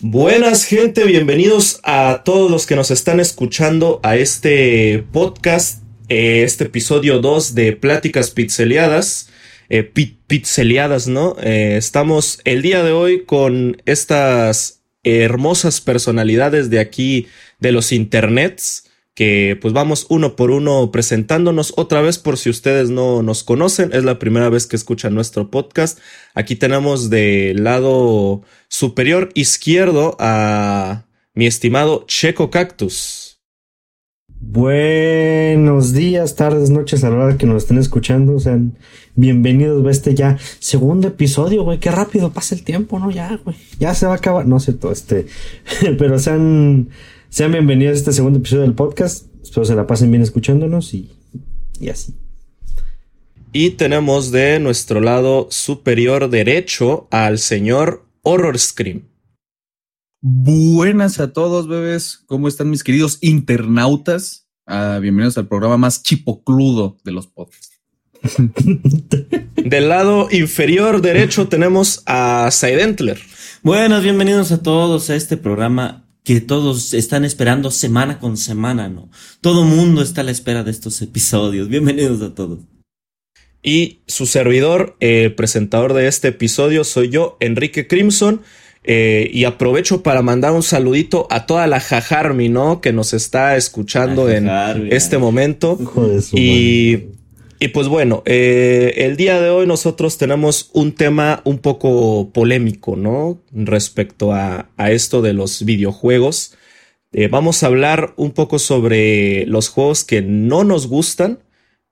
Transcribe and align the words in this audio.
Buenas 0.00 0.64
gente, 0.64 1.02
bienvenidos 1.06 1.80
a 1.82 2.22
todos 2.24 2.52
los 2.52 2.66
que 2.66 2.76
nos 2.76 2.92
están 2.92 3.18
escuchando 3.18 3.98
a 4.04 4.14
este 4.14 5.04
podcast, 5.10 5.82
eh, 6.08 6.44
este 6.44 6.66
episodio 6.66 7.18
2 7.18 7.56
de 7.56 7.72
Pláticas 7.72 8.30
Pixeleadas, 8.30 9.28
eh, 9.68 9.82
Pixeleadas, 9.82 11.08
¿no? 11.08 11.34
Eh, 11.42 11.74
estamos 11.76 12.40
el 12.44 12.62
día 12.62 12.84
de 12.84 12.92
hoy 12.92 13.24
con 13.24 13.82
estas 13.86 14.84
hermosas 15.02 15.80
personalidades 15.80 16.70
de 16.70 16.78
aquí, 16.78 17.26
de 17.58 17.72
los 17.72 17.90
internets, 17.90 18.84
que 19.18 19.58
pues 19.60 19.74
vamos 19.74 20.06
uno 20.10 20.36
por 20.36 20.52
uno 20.52 20.92
presentándonos 20.92 21.72
otra 21.76 22.00
vez 22.02 22.18
por 22.18 22.38
si 22.38 22.50
ustedes 22.50 22.88
no 22.88 23.20
nos 23.20 23.42
conocen, 23.42 23.90
es 23.92 24.04
la 24.04 24.20
primera 24.20 24.48
vez 24.48 24.68
que 24.68 24.76
escuchan 24.76 25.12
nuestro 25.12 25.50
podcast. 25.50 25.98
Aquí 26.34 26.54
tenemos 26.54 27.10
del 27.10 27.64
lado 27.64 28.42
superior 28.68 29.30
izquierdo 29.34 30.16
a 30.20 31.06
mi 31.34 31.48
estimado 31.48 32.04
Checo 32.06 32.48
Cactus. 32.50 33.40
Buenos 34.40 35.94
días, 35.94 36.36
tardes, 36.36 36.70
noches 36.70 37.02
a 37.02 37.10
la 37.10 37.16
hora 37.16 37.36
que 37.36 37.46
nos 37.46 37.64
estén 37.64 37.78
escuchando. 37.78 38.38
Sean 38.38 38.78
bienvenidos 39.16 39.84
a 39.84 39.90
este 39.90 40.14
ya 40.14 40.38
segundo 40.60 41.08
episodio, 41.08 41.64
güey. 41.64 41.80
Qué 41.80 41.90
rápido 41.90 42.32
pasa 42.32 42.54
el 42.54 42.62
tiempo, 42.62 43.00
¿no? 43.00 43.10
Ya, 43.10 43.40
güey. 43.44 43.56
Ya 43.80 43.96
se 43.96 44.06
va 44.06 44.12
a 44.12 44.16
acabar. 44.18 44.46
No 44.46 44.60
sé 44.60 44.74
todo 44.74 44.92
este. 44.92 45.26
Pero 45.98 46.20
sean 46.20 46.90
sean 47.30 47.52
bienvenidos 47.52 47.94
a 47.94 47.98
este 47.98 48.12
segundo 48.12 48.38
episodio 48.38 48.62
del 48.62 48.74
podcast. 48.74 49.26
Espero 49.42 49.64
se 49.64 49.74
la 49.74 49.86
pasen 49.86 50.10
bien 50.10 50.22
escuchándonos 50.22 50.94
y, 50.94 51.10
y 51.78 51.88
así. 51.90 52.14
Y 53.52 53.70
tenemos 53.70 54.30
de 54.30 54.60
nuestro 54.60 55.00
lado 55.00 55.48
superior 55.50 56.30
derecho 56.30 57.08
al 57.10 57.38
señor 57.38 58.06
Horror 58.22 58.58
Scream. 58.58 59.02
Buenas 60.20 61.20
a 61.20 61.32
todos, 61.32 61.68
bebés. 61.68 62.24
¿Cómo 62.26 62.48
están 62.48 62.70
mis 62.70 62.82
queridos 62.82 63.18
internautas? 63.20 64.48
Ah, 64.66 64.98
bienvenidos 65.00 65.38
al 65.38 65.48
programa 65.48 65.76
más 65.76 66.02
chipocludo 66.02 66.98
de 67.04 67.12
los 67.12 67.26
podcasts. 67.26 67.80
Del 69.54 69.88
lado 69.88 70.28
inferior 70.30 71.00
derecho 71.00 71.48
tenemos 71.48 72.02
a 72.06 72.50
Saidentler. 72.50 73.18
Buenas, 73.62 74.02
bienvenidos 74.02 74.50
a 74.50 74.62
todos 74.62 75.08
a 75.10 75.14
este 75.14 75.36
programa 75.36 76.07
que 76.28 76.42
todos 76.42 76.92
están 76.92 77.24
esperando 77.24 77.70
semana 77.70 78.18
con 78.18 78.36
semana, 78.36 78.90
¿no? 78.90 79.08
Todo 79.40 79.64
mundo 79.64 80.02
está 80.02 80.20
a 80.20 80.24
la 80.24 80.30
espera 80.30 80.62
de 80.62 80.70
estos 80.70 81.00
episodios. 81.00 81.70
Bienvenidos 81.70 82.20
a 82.20 82.34
todos. 82.34 82.58
Y 83.62 84.00
su 84.06 84.26
servidor, 84.26 84.94
el 85.00 85.34
presentador 85.34 85.94
de 85.94 86.06
este 86.06 86.28
episodio, 86.28 86.84
soy 86.84 87.08
yo, 87.08 87.38
Enrique 87.40 87.86
Crimson. 87.86 88.42
Eh, 88.84 89.30
y 89.32 89.44
aprovecho 89.44 90.02
para 90.02 90.20
mandar 90.20 90.52
un 90.52 90.62
saludito 90.62 91.26
a 91.30 91.46
toda 91.46 91.66
la 91.66 91.80
Jajarmi, 91.80 92.50
¿no? 92.50 92.82
Que 92.82 92.92
nos 92.92 93.14
está 93.14 93.56
escuchando 93.56 94.28
en 94.28 94.50
este 94.90 95.16
momento. 95.16 95.78
y 96.34 97.04
y 97.60 97.68
pues 97.68 97.88
bueno, 97.88 98.22
eh, 98.24 98.94
el 98.98 99.16
día 99.16 99.40
de 99.40 99.50
hoy 99.50 99.66
nosotros 99.66 100.16
tenemos 100.16 100.70
un 100.74 100.92
tema 100.92 101.42
un 101.44 101.58
poco 101.58 102.30
polémico, 102.32 102.94
¿no? 102.94 103.42
Respecto 103.52 104.32
a, 104.32 104.70
esto 104.78 105.22
de 105.22 105.32
los 105.32 105.64
videojuegos. 105.64 106.54
Eh, 107.12 107.26
vamos 107.26 107.62
a 107.62 107.66
hablar 107.66 108.14
un 108.16 108.30
poco 108.30 108.60
sobre 108.60 109.44
los 109.46 109.70
juegos 109.70 110.04
que 110.04 110.22
no 110.22 110.62
nos 110.62 110.86
gustan, 110.86 111.40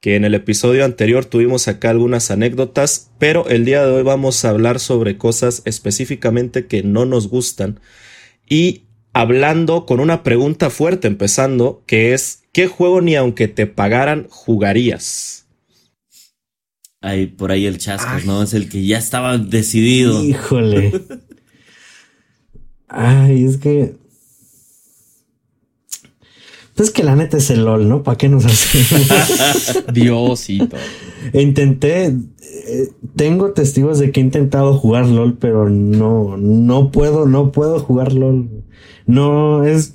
que 0.00 0.14
en 0.14 0.25
el 0.25 0.34
episodio 0.34 0.84
anterior 0.84 1.25
tuvimos 1.25 1.67
acá 1.67 1.91
algunas 1.91 2.31
anécdotas, 2.31 3.11
pero 3.19 3.48
el 3.48 3.64
día 3.64 3.84
de 3.84 3.92
hoy 3.92 4.03
vamos 4.05 4.44
a 4.44 4.50
hablar 4.50 4.78
sobre 4.78 5.19
cosas 5.19 5.62
específicamente 5.64 6.67
que 6.67 6.84
no 6.84 7.06
nos 7.06 7.28
gustan. 7.28 7.81
Y 8.48 8.84
hablando 9.12 9.84
con 9.87 9.98
una 9.98 10.22
pregunta 10.22 10.70
fuerte, 10.70 11.09
empezando, 11.09 11.83
que 11.87 12.14
es, 12.14 12.44
¿qué 12.53 12.69
juego 12.69 13.00
ni 13.00 13.17
aunque 13.17 13.48
te 13.48 13.67
pagaran 13.67 14.28
jugarías? 14.31 15.46
Hay 17.06 17.28
por 17.28 17.53
ahí 17.53 17.67
el 17.67 17.78
chascas, 17.78 18.27
¿no? 18.27 18.43
Es 18.43 18.53
el 18.53 18.69
que 18.69 18.84
ya 18.84 18.99
estaba 18.99 19.39
decidido. 19.39 20.25
Híjole. 20.25 20.93
Ay, 22.89 23.44
es 23.44 23.59
que. 23.59 23.94
Pues 26.75 26.91
que 26.91 27.05
la 27.05 27.15
neta 27.15 27.37
es 27.37 27.49
el 27.50 27.65
LOL, 27.65 27.89
¿no? 27.89 28.03
¿Para 28.03 28.19
qué 28.19 28.28
nos 28.28 28.45
hacemos? 28.45 29.06
Diosito. 29.93 30.77
Intenté. 31.33 32.06
Eh, 32.06 32.89
tengo 33.15 33.53
testigos 33.53 34.00
de 34.00 34.11
que 34.11 34.19
he 34.19 34.25
intentado 34.25 34.77
jugar 34.77 35.06
LOL, 35.06 35.39
pero 35.39 35.71
no, 35.71 36.37
no 36.37 36.91
puedo, 36.91 37.25
no 37.25 37.53
puedo 37.53 37.78
jugar 37.78 38.15
LOL. 38.15 38.49
No 39.06 39.65
es. 39.65 39.95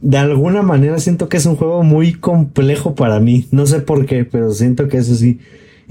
De 0.00 0.18
alguna 0.18 0.62
manera 0.62 1.00
siento 1.00 1.28
que 1.28 1.38
es 1.38 1.46
un 1.46 1.56
juego 1.56 1.82
muy 1.82 2.12
complejo 2.14 2.94
para 2.94 3.18
mí. 3.18 3.48
No 3.50 3.66
sé 3.66 3.80
por 3.80 4.06
qué, 4.06 4.24
pero 4.24 4.52
siento 4.52 4.86
que 4.86 4.98
eso 4.98 5.16
sí. 5.16 5.40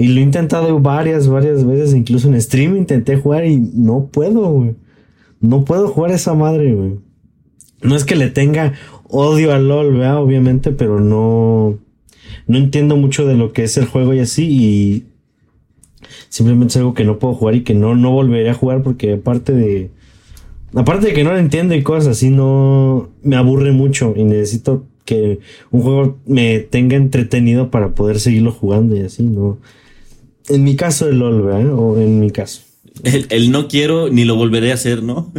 Y 0.02 0.08
lo 0.08 0.20
he 0.20 0.24
intentado 0.24 0.80
varias, 0.80 1.28
varias 1.28 1.64
veces, 1.64 1.94
incluso 1.94 2.28
en 2.28 2.42
stream 2.42 2.76
intenté 2.76 3.18
jugar 3.18 3.46
y 3.46 3.58
no 3.58 4.08
puedo, 4.08 4.50
güey. 4.50 4.74
No 5.40 5.64
puedo 5.64 5.90
jugar 5.90 6.10
esa 6.10 6.34
madre, 6.34 6.74
güey. 6.74 6.96
No 7.84 7.96
es 7.96 8.04
que 8.04 8.16
le 8.16 8.32
tenga 8.32 8.74
odio 9.08 9.54
al 9.54 9.68
LOL, 9.68 9.94
¿verdad? 9.94 10.18
Obviamente, 10.18 10.72
pero 10.72 11.00
no. 11.00 11.78
No 12.48 12.58
entiendo 12.58 12.98
mucho 12.98 13.28
de 13.28 13.36
lo 13.36 13.54
que 13.54 13.64
es 13.64 13.78
el 13.78 13.86
juego 13.86 14.16
y 14.16 14.22
así. 14.22 14.48
Y 14.50 15.06
simplemente 16.30 16.72
es 16.72 16.78
algo 16.78 16.96
que 16.96 17.06
no 17.06 17.20
puedo 17.20 17.36
jugar 17.36 17.54
y 17.54 17.62
que 17.62 17.76
no, 17.76 17.96
no 17.96 18.10
volveré 18.10 18.50
a 18.50 18.56
jugar 18.56 18.82
porque 18.82 19.14
aparte 19.14 19.54
de. 19.54 19.92
Aparte 20.74 21.10
de 21.10 21.14
que 21.14 21.24
no 21.24 21.32
lo 21.32 21.38
entiendo 21.38 21.76
y 21.76 21.84
cosas 21.84 22.18
así, 22.18 22.32
no. 22.32 23.12
Me 23.22 23.36
aburre 23.36 23.72
mucho 23.72 24.16
y 24.18 24.24
necesito 24.24 24.88
que 25.06 25.42
un 25.70 25.84
juego 25.84 26.18
me 26.26 26.58
tenga 26.58 26.96
entretenido 26.96 27.70
para 27.70 27.94
poder 27.94 28.20
seguirlo 28.20 28.52
jugando 28.52 28.96
y 28.96 29.02
así, 29.02 29.22
¿no? 29.22 29.60
En 30.50 30.64
mi 30.64 30.76
caso 30.76 31.08
el 31.08 31.20
LOL, 31.20 31.44
¿verdad? 31.44 31.74
O 31.74 32.00
en 32.00 32.20
mi 32.20 32.32
caso. 32.32 32.62
El, 33.04 33.52
no 33.52 33.68
quiero 33.68 34.10
ni 34.10 34.26
lo 34.26 34.36
volveré 34.36 34.72
a 34.72 34.76
hacer, 34.76 35.02
¿no? 35.02 35.32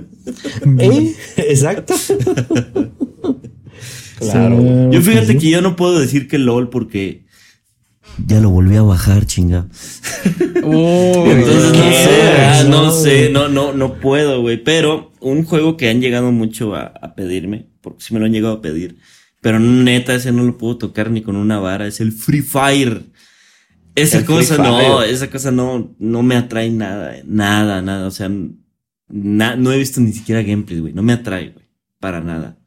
¿Eh? 0.78 1.14
Exacto. 1.36 1.94
claro. 4.18 4.90
yo 4.90 5.02
fíjate 5.02 5.36
que 5.36 5.50
yo 5.50 5.60
no 5.60 5.76
puedo 5.76 6.00
decir 6.00 6.28
que 6.28 6.38
LOL 6.38 6.70
porque 6.70 7.22
ya 8.26 8.40
lo 8.40 8.50
volví 8.50 8.76
a 8.76 8.82
bajar, 8.82 9.26
chinga. 9.26 9.68
Entonces 10.54 11.72
no 11.72 11.92
sé, 11.92 12.32
ah, 12.38 12.64
no 12.68 12.90
sé, 12.90 13.30
no, 13.30 13.48
no, 13.48 13.72
no 13.72 14.00
puedo, 14.00 14.40
güey. 14.40 14.62
Pero 14.62 15.12
un 15.20 15.44
juego 15.44 15.76
que 15.76 15.88
han 15.88 16.00
llegado 16.00 16.32
mucho 16.32 16.74
a, 16.74 16.82
a 16.82 17.14
pedirme, 17.14 17.66
porque 17.80 18.02
si 18.02 18.14
me 18.14 18.20
lo 18.20 18.26
han 18.26 18.32
llegado 18.32 18.54
a 18.54 18.62
pedir, 18.62 18.96
pero 19.40 19.58
neta 19.58 20.14
ese 20.14 20.32
no 20.32 20.44
lo 20.44 20.56
puedo 20.56 20.78
tocar 20.78 21.10
ni 21.10 21.22
con 21.22 21.36
una 21.36 21.58
vara, 21.58 21.86
es 21.86 22.00
el 22.00 22.12
Free 22.12 22.42
Fire. 22.42 23.02
Esa 23.94 24.24
cosa 24.24 24.56
no, 24.58 25.02
esa 25.02 25.30
cosa 25.30 25.50
no, 25.50 25.94
no 25.98 26.22
me 26.22 26.36
atrae 26.36 26.70
nada, 26.70 27.16
nada, 27.24 27.82
nada. 27.82 28.06
O 28.06 28.10
sea, 28.10 28.30
no 29.08 29.72
he 29.72 29.78
visto 29.78 30.00
ni 30.00 30.12
siquiera 30.12 30.42
gameplay, 30.42 30.80
güey. 30.80 30.92
No 30.92 31.02
me 31.02 31.12
atrae, 31.12 31.50
güey. 31.50 31.66
Para 32.00 32.20
nada. 32.20 32.58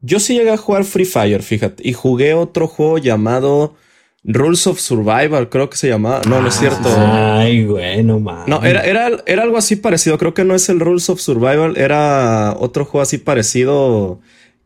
Yo 0.00 0.20
sí 0.20 0.34
llegué 0.34 0.50
a 0.50 0.56
jugar 0.56 0.84
Free 0.84 1.04
Fire, 1.04 1.42
fíjate. 1.42 1.88
Y 1.88 1.92
jugué 1.92 2.34
otro 2.34 2.68
juego 2.68 2.98
llamado 2.98 3.74
Rules 4.22 4.66
of 4.66 4.80
Survival, 4.80 5.48
creo 5.48 5.70
que 5.70 5.76
se 5.76 5.88
llamaba. 5.88 6.20
No, 6.28 6.40
no 6.40 6.48
es 6.48 6.54
cierto. 6.54 6.88
Ay, 6.96 7.64
güey, 7.64 8.02
no 8.02 8.20
mames. 8.20 8.48
No, 8.48 8.62
era, 8.64 8.84
era, 8.84 9.10
era 9.26 9.42
algo 9.42 9.56
así 9.56 9.76
parecido. 9.76 10.18
Creo 10.18 10.34
que 10.34 10.44
no 10.44 10.54
es 10.54 10.68
el 10.68 10.80
Rules 10.80 11.08
of 11.10 11.20
Survival. 11.20 11.76
Era 11.76 12.54
otro 12.58 12.84
juego 12.84 13.02
así 13.02 13.18
parecido 13.18 14.20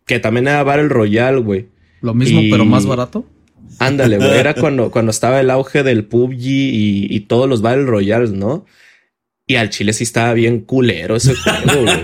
que 0.07 0.19
también 0.19 0.49
era 0.49 0.63
Battle 0.63 0.89
Royale, 0.89 1.41
güey. 1.41 1.69
Lo 2.01 2.15
mismo, 2.15 2.41
pero 2.51 2.65
más 2.65 2.87
barato. 2.87 3.25
Ándale, 3.81 4.19
güey. 4.19 4.39
Era 4.39 4.55
cuando, 4.61 4.91
cuando 4.93 5.11
estaba 5.11 5.41
el 5.41 5.51
auge 5.51 5.83
del 5.83 6.05
PUBG 6.05 6.43
y, 6.43 7.07
y 7.11 7.21
todos 7.21 7.49
los 7.49 7.63
Battle 7.63 7.87
Royales, 7.87 8.31
¿no? 8.31 8.67
Y 9.51 9.57
al 9.57 9.71
chile 9.71 9.93
sí 9.93 10.05
estaba 10.05 10.33
bien 10.33 10.61
culero 10.61 11.17
ese 11.17 11.35
juego, 11.35 11.83
güey. 11.83 12.01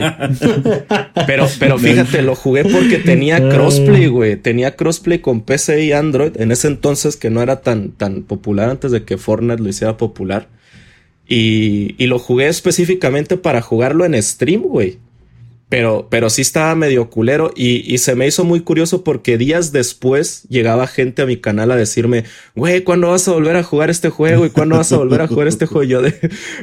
Pero, 1.28 1.46
pero 1.61 1.78
fíjate, 1.78 2.23
lo 2.23 2.34
jugué 2.34 2.64
porque 2.64 2.99
tenía 2.99 3.38
crossplay, 3.38 4.08
güey. 4.08 4.34
Tenía 4.34 4.75
crossplay 4.75 5.20
con 5.20 5.43
PC 5.43 5.84
y 5.84 5.93
Android. 5.93 6.32
En 6.40 6.50
ese 6.50 6.67
entonces 6.67 7.17
que 7.17 7.31
no 7.31 7.40
era 7.43 7.61
tan, 7.61 7.93
tan 7.93 8.23
popular 8.23 8.70
antes 8.70 8.90
de 8.90 9.05
que 9.05 9.17
Fortnite 9.17 9.62
lo 9.62 9.69
hiciera 9.69 9.96
popular. 9.96 10.49
Y, 11.28 11.94
y 12.02 12.08
lo 12.08 12.19
jugué 12.19 12.49
específicamente 12.49 13.37
para 13.37 13.62
jugarlo 13.62 14.05
en 14.05 14.20
stream, 14.20 14.62
güey. 14.62 14.99
Pero, 15.68 16.06
pero 16.10 16.30
sí 16.30 16.42
estaba 16.42 16.76
medio 16.76 17.10
culero 17.10 17.52
y, 17.56 17.98
se 17.98 18.14
me 18.14 18.26
hizo 18.26 18.44
muy 18.44 18.60
curioso 18.60 19.02
porque 19.02 19.36
días 19.36 19.72
después 19.72 20.44
llegaba 20.48 20.86
gente 20.86 21.22
a 21.22 21.26
mi 21.26 21.38
canal 21.38 21.72
a 21.72 21.76
decirme, 21.76 22.24
güey, 22.54 22.84
¿cuándo 22.84 23.08
vas 23.08 23.26
a 23.26 23.32
volver 23.32 23.56
a 23.56 23.64
jugar 23.64 23.90
este 23.90 24.08
juego? 24.08 24.46
¿Y 24.46 24.50
cuándo 24.50 24.76
vas 24.76 24.92
a 24.92 24.98
volver 24.98 25.22
a 25.22 25.26
jugar 25.26 25.48
este 25.48 25.66
juego? 25.66 25.82
Y 25.82 25.88
yo 25.88 26.02
de, 26.02 26.14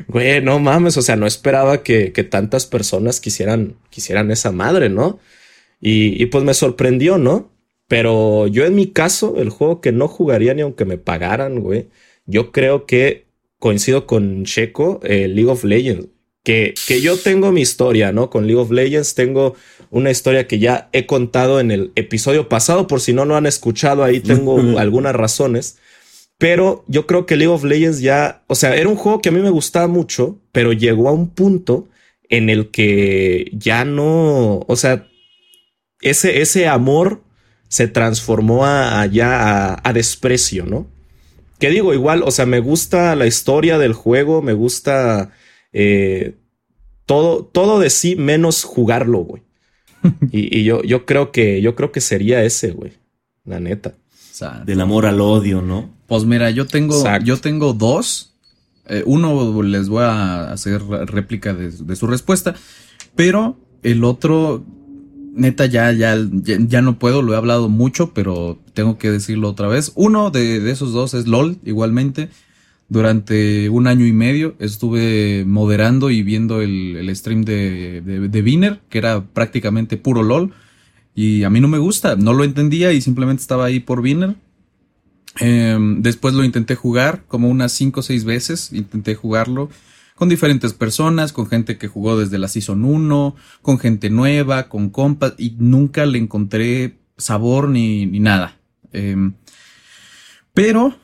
güey, 0.08 0.42
no 0.42 0.58
mames, 0.60 0.96
o 0.96 1.02
sea, 1.02 1.18
no 1.18 1.28
esperaba 1.28 1.84
que, 1.84 2.12
tantas 2.30 2.66
personas 2.66 3.20
quisieran, 3.20 3.76
quisieran 3.90 4.32
esa 4.32 4.52
madre, 4.54 4.90
¿no? 4.90 5.20
Y, 5.82 6.22
y, 6.22 6.28
pues 6.28 6.46
me 6.46 6.54
sorprendió, 6.54 7.18
¿no? 7.18 7.52
Pero 7.88 8.48
yo 8.48 8.66
en 8.66 8.76
mi 8.76 8.88
caso, 8.88 9.36
el 9.38 9.50
juego 9.50 9.82
que 9.82 9.92
no 9.92 10.08
jugaría 10.08 10.54
ni 10.54 10.62
aunque 10.62 10.86
me 10.86 10.98
pagaran, 10.98 11.60
güey, 11.60 11.90
yo 12.26 12.54
creo 12.54 12.86
que 12.86 13.28
coincido 13.60 14.06
con 14.08 14.44
Checo, 14.46 15.00
eh, 15.04 15.28
League 15.30 15.50
of 15.50 15.64
Legends. 15.64 16.08
Que, 16.44 16.74
que 16.88 17.02
yo 17.02 17.18
tengo 17.18 17.52
mi 17.52 17.62
historia, 17.62 18.12
¿no? 18.12 18.30
Con 18.30 18.48
League 18.48 18.62
of 18.62 18.72
Legends 18.72 19.16
tengo 19.16 19.56
una 19.90 20.12
historia 20.12 20.48
que 20.48 20.60
ya 20.60 20.90
he 20.92 21.06
contado 21.06 21.60
en 21.60 21.72
el 21.72 21.92
episodio 21.96 22.50
pasado, 22.50 22.88
por 22.88 23.00
si 23.00 23.14
no 23.14 23.26
lo 23.26 23.36
han 23.36 23.46
escuchado, 23.46 24.04
ahí 24.04 24.20
tengo 24.20 24.58
algunas 24.80 25.16
razones. 25.16 25.78
Pero 26.38 26.84
yo 26.88 27.06
creo 27.06 27.26
que 27.26 27.38
League 27.38 27.54
of 27.54 27.64
Legends 27.64 28.02
ya, 28.02 28.44
o 28.48 28.56
sea, 28.56 28.76
era 28.76 28.90
un 28.90 28.96
juego 28.96 29.22
que 29.22 29.30
a 29.30 29.32
mí 29.32 29.40
me 29.40 29.50
gustaba 29.50 29.88
mucho, 29.88 30.40
pero 30.52 30.74
llegó 30.74 31.10
a 31.10 31.14
un 31.14 31.30
punto 31.30 31.88
en 32.28 32.50
el 32.50 32.72
que 32.72 33.52
ya 33.54 33.86
no, 33.86 34.66
o 34.68 34.76
sea, 34.76 35.08
ese, 36.02 36.42
ese 36.42 36.68
amor 36.68 37.22
se 37.68 37.88
transformó 37.88 38.66
a, 38.66 39.06
ya 39.06 39.80
a, 39.84 39.94
desprecio, 39.94 40.66
¿no? 40.66 40.88
Que 41.60 41.70
digo, 41.70 41.94
igual, 41.94 42.24
o 42.24 42.32
sea, 42.32 42.46
me 42.46 42.60
gusta 42.60 43.16
la 43.16 43.26
historia 43.26 43.78
del 43.78 43.94
juego, 43.94 44.42
me 44.42 44.54
gusta 44.54 45.32
eh, 45.74 46.36
todo, 47.06 47.44
todo 47.44 47.80
de 47.80 47.90
sí 47.90 48.16
menos 48.16 48.64
jugarlo, 48.64 49.20
güey. 49.20 49.44
y, 50.32 50.64
yo, 50.64 50.84
yo 50.84 51.06
creo 51.06 51.32
que, 51.32 51.62
yo 51.62 51.76
creo 51.76 51.92
que 51.92 52.02
sería 52.02 52.44
ese, 52.44 52.72
güey. 52.72 52.94
La 53.46 53.60
neta. 53.60 53.96
Del 54.66 54.82
amor 54.82 55.06
al 55.06 55.22
odio, 55.22 55.62
¿no? 55.62 55.90
Pues 56.08 56.26
mira, 56.26 56.50
yo 56.50 56.66
tengo, 56.66 57.04
yo 57.24 57.38
tengo 57.38 57.74
dos. 57.74 58.34
Eh, 58.88 59.04
uno 59.06 59.62
les 59.64 59.88
voy 59.90 60.04
a 60.04 60.52
hacer 60.52 60.82
réplica 60.84 61.54
de, 61.54 61.96
su 61.96 62.08
respuesta, 62.08 62.56
pero 63.16 63.58
el 63.84 64.04
otro, 64.04 64.66
neta, 65.34 65.68
ya, 65.68 65.92
ya, 65.94 66.18
ya, 66.44 66.82
no 66.82 67.00
puedo, 67.00 67.22
lo 67.22 67.34
he 67.34 67.38
hablado 67.38 67.70
mucho, 67.70 68.14
pero 68.14 68.60
tengo 68.74 68.98
que 68.98 69.12
decirlo 69.12 69.50
otra 69.50 69.68
vez. 69.68 69.92
Uno 69.96 70.32
de, 70.32 70.70
esos 70.70 70.92
dos 70.92 71.14
es 71.14 71.28
LOL, 71.28 71.60
igualmente. 71.64 72.30
Durante 72.90 73.70
un 73.70 73.88
año 73.88 74.06
y 74.06 74.14
medio 74.14 74.56
estuve 74.60 75.46
moderando 75.48 76.12
y 76.12 76.22
viendo 76.22 76.62
el, 76.62 77.10
stream 77.16 77.44
de, 77.44 78.02
de, 78.02 78.78
que 78.90 78.98
era 78.98 79.24
prácticamente 79.26 79.98
puro 79.98 80.22
LOL. 80.22 80.54
Y 81.16 81.44
a 81.44 81.50
mí 81.50 81.60
no 81.60 81.68
me 81.68 81.78
gusta, 81.78 82.16
no 82.16 82.34
lo 82.34 82.44
entendía 82.44 82.92
y 82.92 83.02
simplemente 83.02 83.42
estaba 83.42 83.66
ahí 83.66 83.80
por 83.80 84.02
Viner. 84.02 84.36
Em, 85.40 86.02
después 86.02 86.34
lo 86.34 86.44
intenté 86.44 86.76
jugar 86.76 87.24
como 87.28 87.50
unas 87.50 87.72
5 87.72 88.02
o 88.02 88.04
6 88.04 88.24
veces, 88.24 88.72
intenté 88.72 89.16
jugarlo 89.16 89.70
con 90.16 90.30
diferentes 90.30 90.74
personas, 90.74 91.34
con 91.34 91.48
gente 91.48 91.78
que 91.78 91.88
jugó 91.88 92.18
desde 92.18 92.38
la 92.38 92.48
Season 92.48 92.86
1, 92.86 93.36
con 93.62 93.80
gente 93.80 94.10
nueva, 94.10 94.70
con 94.70 94.90
compas, 94.90 95.34
y 95.38 95.56
nunca 95.58 96.06
le 96.06 96.20
encontré 96.20 97.00
sabor 97.18 97.70
ni, 97.70 98.06
ni 98.06 98.20
nada. 98.20 98.60
Em, 98.92 99.34
pero, 100.54 100.96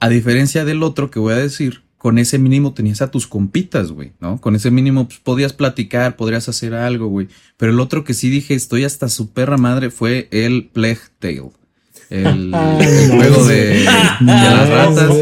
a 0.00 0.08
diferencia 0.08 0.64
del 0.64 0.82
otro 0.82 1.10
que 1.10 1.18
voy 1.18 1.34
a 1.34 1.36
decir, 1.36 1.82
con 2.00 2.16
ese 2.16 2.38
mínimo 2.38 2.72
tenías 2.72 3.02
a 3.02 3.10
tus 3.10 3.26
compitas, 3.26 3.92
güey, 3.92 4.12
¿no? 4.20 4.40
Con 4.40 4.56
ese 4.56 4.70
mínimo 4.70 5.06
pues, 5.06 5.20
podías 5.20 5.52
platicar, 5.52 6.16
podrías 6.16 6.48
hacer 6.48 6.72
algo, 6.72 7.08
güey. 7.08 7.28
Pero 7.58 7.72
el 7.72 7.78
otro 7.78 8.04
que 8.04 8.14
sí 8.14 8.30
dije, 8.30 8.54
estoy 8.54 8.84
hasta 8.84 9.10
su 9.10 9.32
perra 9.32 9.58
madre, 9.58 9.90
fue 9.90 10.26
el 10.30 10.70
Plague 10.72 11.00
Tale. 11.18 11.50
El, 12.08 12.52
juego 13.10 13.44
de, 13.44 13.84
las 14.22 14.68
ratas. 14.70 15.14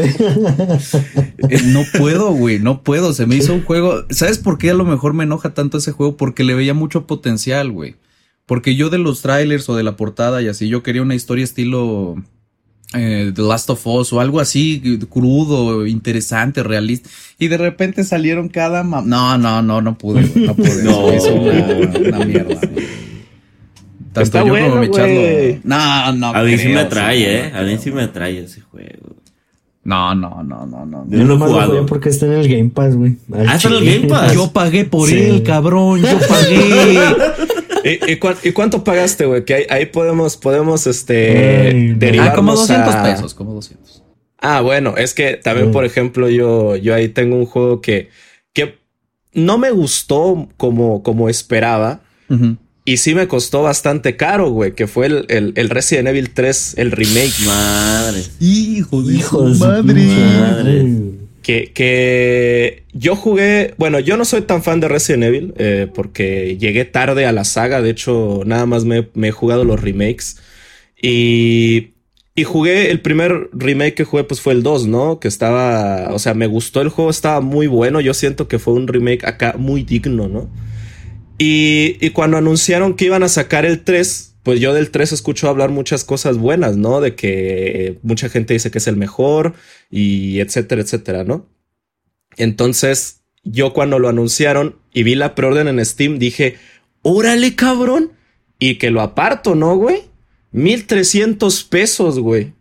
Eh, 1.49 1.61
no 1.65 1.83
puedo, 1.97 2.31
güey, 2.31 2.59
no 2.59 2.81
puedo. 2.81 3.11
Se 3.11 3.25
me 3.25 3.35
hizo 3.35 3.53
un 3.53 3.63
juego. 3.63 4.05
¿Sabes 4.09 4.37
por 4.37 4.57
qué 4.57 4.71
a 4.71 4.73
lo 4.73 4.85
mejor 4.85 5.13
me 5.13 5.25
enoja 5.25 5.53
tanto 5.53 5.79
ese 5.79 5.91
juego? 5.91 6.15
Porque 6.15 6.45
le 6.45 6.55
veía 6.55 6.73
mucho 6.73 7.05
potencial, 7.05 7.71
güey. 7.71 7.97
Porque 8.45 8.75
yo 8.75 8.89
de 8.89 8.99
los 8.99 9.21
trailers 9.21 9.67
o 9.67 9.75
de 9.75 9.83
la 9.83 9.97
portada 9.97 10.41
y 10.41 10.47
así, 10.47 10.69
yo 10.69 10.81
quería 10.81 11.01
una 11.01 11.13
historia 11.13 11.43
estilo 11.43 12.15
eh, 12.93 13.31
The 13.33 13.41
Last 13.41 13.69
of 13.69 13.85
Us 13.85 14.13
o 14.13 14.19
algo 14.19 14.39
así 14.39 14.99
crudo, 15.09 15.85
interesante, 15.85 16.63
realista. 16.63 17.09
Y 17.37 17.47
de 17.47 17.57
repente 17.57 18.03
salieron 18.03 18.49
cada... 18.49 18.83
no, 18.83 19.37
no, 19.37 19.61
no, 19.61 19.81
no 19.81 19.97
pude, 19.97 20.21
no 20.35 20.55
pude. 20.55 20.83
no. 20.83 21.05
una, 21.05 22.25
mierda. 22.25 22.59
Tanto 24.11 24.21
Está 24.21 24.39
yo 24.43 24.49
bueno, 24.49 24.69
como 24.69 25.07
No, 25.63 26.13
no. 26.13 26.27
A 26.29 26.43
mí 26.43 26.57
sí 26.57 26.69
me 26.69 26.79
atrae, 26.79 27.47
eh. 27.47 27.51
A 27.53 27.61
mí 27.61 27.77
sí 27.77 27.91
me 27.91 28.03
atrae 28.03 28.39
ese 28.39 28.61
juego. 28.61 29.15
No, 29.83 30.13
no, 30.13 30.43
no, 30.43 30.65
no, 30.65 30.85
no. 30.85 31.05
Yo 31.09 31.19
no 31.19 31.25
lo 31.25 31.35
he 31.35 31.49
jugado. 31.49 31.85
porque 31.85 32.09
está 32.09 32.25
en 32.25 32.33
el 32.33 32.47
Game 32.47 32.69
Pass, 32.69 32.95
güey. 32.95 33.17
Ah, 33.33 33.55
está 33.55 33.69
en 33.69 33.73
el 33.75 33.85
Game 33.85 34.07
Pass. 34.07 34.33
Yo 34.33 34.51
pagué 34.51 34.85
por 34.85 35.09
él, 35.09 35.43
cabrón. 35.43 36.01
Yo 36.01 36.19
pagué. 36.27 36.99
¿Y, 37.83 38.51
cuánto 38.51 38.83
pagaste, 38.83 39.25
güey? 39.25 39.45
Que 39.45 39.67
ahí, 39.69 39.85
podemos, 39.87 40.37
podemos, 40.37 40.87
este, 40.87 41.95
Ah, 42.19 42.33
como 42.33 42.55
200 42.55 42.95
pesos, 42.95 43.33
como 43.33 43.53
200. 43.53 44.03
Ah, 44.41 44.61
bueno, 44.61 44.95
es 44.97 45.13
que 45.13 45.35
también, 45.35 45.71
por 45.71 45.85
ejemplo, 45.85 46.29
yo, 46.29 46.75
yo 46.75 46.95
ahí 46.95 47.09
tengo 47.09 47.35
un 47.35 47.45
juego 47.45 47.81
que, 47.81 48.09
que 48.53 48.79
no 49.33 49.57
me 49.57 49.71
gustó 49.71 50.47
como, 50.57 51.03
como 51.03 51.29
esperaba. 51.29 52.01
Y 52.85 52.97
sí 52.97 53.13
me 53.13 53.27
costó 53.27 53.63
bastante 53.63 54.15
caro, 54.15 54.49
güey, 54.49 54.73
que 54.73 54.87
fue 54.87 55.07
el, 55.07 55.53
el, 55.55 55.69
Resident 55.69 56.07
Evil 56.07 56.31
3, 56.31 56.75
el 56.77 56.91
remake. 56.91 57.33
Madre. 57.45 58.23
Hijo 58.39 59.01
de 59.03 59.15
Hijo 59.15 59.43
madre. 59.43 59.93
madre. 59.93 61.18
Que, 61.73 62.83
yo 62.93 63.15
jugué, 63.15 63.73
bueno, 63.77 63.99
yo 63.99 64.17
no 64.17 64.25
soy 64.25 64.41
tan 64.41 64.61
fan 64.61 64.79
de 64.79 64.87
Resident 64.87 65.23
Evil 65.23 65.53
eh, 65.57 65.87
porque 65.93 66.57
llegué 66.57 66.85
tarde 66.85 67.25
a 67.25 67.31
la 67.31 67.43
saga, 67.43 67.81
de 67.81 67.89
hecho 67.89 68.43
nada 68.45 68.67
más 68.67 68.85
me, 68.85 69.07
he 69.23 69.31
jugado 69.31 69.63
los 69.63 69.81
remakes 69.81 70.37
y, 71.01 71.93
y, 72.35 72.43
jugué, 72.43 72.91
el 72.91 73.01
primer 73.01 73.49
remake 73.51 73.95
que 73.95 74.03
jugué 74.03 74.25
pues 74.25 74.41
fue 74.41 74.53
el 74.53 74.61
2, 74.61 74.87
¿no? 74.87 75.19
Que 75.19 75.27
estaba, 75.27 76.13
o 76.13 76.19
sea, 76.19 76.35
me 76.35 76.45
gustó 76.45 76.81
el 76.81 76.89
juego, 76.89 77.09
estaba 77.09 77.41
muy 77.41 77.65
bueno, 77.65 77.99
yo 77.99 78.13
siento 78.13 78.47
que 78.47 78.59
fue 78.59 78.73
un 78.73 78.87
remake 78.87 79.25
acá 79.25 79.55
muy 79.57 79.83
digno, 79.83 80.27
¿no? 80.27 80.49
Y, 81.39 81.97
y 81.99 82.11
cuando 82.11 82.37
anunciaron 82.37 82.95
que 82.95 83.05
iban 83.05 83.23
a 83.23 83.29
sacar 83.29 83.65
el 83.65 83.83
3, 83.83 84.28
pues 84.49 84.59
yo 84.59 84.73
del 84.73 84.89
3 84.89 85.11
escucho 85.11 85.47
hablar 85.47 85.69
muchas 85.69 86.03
cosas 86.03 86.39
buenas, 86.39 86.75
¿no? 86.75 87.01
De 87.01 87.13
que 87.13 87.99
mucha 88.01 88.29
gente 88.29 88.55
dice 88.55 88.71
que 88.71 88.79
es 88.79 88.87
el 88.87 88.97
mejor 88.97 89.53
y 89.91 90.39
etcétera, 90.39 90.81
etcétera, 90.81 91.23
¿no? 91.23 91.45
Entonces, 92.35 93.21
yo 93.43 93.73
cuando 93.73 93.99
lo 93.99 94.09
anunciaron 94.09 94.79
y 94.91 95.03
vi 95.03 95.13
la 95.13 95.35
preorden 95.35 95.67
en 95.67 95.85
Steam, 95.85 96.17
dije, 96.17 96.57
órale, 97.03 97.55
cabrón. 97.55 98.13
Y 98.57 98.79
que 98.79 98.89
lo 98.89 99.01
aparto, 99.01 99.53
¿no, 99.53 99.75
güey? 99.75 100.01
1300 100.51 101.63
pesos, 101.65 102.17
güey. 102.17 102.55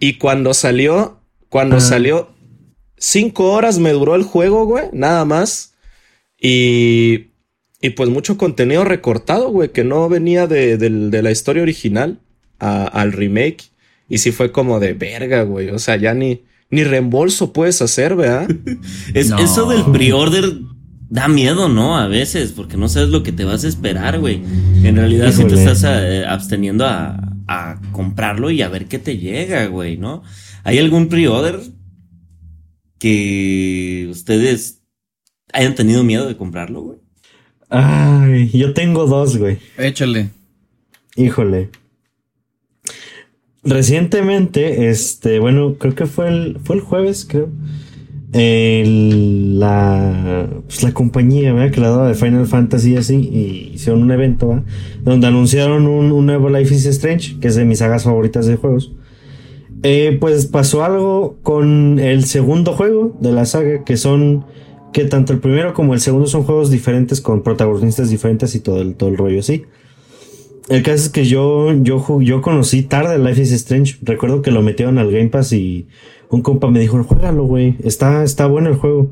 Y 0.00 0.18
cuando 0.18 0.52
salió, 0.52 1.20
cuando 1.48 1.78
salió, 1.78 2.34
cinco 2.96 3.52
horas 3.52 3.78
me 3.78 3.92
duró 3.92 4.16
el 4.16 4.24
juego, 4.24 4.66
güey, 4.66 4.86
nada 4.92 5.24
más. 5.24 5.76
Y 6.40 7.30
y 7.82 7.90
pues 7.90 8.08
mucho 8.08 8.38
contenido 8.38 8.84
recortado, 8.84 9.50
güey, 9.50 9.72
que 9.72 9.82
no 9.82 10.08
venía 10.08 10.46
de, 10.46 10.78
la 11.10 11.30
historia 11.32 11.64
original 11.64 12.20
al 12.60 13.12
remake. 13.12 13.72
Y 14.08 14.18
sí 14.18 14.30
fue 14.30 14.52
como 14.52 14.78
de 14.78 14.94
verga, 14.94 15.42
güey. 15.42 15.70
O 15.70 15.80
sea, 15.80 15.96
ya 15.96 16.14
ni, 16.14 16.42
ni 16.70 16.84
reembolso 16.84 17.52
puedes 17.52 17.82
hacer, 17.82 18.14
¿verdad? 18.14 18.48
es, 19.14 19.32
Eso 19.32 19.68
del 19.68 19.84
pre-order 19.90 20.44
da 21.10 21.26
miedo, 21.26 21.68
¿no? 21.68 21.98
A 21.98 22.06
veces, 22.06 22.52
porque 22.52 22.76
no 22.76 22.88
sabes 22.88 23.08
lo 23.08 23.24
que 23.24 23.32
te 23.32 23.44
vas 23.44 23.64
a 23.64 23.68
esperar, 23.68 24.20
güey. 24.20 24.40
En 24.84 24.94
realidad, 24.94 25.32
si 25.32 25.44
te 25.44 25.54
estás 25.54 25.82
eh, 25.84 26.24
absteniendo 26.24 26.86
a, 26.86 27.36
a, 27.48 27.80
comprarlo 27.90 28.52
y 28.52 28.62
a 28.62 28.68
ver 28.68 28.86
qué 28.86 29.00
te 29.00 29.18
llega, 29.18 29.66
güey, 29.66 29.96
¿no? 29.96 30.22
¿Hay 30.62 30.78
algún 30.78 31.08
pre-order 31.08 31.58
que 33.00 34.06
ustedes 34.08 34.82
hayan 35.52 35.74
tenido 35.74 36.04
miedo 36.04 36.28
de 36.28 36.36
comprarlo, 36.36 36.82
güey? 36.82 37.01
Ay, 37.72 38.50
yo 38.50 38.74
tengo 38.74 39.06
dos, 39.06 39.38
güey. 39.38 39.56
Échale. 39.78 40.28
Híjole. 41.16 41.70
Recientemente, 43.64 44.90
este, 44.90 45.38
bueno, 45.38 45.76
creo 45.78 45.94
que 45.94 46.04
fue 46.04 46.28
el, 46.28 46.58
fue 46.62 46.76
el 46.76 46.82
jueves, 46.82 47.26
creo. 47.26 47.48
la, 48.34 50.48
pues 50.66 50.82
la 50.82 50.92
compañía 50.92 51.54
¿verdad? 51.54 51.72
creadora 51.72 52.08
de 52.08 52.14
Final 52.14 52.46
Fantasy 52.46 52.96
así 52.96 53.16
y 53.16 53.72
hicieron 53.74 54.02
un 54.02 54.10
evento 54.10 54.48
¿verdad? 54.48 54.64
donde 55.02 55.26
anunciaron 55.26 55.86
un, 55.86 56.26
nuevo 56.26 56.50
Life 56.50 56.74
is 56.74 56.84
Strange 56.86 57.38
que 57.40 57.48
es 57.48 57.56
de 57.56 57.66
mis 57.66 57.80
sagas 57.80 58.04
favoritas 58.04 58.46
de 58.46 58.56
juegos 58.56 58.92
eh, 59.82 60.16
pues 60.18 60.46
pasó 60.46 60.82
algo 60.82 61.36
con 61.42 61.98
el 61.98 62.24
segundo 62.24 62.72
juego 62.72 63.18
de 63.20 63.32
la 63.32 63.44
saga 63.44 63.84
que 63.84 63.98
son 63.98 64.46
que 64.92 65.04
tanto 65.04 65.32
el 65.32 65.40
primero 65.40 65.74
como 65.74 65.94
el 65.94 66.00
segundo 66.00 66.26
son 66.26 66.44
juegos 66.44 66.70
diferentes 66.70 67.20
con 67.20 67.42
protagonistas 67.42 68.10
diferentes 68.10 68.54
y 68.54 68.60
todo 68.60 68.80
el, 68.80 68.94
todo 68.94 69.08
el 69.08 69.16
rollo 69.16 69.40
así. 69.40 69.64
El 70.68 70.82
caso 70.82 71.04
es 71.04 71.08
que 71.08 71.24
yo, 71.24 71.72
yo, 71.82 72.20
yo 72.20 72.40
conocí 72.40 72.82
tarde 72.82 73.18
Life 73.18 73.42
is 73.42 73.52
Strange. 73.52 73.96
Recuerdo 74.02 74.42
que 74.42 74.50
lo 74.50 74.62
metieron 74.62 74.98
al 74.98 75.10
Game 75.10 75.28
Pass 75.28 75.52
y 75.52 75.86
un 76.30 76.42
compa 76.42 76.70
me 76.70 76.80
dijo, 76.80 77.02
juégalo, 77.02 77.44
güey. 77.44 77.76
Está, 77.82 78.22
está 78.22 78.46
bueno 78.46 78.68
el 78.68 78.76
juego. 78.76 79.10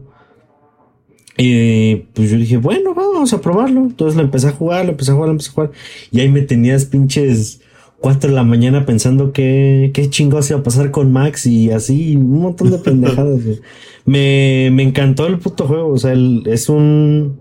Y 1.37 1.97
pues 2.15 2.31
yo 2.31 2.37
dije, 2.37 2.57
bueno, 2.59 2.95
vamos 2.95 3.33
a 3.33 3.41
probarlo. 3.41 3.81
Entonces 3.81 4.17
lo 4.17 4.23
empecé 4.23 4.49
a 4.49 4.53
jugar, 4.53 4.85
lo 4.85 4.93
empecé 4.93 5.11
a 5.11 5.15
jugar, 5.15 5.29
lo 5.29 5.33
empecé 5.33 5.51
a 5.51 5.55
jugar. 5.55 5.71
Y 6.11 6.21
ahí 6.21 6.29
me 6.29 6.43
tenías 6.43 6.85
pinches 6.85 7.60
4 8.01 8.31
de 8.31 8.37
la 8.37 8.45
mañana 8.45 8.87
pensando 8.87 9.33
que 9.33 9.91
qué 9.93 10.09
chingados 10.09 10.51
iba 10.51 10.61
a 10.61 10.63
pasar 10.63 10.91
con 10.91 11.13
Max 11.13 11.47
y 11.47 11.71
así, 11.71 12.17
un 12.17 12.41
montón 12.41 12.71
de 12.71 12.79
pendejadas. 12.79 13.41
me, 14.05 14.71
me 14.73 14.83
encantó 14.83 15.27
el 15.27 15.39
puto 15.39 15.67
juego, 15.67 15.89
o 15.93 15.99
sea, 15.99 16.15
es 16.47 16.69
un... 16.69 17.41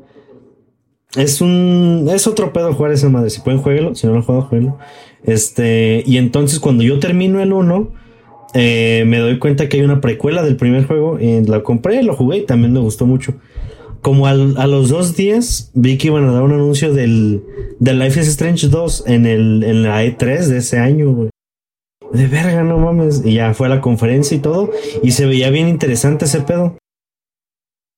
Es 1.16 1.42
un... 1.42 2.08
Es 2.14 2.28
otro 2.28 2.54
pedo 2.54 2.74
jugar 2.74 2.92
esa 2.92 3.10
madre. 3.10 3.32
Si 3.32 3.42
pueden, 3.42 3.60
jueguelo. 3.60 3.96
Si 3.96 4.06
no 4.06 4.14
lo 4.14 4.20
han 4.20 4.26
jugado, 4.26 4.46
jueguelo. 4.46 4.78
Este... 5.24 6.04
Y 6.06 6.18
entonces 6.18 6.60
cuando 6.60 6.84
yo 6.84 7.00
termino 7.00 7.42
el 7.42 7.54
1... 7.54 7.94
Eh, 8.56 9.04
me 9.06 9.20
doy 9.20 9.38
cuenta 9.38 9.70
que 9.70 9.78
hay 9.78 9.84
una 9.84 10.02
precuela 10.02 10.44
del 10.44 10.56
primer 10.56 10.86
juego. 10.86 11.18
Eh, 11.20 11.44
la 11.48 11.62
compré, 11.62 12.04
lo 12.04 12.16
jugué 12.16 12.40
y 12.40 12.46
también 12.46 12.74
me 12.74 12.80
gustó 12.80 13.06
mucho 13.06 13.36
como 14.02 14.28
a 14.28 14.34
los 14.34 14.90
dos 14.90 15.16
días 15.16 15.72
vi 15.74 15.98
que 15.98 16.08
iban 16.08 16.28
a 16.28 16.32
dar 16.32 16.44
un 16.44 16.54
anuncio 16.54 16.94
del, 16.94 17.44
Life 17.80 18.20
is 18.20 18.28
Strange 18.28 18.68
2 18.68 19.04
en, 19.08 19.26
el, 19.26 19.64
en 19.64 19.84
la 19.84 20.04
E3 20.04 20.46
de 20.46 20.58
ese 20.58 20.80
año, 20.80 21.30
De 22.12 22.28
verga, 22.28 22.64
no 22.64 22.78
mames. 22.78 23.24
Y 23.26 23.36
ya 23.36 23.54
fue 23.54 23.68
a 23.68 23.70
la 23.70 23.82
conferencia 23.82 24.36
y 24.36 24.40
todo. 24.40 24.72
Y 25.04 25.12
se 25.12 25.26
veía 25.26 25.50
bien 25.50 25.68
interesante 25.68 26.26
ese 26.26 26.42
pedo. 26.42 26.78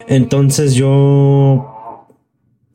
Entonces 0.07 0.73
yo. 0.73 2.07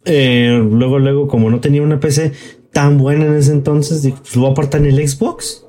Eh, 0.05 0.65
luego, 0.71 1.01
luego, 1.01 1.27
como 1.27 1.51
no 1.51 1.61
tenía 1.61 1.83
una 1.83 1.99
PC 1.99 2.33
tan 2.73 2.97
buena 2.97 3.27
en 3.27 3.35
ese 3.35 3.53
entonces, 3.53 4.03
dije, 4.03 4.19
pues 4.21 4.37
lo 4.37 4.43
voy 4.43 4.51
a 4.51 4.53
apartar 4.53 4.83
en 4.83 4.87
el 4.87 5.09
Xbox. 5.09 5.67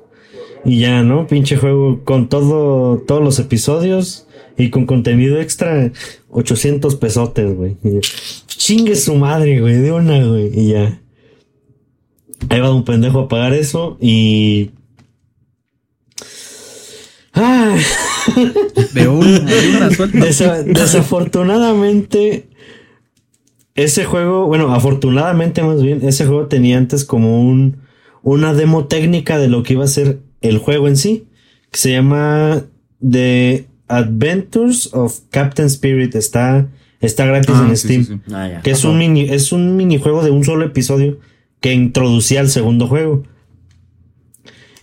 Y 0.64 0.80
ya, 0.80 1.02
¿no? 1.02 1.26
Pinche 1.26 1.56
juego 1.56 2.04
con 2.04 2.28
todo, 2.28 2.98
todos 2.98 3.22
los 3.22 3.38
episodios 3.38 4.27
y 4.58 4.70
con 4.70 4.86
contenido 4.86 5.40
extra, 5.40 5.92
800 6.30 6.96
pesotes, 6.96 7.54
güey. 7.54 7.76
Chingue 8.48 8.96
su 8.96 9.14
madre, 9.14 9.60
güey, 9.60 9.76
de 9.76 9.92
una, 9.92 10.26
güey. 10.26 10.50
Y 10.52 10.72
ya. 10.72 11.00
Ahí 12.48 12.60
va 12.60 12.74
un 12.74 12.84
pendejo 12.84 13.20
a 13.20 13.28
pagar 13.28 13.54
eso 13.54 13.96
y. 14.00 14.72
Ah. 17.32 17.76
De, 18.94 19.08
una 19.08 19.90
suelta. 19.90 20.62
desafortunadamente, 20.64 22.48
ese 23.76 24.04
juego, 24.04 24.46
bueno, 24.46 24.74
afortunadamente 24.74 25.62
más 25.62 25.82
bien, 25.82 26.06
ese 26.06 26.26
juego 26.26 26.46
tenía 26.46 26.78
antes 26.78 27.04
como 27.04 27.40
un, 27.40 27.78
una 28.22 28.54
demo 28.54 28.86
técnica 28.86 29.38
de 29.38 29.46
lo 29.48 29.62
que 29.62 29.74
iba 29.74 29.84
a 29.84 29.88
ser 29.88 30.18
el 30.40 30.58
juego 30.58 30.88
en 30.88 30.96
sí, 30.96 31.28
que 31.70 31.78
se 31.78 31.92
llama 31.92 32.64
The 33.00 33.67
Adventures 33.88 34.90
of 34.92 35.20
Captain 35.30 35.66
Spirit 35.66 36.14
está, 36.14 36.68
está 37.00 37.26
gratis 37.26 37.54
ah, 37.54 37.66
en 37.68 37.76
Steam. 37.76 38.22
Ah, 38.32 38.60
que 38.62 38.70
es 38.70 38.84
un 38.84 38.98
mini, 38.98 39.22
es 39.22 39.52
un 39.52 39.76
minijuego 39.76 40.22
de 40.22 40.30
un 40.30 40.44
solo 40.44 40.64
episodio 40.64 41.18
que 41.60 41.72
introducía 41.72 42.40
al 42.40 42.48
segundo 42.48 42.86
juego. 42.86 43.24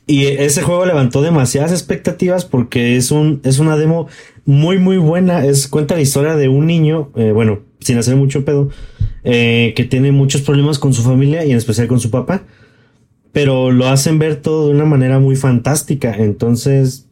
Y 0.08 0.26
ese 0.26 0.62
juego 0.62 0.86
levantó 0.86 1.22
demasiadas 1.22 1.72
expectativas 1.72 2.46
porque 2.46 2.96
es 2.96 3.12
un, 3.12 3.42
es 3.44 3.58
una 3.60 3.76
demo 3.76 4.08
muy, 4.46 4.78
muy 4.78 4.98
buena. 4.98 5.44
Es, 5.46 5.68
cuenta 5.68 5.96
la 5.96 6.02
historia 6.02 6.36
de 6.36 6.48
un 6.48 6.68
niño, 6.68 7.12
eh, 7.16 7.32
bueno, 7.32 7.62
sin 7.80 7.98
hacer 7.98 8.16
mucho 8.16 8.46
pedo, 8.46 8.70
eh, 9.24 9.74
que 9.76 9.84
tiene 9.84 10.12
muchos 10.12 10.42
problemas 10.42 10.78
con 10.78 10.94
su 10.94 11.02
familia 11.02 11.44
y 11.44 11.52
en 11.52 11.58
especial 11.58 11.88
con 11.88 12.00
su 12.00 12.12
papá. 12.12 12.44
Pero 13.32 13.72
lo 13.72 13.88
hacen 13.88 14.20
ver 14.20 14.38
todo 14.38 14.68
de 14.68 14.76
una 14.76 14.86
manera 14.86 15.20
muy 15.20 15.36
fantástica. 15.36 16.16
Entonces, 16.16 17.08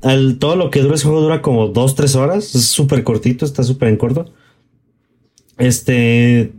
todo 0.00 0.56
lo 0.56 0.70
que 0.70 0.80
dura 0.80 0.94
ese 0.94 1.04
juego 1.04 1.22
dura 1.22 1.42
como 1.42 1.72
2-3 1.72 2.14
horas. 2.16 2.54
Es 2.54 2.66
súper 2.66 3.04
cortito, 3.04 3.44
está 3.44 3.62
súper 3.62 3.88
en 3.88 3.96
corto. 3.96 4.32
Este. 5.58 6.52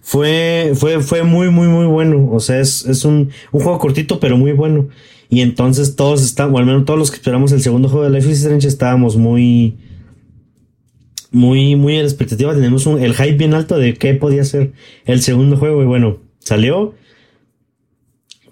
Fue, 0.00 0.72
fue, 0.76 1.00
fue 1.00 1.24
muy, 1.24 1.50
muy, 1.50 1.66
muy 1.66 1.86
bueno. 1.86 2.30
O 2.30 2.40
sea, 2.40 2.60
es, 2.60 2.86
es 2.86 3.04
un, 3.04 3.30
un, 3.50 3.60
juego 3.60 3.78
cortito, 3.78 4.20
pero 4.20 4.36
muy 4.38 4.52
bueno. 4.52 4.88
Y 5.28 5.40
entonces 5.40 5.96
todos 5.96 6.22
estamos, 6.22 6.54
o 6.54 6.58
al 6.58 6.66
menos 6.66 6.84
todos 6.84 6.98
los 6.98 7.10
que 7.10 7.16
esperamos 7.16 7.50
el 7.50 7.60
segundo 7.60 7.88
juego 7.88 8.04
de 8.04 8.10
Life 8.10 8.30
is 8.30 8.38
Strange 8.38 8.68
estábamos 8.68 9.16
muy, 9.16 9.76
muy, 11.32 11.74
muy 11.74 11.96
en 11.96 12.04
expectativa. 12.04 12.54
Tenemos 12.54 12.86
un, 12.86 13.02
el 13.02 13.14
hype 13.14 13.32
bien 13.36 13.52
alto 13.52 13.78
de 13.78 13.94
qué 13.94 14.14
podía 14.14 14.44
ser 14.44 14.72
el 15.04 15.20
segundo 15.22 15.56
juego. 15.56 15.82
Y 15.82 15.86
bueno, 15.86 16.18
salió. 16.38 16.94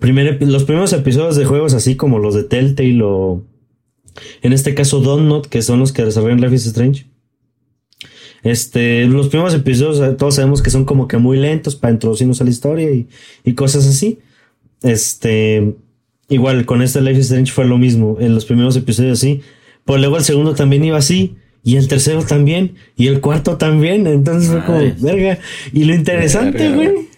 los 0.01 0.65
primeros 0.65 0.93
episodios 0.93 1.37
de 1.37 1.45
juegos 1.45 1.73
así 1.73 1.95
como 1.95 2.19
los 2.19 2.35
de 2.35 2.43
Telltale 2.43 3.01
o 3.05 3.45
en 4.43 4.53
este 4.53 4.75
caso, 4.75 5.01
Donut, 5.01 5.47
que 5.47 5.63
son 5.63 5.81
los 5.81 5.93
que 5.93 6.05
desarrollan 6.05 6.41
Life 6.41 6.55
is 6.55 6.67
Strange. 6.67 7.07
Este, 8.43 9.07
los 9.07 9.29
primeros 9.29 9.55
episodios 9.55 10.01
eh, 10.01 10.15
todos 10.19 10.35
sabemos 10.35 10.61
que 10.61 10.69
son 10.69 10.85
como 10.85 11.09
que 11.09 11.17
muy 11.17 11.39
lentos 11.39 11.77
para 11.77 11.95
introducirnos 11.95 12.43
a 12.43 12.45
la 12.45 12.51
historia 12.51 12.91
y, 12.91 13.53
cosas 13.55 13.87
así. 13.87 14.19
Este, 14.83 15.75
igual 16.29 16.67
con 16.67 16.83
este 16.83 17.01
Life 17.01 17.21
is 17.21 17.27
Strange 17.27 17.53
fue 17.53 17.65
lo 17.65 17.79
mismo. 17.79 18.19
En 18.21 18.35
los 18.35 18.45
primeros 18.45 18.77
episodios 18.77 19.19
así. 19.19 19.41
Pues 19.85 20.01
luego 20.01 20.19
el 20.19 20.25
segundo 20.25 20.55
también 20.55 20.85
iba 20.85 20.99
así. 20.99 21.37
Y 21.63 21.77
el 21.77 21.89
tercero 21.89 22.23
también. 22.23 22.75
Y 22.97 23.07
el 23.07 23.23
cuarto 23.23 23.57
también. 23.57 24.07
Entonces 24.07 24.51
fue 24.51 24.63
como, 24.65 24.79
verga. 24.99 25.39
Y 25.73 25.85
lo 25.85 25.95
interesante, 25.95 26.71
güey, 26.75 27.09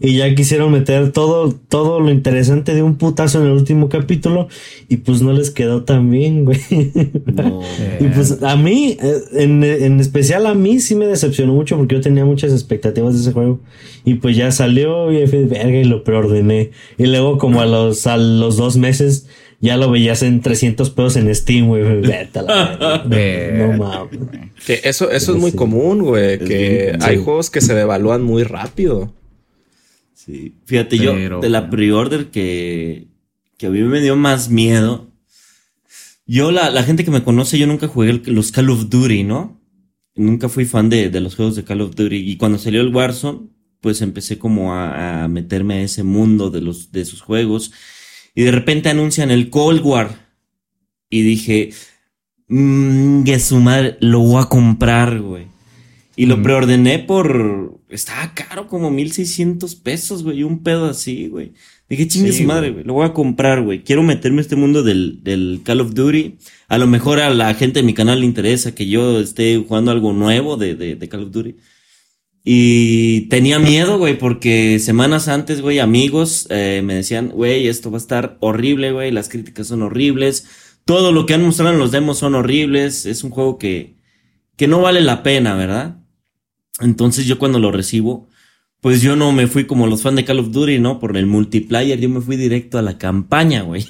y 0.00 0.16
ya 0.16 0.34
quisieron 0.34 0.72
meter 0.72 1.12
todo, 1.12 1.52
todo 1.52 2.00
lo 2.00 2.10
interesante 2.10 2.74
de 2.74 2.82
un 2.82 2.96
putazo 2.96 3.40
en 3.40 3.46
el 3.46 3.52
último 3.52 3.88
capítulo 3.88 4.48
y 4.88 4.98
pues 4.98 5.22
no 5.22 5.32
les 5.32 5.50
quedó 5.50 5.84
tan 5.84 6.10
bien, 6.10 6.44
güey. 6.44 6.58
y 6.70 8.04
pues 8.12 8.42
a 8.42 8.56
mí, 8.56 8.96
eh, 9.00 9.20
en, 9.34 9.62
en, 9.62 10.00
especial 10.00 10.46
a 10.46 10.54
mí 10.54 10.80
sí 10.80 10.96
me 10.96 11.06
decepcionó 11.06 11.54
mucho 11.54 11.76
porque 11.76 11.94
yo 11.94 12.00
tenía 12.00 12.24
muchas 12.24 12.52
expectativas 12.52 13.14
de 13.14 13.20
ese 13.20 13.32
juego 13.32 13.60
y 14.04 14.14
pues 14.14 14.36
ya 14.36 14.50
salió 14.50 15.12
y 15.12 15.24
verga 15.26 15.78
y 15.78 15.84
lo 15.84 16.02
preordené. 16.02 16.70
Y 16.98 17.06
luego 17.06 17.38
como 17.38 17.60
a 17.60 17.66
los, 17.66 18.06
a 18.06 18.16
los 18.16 18.56
dos 18.56 18.76
meses 18.76 19.26
ya 19.60 19.76
lo 19.76 19.90
veías 19.90 20.22
en 20.22 20.40
300 20.40 20.90
pesos 20.90 21.16
en 21.16 21.32
Steam, 21.34 21.68
güey. 21.68 21.82
no 23.56 23.72
mames. 23.78 24.20
Que 24.66 24.80
eso, 24.84 25.10
eso 25.10 25.32
es 25.32 25.38
muy 25.38 25.52
común, 25.52 26.02
güey. 26.02 26.38
Que 26.38 26.98
hay 27.00 27.16
juegos 27.16 27.48
que 27.48 27.60
se 27.60 27.74
devalúan 27.74 28.22
muy 28.22 28.42
rápido. 28.42 29.12
Sí, 30.24 30.54
fíjate, 30.64 30.96
yo 30.98 31.40
de 31.40 31.48
la 31.50 31.68
pre-order 31.68 32.30
que, 32.30 33.08
que 33.58 33.66
a 33.66 33.70
mí 33.70 33.82
me 33.82 34.00
dio 34.00 34.16
más 34.16 34.48
miedo. 34.48 35.10
Yo, 36.26 36.50
la, 36.50 36.70
la 36.70 36.82
gente 36.82 37.04
que 37.04 37.10
me 37.10 37.22
conoce, 37.22 37.58
yo 37.58 37.66
nunca 37.66 37.88
jugué 37.88 38.22
los 38.24 38.50
Call 38.50 38.70
of 38.70 38.88
Duty, 38.88 39.24
¿no? 39.24 39.60
Nunca 40.14 40.48
fui 40.48 40.64
fan 40.64 40.88
de, 40.88 41.10
de, 41.10 41.20
los 41.20 41.34
juegos 41.34 41.56
de 41.56 41.64
Call 41.64 41.82
of 41.82 41.94
Duty. 41.94 42.16
Y 42.16 42.36
cuando 42.36 42.58
salió 42.58 42.80
el 42.80 42.94
Warzone, 42.94 43.48
pues 43.80 44.00
empecé 44.00 44.38
como 44.38 44.72
a, 44.72 45.24
a 45.24 45.28
meterme 45.28 45.74
a 45.74 45.82
ese 45.82 46.04
mundo 46.04 46.48
de 46.48 46.62
los, 46.62 46.90
de 46.90 47.02
esos 47.02 47.20
juegos. 47.20 47.72
Y 48.34 48.44
de 48.44 48.50
repente 48.50 48.88
anuncian 48.88 49.30
el 49.30 49.50
Cold 49.50 49.82
War. 49.84 50.30
Y 51.10 51.20
dije, 51.20 51.70
mmm, 52.48 53.24
que 53.24 53.38
su 53.40 53.60
madre, 53.60 53.98
lo 54.00 54.20
voy 54.20 54.42
a 54.42 54.46
comprar, 54.46 55.20
güey. 55.20 55.48
Y 56.16 56.26
lo 56.26 56.42
preordené 56.42 57.00
por. 57.00 57.80
Estaba 57.94 58.34
caro, 58.34 58.66
como 58.66 58.90
1600 58.90 59.74
pesos, 59.76 60.22
güey. 60.22 60.42
Un 60.42 60.62
pedo 60.62 60.86
así, 60.86 61.28
güey. 61.28 61.52
Dije, 61.88 62.08
chingue 62.08 62.32
su 62.32 62.44
madre, 62.44 62.70
güey. 62.70 62.84
Lo 62.84 62.94
voy 62.94 63.06
a 63.06 63.12
comprar, 63.12 63.62
güey. 63.62 63.84
Quiero 63.84 64.02
meterme 64.02 64.38
a 64.38 64.42
este 64.42 64.56
mundo 64.56 64.82
del, 64.82 65.22
del 65.22 65.60
Call 65.64 65.80
of 65.80 65.94
Duty. 65.94 66.38
A 66.68 66.78
lo 66.78 66.86
mejor 66.86 67.20
a 67.20 67.30
la 67.30 67.52
gente 67.54 67.80
de 67.80 67.86
mi 67.86 67.94
canal 67.94 68.20
le 68.20 68.26
interesa 68.26 68.74
que 68.74 68.86
yo 68.86 69.20
esté 69.20 69.56
jugando 69.66 69.90
algo 69.90 70.12
nuevo 70.12 70.56
de, 70.56 70.74
de, 70.74 70.96
de 70.96 71.08
Call 71.08 71.24
of 71.24 71.30
Duty. 71.30 71.56
Y 72.42 73.22
tenía 73.28 73.58
miedo, 73.58 73.96
güey, 73.96 74.18
porque 74.18 74.78
semanas 74.78 75.28
antes, 75.28 75.62
güey, 75.62 75.78
amigos 75.78 76.46
eh, 76.50 76.82
me 76.84 76.94
decían, 76.94 77.30
güey, 77.30 77.68
esto 77.68 77.90
va 77.90 77.96
a 77.96 78.00
estar 78.00 78.36
horrible, 78.40 78.92
güey. 78.92 79.10
Las 79.12 79.28
críticas 79.28 79.68
son 79.68 79.82
horribles. 79.82 80.46
Todo 80.84 81.12
lo 81.12 81.24
que 81.24 81.34
han 81.34 81.42
mostrado 81.42 81.72
en 81.72 81.78
los 81.78 81.90
demos 81.90 82.18
son 82.18 82.34
horribles. 82.34 83.06
Es 83.06 83.24
un 83.24 83.30
juego 83.30 83.56
que, 83.56 83.96
que 84.56 84.68
no 84.68 84.82
vale 84.82 85.00
la 85.00 85.22
pena, 85.22 85.54
¿verdad? 85.54 86.03
Entonces 86.80 87.26
yo 87.26 87.38
cuando 87.38 87.58
lo 87.58 87.70
recibo, 87.70 88.28
pues 88.80 89.00
yo 89.00 89.16
no 89.16 89.32
me 89.32 89.46
fui 89.46 89.64
como 89.64 89.86
los 89.86 90.02
fans 90.02 90.16
de 90.16 90.24
Call 90.24 90.40
of 90.40 90.50
Duty, 90.50 90.78
¿no? 90.78 90.98
Por 90.98 91.16
el 91.16 91.26
multiplayer, 91.26 91.98
yo 91.98 92.08
me 92.08 92.20
fui 92.20 92.36
directo 92.36 92.78
a 92.78 92.82
la 92.82 92.98
campaña, 92.98 93.62
güey. 93.62 93.86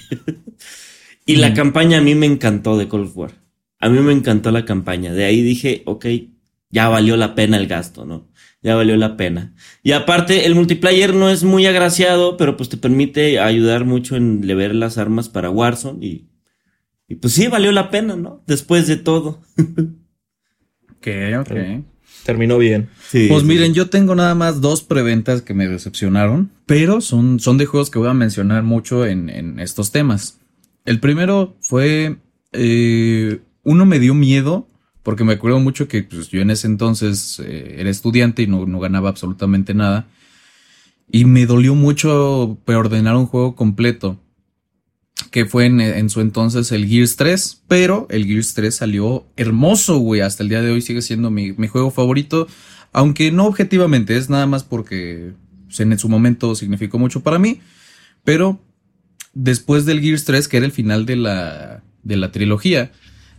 y 1.26 1.36
la 1.36 1.54
campaña 1.54 1.98
a 1.98 2.00
mí 2.00 2.14
me 2.14 2.26
encantó 2.26 2.76
de 2.78 2.88
Call 2.88 3.02
of 3.02 3.16
War. 3.16 3.32
A 3.80 3.88
mí 3.88 3.98
me 4.00 4.12
encantó 4.12 4.50
la 4.50 4.64
campaña. 4.64 5.12
De 5.12 5.24
ahí 5.24 5.42
dije, 5.42 5.82
ok, 5.86 6.06
ya 6.70 6.88
valió 6.88 7.16
la 7.16 7.34
pena 7.34 7.56
el 7.56 7.66
gasto, 7.66 8.04
¿no? 8.04 8.28
Ya 8.62 8.76
valió 8.76 8.96
la 8.96 9.16
pena. 9.16 9.54
Y 9.82 9.92
aparte, 9.92 10.46
el 10.46 10.54
multiplayer 10.54 11.14
no 11.14 11.28
es 11.28 11.42
muy 11.42 11.66
agraciado, 11.66 12.36
pero 12.36 12.56
pues 12.56 12.68
te 12.68 12.76
permite 12.76 13.40
ayudar 13.40 13.84
mucho 13.84 14.16
en 14.16 14.46
lever 14.46 14.74
las 14.74 14.96
armas 14.96 15.28
para 15.28 15.50
Warzone 15.50 16.06
y, 16.06 16.28
y 17.08 17.16
pues 17.16 17.34
sí, 17.34 17.48
valió 17.48 17.72
la 17.72 17.90
pena, 17.90 18.16
¿no? 18.16 18.42
Después 18.46 18.86
de 18.86 18.96
todo. 18.96 19.42
ok, 20.98 21.08
ok 21.40 21.93
terminó 22.24 22.58
bien. 22.58 22.88
pues 23.28 23.44
miren, 23.44 23.74
yo 23.74 23.88
tengo 23.88 24.14
nada 24.14 24.34
más 24.34 24.60
dos 24.60 24.82
preventas 24.82 25.42
que 25.42 25.54
me 25.54 25.68
decepcionaron, 25.68 26.50
pero 26.66 27.00
son, 27.00 27.38
son 27.38 27.58
de 27.58 27.66
juegos 27.66 27.90
que 27.90 27.98
voy 27.98 28.08
a 28.08 28.14
mencionar 28.14 28.62
mucho 28.62 29.06
en, 29.06 29.60
estos 29.60 29.92
temas. 29.92 30.38
El 30.84 31.00
primero 31.00 31.56
fue, 31.60 32.16
eh, 32.52 33.40
uno 33.62 33.86
me 33.86 34.00
dio 34.00 34.14
miedo, 34.14 34.66
porque 35.02 35.24
me 35.24 35.34
acuerdo 35.34 35.60
mucho 35.60 35.86
que 35.86 36.02
pues, 36.02 36.28
yo 36.28 36.40
en 36.40 36.50
ese 36.50 36.66
entonces 36.66 37.40
eh, 37.44 37.76
era 37.78 37.90
estudiante 37.90 38.42
y 38.42 38.46
no, 38.46 38.66
no, 38.66 38.80
ganaba 38.80 39.10
absolutamente 39.10 39.74
nada. 39.74 40.06
Y 41.10 41.26
me 41.26 41.44
dolió 41.44 41.74
mucho 41.74 42.58
preordenar 42.64 43.14
un 43.14 43.26
juego 43.26 43.54
completo. 43.54 44.18
Que 45.30 45.46
fue 45.46 45.66
en, 45.66 46.10
su 46.10 46.20
entonces 46.20 46.72
el 46.72 46.86
Gears 46.86 47.16
3. 47.16 47.62
Pero 47.68 48.06
el 48.10 48.26
Gears 48.26 48.54
3 48.54 48.74
salió 48.74 49.26
hermoso, 49.36 49.98
güey. 49.98 50.20
Hasta 50.20 50.42
el 50.42 50.48
día 50.48 50.62
de 50.62 50.70
hoy 50.70 50.80
sigue 50.80 51.02
siendo 51.02 51.30
mi, 51.30 51.52
juego 51.68 51.90
favorito. 51.90 52.46
Aunque 52.92 53.32
no 53.32 53.46
objetivamente, 53.46 54.16
es 54.16 54.30
nada 54.30 54.46
más 54.46 54.64
porque 54.64 55.32
en 55.78 55.98
su 55.98 56.08
momento 56.08 56.54
significó 56.54 56.98
mucho 56.98 57.20
para 57.22 57.38
mí. 57.38 57.60
Pero 58.24 58.60
después 59.34 59.84
del 59.84 60.00
Gears 60.00 60.24
3, 60.24 60.48
que 60.48 60.56
era 60.58 60.66
el 60.66 60.72
final 60.72 61.06
de 61.06 61.16
la, 61.16 61.82
de 62.02 62.16
la 62.16 62.32
trilogía, 62.32 62.92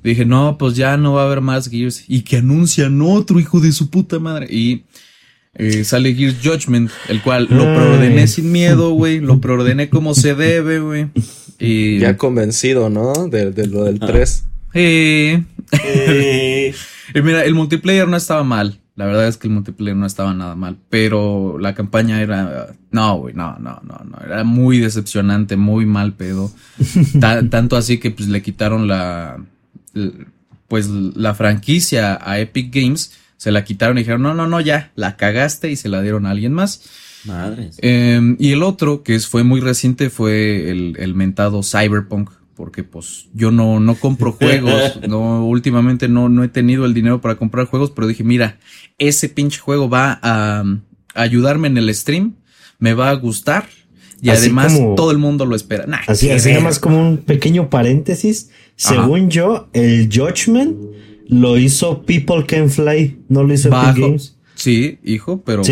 dije, 0.03 0.25
no, 0.25 0.57
pues 0.57 0.75
ya 0.75 0.97
no 0.97 1.13
va 1.13 1.23
a 1.23 1.25
haber 1.25 1.41
más 1.41 1.69
Gears. 1.69 2.05
Y 2.07 2.21
que 2.21 2.37
anuncian 2.37 3.01
otro 3.01 3.39
hijo 3.39 3.59
de 3.59 3.71
su 3.71 3.89
puta 3.89 4.19
madre. 4.19 4.47
Y 4.49 4.83
eh, 5.55 5.85
sale 5.85 6.13
Gears 6.13 6.37
Judgment, 6.43 6.91
el 7.07 7.21
cual 7.21 7.47
lo 7.49 7.63
preordené 7.63 8.27
sin 8.27 8.51
miedo, 8.51 8.91
güey. 8.91 9.19
Lo 9.19 9.39
preordené 9.39 9.89
como 9.89 10.13
se 10.13 10.35
debe, 10.35 10.79
güey. 10.79 11.07
Y... 11.59 11.99
Ya 11.99 12.17
convencido, 12.17 12.89
¿no? 12.89 13.27
De, 13.29 13.67
lo 13.67 13.85
del 13.85 13.99
3. 13.99 14.43
Ah. 14.47 14.77
y 14.77 15.41
mira, 17.21 17.45
el 17.45 17.53
multiplayer 17.53 18.07
no 18.07 18.17
estaba 18.17 18.43
mal. 18.43 18.79
La 18.95 19.05
verdad 19.05 19.27
es 19.27 19.37
que 19.37 19.47
el 19.47 19.53
multiplayer 19.53 19.95
no 19.95 20.05
estaba 20.05 20.33
nada 20.33 20.55
mal, 20.55 20.77
pero 20.89 21.57
la 21.59 21.73
campaña 21.73 22.21
era... 22.21 22.67
No, 22.91 23.17
güey, 23.17 23.33
no, 23.33 23.57
no, 23.59 23.81
no, 23.83 24.01
no. 24.05 24.17
Era 24.25 24.43
muy 24.43 24.79
decepcionante, 24.79 25.57
muy 25.57 25.85
mal 25.85 26.13
pedo. 26.13 26.51
tanto 27.19 27.77
así 27.77 27.97
que 27.97 28.11
pues 28.11 28.27
le 28.29 28.41
quitaron 28.41 28.87
la... 28.87 29.37
Pues 30.67 30.87
la 30.89 31.35
franquicia 31.35 32.19
a 32.21 32.39
Epic 32.39 32.73
Games, 32.73 33.11
se 33.45 33.51
la 33.51 33.63
quitaron 33.63 33.95
y 33.99 34.01
dijeron, 34.01 34.23
no, 34.23 34.33
no, 34.33 34.47
no, 34.47 34.59
ya, 34.59 34.91
la 34.95 35.17
cagaste 35.17 35.69
y 35.69 35.75
se 35.75 35.87
la 35.87 36.01
dieron 36.01 36.25
a 36.25 36.31
alguien 36.31 36.51
más. 36.51 36.81
Madres. 37.25 37.77
Em, 37.79 38.35
y 38.39 38.53
el 38.53 38.63
otro, 38.63 39.03
que 39.03 39.19
fue 39.19 39.43
muy 39.43 39.61
reciente, 39.61 40.09
fue 40.09 40.71
el, 40.71 40.95
el 40.97 41.13
mentado 41.13 41.61
Cyberpunk, 41.61 42.31
porque 42.55 42.83
pues 42.83 43.27
yo 43.35 43.51
no, 43.51 43.79
no 43.79 43.93
compro 43.99 44.31
juegos, 44.39 44.99
no, 45.07 45.45
últimamente 45.45 46.07
no, 46.07 46.27
no 46.27 46.43
he 46.43 46.47
tenido 46.47 46.85
el 46.85 46.95
dinero 46.95 47.21
para 47.21 47.35
comprar 47.35 47.67
juegos, 47.67 47.91
pero 47.91 48.07
dije, 48.07 48.23
mira, 48.23 48.57
ese 48.97 49.29
pinche 49.29 49.59
juego 49.59 49.91
va 49.91 50.19
a, 50.23 50.63
ayudarme 51.13 51.67
en 51.67 51.77
el 51.77 51.93
stream, 51.93 52.37
me 52.79 52.95
va 52.95 53.11
a 53.11 53.13
gustar 53.13 53.67
y 54.23 54.31
además 54.31 54.75
todo 54.95 55.11
el 55.11 55.19
mundo 55.19 55.45
lo 55.45 55.55
espera. 55.55 55.85
así, 56.07 56.31
así 56.31 56.49
nada 56.49 56.63
más 56.63 56.79
como 56.79 56.99
un 56.99 57.17
pequeño 57.17 57.69
paréntesis. 57.69 58.49
Según 58.75 59.29
yo, 59.29 59.69
el 59.73 60.09
Judgment 60.11 60.95
lo 61.27 61.57
hizo 61.57 62.03
People 62.03 62.45
Can 62.45 62.69
Fly, 62.69 63.19
no 63.29 63.43
lo 63.43 63.53
hizo 63.53 63.69
Epic 63.69 63.97
Games. 63.97 64.37
Sí, 64.55 64.99
hijo, 65.03 65.41
pero 65.45 65.63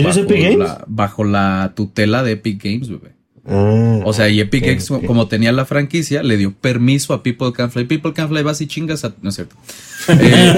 bajo, 0.87 1.23
La, 1.23 1.73
tutela 1.75 2.23
de 2.23 2.33
Epic 2.33 2.61
Games, 2.63 2.89
bebé. 2.89 3.13
Ah, 3.45 3.99
o 4.05 4.13
sea, 4.13 4.29
y 4.29 4.39
Epic 4.39 4.65
Games, 4.65 4.89
como 5.05 5.27
tenía 5.27 5.51
la 5.51 5.65
franquicia, 5.65 6.23
le 6.23 6.37
dio 6.37 6.53
permiso 6.53 7.13
a 7.13 7.23
People 7.23 7.51
Can 7.53 7.71
Fly. 7.71 7.85
People 7.85 8.13
Can 8.13 8.29
Fly, 8.29 8.43
vas 8.43 8.61
y 8.61 8.67
chingas 8.67 9.05
a... 9.05 9.13
No 9.21 9.29
es 9.29 9.35
cierto. 9.35 9.55
Eh, 10.09 10.55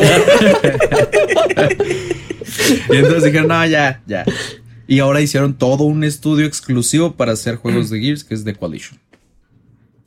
y 2.89 2.95
entonces 2.95 3.25
dijeron, 3.25 3.47
no, 3.47 3.65
ya, 3.67 4.01
ya. 4.07 4.25
Y 4.87 4.99
ahora 4.99 5.21
hicieron 5.21 5.55
todo 5.55 5.83
un 5.83 6.03
estudio 6.03 6.45
exclusivo 6.45 7.15
para 7.15 7.33
hacer 7.33 7.55
juegos 7.55 7.89
de 7.89 7.99
Gears, 7.99 8.23
que 8.23 8.33
es 8.33 8.43
The 8.43 8.55
Coalition. 8.55 8.99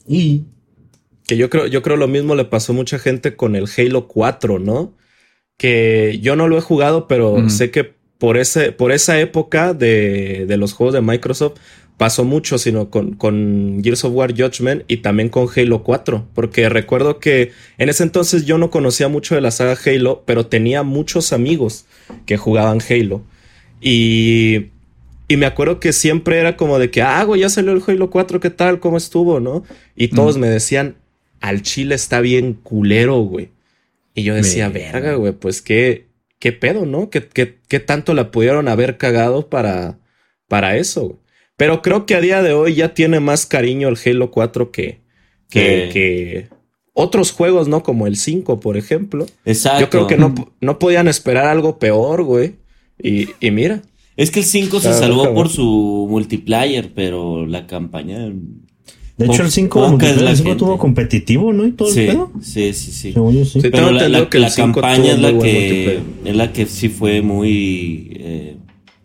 Y 0.09 0.45
que 1.29 1.37
yo 1.37 1.51
creo, 1.51 1.67
yo 1.67 1.83
creo 1.83 1.99
lo 1.99 2.09
mismo 2.09 2.35
le 2.35 2.47
pasó 2.47 2.73
a 2.73 2.77
mucha 2.77 2.99
gente 2.99 3.37
con 3.37 3.55
el 3.55 3.67
Halo 3.77 4.09
4, 4.09 4.59
¿no? 4.59 4.95
Que 5.59 6.19
yo 6.23 6.37
no 6.37 6.49
lo 6.49 6.57
he 6.57 6.63
jugado, 6.63 7.07
pero 7.07 7.51
sé 7.51 7.71
que 7.71 7.93
por, 8.17 8.39
ese, 8.39 8.73
por 8.73 8.93
esa 8.93 9.21
época 9.21 9.75
de, 9.75 10.47
de, 10.49 10.57
los 10.57 10.73
juegos 10.73 10.95
de 10.95 11.03
Microsoft 11.03 11.59
pasó 11.99 12.25
mucho, 12.25 12.57
sino 12.57 12.89
con, 12.89 13.13
con 13.13 13.83
Gears 13.85 14.05
of 14.05 14.15
War 14.15 14.33
Judgment 14.35 14.85
y 14.89 14.99
también 14.99 15.29
con 15.29 15.49
Halo 15.55 15.83
4, 15.83 16.29
porque 16.33 16.71
recuerdo 16.71 17.19
que 17.19 17.53
en 17.77 17.91
ese 17.91 18.05
entonces 18.05 18.47
yo 18.47 18.57
no 18.57 18.71
conocía 18.71 19.09
mucho 19.09 19.35
de 19.35 19.43
la 19.43 19.51
saga 19.51 19.77
Halo, 19.85 20.23
pero 20.25 20.47
tenía 20.47 20.83
muchos 20.83 21.35
amigos 21.35 21.85
que 22.25 22.39
jugaban 22.39 22.79
Halo. 22.89 23.21
Y, 23.83 24.69
y 25.29 25.37
me 25.37 25.45
acuerdo 25.45 25.79
que 25.79 25.93
siempre 25.93 26.39
era 26.39 26.57
como 26.57 26.79
de 26.79 26.91
que, 26.91 27.03
ah, 27.03 27.23
güey, 27.25 27.43
ya 27.43 27.51
salió 27.51 27.73
el 27.73 27.83
Halo 27.87 28.09
4, 28.09 28.41
¿qué 28.41 28.49
tal? 28.49 28.81
¿Cómo 28.81 28.97
estuvo? 28.97 29.41
¿No? 29.41 29.63
Y 29.95 30.09
todos 30.09 30.39
me 30.39 30.49
decían, 30.49 30.97
al 31.41 31.63
chile 31.63 31.95
está 31.95 32.21
bien 32.21 32.55
culero, 32.55 33.21
güey. 33.21 33.51
Y 34.15 34.25
yo 34.25 34.35
decía, 34.35 34.69
verga, 34.69 35.15
güey, 35.15 35.33
pues 35.33 35.63
qué, 35.63 36.09
qué 36.39 36.53
pedo, 36.53 36.87
¿no? 36.87 37.09
¿Qué, 37.09 37.29
qué, 37.29 37.59
qué 37.69 37.79
tanto 37.79 38.15
la 38.15 38.31
pudieron 38.31 38.67
haber 38.67 38.97
cagado 38.97 39.49
para, 39.49 39.99
para 40.49 40.77
eso, 40.77 41.03
güey? 41.03 41.19
Pero 41.59 41.83
creo 41.83 42.07
que 42.07 42.15
a 42.15 42.21
día 42.21 42.41
de 42.41 42.53
hoy 42.53 42.77
ya 42.77 42.95
tiene 42.95 43.19
más 43.19 43.45
cariño 43.45 43.89
el 43.89 43.99
Halo 44.03 44.31
4 44.31 44.71
que, 44.71 45.01
que, 45.51 46.49
otros 46.93 47.33
juegos, 47.33 47.67
¿no? 47.67 47.83
Como 47.83 48.07
el 48.07 48.17
5, 48.17 48.61
por 48.61 48.77
ejemplo. 48.77 49.27
Exacto. 49.45 49.81
Yo 49.81 49.91
creo 49.91 50.07
que 50.07 50.17
no, 50.17 50.53
no 50.61 50.79
podían 50.79 51.09
esperar 51.09 51.47
algo 51.47 51.81
peor, 51.81 52.23
güey. 52.23 52.55
Y, 53.03 53.31
y 53.41 53.51
mira. 53.51 53.83
Es 54.17 54.31
que 54.31 54.39
el 54.39 54.47
5 54.47 54.79
se 54.79 54.95
salvó 54.95 55.35
por 55.35 55.49
su 55.49 56.07
multiplayer, 56.09 56.93
pero 56.95 57.45
la 57.45 57.67
campaña. 57.67 58.33
De 59.19 59.27
hecho, 59.27 59.43
el 59.43 59.51
5 59.51 59.99
tuvo 60.57 60.79
competitivo, 60.79 61.53
¿no? 61.53 61.67
Y 61.67 61.73
todo 61.73 61.91
sí, 61.91 62.03
el 62.03 62.07
pedo. 62.07 62.33
Sí, 62.41 62.73
sí, 62.73 62.93
sí. 62.93 63.13
sí 63.13 63.61
pero 63.63 63.91
la, 63.91 64.09
la, 64.09 64.29
la 64.31 64.55
campaña 64.55 65.13
es 65.13 65.19
la 65.19 65.37
que 65.37 66.01
es 66.25 66.37
la 66.37 66.53
que 66.53 66.67
sí 66.67 66.89
fue 66.89 67.21
muy 67.21 68.13
eh, 68.13 68.57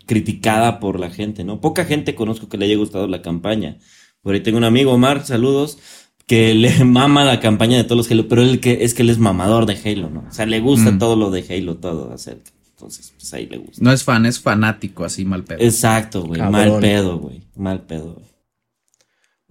criticada 0.06 0.80
por 0.80 0.99
la 0.99 1.10
gente, 1.10 1.43
¿no? 1.43 1.60
Poca 1.60 1.86
gente 1.86 2.13
conozco 2.13 2.47
que 2.47 2.60
le 2.60 2.65
haya 2.65 2.78
gustado 2.78 3.08
la 3.08 3.23
campaña. 3.23 3.80
Por 4.21 4.36
ahí 4.36 4.41
tengo 4.41 4.60
un 4.60 4.65
amigo, 4.65 4.95
Mark, 4.99 5.26
saludos, 5.26 5.80
que 6.28 6.54
le 6.54 6.86
mama 6.86 7.26
la 7.26 7.39
campaña 7.39 7.78
de 7.78 7.84
todos 7.84 7.97
los 7.97 8.12
Halo, 8.12 8.28
pero 8.28 8.43
él 8.43 8.60
que 8.60 8.84
es 8.84 8.93
que 8.93 9.02
él 9.02 9.10
es 9.10 9.17
mamador 9.17 9.65
de 9.65 9.80
Halo, 9.84 10.12
¿no? 10.12 10.26
O 10.30 10.32
sea, 10.32 10.45
le 10.45 10.60
gusta 10.60 10.91
mm. 10.91 10.99
todo 10.99 11.15
lo 11.15 11.32
de 11.32 11.43
Halo, 11.49 11.78
todo 11.78 12.13
acerca. 12.13 12.52
Entonces, 12.69 13.13
pues 13.17 13.34
ahí 13.34 13.47
le 13.47 13.58
gusta. 13.58 13.84
No 13.84 13.91
es 13.91 14.04
fan, 14.04 14.28
es 14.28 14.39
fanático, 14.39 15.06
así 15.06 15.26
mal 15.26 15.43
pedo. 15.43 15.60
Exacto, 15.60 16.23
güey. 16.23 16.39
Mal 16.39 16.80
pedo, 16.80 17.17
güey. 17.17 17.41
Mal 17.56 17.82
pedo, 17.82 18.13
güey. 18.13 18.33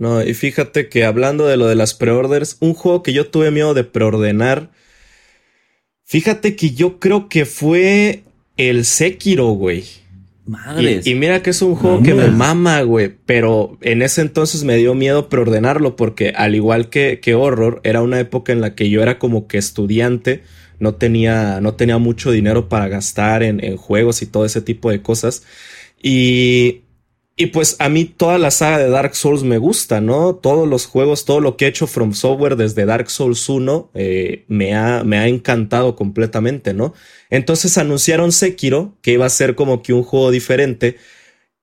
No, 0.02 0.20
y 0.20 0.34
fíjate 0.34 0.88
que 0.88 1.04
hablando 1.04 1.46
de 1.46 1.56
lo 1.56 1.68
de 1.68 1.76
las 1.76 1.94
preorders, 1.94 2.56
un 2.58 2.74
juego 2.74 3.04
que 3.04 3.12
yo 3.12 3.28
tuve 3.28 3.52
miedo 3.52 3.72
de 3.72 3.84
preordenar. 3.84 4.72
Fíjate 6.02 6.56
que 6.56 6.72
yo 6.72 6.98
creo 6.98 7.28
que 7.28 7.46
fue 7.46 8.24
el 8.56 8.84
Sekiro, 8.84 9.50
güey. 9.50 9.84
Madres. 10.44 11.06
Y, 11.06 11.14
mira 11.14 11.40
que 11.40 11.50
es 11.50 11.62
un 11.62 11.76
juego 11.76 12.02
que 12.02 12.14
me 12.14 12.26
mama, 12.32 12.82
güey. 12.82 13.14
Pero 13.26 13.78
en 13.80 14.02
ese 14.02 14.22
entonces 14.22 14.64
me 14.64 14.76
dio 14.76 14.96
miedo 14.96 15.28
preordenarlo 15.28 15.94
porque 15.94 16.32
al 16.34 16.56
igual 16.56 16.90
que, 16.90 17.20
que 17.20 17.36
Horror, 17.36 17.80
era 17.84 18.02
una 18.02 18.18
época 18.18 18.52
en 18.52 18.60
la 18.60 18.74
que 18.74 18.90
yo 18.90 19.04
era 19.04 19.20
como 19.20 19.46
que 19.46 19.56
estudiante. 19.56 20.42
No 20.80 20.96
tenía, 20.96 21.60
no 21.60 21.74
tenía 21.74 21.98
mucho 21.98 22.32
dinero 22.32 22.68
para 22.68 22.88
gastar 22.88 23.44
en, 23.44 23.64
en 23.64 23.76
juegos 23.76 24.20
y 24.20 24.26
todo 24.26 24.46
ese 24.46 24.62
tipo 24.62 24.90
de 24.90 25.00
cosas. 25.00 25.44
Y 26.02 26.81
y 27.34 27.46
pues 27.46 27.76
a 27.78 27.88
mí 27.88 28.04
toda 28.04 28.38
la 28.38 28.50
saga 28.50 28.78
de 28.78 28.90
Dark 28.90 29.16
Souls 29.16 29.42
me 29.42 29.56
gusta, 29.56 30.00
¿no? 30.02 30.34
Todos 30.34 30.68
los 30.68 30.86
juegos, 30.86 31.24
todo 31.24 31.40
lo 31.40 31.56
que 31.56 31.64
he 31.64 31.68
hecho 31.68 31.86
From 31.86 32.12
Software 32.12 32.56
desde 32.56 32.84
Dark 32.84 33.10
Souls 33.10 33.48
1 33.48 33.90
eh, 33.94 34.44
me, 34.48 34.74
ha, 34.74 35.02
me 35.02 35.18
ha 35.18 35.28
encantado 35.28 35.96
completamente, 35.96 36.74
¿no? 36.74 36.92
Entonces 37.30 37.78
anunciaron 37.78 38.32
Sekiro, 38.32 38.96
que 39.00 39.12
iba 39.12 39.24
a 39.24 39.30
ser 39.30 39.54
como 39.54 39.82
que 39.82 39.94
un 39.94 40.02
juego 40.02 40.30
diferente. 40.30 40.98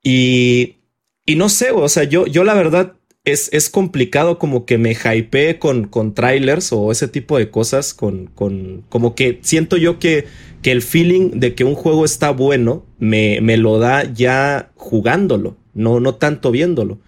Y, 0.01 0.77
y 1.25 1.35
no 1.35 1.49
sé, 1.49 1.71
o 1.71 1.87
sea, 1.87 2.03
yo, 2.03 2.25
yo 2.25 2.43
la 2.43 2.55
verdad 2.55 2.95
es, 3.23 3.49
es 3.53 3.69
complicado 3.69 4.39
como 4.39 4.65
que 4.65 4.79
me 4.79 4.95
hype 4.95 5.59
con, 5.59 5.87
con 5.87 6.15
trailers 6.15 6.73
o 6.73 6.91
ese 6.91 7.07
tipo 7.07 7.37
de 7.37 7.51
cosas, 7.51 7.93
con, 7.93 8.27
con 8.27 8.85
como 8.89 9.13
que 9.13 9.39
siento 9.43 9.77
yo 9.77 9.99
que 9.99 10.25
que 10.61 10.71
el 10.71 10.81
feeling 10.81 11.39
de 11.39 11.55
que 11.55 11.63
un 11.63 11.75
juego 11.75 12.05
está 12.05 12.31
bueno 12.31 12.85
me, 12.97 13.39
me 13.41 13.57
lo 13.57 13.79
da 13.79 14.03
ya 14.11 14.71
jugándolo, 14.75 15.57
no, 15.73 15.99
no 15.99 16.15
tanto 16.15 16.51
viéndolo. 16.51 16.99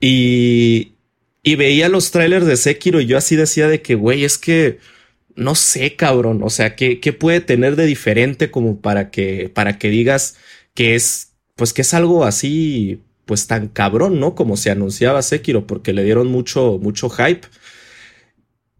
Y, 0.00 0.92
y 1.42 1.56
veía 1.56 1.88
los 1.88 2.10
trailers 2.10 2.46
de 2.46 2.56
Sekiro 2.56 3.00
y 3.00 3.06
yo 3.06 3.18
así 3.18 3.36
decía 3.36 3.68
de 3.68 3.82
que, 3.82 3.94
güey, 3.94 4.24
es 4.24 4.38
que 4.38 4.78
no 5.36 5.54
sé, 5.54 5.96
cabrón, 5.96 6.42
o 6.42 6.50
sea, 6.50 6.76
¿qué, 6.76 7.00
¿qué, 7.00 7.12
puede 7.12 7.40
tener 7.40 7.76
de 7.76 7.86
diferente 7.86 8.50
como 8.50 8.80
para 8.80 9.10
que, 9.10 9.48
para 9.48 9.78
que 9.78 9.88
digas 9.88 10.36
que 10.74 10.94
es, 10.94 11.32
pues 11.56 11.72
que 11.72 11.82
es 11.82 11.94
algo 11.94 12.24
así, 12.24 13.02
pues 13.24 13.46
tan 13.46 13.68
cabrón, 13.68 14.20
¿no? 14.20 14.34
Como 14.34 14.56
se 14.56 14.70
anunciaba 14.70 15.22
Sekiro, 15.22 15.66
porque 15.66 15.92
le 15.92 16.04
dieron 16.04 16.26
mucho, 16.28 16.78
mucho 16.82 17.08
hype. 17.10 17.46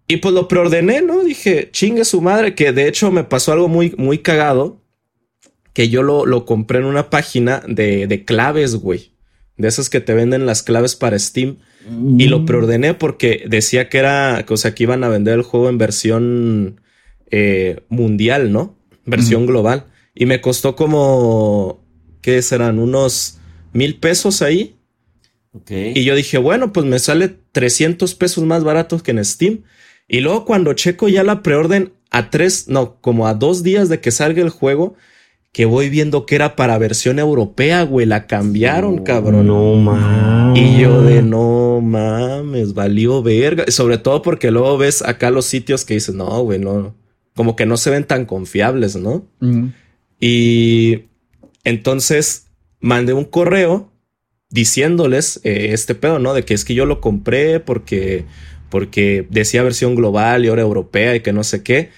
Y 0.09 0.17
pues 0.19 0.35
lo 0.35 0.49
preordené, 0.49 1.03
¿no? 1.03 1.23
Dije, 1.23 1.71
chingue 1.71 2.05
su 2.05 2.21
madre, 2.21 2.55
que 2.55 2.73
de 2.73 2.89
hecho 2.89 3.11
me 3.13 3.25
pasó 3.25 3.53
algo 3.53 3.69
muy, 3.69 3.95
muy 3.97 4.19
cagado, 4.19 4.80
que 5.81 5.89
yo 5.89 6.03
lo, 6.03 6.27
lo 6.27 6.45
compré 6.45 6.81
en 6.81 6.85
una 6.85 7.09
página 7.09 7.63
de, 7.67 8.07
de, 8.07 8.27
claves, 8.27 8.75
güey. 8.75 9.13
De 9.57 9.67
esas 9.67 9.89
que 9.89 10.03
te 10.03 10.13
venden 10.13 10.45
las 10.45 10.63
claves 10.63 10.95
para 10.95 11.19
Steam. 11.19 11.57
Y 12.19 12.27
lo 12.27 12.41
mm. 12.41 12.45
preordené 12.45 12.93
porque 12.93 13.45
decía 13.49 13.89
que 13.89 13.97
era, 13.97 14.45
o 14.47 14.57
sea, 14.59 14.75
que 14.75 14.83
iban 14.83 15.05
a 15.05 15.09
vender 15.09 15.39
el 15.39 15.43
juego 15.43 15.71
en 15.71 15.79
versión 15.79 16.83
eh, 17.31 17.81
mundial, 17.89 18.53
¿no? 18.53 18.77
Versión 19.07 19.47
global. 19.47 19.87
Y 20.15 20.27
me 20.27 20.43
costó 20.43 20.77
como, 20.77 21.83
¿qué 22.21 22.43
serán? 22.43 22.79
Unos 22.79 23.39
mil 23.73 23.97
pesos 23.97 24.43
ahí. 24.43 24.77
Y 25.67 26.05
yo 26.05 26.15
dije, 26.15 26.37
bueno, 26.37 26.75
pues 26.75 26.85
me 26.85 26.99
sale 26.99 27.35
300 27.53 28.15
pesos 28.17 28.45
más 28.45 28.65
baratos 28.65 29.03
que 29.03 29.13
en 29.13 29.25
Steam. 29.25 29.63
Y 30.07 30.21
luego 30.21 30.45
cuando 30.45 30.75
checo 30.75 31.09
ya 31.09 31.25
la 31.25 31.43
preorden 31.43 31.95
a 32.11 32.29
tres, 32.29 32.69
no, 32.69 33.01
como 33.01 33.27
a 33.27 33.33
dos 33.33 33.63
días 33.63 33.89
de 33.89 34.03
que 34.03 34.11
salga 34.11 34.43
el 34.43 34.51
juego, 34.51 34.95
que 35.53 35.65
voy 35.65 35.89
viendo 35.89 36.27
que 36.27 36.37
era 36.37 36.55
para 36.55 36.79
versión 36.79 37.19
europea, 37.19 37.83
güey, 37.83 38.07
la 38.07 38.27
cambiaron, 38.27 39.03
cabrón. 39.03 39.49
No 39.49 39.75
mames. 39.75 40.63
Y 40.63 40.81
yo 40.81 41.03
de 41.03 41.23
no 41.23 41.81
mames, 41.81 42.75
valió 42.75 43.23
verga. 43.23 43.65
Sobre 43.69 43.99
todo 43.99 44.23
porque 44.23 44.51
luego 44.51 44.79
ves 44.79 45.03
acá 45.03 45.31
los 45.31 45.47
sitios 45.47 45.85
que 45.85 45.95
dices, 45.95 46.15
no, 46.15 46.43
güey, 46.43 46.61
no, 46.61 46.95
como 47.35 47.57
que 47.57 47.67
no 47.67 47.77
se 47.77 47.91
ven 47.91 48.05
tan 48.05 48.27
confiables, 48.27 48.95
¿no? 48.97 49.27
Y 50.21 51.05
entonces 51.65 52.47
mandé 52.81 53.13
un 53.13 53.25
correo 53.25 53.91
diciéndoles 54.51 55.41
eh, 55.43 55.69
este 55.73 55.95
pedo, 55.95 56.19
¿no? 56.19 56.35
De 56.35 56.45
que 56.45 56.55
es 56.55 56.65
que 56.65 56.75
yo 56.75 56.87
lo 56.87 57.01
compré 57.01 57.59
porque, 57.59 58.25
porque 58.69 59.27
decía 59.31 59.63
versión 59.63 59.97
global 59.97 60.45
y 60.45 60.49
ahora 60.49 60.63
europea 60.63 61.17
y 61.17 61.21
que 61.21 61.33
no 61.33 61.43
sé 61.43 61.63
qué. 61.65 61.91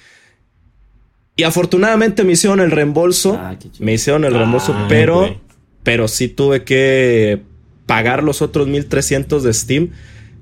Y 1.36 1.44
afortunadamente 1.44 2.24
me 2.24 2.32
hicieron 2.32 2.60
el 2.60 2.70
reembolso. 2.70 3.38
Ah, 3.40 3.56
me 3.78 3.94
hicieron 3.94 4.24
el 4.24 4.34
reembolso, 4.34 4.74
ah, 4.76 4.86
pero, 4.88 5.40
pero 5.82 6.08
sí 6.08 6.28
tuve 6.28 6.64
que 6.64 7.42
pagar 7.86 8.22
los 8.22 8.42
otros 8.42 8.68
1300 8.68 9.42
de 9.42 9.52
Steam 9.54 9.90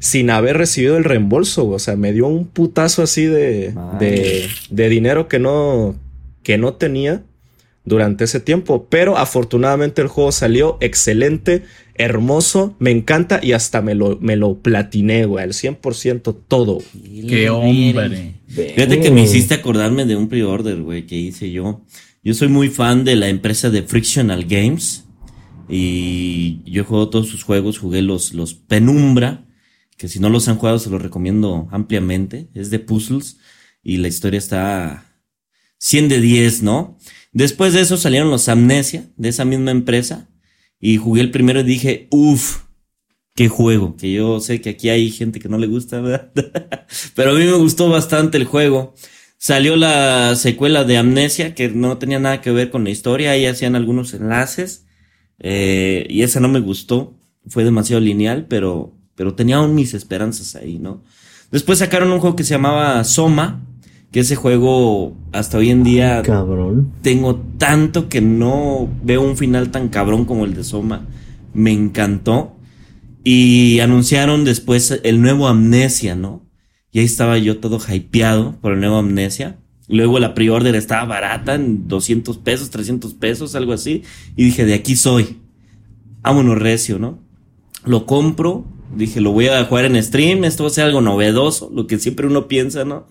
sin 0.01 0.31
haber 0.31 0.57
recibido 0.57 0.97
el 0.97 1.05
reembolso. 1.05 1.69
O 1.69 1.79
sea, 1.79 1.97
me 1.97 2.13
dio 2.13 2.27
un 2.27 2.47
putazo 2.47 3.03
así 3.03 3.27
de, 3.27 3.73
de, 3.99 4.49
de, 4.71 4.89
dinero 4.89 5.29
que 5.29 5.39
no, 5.39 5.95
que 6.43 6.59
no 6.59 6.75
tenía 6.75 7.23
durante 7.91 8.25
ese 8.25 8.41
tiempo. 8.41 8.87
Pero 8.89 9.19
afortunadamente 9.19 10.01
el 10.01 10.09
juego 10.09 10.33
salió 10.33 10.79
excelente, 10.81 11.65
hermoso, 11.95 12.77
me 12.79 12.91
encanta 12.91 13.41
y 13.43 13.53
hasta 13.53 13.83
me 13.83 13.95
lo, 13.95 14.17
me 14.21 14.37
lo 14.37 14.61
platiné, 14.63 15.27
güey, 15.27 15.45
al 15.45 15.53
100% 15.53 16.35
todo. 16.49 16.79
¡Qué 17.29 17.51
hombre! 17.51 18.37
Fíjate 18.47 19.01
que 19.01 19.11
me 19.11 19.23
hiciste 19.23 19.55
acordarme 19.55 20.07
de 20.07 20.17
un 20.17 20.29
pre-order, 20.29 20.81
güey, 20.81 21.07
que 21.07 21.17
hice 21.17 21.51
yo. 21.51 21.83
Yo 22.23 22.33
soy 22.33 22.49
muy 22.49 22.69
fan 22.69 23.05
de 23.05 23.17
la 23.17 23.29
empresa 23.29 23.69
de 23.69 23.83
Frictional 23.83 24.45
Games. 24.45 25.05
Y 25.69 26.63
yo 26.65 26.83
he 26.83 26.85
jugado 26.85 27.11
todos 27.11 27.29
sus 27.29 27.45
juegos, 27.45 27.79
jugué 27.79 28.03
los, 28.03 28.35
los 28.35 28.55
Penumbra, 28.55 29.47
que 29.97 30.09
si 30.09 30.19
no 30.19 30.29
los 30.31 30.49
han 30.49 30.57
jugado 30.57 30.79
se 30.79 30.91
los 30.91 31.01
recomiendo 31.01 31.69
ampliamente. 31.71 32.49
Es 32.55 32.71
de 32.71 32.79
puzzles 32.79 33.39
y 33.83 33.99
la 33.99 34.09
historia 34.09 34.39
está 34.39 35.11
100 35.79 36.09
de 36.09 36.21
10, 36.21 36.63
¿no? 36.63 36.99
Después 37.33 37.73
de 37.73 37.81
eso 37.81 37.97
salieron 37.97 38.31
los 38.31 38.49
Amnesia, 38.49 39.09
de 39.17 39.29
esa 39.29 39.45
misma 39.45 39.71
empresa, 39.71 40.29
y 40.81 40.97
jugué 40.97 41.21
el 41.21 41.31
primero 41.31 41.61
y 41.61 41.65
dije, 41.65 42.09
uff, 42.11 42.63
qué 43.35 43.49
juego, 43.49 43.97
que 43.97 44.13
yo 44.13 44.41
sé 44.41 44.61
que 44.61 44.71
aquí 44.71 44.89
hay 44.89 45.11
gente 45.11 45.39
que 45.39 45.49
no 45.49 45.59
le 45.59 45.67
gusta, 45.67 46.01
¿verdad? 46.01 46.33
Pero 47.15 47.31
a 47.31 47.35
mí 47.35 47.45
me 47.45 47.55
gustó 47.55 47.89
bastante 47.89 48.37
el 48.37 48.45
juego. 48.45 48.95
Salió 49.39 49.77
la 49.77 50.35
secuela 50.37 50.85
de 50.85 50.99
Amnesia, 50.99 51.55
que 51.55 51.69
no 51.69 51.99
tenía 51.99 52.19
nada 52.19 52.41
que 52.41 52.51
ver 52.51 52.71
con 52.71 52.85
la 52.85 52.91
historia, 52.91 53.31
ahí 53.31 53.47
hacían 53.47 53.77
algunos 53.77 54.13
enlaces, 54.13 54.87
eh, 55.39 56.07
y 56.11 56.23
esa 56.23 56.41
no 56.41 56.49
me 56.49 56.61
gustó, 56.61 57.17
fue 57.47 57.65
demasiado 57.65 58.01
lineal, 58.01 58.47
pero, 58.47 58.95
pero 59.15 59.35
tenía 59.35 59.57
aún 59.57 59.75
mis 59.75 59.95
esperanzas 59.95 60.57
ahí, 60.57 60.79
¿no? 60.79 61.03
Después 61.51 61.79
sacaron 61.79 62.13
un 62.13 62.21
juego 62.21 62.37
que 62.37 62.45
se 62.45 62.55
llamaba 62.55 63.03
Soma, 63.05 63.67
que 64.11 64.21
ese 64.21 64.37
juego 64.37 65.17
hasta 65.33 65.59
hoy 65.59 65.71
en 65.71 65.85
día 65.85 66.23
cabrón. 66.23 66.93
tengo 67.03 67.37
tanto 67.59 68.09
que 68.09 68.21
no 68.21 68.89
veo 69.05 69.23
un 69.23 69.37
final 69.37 69.71
tan 69.71 69.89
cabrón 69.89 70.25
como 70.25 70.45
el 70.45 70.55
de 70.55 70.65
Soma. 70.65 71.07
Me 71.55 71.73
encantó. 71.73 72.57
Y 73.23 73.81
anunciaron 73.81 74.45
después 74.45 74.99
el 75.05 75.21
nuevo 75.21 75.47
Amnesia, 75.47 76.17
¿no? 76.17 76.43
Y 76.91 77.01
ahí 77.01 77.05
estaba 77.05 77.39
yo 77.39 77.59
todo 77.59 77.79
hypeado 77.79 78.57
por 78.61 78.73
el 78.73 78.81
nuevo 78.81 78.97
Amnesia. 78.97 79.59
Luego 79.89 80.19
la 80.19 80.35
pre-order 80.35 80.75
estaba 80.75 81.05
barata 81.05 81.55
en 81.55 81.87
200 81.87 82.39
pesos, 82.39 82.71
300 82.71 83.15
pesos, 83.15 83.55
algo 83.55 83.73
así. 83.73 84.03
Y 84.37 84.45
dije, 84.45 84.65
de 84.65 84.75
aquí 84.75 84.97
soy. 84.97 85.37
Vámonos 86.23 86.59
recio, 86.59 86.99
¿no? 86.99 87.19
Lo 87.85 88.07
compro. 88.07 88.65
Dije, 88.97 89.21
lo 89.21 89.33
voy 89.33 89.49
a 89.49 89.65
jugar 89.65 89.85
en 89.85 90.03
stream. 90.03 90.45
Esto 90.45 90.65
va 90.65 90.71
a 90.71 90.73
ser 90.73 90.85
algo 90.85 91.01
novedoso. 91.01 91.71
Lo 91.73 91.87
que 91.87 91.99
siempre 91.99 92.27
uno 92.27 92.49
piensa, 92.49 92.85
¿no? 92.85 93.07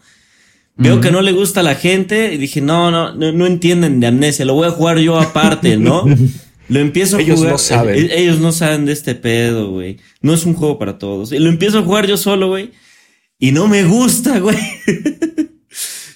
Veo 0.80 1.02
que 1.02 1.12
no 1.12 1.22
le 1.22 1.34
gusta 1.34 1.60
a 1.60 1.64
la 1.64 1.76
gente 1.76 2.34
y 2.34 2.38
dije, 2.38 2.62
no, 2.62 2.90
no, 2.90 3.14
no, 3.14 3.46
entienden 3.46 4.00
de 4.00 4.08
amnesia, 4.08 4.46
lo 4.46 4.54
voy 4.54 4.68
a 4.68 4.72
jugar 4.72 4.98
yo 5.00 5.20
aparte, 5.20 5.78
¿no? 5.78 6.06
Lo 6.70 6.80
empiezo 6.80 7.18
a 7.18 7.24
jugar. 7.24 7.38
Ellos 7.38 7.52
no 7.52 7.58
saben. 7.58 7.96
E-, 7.98 8.22
ellos 8.22 8.40
no 8.40 8.52
saben 8.52 8.86
de 8.86 8.94
este 8.94 9.16
pedo, 9.16 9.72
güey. 9.72 9.98
No 10.22 10.36
es 10.36 10.46
un 10.46 10.54
juego 10.54 10.78
para 10.78 11.00
todos. 11.00 11.32
Y 11.32 11.40
lo 11.40 11.50
empiezo 11.50 11.80
a 11.80 11.82
jugar 11.82 12.06
yo 12.06 12.16
solo, 12.16 12.48
güey. 12.48 12.72
Y 13.40 13.52
no 13.52 13.68
me 13.68 13.84
gusta, 13.86 14.38
güey. 14.38 14.56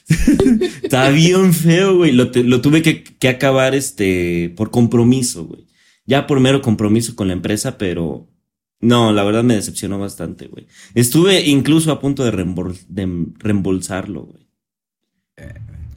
Está 0.83 1.09
bien 1.09 1.55
feo, 1.55 1.97
güey. 1.97 2.11
Lo, 2.11 2.29
lo 2.31 2.61
tuve 2.61 2.83
que, 2.83 3.03
que, 3.03 3.29
acabar, 3.29 3.73
este, 3.73 4.53
por 4.55 4.69
compromiso, 4.69 5.45
güey. 5.45 5.65
Ya 6.05 6.27
por 6.27 6.39
mero 6.39 6.61
compromiso 6.61 7.15
con 7.15 7.27
la 7.29 7.33
empresa, 7.33 7.79
pero 7.79 8.29
no, 8.79 9.11
la 9.11 9.23
verdad 9.23 9.43
me 9.43 9.55
decepcionó 9.55 9.97
bastante, 9.97 10.47
güey. 10.47 10.67
Estuve 10.93 11.47
incluso 11.47 11.91
a 11.91 11.99
punto 11.99 12.25
de, 12.25 12.31
de 12.89 13.25
reembolsarlo, 13.39 14.25
güey. 14.25 14.42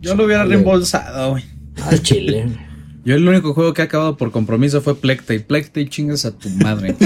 Yo 0.00 0.14
lo 0.14 0.24
hubiera 0.24 0.44
reembolsado, 0.44 1.30
güey. 1.30 1.44
Al 1.84 2.02
chile. 2.02 2.46
Yo 3.04 3.14
el 3.14 3.28
único 3.28 3.54
juego 3.54 3.72
que 3.72 3.82
he 3.82 3.84
acabado 3.84 4.16
por 4.16 4.30
compromiso 4.32 4.80
fue. 4.80 4.96
Plecte 4.96 5.44
y 5.80 5.88
chingas 5.88 6.24
a 6.24 6.32
tu 6.32 6.48
madre. 6.50 6.96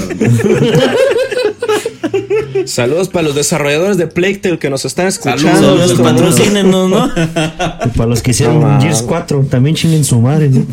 Saludos 2.64 3.08
para 3.08 3.24
los 3.24 3.34
desarrolladores 3.34 3.96
de 3.96 4.06
Plectel 4.06 4.58
que 4.58 4.70
nos 4.70 4.84
están 4.84 5.06
escuchando. 5.06 5.42
Saludos, 5.42 5.92
patrocínenos, 6.00 6.90
¿no? 6.90 7.06
Y 7.06 7.88
para 7.96 8.06
los 8.06 8.22
que 8.22 8.30
hicieron 8.32 8.80
Gears 8.80 9.02
4, 9.02 9.46
también 9.50 9.76
chinguen 9.76 10.04
su 10.04 10.20
madre, 10.20 10.48
¿no? 10.48 10.64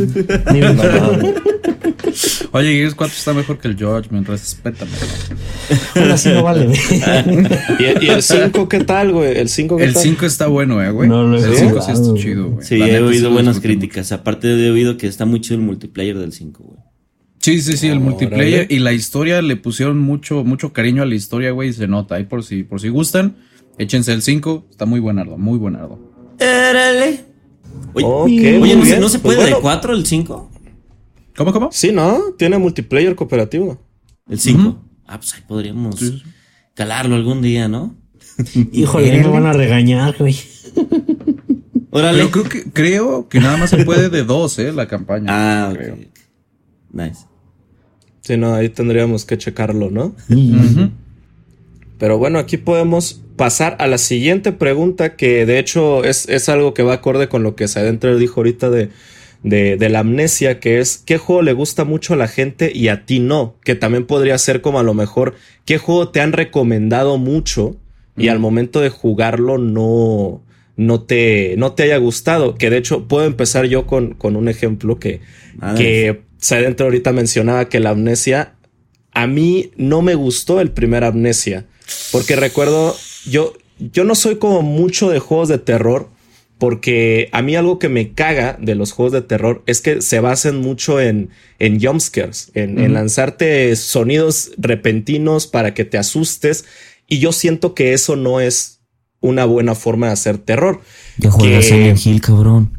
Oye, 2.57 2.73
Gears 2.73 2.95
4 2.95 3.15
está 3.15 3.33
mejor 3.33 3.59
que 3.59 3.67
el 3.67 3.77
George, 3.77 4.09
mientras 4.11 4.41
respétame. 4.41 4.91
Ahora 5.95 6.17
sí 6.17 6.29
no 6.29 6.41
vale. 6.41 6.65
¿Y, 8.01 8.07
el 8.07 8.23
5 8.23 8.67
qué 8.67 8.79
tal, 8.83 9.11
güey? 9.11 9.37
El 9.37 9.47
5 9.47 9.79
El 9.79 9.95
5 9.95 10.25
está 10.25 10.47
bueno, 10.47 10.81
eh, 10.81 10.89
güey. 10.89 11.07
No, 11.07 11.35
el 11.35 11.55
5 11.55 11.81
sí 11.81 11.91
está 11.91 12.13
chido, 12.15 12.49
güey. 12.49 12.65
Sí, 12.65 12.81
he 12.81 12.99
oído 12.99 13.29
buenas 13.31 13.59
críticas. 13.59 14.11
Aparte 14.11 14.47
he 14.47 14.71
oído 14.71 14.97
que 14.97 15.05
está 15.05 15.25
muy 15.25 15.39
chido 15.39 15.59
el 15.59 15.65
multiplayer 15.65 16.17
del 16.17 16.33
5, 16.33 16.63
güey. 16.63 16.79
Sí, 17.39 17.61
sí, 17.61 17.77
sí, 17.77 17.87
el 17.87 17.99
multiplayer 17.99 18.67
y 18.69 18.79
la 18.79 18.91
historia 18.91 19.41
le 19.41 19.55
pusieron 19.55 19.99
mucho, 19.99 20.43
mucho 20.43 20.73
cariño 20.73 21.03
a 21.03 21.05
la 21.05 21.15
historia, 21.15 21.51
güey, 21.51 21.71
se 21.71 21.87
nota. 21.87 22.15
Ahí 22.15 22.23
por 22.23 22.43
si, 22.43 22.63
por 22.63 22.81
si 22.81 22.89
gustan, 22.89 23.37
échense 23.77 24.11
el 24.13 24.21
5, 24.21 24.65
está 24.71 24.85
muy 24.85 24.99
buenardo, 24.99 25.37
muy 25.37 25.57
buenardo. 25.59 25.99
Érale. 26.39 27.23
Oye, 27.93 28.59
oye 28.59 28.99
¿no, 28.99 29.09
se, 29.09 29.19
puede 29.19 29.37
pues 29.37 29.49
de 29.49 29.55
4 29.61 29.93
el 29.93 30.05
5? 30.05 30.46
¿Cómo, 31.37 31.53
cómo? 31.53 31.69
Sí, 31.71 31.91
¿no? 31.91 32.33
Tiene 32.35 32.57
multiplayer 32.57 33.15
cooperativo. 33.15 33.79
El 34.27 34.39
5. 34.39 34.83
Ah, 35.05 35.19
pues 35.19 35.35
ahí 35.35 35.41
podríamos 35.47 36.25
calarlo 36.73 37.15
algún 37.15 37.43
día, 37.43 37.67
¿no? 37.67 37.95
Híjole, 38.73 39.19
me 39.19 39.27
van 39.27 39.45
a 39.45 39.53
regañar, 39.53 40.15
güey. 40.17 40.35
Órale. 41.91 42.17
Pero 42.17 42.31
creo 42.31 42.43
que, 42.43 42.71
creo 42.71 43.29
que 43.29 43.39
nada 43.39 43.55
más 43.55 43.69
se 43.69 43.85
puede 43.85 44.09
de 44.09 44.23
dos, 44.23 44.57
¿eh? 44.57 44.73
La 44.73 44.87
campaña. 44.87 45.27
Ah, 45.29 45.73
creo. 45.73 45.97
Nice. 46.91 47.25
Sí, 48.21 48.35
no, 48.35 48.55
ahí 48.55 48.69
tendríamos 48.69 49.23
que 49.23 49.37
checarlo, 49.37 49.91
¿no? 49.91 50.15
Pero 51.99 52.17
bueno, 52.17 52.39
aquí 52.39 52.57
podemos 52.57 53.21
pasar 53.35 53.75
a 53.79 53.85
la 53.85 53.99
siguiente 53.99 54.53
pregunta, 54.53 55.15
que 55.15 55.45
de 55.45 55.59
hecho 55.59 56.03
es, 56.03 56.27
es 56.29 56.49
algo 56.49 56.73
que 56.73 56.81
va 56.81 56.93
acorde 56.93 57.29
con 57.29 57.43
lo 57.43 57.55
que 57.55 57.67
Sadenter 57.67 58.17
dijo 58.17 58.39
ahorita 58.39 58.71
de, 58.71 58.89
de, 59.43 59.77
de, 59.77 59.89
la 59.89 59.99
amnesia, 59.99 60.59
que 60.59 60.79
es 60.79 60.97
qué 60.97 61.17
juego 61.17 61.41
le 61.41 61.53
gusta 61.53 61.83
mucho 61.83 62.13
a 62.13 62.17
la 62.17 62.27
gente 62.27 62.71
y 62.73 62.87
a 62.87 63.05
ti 63.05 63.19
no, 63.19 63.55
que 63.63 63.75
también 63.75 64.05
podría 64.05 64.37
ser 64.37 64.61
como 64.61 64.79
a 64.79 64.83
lo 64.83 64.93
mejor 64.93 65.35
qué 65.65 65.77
juego 65.77 66.09
te 66.09 66.21
han 66.21 66.33
recomendado 66.33 67.17
mucho 67.17 67.75
y 68.17 68.29
al 68.29 68.39
momento 68.39 68.81
de 68.81 68.89
jugarlo 68.89 69.57
no, 69.57 70.41
no, 70.75 71.01
te, 71.01 71.55
no 71.57 71.73
te 71.73 71.83
haya 71.83 71.97
gustado, 71.97 72.55
que 72.55 72.69
de 72.69 72.77
hecho 72.77 73.07
puedo 73.07 73.25
empezar 73.25 73.65
yo 73.65 73.85
con, 73.85 74.15
con 74.15 74.35
un 74.35 74.47
ejemplo 74.47 74.99
que, 74.99 75.21
que 75.75 76.21
dentro 76.49 76.87
ahorita 76.87 77.13
mencionaba 77.13 77.69
que 77.69 77.79
la 77.79 77.91
amnesia, 77.91 78.53
a 79.11 79.27
mí 79.27 79.71
no 79.77 80.01
me 80.01 80.15
gustó 80.15 80.61
el 80.61 80.71
primer 80.71 81.03
amnesia, 81.03 81.65
porque 82.11 82.35
recuerdo, 82.35 82.95
yo, 83.29 83.53
yo 83.79 84.03
no 84.03 84.15
soy 84.15 84.37
como 84.37 84.61
mucho 84.63 85.09
de 85.09 85.19
juegos 85.19 85.49
de 85.49 85.59
terror, 85.59 86.09
porque 86.57 87.29
a 87.31 87.41
mí 87.41 87.55
algo 87.55 87.79
que 87.79 87.89
me 87.89 88.13
caga 88.13 88.57
de 88.59 88.75
los 88.75 88.91
juegos 88.91 89.13
de 89.13 89.21
terror 89.21 89.63
es 89.67 89.81
que 89.81 90.01
se 90.01 90.19
basan 90.19 90.59
mucho 90.59 90.99
en, 90.99 91.29
en 91.59 91.79
jumpscares, 91.79 92.51
en, 92.55 92.79
en 92.79 92.93
lanzarte 92.93 93.75
sonidos 93.75 94.51
repentinos 94.57 95.47
para 95.47 95.73
que 95.73 95.85
te 95.85 95.97
asustes, 95.97 96.65
y 97.07 97.19
yo 97.19 97.31
siento 97.31 97.73
que 97.73 97.93
eso 97.93 98.15
no 98.15 98.39
es 98.39 98.79
una 99.19 99.45
buena 99.45 99.75
forma 99.75 100.07
de 100.07 100.13
hacer 100.13 100.37
terror. 100.37 100.81
Ya 101.17 101.31
juegas 101.31 101.69
en 101.71 101.81
el 101.83 101.99
Hill, 102.03 102.21
cabrón. 102.21 102.77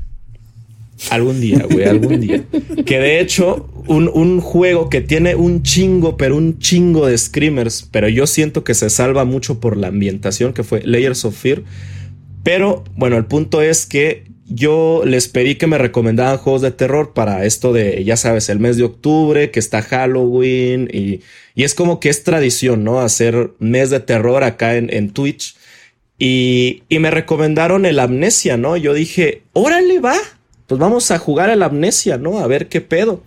Algún 1.10 1.40
día, 1.40 1.64
güey, 1.70 1.84
algún 1.84 2.20
día. 2.20 2.44
Que 2.84 2.98
de 2.98 3.20
hecho, 3.20 3.68
un, 3.86 4.08
un, 4.08 4.40
juego 4.40 4.88
que 4.88 5.00
tiene 5.00 5.34
un 5.34 5.62
chingo, 5.62 6.16
pero 6.16 6.36
un 6.36 6.58
chingo 6.58 7.06
de 7.06 7.18
screamers, 7.18 7.86
pero 7.90 8.08
yo 8.08 8.26
siento 8.26 8.64
que 8.64 8.74
se 8.74 8.88
salva 8.88 9.24
mucho 9.24 9.60
por 9.60 9.76
la 9.76 9.88
ambientación, 9.88 10.52
que 10.52 10.64
fue 10.64 10.82
Layers 10.84 11.24
of 11.24 11.36
Fear. 11.36 11.62
Pero 12.48 12.82
bueno, 12.96 13.18
el 13.18 13.26
punto 13.26 13.60
es 13.60 13.84
que 13.84 14.24
yo 14.46 15.02
les 15.04 15.28
pedí 15.28 15.56
que 15.56 15.66
me 15.66 15.76
recomendaran 15.76 16.38
juegos 16.38 16.62
de 16.62 16.70
terror 16.70 17.12
para 17.12 17.44
esto 17.44 17.74
de, 17.74 18.02
ya 18.04 18.16
sabes, 18.16 18.48
el 18.48 18.58
mes 18.58 18.78
de 18.78 18.84
octubre, 18.84 19.50
que 19.50 19.60
está 19.60 19.82
Halloween 19.82 20.88
y, 20.90 21.20
y 21.54 21.64
es 21.64 21.74
como 21.74 22.00
que 22.00 22.08
es 22.08 22.24
tradición, 22.24 22.84
¿no? 22.84 23.00
Hacer 23.00 23.50
mes 23.58 23.90
de 23.90 24.00
terror 24.00 24.44
acá 24.44 24.76
en, 24.76 24.88
en 24.90 25.10
Twitch. 25.10 25.56
Y, 26.18 26.84
y 26.88 27.00
me 27.00 27.10
recomendaron 27.10 27.84
el 27.84 27.98
Amnesia, 27.98 28.56
¿no? 28.56 28.78
Yo 28.78 28.94
dije, 28.94 29.42
órale, 29.52 30.00
va, 30.00 30.16
pues 30.66 30.80
vamos 30.80 31.10
a 31.10 31.18
jugar 31.18 31.50
el 31.50 31.62
Amnesia, 31.62 32.16
¿no? 32.16 32.38
A 32.38 32.46
ver 32.46 32.68
qué 32.68 32.80
pedo. 32.80 33.22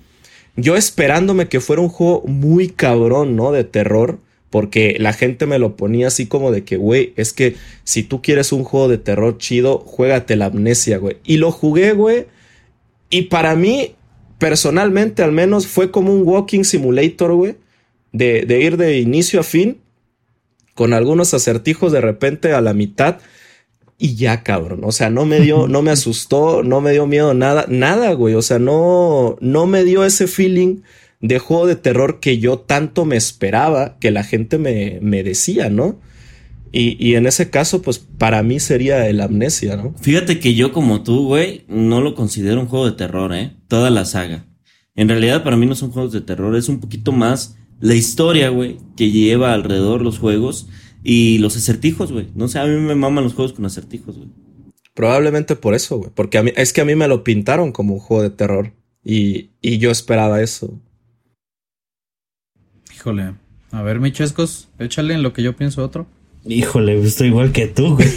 Yo 0.56 0.76
esperándome 0.76 1.48
que 1.48 1.60
fuera 1.60 1.84
un 1.84 1.90
juego 1.90 2.24
muy 2.26 2.70
cabrón, 2.70 3.36
¿no? 3.36 3.52
De 3.52 3.66
terror, 3.66 4.18
porque 4.52 4.98
la 5.00 5.14
gente 5.14 5.48
me 5.48 5.58
lo 5.58 5.76
ponía 5.78 6.08
así 6.08 6.28
como 6.28 6.52
de 6.52 6.64
que, 6.64 6.78
güey, 6.78 7.14
es 7.16 7.34
que 7.34 7.56
si 7.86 8.04
tú 8.04 8.22
quieres 8.22 8.52
un 8.52 8.66
juego 8.66 8.90
de 8.90 8.98
terror 8.98 9.38
chido, 9.38 9.80
juégate 9.80 10.36
la 10.36 10.48
Amnesia, 10.48 10.98
güey. 10.98 11.18
Y 11.24 11.38
lo 11.38 11.52
jugué, 11.52 11.94
güey. 11.94 12.28
Y 13.10 13.24
para 13.24 13.56
mí, 13.56 13.96
personalmente 14.38 15.24
al 15.24 15.32
menos, 15.32 15.68
fue 15.68 15.90
como 15.90 16.14
un 16.14 16.28
walking 16.28 16.64
simulator, 16.64 17.34
güey. 17.34 17.56
De, 18.12 18.46
de 18.46 18.62
ir 18.62 18.76
de 18.76 19.00
inicio 19.00 19.40
a 19.40 19.44
fin, 19.44 19.80
con 20.76 20.94
algunos 20.94 21.34
acertijos 21.34 21.94
de 21.94 22.02
repente 22.02 22.52
a 22.52 22.60
la 22.60 22.74
mitad 22.74 23.20
y 23.98 24.16
ya, 24.16 24.44
cabrón. 24.44 24.82
O 24.84 24.92
sea, 24.92 25.10
no 25.10 25.26
me 25.26 25.40
dio, 25.40 25.68
no 25.70 25.82
me 25.82 25.92
asustó, 25.92 26.62
no 26.62 26.82
me 26.82 26.92
dio 26.92 27.08
miedo, 27.08 27.34
nada, 27.34 27.68
nada, 27.70 28.12
güey. 28.14 28.34
O 28.34 28.42
sea, 28.42 28.60
no, 28.60 29.38
no 29.40 29.66
me 29.66 29.86
dio 29.86 30.04
ese 30.04 30.28
feeling 30.28 30.82
de 31.22 31.40
juego 31.40 31.68
de 31.68 31.76
terror 31.76 32.20
que 32.20 32.40
yo 32.40 32.60
tanto 32.60 33.06
me 33.06 33.16
esperaba 33.16 33.98
que 34.00 34.12
la 34.12 34.24
gente 34.24 34.58
me, 34.58 35.00
me 35.02 35.24
decía, 35.24 35.70
¿no? 35.70 36.00
Y, 36.74 36.96
y, 37.06 37.16
en 37.16 37.28
ese 37.28 37.50
caso, 37.50 37.82
pues 37.82 38.00
para 38.00 38.44
mí 38.44 38.60
sería 38.60 39.08
el 39.10 39.20
amnesia, 39.20 39.76
¿no? 39.76 39.94
Fíjate 40.00 40.40
que 40.40 40.56
yo 40.56 40.72
como 40.72 41.04
tú, 41.04 41.28
güey, 41.28 41.66
no 41.68 42.00
lo 42.00 42.16
considero 42.16 42.62
un 42.62 42.68
juego 42.68 42.90
de 42.90 42.96
terror, 42.96 43.34
¿eh? 43.36 43.58
Toda 43.68 43.90
la 43.90 44.06
saga. 44.06 44.46
En 44.96 45.10
realidad 45.10 45.44
para 45.44 45.58
mí 45.58 45.66
no 45.66 45.76
son 45.76 45.92
juegos 45.92 46.14
de 46.14 46.22
terror, 46.22 46.56
es 46.56 46.70
un 46.70 46.80
poquito 46.80 47.12
más 47.12 47.58
la 47.82 47.96
historia, 47.96 48.50
güey, 48.50 48.78
que 48.96 49.12
lleva 49.12 49.54
alrededor 49.54 50.02
los 50.02 50.20
juegos 50.20 50.68
y 51.04 51.40
los 51.40 51.58
acertijos, 51.58 52.12
güey. 52.12 52.28
No 52.36 52.48
sé, 52.48 52.60
a 52.60 52.66
mí 52.66 52.80
me 52.80 52.96
maman 52.96 53.24
los 53.24 53.34
juegos 53.34 53.54
con 53.54 53.66
acertijos, 53.66 54.18
güey. 54.18 54.30
Probablemente 54.94 55.56
por 55.56 55.74
eso, 55.74 55.98
güey. 55.98 56.12
Porque 56.14 56.38
a 56.38 56.44
mí, 56.44 56.52
es 56.56 56.74
que 56.74 56.82
a 56.82 56.86
mí 56.86 56.96
me 56.96 57.08
lo 57.08 57.24
pintaron 57.24 57.72
como 57.72 57.96
un 57.96 58.00
juego 58.00 58.24
de 58.24 58.30
terror. 58.30 58.74
Y, 59.04 59.50
y 59.62 59.80
yo 59.80 59.90
esperaba 59.90 60.42
eso. 60.42 60.80
Híjole. 63.02 63.34
A 63.72 63.82
ver, 63.82 64.00
Michescos, 64.00 64.68
échale 64.78 65.16
en 65.16 65.24
lo 65.24 65.34
que 65.34 65.42
yo 65.42 65.56
pienso 65.56 65.84
otro. 65.84 66.06
Híjole, 66.46 67.02
estoy 67.02 67.30
igual 67.30 67.52
que 67.52 67.66
tú, 67.66 67.96
güey. 67.96 68.08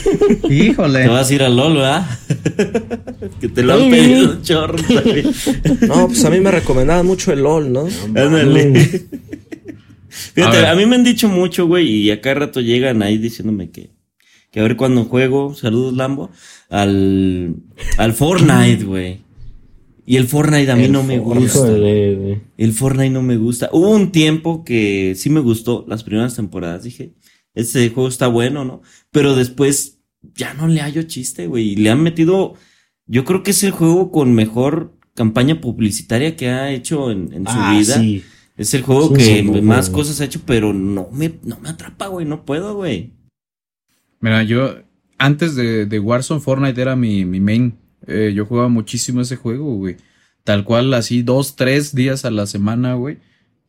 Híjole. 0.50 1.04
Te 1.04 1.08
vas 1.08 1.30
a 1.30 1.34
ir 1.34 1.42
al 1.42 1.56
LOL, 1.56 1.76
¿verdad? 1.76 2.06
que 3.40 3.48
te 3.48 3.62
lo 3.62 3.72
han 3.72 3.88
pedido 3.88 4.32
un 4.32 4.42
chorro. 4.42 4.76
No, 5.88 6.08
pues 6.08 6.22
a 6.26 6.28
mí 6.28 6.38
me 6.38 6.50
recomendaban 6.50 7.06
mucho 7.06 7.32
el 7.32 7.44
LOL, 7.44 7.72
¿no? 7.72 7.88
Ándale. 8.08 9.06
Fíjate, 10.10 10.66
a, 10.66 10.72
a, 10.72 10.74
mí 10.74 10.84
me 10.84 10.96
han 10.96 11.04
dicho 11.04 11.28
mucho, 11.28 11.66
güey, 11.66 11.88
y 11.88 12.10
a 12.10 12.20
cada 12.20 12.40
rato 12.40 12.60
llegan 12.60 13.02
ahí 13.02 13.16
diciéndome 13.16 13.70
que, 13.70 13.88
que 14.50 14.60
a 14.60 14.64
ver 14.64 14.76
cuando 14.76 15.04
juego, 15.04 15.54
saludos 15.54 15.94
Lambo, 15.94 16.30
al, 16.68 17.56
al 17.96 18.12
Fortnite, 18.12 18.84
güey. 18.84 19.23
Y 20.06 20.16
el 20.16 20.26
Fortnite 20.26 20.70
a 20.70 20.76
mí 20.76 20.84
El 20.84 20.92
no 20.92 21.02
me 21.02 21.18
gusta. 21.18 21.66
El 21.68 22.72
Fortnite 22.72 23.10
no 23.10 23.22
me 23.22 23.36
gusta. 23.36 23.70
Hubo 23.72 23.88
un 23.90 24.12
tiempo 24.12 24.64
que 24.64 25.14
sí 25.16 25.30
me 25.30 25.40
gustó 25.40 25.84
las 25.88 26.04
primeras 26.04 26.36
temporadas. 26.36 26.84
Dije, 26.84 27.14
ese 27.54 27.88
juego 27.90 28.08
está 28.08 28.26
bueno, 28.26 28.64
¿no? 28.64 28.82
Pero 29.10 29.34
después 29.34 30.00
ya 30.34 30.52
no 30.54 30.68
le 30.68 30.80
hallo 30.80 31.02
chiste, 31.04 31.46
güey. 31.46 31.70
Y 31.72 31.76
le 31.76 31.90
han 31.90 32.02
metido, 32.02 32.54
yo 33.06 33.24
creo 33.24 33.42
que 33.42 33.52
es 33.52 33.62
el 33.64 33.70
juego 33.70 34.10
con 34.12 34.34
mejor 34.34 34.98
campaña 35.14 35.60
publicitaria 35.60 36.36
que 36.36 36.48
ha 36.48 36.70
hecho 36.72 37.10
en, 37.10 37.32
en 37.32 37.44
su 37.46 37.52
Ah, 37.54 37.74
vida. 37.78 37.94
sí. 37.98 38.22
Es 38.56 38.72
el 38.74 38.82
juego 38.82 39.08
Sí, 39.08 39.14
que 39.16 39.24
sí, 39.42 39.42
más 39.62 39.90
cosas 39.90 40.20
ha 40.20 40.26
hecho, 40.26 40.40
pero 40.46 40.72
no 40.72 41.08
me, 41.12 41.32
no 41.42 41.58
me 41.60 41.70
atrapa, 41.70 42.06
güey. 42.08 42.24
No 42.26 42.44
puedo, 42.44 42.76
güey. 42.76 43.12
Mira, 44.20 44.42
yo 44.44 44.76
antes 45.18 45.54
de, 45.56 45.86
de 45.86 45.98
Warzone, 45.98 46.40
Fortnite 46.40 46.80
era 46.80 46.94
mi, 46.94 47.24
mi 47.24 47.40
main. 47.40 47.74
Eh, 48.06 48.32
yo 48.34 48.46
jugaba 48.46 48.68
muchísimo 48.68 49.20
ese 49.20 49.36
juego, 49.36 49.76
güey. 49.76 49.96
Tal 50.44 50.64
cual, 50.64 50.92
así 50.94 51.22
dos, 51.22 51.56
tres 51.56 51.94
días 51.94 52.24
a 52.24 52.30
la 52.30 52.46
semana, 52.46 52.94
güey. 52.94 53.18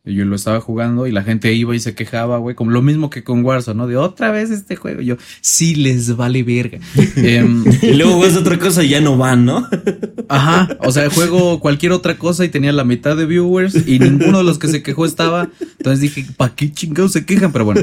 Yo 0.06 0.24
lo 0.24 0.36
estaba 0.36 0.62
jugando 0.62 1.08
y 1.08 1.12
la 1.12 1.24
gente 1.24 1.52
iba 1.54 1.76
y 1.76 1.80
se 1.80 1.96
quejaba, 1.96 2.38
güey. 2.38 2.56
Como 2.56 2.70
lo 2.70 2.84
mismo 2.84 3.10
que 3.10 3.24
con 3.24 3.44
Warzone, 3.44 3.78
¿no? 3.78 3.88
De 3.88 3.98
otra 3.98 4.30
vez 4.32 4.52
este 4.52 4.76
juego. 4.76 5.02
Y 5.02 5.06
yo, 5.08 5.18
sí 5.42 5.74
les 5.76 6.16
vale 6.16 6.44
verga. 6.44 6.80
Em, 7.16 7.64
Y 7.82 7.94
luego 7.94 8.18
juegas 8.18 8.38
otra 8.38 8.60
cosa 8.60 8.84
y 8.84 8.90
ya 8.90 9.02
no 9.02 9.18
van, 9.18 9.46
¿no? 9.46 9.68
Ajá, 10.30 10.78
o 10.82 10.92
sea, 10.92 11.10
juego 11.10 11.60
cualquier 11.60 11.92
otra 11.92 12.18
cosa 12.18 12.46
y 12.46 12.50
tenía 12.50 12.72
la 12.72 12.84
mitad 12.84 13.18
de 13.18 13.26
viewers 13.26 13.88
y 13.88 14.00
ninguno 14.00 14.40
de 14.40 14.44
los 14.44 14.60
que 14.60 14.68
se 14.68 14.84
quejó 14.84 15.06
estaba. 15.06 15.50
Entonces 15.78 16.02
dije, 16.02 16.26
¿para 16.38 16.54
qué 16.54 16.72
chingados 16.72 17.12
se 17.12 17.26
quejan? 17.26 17.52
Pero 17.52 17.66
bueno, 17.66 17.82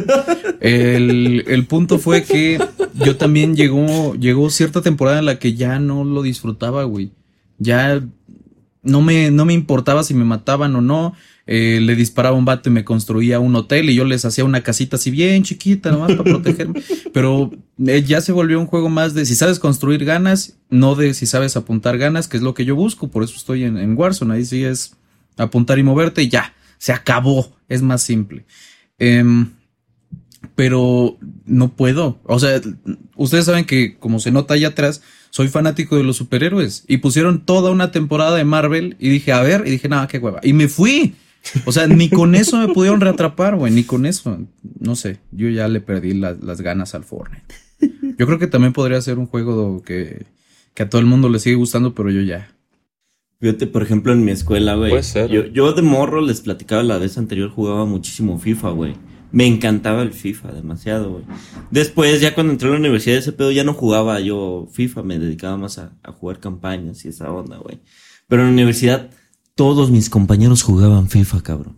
el, 0.60 1.44
el 1.46 1.66
punto 1.66 1.98
fue 1.98 2.22
que 2.22 2.60
yo 2.94 3.16
también 3.16 3.56
llegó, 3.56 4.14
llegó 4.14 4.48
cierta 4.50 4.80
temporada 4.80 5.18
en 5.18 5.26
la 5.26 5.38
que 5.38 5.54
ya 5.54 5.78
no 5.78 6.04
lo 6.04 6.22
disfrutaba, 6.22 6.84
güey. 6.84 7.10
Ya 7.58 8.02
no 8.82 9.02
me, 9.02 9.30
no 9.30 9.44
me 9.44 9.52
importaba 9.52 10.04
si 10.04 10.14
me 10.14 10.24
mataban 10.24 10.74
o 10.76 10.80
no. 10.80 11.14
Eh, 11.54 11.82
le 11.82 11.94
disparaba 11.96 12.34
un 12.34 12.46
vato 12.46 12.70
y 12.70 12.72
me 12.72 12.82
construía 12.82 13.38
un 13.38 13.54
hotel 13.54 13.90
y 13.90 13.94
yo 13.94 14.06
les 14.06 14.24
hacía 14.24 14.42
una 14.42 14.62
casita 14.62 14.96
así 14.96 15.10
bien 15.10 15.42
chiquita, 15.42 15.90
nomás 15.90 16.12
para 16.12 16.24
protegerme. 16.24 16.82
Pero 17.12 17.50
eh, 17.86 18.02
ya 18.02 18.22
se 18.22 18.32
volvió 18.32 18.58
un 18.58 18.64
juego 18.64 18.88
más 18.88 19.12
de 19.12 19.26
si 19.26 19.34
sabes 19.34 19.58
construir 19.58 20.06
ganas, 20.06 20.56
no 20.70 20.94
de 20.94 21.12
si 21.12 21.26
sabes 21.26 21.54
apuntar 21.58 21.98
ganas, 21.98 22.26
que 22.26 22.38
es 22.38 22.42
lo 22.42 22.54
que 22.54 22.64
yo 22.64 22.74
busco. 22.74 23.08
Por 23.08 23.22
eso 23.22 23.34
estoy 23.36 23.64
en, 23.64 23.76
en 23.76 23.98
Warzone. 23.98 24.32
Ahí 24.32 24.46
sí 24.46 24.64
es 24.64 24.96
apuntar 25.36 25.78
y 25.78 25.82
moverte 25.82 26.22
y 26.22 26.30
ya, 26.30 26.54
se 26.78 26.94
acabó. 26.94 27.54
Es 27.68 27.82
más 27.82 28.02
simple. 28.02 28.46
Em, 28.98 29.50
pero 30.54 31.18
no 31.44 31.76
puedo. 31.76 32.18
O 32.24 32.38
sea, 32.38 32.62
ustedes 33.16 33.44
saben 33.44 33.66
que, 33.66 33.98
como 33.98 34.20
se 34.20 34.30
nota 34.30 34.54
allá 34.54 34.68
atrás, 34.68 35.02
soy 35.28 35.48
fanático 35.48 35.98
de 35.98 36.04
los 36.04 36.16
superhéroes. 36.16 36.84
Y 36.88 36.96
pusieron 36.96 37.44
toda 37.44 37.70
una 37.70 37.90
temporada 37.90 38.38
de 38.38 38.44
Marvel 38.44 38.96
y 38.98 39.10
dije, 39.10 39.32
a 39.32 39.42
ver, 39.42 39.64
y 39.66 39.70
dije, 39.70 39.90
nada, 39.90 40.08
qué 40.08 40.16
hueva. 40.16 40.40
Y 40.42 40.54
me 40.54 40.68
fui. 40.68 41.14
O 41.66 41.72
sea, 41.72 41.86
ni 41.86 42.08
con 42.08 42.34
eso 42.34 42.58
me 42.58 42.72
pudieron 42.72 43.00
reatrapar, 43.00 43.56
güey, 43.56 43.72
ni 43.72 43.82
con 43.84 44.06
eso. 44.06 44.38
No 44.78 44.94
sé, 44.96 45.18
yo 45.32 45.48
ya 45.48 45.66
le 45.68 45.80
perdí 45.80 46.14
la- 46.14 46.36
las 46.40 46.60
ganas 46.60 46.94
al 46.94 47.04
Fortnite. 47.04 47.54
Yo 48.18 48.26
creo 48.26 48.38
que 48.38 48.46
también 48.46 48.72
podría 48.72 49.00
ser 49.00 49.18
un 49.18 49.26
juego 49.26 49.82
que, 49.82 50.26
que 50.74 50.82
a 50.84 50.88
todo 50.88 51.00
el 51.00 51.06
mundo 51.06 51.28
le 51.28 51.38
sigue 51.40 51.56
gustando, 51.56 51.94
pero 51.94 52.10
yo 52.10 52.20
ya. 52.22 52.52
Fíjate, 53.40 53.66
por 53.66 53.82
ejemplo, 53.82 54.12
en 54.12 54.24
mi 54.24 54.30
escuela, 54.30 54.76
güey. 54.76 54.90
Puede 54.90 55.02
ser. 55.02 55.30
Yo, 55.30 55.46
yo 55.46 55.72
de 55.72 55.82
morro 55.82 56.20
les 56.20 56.40
platicaba 56.42 56.84
la 56.84 56.98
vez 56.98 57.18
anterior, 57.18 57.50
jugaba 57.50 57.84
muchísimo 57.86 58.38
FIFA, 58.38 58.70
güey. 58.70 58.94
Me 59.32 59.46
encantaba 59.46 60.02
el 60.02 60.12
FIFA, 60.12 60.52
demasiado, 60.52 61.10
güey. 61.10 61.24
Después, 61.72 62.20
ya 62.20 62.34
cuando 62.34 62.52
entré 62.52 62.68
a 62.68 62.72
la 62.72 62.78
universidad, 62.78 63.16
ese 63.18 63.32
pedo 63.32 63.50
ya 63.50 63.64
no 63.64 63.72
jugaba 63.74 64.20
yo 64.20 64.68
FIFA, 64.72 65.02
me 65.02 65.18
dedicaba 65.18 65.56
más 65.56 65.78
a, 65.78 65.92
a 66.04 66.12
jugar 66.12 66.38
campañas 66.38 67.04
y 67.04 67.08
esa 67.08 67.32
onda, 67.32 67.56
güey. 67.56 67.80
Pero 68.28 68.42
en 68.42 68.48
la 68.48 68.52
universidad, 68.54 69.10
todos 69.54 69.90
mis 69.90 70.10
compañeros 70.10 70.62
jugaban 70.62 71.08
FIFA, 71.08 71.42
cabrón. 71.42 71.76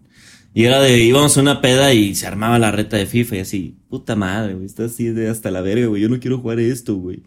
Y 0.53 0.65
era 0.65 0.81
de, 0.81 0.99
íbamos 1.01 1.37
a 1.37 1.41
una 1.41 1.61
peda 1.61 1.93
y 1.93 2.15
se 2.15 2.29
armaba 2.29 2.59
la 2.61 2.71
reta 2.71 2.97
de 2.97 3.07
FIFA 3.07 3.37
y 3.37 3.39
así, 3.41 3.77
puta 3.89 4.15
madre, 4.15 4.55
güey, 4.55 4.67
está 4.67 4.85
así 4.85 5.09
de 5.09 5.29
hasta 5.29 5.51
la 5.51 5.61
verga, 5.61 5.87
güey, 5.87 6.01
yo 6.03 6.09
no 6.09 6.21
quiero 6.21 6.39
jugar 6.39 6.61
esto, 6.61 6.95
güey. 6.95 7.25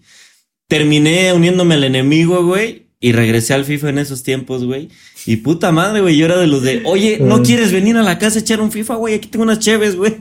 Terminé 0.70 1.34
uniéndome 1.34 1.76
al 1.76 1.84
enemigo, 1.84 2.46
güey, 2.46 2.88
y 3.02 3.12
regresé 3.12 3.54
al 3.54 3.66
FIFA 3.66 3.90
en 3.90 3.98
esos 4.00 4.24
tiempos, 4.24 4.64
güey. 4.64 4.90
Y 5.26 5.38
puta 5.38 5.74
madre, 5.74 6.00
güey, 6.00 6.16
yo 6.16 6.26
era 6.26 6.38
de 6.38 6.48
los 6.48 6.64
de, 6.64 6.84
oye, 6.86 7.20
¿no 7.20 7.44
quieres 7.44 7.74
venir 7.74 7.98
a 7.98 8.02
la 8.04 8.18
casa 8.18 8.40
a 8.40 8.42
echar 8.42 8.62
un 8.62 8.72
FIFA, 8.72 8.96
güey? 8.96 9.16
Aquí 9.16 9.28
tengo 9.28 9.44
unas 9.44 9.60
cheves, 9.60 9.98
güey. 9.98 10.16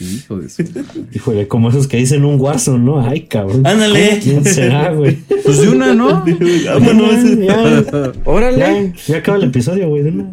Hijo 0.00 0.38
de 0.38 0.48
su- 0.48 0.62
Híjole, 1.14 1.46
como 1.48 1.68
esos 1.70 1.86
que 1.86 1.96
dicen 1.98 2.24
un 2.24 2.40
Warzone, 2.40 2.84
¿no? 2.84 3.00
Ay, 3.00 3.22
cabrón. 3.22 3.66
Ándale. 3.66 4.18
¿Quién 4.22 4.44
será, 4.44 4.92
güey? 4.92 5.16
Pues 5.44 5.60
de 5.60 5.68
una, 5.68 5.94
¿no? 5.94 6.24
Vámonos. 6.66 7.38
Ya, 7.38 7.82
ya, 7.90 8.12
Órale. 8.24 8.58
ya, 8.58 8.92
ya 9.06 9.16
acaba 9.18 9.38
el 9.38 9.44
episodio, 9.44 9.88
güey. 9.88 10.02
de 10.02 10.10
una. 10.10 10.30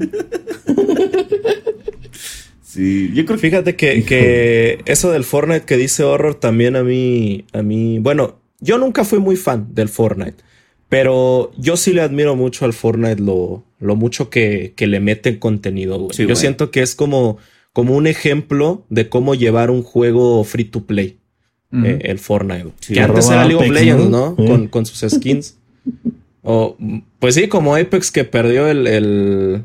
Sí, 2.64 3.12
yo 3.14 3.26
creo 3.26 3.38
que 3.38 3.42
Fíjate 3.50 3.76
que, 3.76 4.04
que 4.06 4.80
eso 4.86 5.12
del 5.12 5.26
Fortnite 5.26 5.66
que 5.66 5.76
dice 5.78 6.04
Horror 6.04 6.36
también 6.36 6.76
a 6.78 6.84
mí, 6.84 7.44
a 7.52 7.62
mí, 7.62 8.00
bueno, 8.00 8.40
yo 8.62 8.78
nunca 8.78 9.04
fui 9.04 9.20
muy 9.20 9.36
fan 9.36 9.68
del 9.74 9.90
Fortnite, 9.90 10.38
pero 10.88 11.52
yo 11.58 11.76
sí 11.76 11.92
le 11.92 12.02
admiro 12.02 12.36
mucho 12.38 12.64
al 12.64 12.72
Fortnite 12.74 13.22
lo, 13.22 13.66
lo 13.80 13.96
mucho 13.98 14.30
que, 14.30 14.72
que 14.78 14.88
le 14.88 15.02
meten 15.02 15.38
contenido. 15.38 15.98
güey. 16.00 16.12
Sí, 16.14 16.22
yo 16.24 16.28
güey. 16.30 16.38
siento 16.38 16.72
que 16.72 16.82
es 16.82 16.96
como, 16.96 17.38
como 17.74 17.96
un 17.96 18.08
ejemplo 18.08 18.86
de 18.90 19.10
cómo 19.10 19.36
llevar 19.36 19.72
un 19.72 19.84
juego 19.84 20.44
free 20.44 20.66
to 20.66 20.86
play, 20.86 21.20
Ujú. 21.72 21.86
eh, 21.86 22.00
el 22.04 22.20
Fortnite. 22.20 22.72
Sí. 22.80 22.94
que 22.94 23.02
antes 23.02 23.30
era 23.30 23.46
League 23.46 23.64
of 23.64 23.72
Legends, 23.72 24.10
¿no? 24.10 24.36
Con, 24.36 24.68
con 24.68 24.86
sus 24.86 25.10
skins. 25.10 25.58
O, 26.44 26.76
pues 27.20 27.36
sí, 27.36 27.48
como 27.48 27.76
Apex 27.76 28.10
que 28.10 28.24
perdió 28.24 28.68
el, 28.68 29.64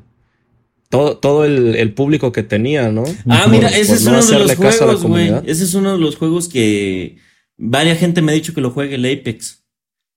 todo, 0.91 1.17
todo 1.17 1.45
el, 1.45 1.95
público 1.95 2.33
que 2.33 2.43
tenía, 2.43 2.93
¿no? 2.93 3.05
Ah, 3.27 3.47
mira, 3.51 3.69
ese 3.69 3.95
es 3.95 4.07
uno 4.07 4.23
de 4.23 4.39
los 4.41 4.55
juegos, 4.57 5.03
güey. 5.05 5.33
Ese 5.47 5.65
es 5.65 5.75
uno 5.75 5.93
de 5.93 5.99
los 5.99 6.17
juegos 6.17 6.49
que 6.49 7.17
varias 7.57 7.99
gente 7.99 8.21
me 8.23 8.33
ha 8.33 8.35
dicho 8.35 8.53
que 8.55 8.61
lo 8.61 8.71
juegue 8.71 8.97
el 8.97 9.07
Apex. 9.07 9.65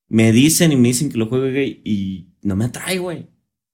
Me 0.09 0.31
dicen 0.31 0.71
y 0.71 0.75
me 0.75 0.89
dicen 0.89 1.09
que 1.09 1.17
lo 1.17 1.27
juegue 1.27 1.81
y 1.83 2.27
no 2.41 2.55
me 2.55 2.65
atrae, 2.65 2.97
güey. 2.97 3.27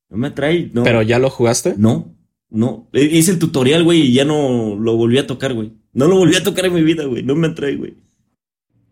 No 0.09 0.17
me 0.17 0.27
atrae, 0.27 0.69
no. 0.73 0.83
¿Pero 0.83 1.01
ya 1.01 1.17
lo 1.17 1.29
jugaste? 1.29 1.73
No, 1.77 2.14
no. 2.49 2.87
E, 2.93 3.03
hice 3.03 3.31
el 3.31 3.39
tutorial, 3.39 3.83
güey, 3.83 4.01
y 4.01 4.13
ya 4.13 4.25
no 4.25 4.75
lo 4.75 4.95
volví 4.95 5.17
a 5.17 5.27
tocar, 5.27 5.53
güey. 5.53 5.73
No 5.93 6.07
lo 6.07 6.17
volví 6.17 6.35
a 6.35 6.43
tocar 6.43 6.65
en 6.65 6.73
mi 6.73 6.83
vida, 6.83 7.05
güey. 7.05 7.23
No 7.23 7.35
me 7.35 7.47
atrae, 7.47 7.75
güey. 7.75 7.95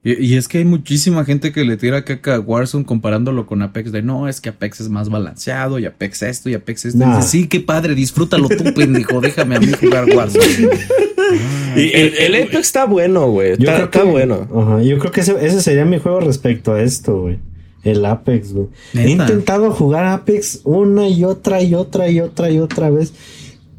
Y, 0.06 0.36
es 0.36 0.50
que 0.50 0.58
hay 0.58 0.66
muchísima 0.66 1.24
gente 1.24 1.54
que 1.54 1.63
le 1.63 1.78
tira 1.78 2.04
caca 2.04 2.36
a 2.36 2.39
Warzone 2.42 2.84
comparándolo 2.84 3.46
con 3.46 3.62
Apex 3.62 3.94
de 3.94 4.02
no, 4.02 4.28
es 4.28 4.42
que 4.42 4.50
Apex 4.50 4.82
es 4.82 4.89
más 4.89 5.08
balanceado 5.08 5.80
y 5.80 5.86
Apex 5.86 6.24
esto 6.24 6.50
y 6.50 6.56
Apex 6.56 6.86
esto. 6.86 7.06
Y 7.06 7.08
dice, 7.08 7.22
sí, 7.22 7.48
qué 7.48 7.62
padre, 7.62 7.96
disfrútalo 7.96 8.50
tú, 8.50 8.74
pendejo, 8.74 9.22
déjame 9.22 9.56
a 9.56 9.60
mí 9.62 9.72
jugar 9.80 10.06
Warzone. 10.13 10.46
y 11.78 11.92
el, 11.94 12.36
Apex 12.36 12.60
está 12.60 12.84
bueno, 12.84 13.30
güey. 13.30 13.54
Está, 13.54 14.04
bueno. 14.04 14.46
Ajá, 14.54 14.82
yo 14.84 15.00
creo 15.00 15.13
que 15.13 15.22
ese, 15.22 15.38
ese, 15.46 15.62
sería 15.62 15.86
mi 15.86 16.00
juego 16.00 16.20
respecto 16.20 16.74
a 16.74 16.84
esto, 16.84 17.22
güey. 17.22 17.39
El 17.86 18.06
Apex, 18.06 18.52
güey. 18.52 18.68
He 18.94 19.10
intentado 19.10 19.72
jugar 19.72 20.06
Apex 20.06 20.62
una 20.66 21.08
y 21.08 21.24
otra 21.24 21.62
y 21.63 21.76
otra 21.76 22.10
y 22.10 22.20
otra 22.20 22.52
y 22.52 22.60
otra 22.60 22.89
vez. 22.89 23.13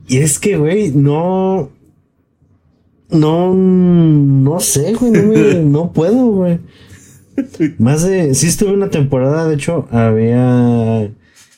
Y 0.06 0.18
es 0.18 0.38
que, 0.38 0.56
güey, 0.56 0.90
no 0.90 1.70
no, 3.14 3.54
no 3.54 4.60
sé, 4.60 4.94
güey, 4.94 5.12
no, 5.64 5.92
puedo, 5.92 6.26
güey. 6.26 6.58
Más 7.78 8.02
de, 8.02 8.34
sí 8.34 8.46
estuve 8.46 8.72
una 8.72 8.90
temporada, 8.90 9.48
de 9.48 9.54
hecho, 9.54 9.88
había, 9.90 11.10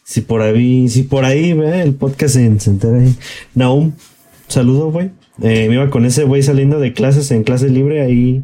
si 0.05 0.21
por 0.23 0.43
ahí, 0.43 0.89
si 0.89 1.03
por 1.03 1.25
ahí, 1.25 1.53
ve, 1.53 1.83
el 1.83 1.95
podcast 1.95 2.35
se, 2.35 2.61
se 2.61 2.71
entera 2.71 2.99
ahí. 2.99 3.15
Naum, 3.55 3.93
saludo, 4.49 4.91
güey. 4.91 5.11
Eh, 5.43 5.69
me 5.69 5.75
iba 5.75 5.91
con 5.91 6.07
ese 6.07 6.25
güey 6.25 6.43
saliendo 6.43 6.79
de 6.79 6.95
clases 6.95 7.31
en 7.31 7.45
clase 7.45 7.69
libre 7.69 8.01
ahí, 8.01 8.43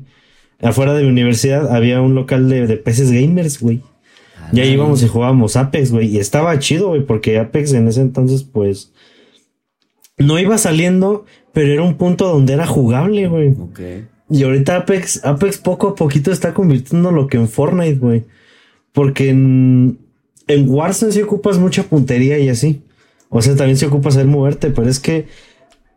afuera 0.60 0.92
de 0.94 1.04
mi 1.04 1.08
universidad, 1.08 1.74
había 1.74 2.00
un 2.02 2.14
local 2.14 2.48
de, 2.48 2.66
de 2.66 2.76
peces 2.76 3.10
gamers, 3.10 3.60
güey. 3.60 3.80
Y 4.52 4.60
ahí 4.60 4.72
íbamos 4.72 5.02
y 5.02 5.08
jugábamos 5.08 5.56
Apex, 5.56 5.92
güey. 5.92 6.08
Y 6.08 6.18
estaba 6.18 6.58
chido, 6.58 6.88
güey, 6.88 7.06
porque 7.06 7.38
Apex 7.38 7.72
en 7.72 7.88
ese 7.88 8.02
entonces, 8.02 8.42
pues, 8.42 8.92
no 10.22 10.38
iba 10.38 10.58
saliendo, 10.58 11.24
pero 11.52 11.72
era 11.72 11.82
un 11.82 11.96
punto 11.96 12.26
donde 12.26 12.54
era 12.54 12.66
jugable, 12.66 13.28
güey. 13.28 13.54
Y 14.30 14.44
ahorita 14.44 14.76
Apex, 14.76 15.24
Apex 15.24 15.58
poco 15.58 15.88
a 15.88 15.94
poquito 15.94 16.32
está 16.32 16.54
convirtiendo 16.54 17.12
lo 17.12 17.26
que 17.26 17.36
en 17.36 17.48
Fortnite, 17.48 17.98
güey. 17.98 18.24
Porque 18.92 19.28
en, 19.28 19.98
en 20.46 20.68
Warzone 20.68 21.12
sí 21.12 21.22
ocupas 21.22 21.58
mucha 21.58 21.82
puntería 21.84 22.38
y 22.38 22.48
así. 22.48 22.82
O 23.28 23.42
sea, 23.42 23.56
también 23.56 23.76
se 23.76 23.86
ocupa 23.86 24.08
hacer 24.10 24.26
moverte, 24.26 24.70
pero 24.70 24.88
es 24.88 25.00
que 25.00 25.26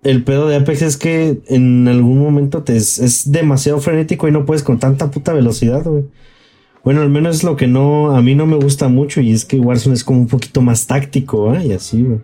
el 0.03 0.23
pedo 0.23 0.47
de 0.47 0.55
Apex 0.55 0.81
es 0.83 0.97
que 0.97 1.41
en 1.47 1.87
algún 1.87 2.19
momento 2.19 2.63
te 2.63 2.77
es, 2.77 3.31
demasiado 3.31 3.79
frenético 3.79 4.27
y 4.27 4.31
no 4.31 4.45
puedes 4.45 4.63
con 4.63 4.79
tanta 4.79 5.11
puta 5.11 5.33
velocidad, 5.33 5.83
güey. 5.83 6.05
Bueno, 6.83 7.01
al 7.01 7.09
menos 7.09 7.37
es 7.37 7.43
lo 7.43 7.55
que 7.55 7.67
no, 7.67 8.15
a 8.15 8.21
mí 8.21 8.35
no 8.35 8.45
me 8.45 8.57
gusta 8.57 8.87
mucho 8.87 9.19
y 9.19 9.31
es 9.31 9.43
que 9.43 9.59
Warzone 9.59 9.95
es 9.95 10.03
como 10.03 10.19
un 10.19 10.27
poquito 10.27 10.61
más 10.61 10.85
táctico, 10.85 11.55
¿eh? 11.55 11.65
Y 11.65 11.71
así, 11.73 12.03
güey. 12.03 12.19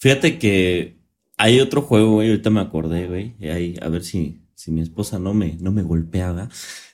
Fíjate 0.00 0.38
que 0.38 0.95
hay 1.36 1.60
otro 1.60 1.82
juego, 1.82 2.12
güey, 2.14 2.30
ahorita 2.30 2.50
me 2.50 2.60
acordé, 2.60 3.06
güey. 3.06 3.34
a 3.80 3.88
ver 3.88 4.02
si, 4.02 4.40
si 4.54 4.70
mi 4.70 4.80
esposa 4.80 5.18
no 5.18 5.34
me, 5.34 5.56
no 5.60 5.70
me 5.70 5.82
golpeaba. 5.82 6.48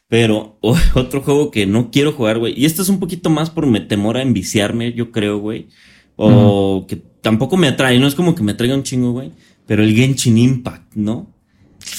Pero 0.09 0.59
otro 0.95 1.23
juego 1.23 1.51
que 1.51 1.67
no 1.67 1.91
quiero 1.91 2.13
jugar, 2.13 2.39
güey. 2.39 2.59
Y 2.59 2.65
esto 2.65 2.83
es 2.83 2.89
un 2.89 3.01
poquito 3.01 3.31
más 3.31 3.51
por 3.51 3.67
me 3.67 3.81
temor 3.81 4.17
a 4.17 4.23
enviciarme, 4.23 4.93
yo 4.93 5.11
creo, 5.11 5.39
güey. 5.39 5.69
O 6.17 6.85
que 6.87 6.97
tampoco 6.97 7.57
me 7.57 7.69
atrae, 7.69 7.99
no 7.99 8.07
es 8.07 8.15
como 8.15 8.35
que 8.35 8.43
me 8.43 8.55
traiga 8.55 8.75
un 8.75 8.83
chingo, 8.83 9.13
güey. 9.13 9.33
Pero 9.67 9.83
el 9.83 9.95
Genshin 9.95 10.37
Impact, 10.39 10.95
¿no? 10.97 11.33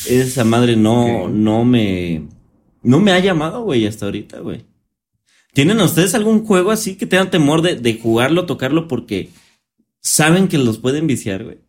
Esa 0.07 0.43
madre 0.43 0.75
no, 0.75 1.27
no 1.29 1.65
me, 1.65 2.27
no 2.83 2.99
me 2.99 3.11
ha 3.11 3.19
llamado, 3.19 3.63
güey, 3.63 3.87
hasta 3.87 4.05
ahorita, 4.05 4.39
güey. 4.39 4.65
¿Tienen 5.53 5.79
ustedes 5.79 6.13
algún 6.13 6.45
juego 6.45 6.71
así 6.71 6.95
que 6.95 7.05
tengan 7.05 7.31
temor 7.31 7.61
de, 7.61 7.75
de 7.75 7.99
jugarlo, 7.99 8.45
tocarlo 8.45 8.87
porque 8.87 9.29
saben 10.01 10.47
que 10.47 10.57
los 10.57 10.77
pueden 10.79 11.07
viciar, 11.07 11.43
güey? 11.43 11.62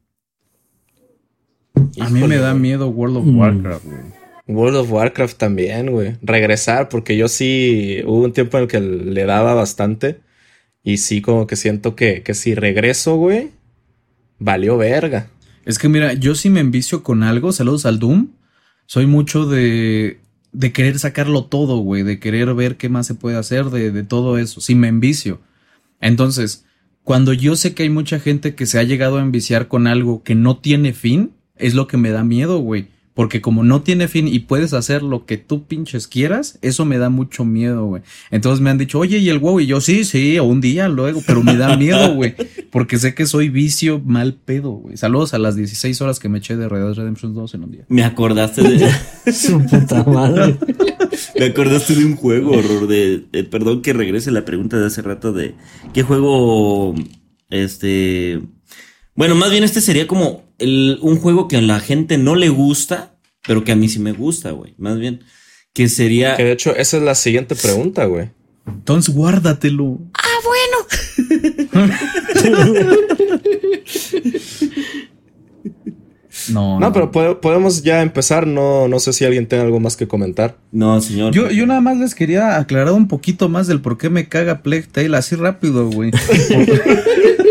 A 2.00 2.10
mí 2.10 2.20
me 2.22 2.36
da 2.36 2.54
miedo 2.54 2.88
World 2.88 3.16
of 3.18 3.24
mm. 3.24 3.38
Warcraft, 3.38 3.84
güey. 3.84 4.24
World 4.46 4.76
of 4.76 4.92
Warcraft 4.92 5.38
también, 5.38 5.90
güey. 5.90 6.16
Regresar, 6.22 6.88
porque 6.88 7.16
yo 7.16 7.28
sí 7.28 8.00
hubo 8.04 8.24
un 8.24 8.32
tiempo 8.32 8.58
en 8.58 8.64
el 8.64 8.68
que 8.68 8.80
le 8.80 9.24
daba 9.24 9.54
bastante. 9.54 10.20
Y 10.82 10.98
sí, 10.98 11.22
como 11.22 11.46
que 11.46 11.56
siento 11.56 11.96
que, 11.96 12.22
que 12.22 12.34
si 12.34 12.54
regreso, 12.54 13.16
güey, 13.16 13.52
valió 14.38 14.76
verga. 14.76 15.28
Es 15.64 15.78
que 15.78 15.88
mira, 15.88 16.12
yo 16.12 16.34
sí 16.34 16.50
me 16.50 16.60
envicio 16.60 17.02
con 17.02 17.22
algo. 17.22 17.52
Saludos 17.52 17.86
al 17.86 17.98
Doom. 17.98 18.28
Soy 18.86 19.06
mucho 19.06 19.46
de, 19.46 20.20
de 20.52 20.72
querer 20.72 20.98
sacarlo 20.98 21.46
todo, 21.46 21.78
güey. 21.78 22.02
De 22.02 22.20
querer 22.20 22.52
ver 22.52 22.76
qué 22.76 22.90
más 22.90 23.06
se 23.06 23.14
puede 23.14 23.38
hacer 23.38 23.66
de, 23.70 23.90
de 23.90 24.02
todo 24.02 24.36
eso. 24.36 24.60
Sí 24.60 24.74
me 24.74 24.88
envicio. 24.88 25.40
Entonces, 26.02 26.66
cuando 27.02 27.32
yo 27.32 27.56
sé 27.56 27.74
que 27.74 27.84
hay 27.84 27.90
mucha 27.90 28.20
gente 28.20 28.54
que 28.54 28.66
se 28.66 28.78
ha 28.78 28.82
llegado 28.82 29.16
a 29.16 29.22
enviciar 29.22 29.68
con 29.68 29.86
algo 29.86 30.22
que 30.22 30.34
no 30.34 30.58
tiene 30.58 30.92
fin, 30.92 31.32
es 31.56 31.74
lo 31.74 31.86
que 31.86 31.96
me 31.96 32.10
da 32.10 32.24
miedo, 32.24 32.58
güey. 32.58 32.88
Porque 33.14 33.40
como 33.40 33.62
no 33.62 33.82
tiene 33.82 34.08
fin 34.08 34.26
y 34.26 34.40
puedes 34.40 34.72
hacer 34.72 35.04
lo 35.04 35.24
que 35.24 35.36
tú 35.36 35.66
pinches 35.66 36.08
quieras, 36.08 36.58
eso 36.62 36.84
me 36.84 36.98
da 36.98 37.10
mucho 37.10 37.44
miedo, 37.44 37.86
güey. 37.86 38.02
Entonces 38.32 38.60
me 38.60 38.70
han 38.70 38.78
dicho, 38.78 38.98
oye, 38.98 39.18
¿y 39.18 39.28
el 39.28 39.38
WoW? 39.38 39.60
Y 39.60 39.66
yo, 39.66 39.80
sí, 39.80 40.04
sí, 40.04 40.36
un 40.40 40.60
día 40.60 40.88
luego, 40.88 41.22
pero 41.24 41.40
me 41.44 41.56
da 41.56 41.76
miedo, 41.76 42.12
güey. 42.12 42.34
Porque 42.72 42.98
sé 42.98 43.14
que 43.14 43.26
soy 43.26 43.50
vicio 43.50 44.00
mal 44.04 44.34
pedo, 44.34 44.72
güey. 44.72 44.96
Saludos 44.96 45.32
a 45.32 45.38
las 45.38 45.54
16 45.54 46.00
horas 46.02 46.18
que 46.18 46.28
me 46.28 46.38
eché 46.38 46.56
de 46.56 46.68
Red 46.68 46.80
Dead 46.80 46.94
Redemption 46.94 47.34
2 47.34 47.54
en 47.54 47.62
un 47.62 47.70
día. 47.70 47.84
Me 47.88 48.02
acordaste 48.02 48.62
de... 48.62 48.90
Su 49.32 49.64
puta 49.64 50.02
madre. 50.02 50.56
me 51.38 51.44
acordaste 51.46 51.94
de 51.94 52.04
un 52.04 52.16
juego, 52.16 52.50
horror, 52.50 52.88
de, 52.88 53.24
Perdón 53.48 53.82
que 53.82 53.92
regrese 53.92 54.32
la 54.32 54.44
pregunta 54.44 54.76
de 54.76 54.86
hace 54.86 55.02
rato 55.02 55.32
de... 55.32 55.54
¿Qué 55.92 56.02
juego... 56.02 56.96
Este... 57.48 58.40
Bueno, 59.16 59.34
más 59.36 59.50
bien 59.50 59.62
este 59.62 59.80
sería 59.80 60.06
como 60.06 60.44
un 60.58 61.18
juego 61.20 61.46
que 61.46 61.56
a 61.56 61.62
la 61.62 61.80
gente 61.80 62.18
no 62.18 62.34
le 62.34 62.48
gusta, 62.48 63.16
pero 63.46 63.62
que 63.64 63.72
a 63.72 63.76
mí 63.76 63.88
sí 63.88 63.98
me 64.00 64.12
gusta, 64.12 64.50
güey. 64.50 64.74
Más 64.76 64.98
bien, 64.98 65.20
que 65.72 65.88
sería... 65.88 66.36
Que 66.36 66.44
de 66.44 66.52
hecho, 66.52 66.74
esa 66.74 66.96
es 66.96 67.02
la 67.02 67.14
siguiente 67.14 67.54
pregunta, 67.54 68.06
güey. 68.06 68.30
Entonces 68.66 69.14
guárdatelo. 69.14 70.00
Ah, 70.14 70.38
bueno. 70.44 70.76
no, 76.50 76.80
no, 76.80 76.92
pero 76.92 77.40
podemos 77.40 77.82
ya 77.82 78.02
empezar. 78.02 78.46
No, 78.46 78.88
no 78.88 79.00
sé 79.00 79.12
si 79.12 79.24
alguien 79.24 79.46
tiene 79.46 79.64
algo 79.64 79.80
más 79.80 79.96
que 79.96 80.08
comentar. 80.08 80.56
No, 80.72 81.00
señor. 81.00 81.34
Yo, 81.34 81.50
yo 81.50 81.66
nada 81.66 81.82
más 81.82 81.98
les 81.98 82.14
quería 82.14 82.56
aclarar 82.58 82.94
un 82.94 83.06
poquito 83.06 83.48
más 83.50 83.66
del 83.66 83.80
por 83.82 83.98
qué 83.98 84.08
me 84.08 84.28
caga 84.28 84.62
Plague 84.62 84.88
Tale 84.90 85.16
así 85.16 85.36
rápido, 85.36 85.90
güey. 85.90 86.10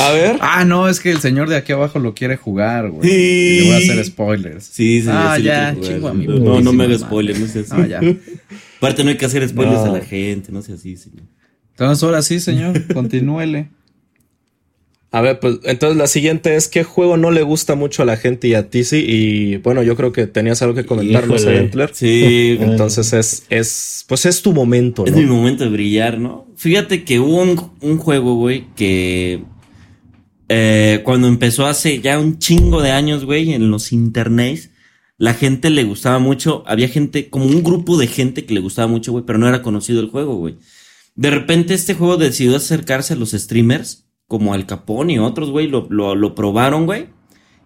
A 0.00 0.12
ver. 0.12 0.36
Ah, 0.40 0.64
no, 0.64 0.88
es 0.88 1.00
que 1.00 1.10
el 1.10 1.18
señor 1.20 1.48
de 1.48 1.56
aquí 1.56 1.72
abajo 1.72 1.98
lo 1.98 2.14
quiere 2.14 2.36
jugar, 2.36 2.90
güey. 2.90 3.08
Sí. 3.08 3.58
le 3.60 3.64
voy 3.64 3.72
a 3.72 3.76
hacer 3.78 4.04
spoilers. 4.04 4.64
Sí, 4.64 5.02
sí, 5.02 5.08
Ah, 5.10 5.38
ya, 5.38 5.76
chingo 5.80 6.08
a 6.08 6.14
mí. 6.14 6.26
No, 6.26 6.60
no 6.60 6.72
me 6.72 6.84
hagas 6.84 7.00
spoilers, 7.00 7.38
no 7.40 7.46
sé 7.46 7.60
así. 7.60 7.70
Ah, 7.72 7.86
ya. 7.86 8.00
Aparte, 8.78 9.04
no 9.04 9.10
hay 9.10 9.16
que 9.16 9.26
hacer 9.26 9.48
spoilers 9.48 9.80
a 9.80 9.92
la 9.92 10.00
gente, 10.00 10.52
no 10.52 10.62
sé 10.62 10.74
así, 10.74 10.96
señor. 10.96 11.22
Entonces, 11.70 12.02
ahora 12.02 12.22
sí, 12.22 12.40
señor, 12.40 12.86
continúele. 12.94 13.68
A 15.14 15.20
ver, 15.20 15.40
pues 15.40 15.58
entonces 15.64 15.98
la 15.98 16.06
siguiente 16.06 16.56
es 16.56 16.68
¿qué 16.68 16.84
juego 16.84 17.18
no 17.18 17.30
le 17.30 17.42
gusta 17.42 17.74
mucho 17.74 18.02
a 18.02 18.06
la 18.06 18.16
gente 18.16 18.48
y 18.48 18.54
a 18.54 18.70
ti 18.70 18.82
sí? 18.82 19.04
Y 19.06 19.56
bueno, 19.58 19.82
yo 19.82 19.94
creo 19.94 20.10
que 20.10 20.26
tenías 20.26 20.62
algo 20.62 20.74
que 20.74 20.86
comentar, 20.86 21.28
¿no, 21.28 21.36
Sí. 21.92 22.56
Entonces 22.58 23.12
es, 23.12 23.44
es, 23.50 24.06
pues 24.08 24.24
es 24.24 24.40
tu 24.40 24.54
momento, 24.54 25.02
¿no? 25.04 25.08
Es 25.10 25.14
mi 25.14 25.26
momento 25.26 25.64
de 25.64 25.70
brillar, 25.70 26.18
¿no? 26.18 26.46
Fíjate 26.56 27.04
que 27.04 27.20
hubo 27.20 27.42
un, 27.42 27.72
un 27.82 27.98
juego, 27.98 28.36
güey, 28.36 28.64
que 28.74 29.42
eh, 30.54 31.00
cuando 31.02 31.28
empezó 31.28 31.64
hace 31.64 32.02
ya 32.02 32.18
un 32.18 32.38
chingo 32.38 32.82
de 32.82 32.90
años, 32.90 33.24
güey, 33.24 33.54
en 33.54 33.70
los 33.70 33.90
internets, 33.90 34.68
la 35.16 35.32
gente 35.32 35.70
le 35.70 35.82
gustaba 35.82 36.18
mucho. 36.18 36.62
Había 36.66 36.88
gente, 36.88 37.30
como 37.30 37.46
un 37.46 37.62
grupo 37.62 37.96
de 37.96 38.06
gente 38.06 38.44
que 38.44 38.52
le 38.52 38.60
gustaba 38.60 38.86
mucho, 38.86 39.12
güey, 39.12 39.24
pero 39.24 39.38
no 39.38 39.48
era 39.48 39.62
conocido 39.62 40.02
el 40.02 40.10
juego, 40.10 40.36
güey. 40.36 40.58
De 41.14 41.30
repente 41.30 41.72
este 41.72 41.94
juego 41.94 42.18
decidió 42.18 42.54
acercarse 42.54 43.14
a 43.14 43.16
los 43.16 43.30
streamers, 43.30 44.04
como 44.26 44.52
Al 44.52 44.66
Capone 44.66 45.14
y 45.14 45.18
otros, 45.18 45.48
güey, 45.48 45.68
lo, 45.68 45.88
lo, 45.88 46.34
probaron, 46.34 46.84
güey. 46.84 47.06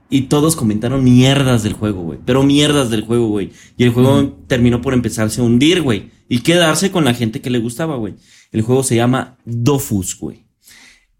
Y 0.09 0.22
todos 0.22 0.55
comentaron 0.55 1.03
mierdas 1.03 1.64
del 1.64 1.72
juego, 1.72 2.03
güey. 2.03 2.20
Pero 2.24 2.45
mierdas 2.45 2.89
del 2.89 3.03
juego, 3.03 3.26
güey. 3.26 3.51
Y 3.76 3.82
el 3.82 3.91
juego 3.91 4.39
terminó 4.47 4.80
por 4.80 4.95
empezarse 4.95 5.41
a 5.41 5.45
hundir, 5.45 5.82
güey. 5.82 6.11
Y 6.28 6.41
quedarse 6.41 6.93
con 6.93 7.05
la 7.05 7.14
gente 7.14 7.41
que 7.41 7.51
le 7.51 7.59
gustaba, 7.59 7.97
güey. 7.97 8.14
El 8.53 8.62
juego 8.62 8.84
se 8.84 8.95
llama 8.95 9.39
Dofus, 9.45 10.16
güey. 10.16 10.45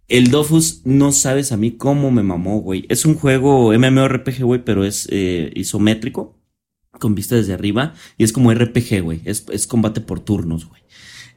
El 0.09 0.31
Dofus, 0.31 0.83
no 0.85 1.11
sabes 1.13 1.51
a 1.51 1.57
mí 1.57 1.73
cómo 1.73 2.11
me 2.11 2.23
mamó, 2.23 2.61
güey. 2.61 2.87
Es 2.89 3.05
un 3.05 3.15
juego 3.15 3.73
MMORPG, 3.77 4.43
güey, 4.45 4.65
pero 4.65 4.85
es 4.85 5.09
eh, 5.11 5.51
isométrico, 5.55 6.39
con 7.01 7.15
vista 7.15 7.35
desde 7.35 7.53
arriba, 7.53 7.95
y 8.17 8.25
es 8.25 8.33
como 8.33 8.53
RPG, 8.53 9.03
güey. 9.03 9.21
Es, 9.25 9.45
es 9.51 9.67
combate 9.67 10.01
por 10.01 10.21
turnos, 10.21 10.67
güey. 10.67 10.83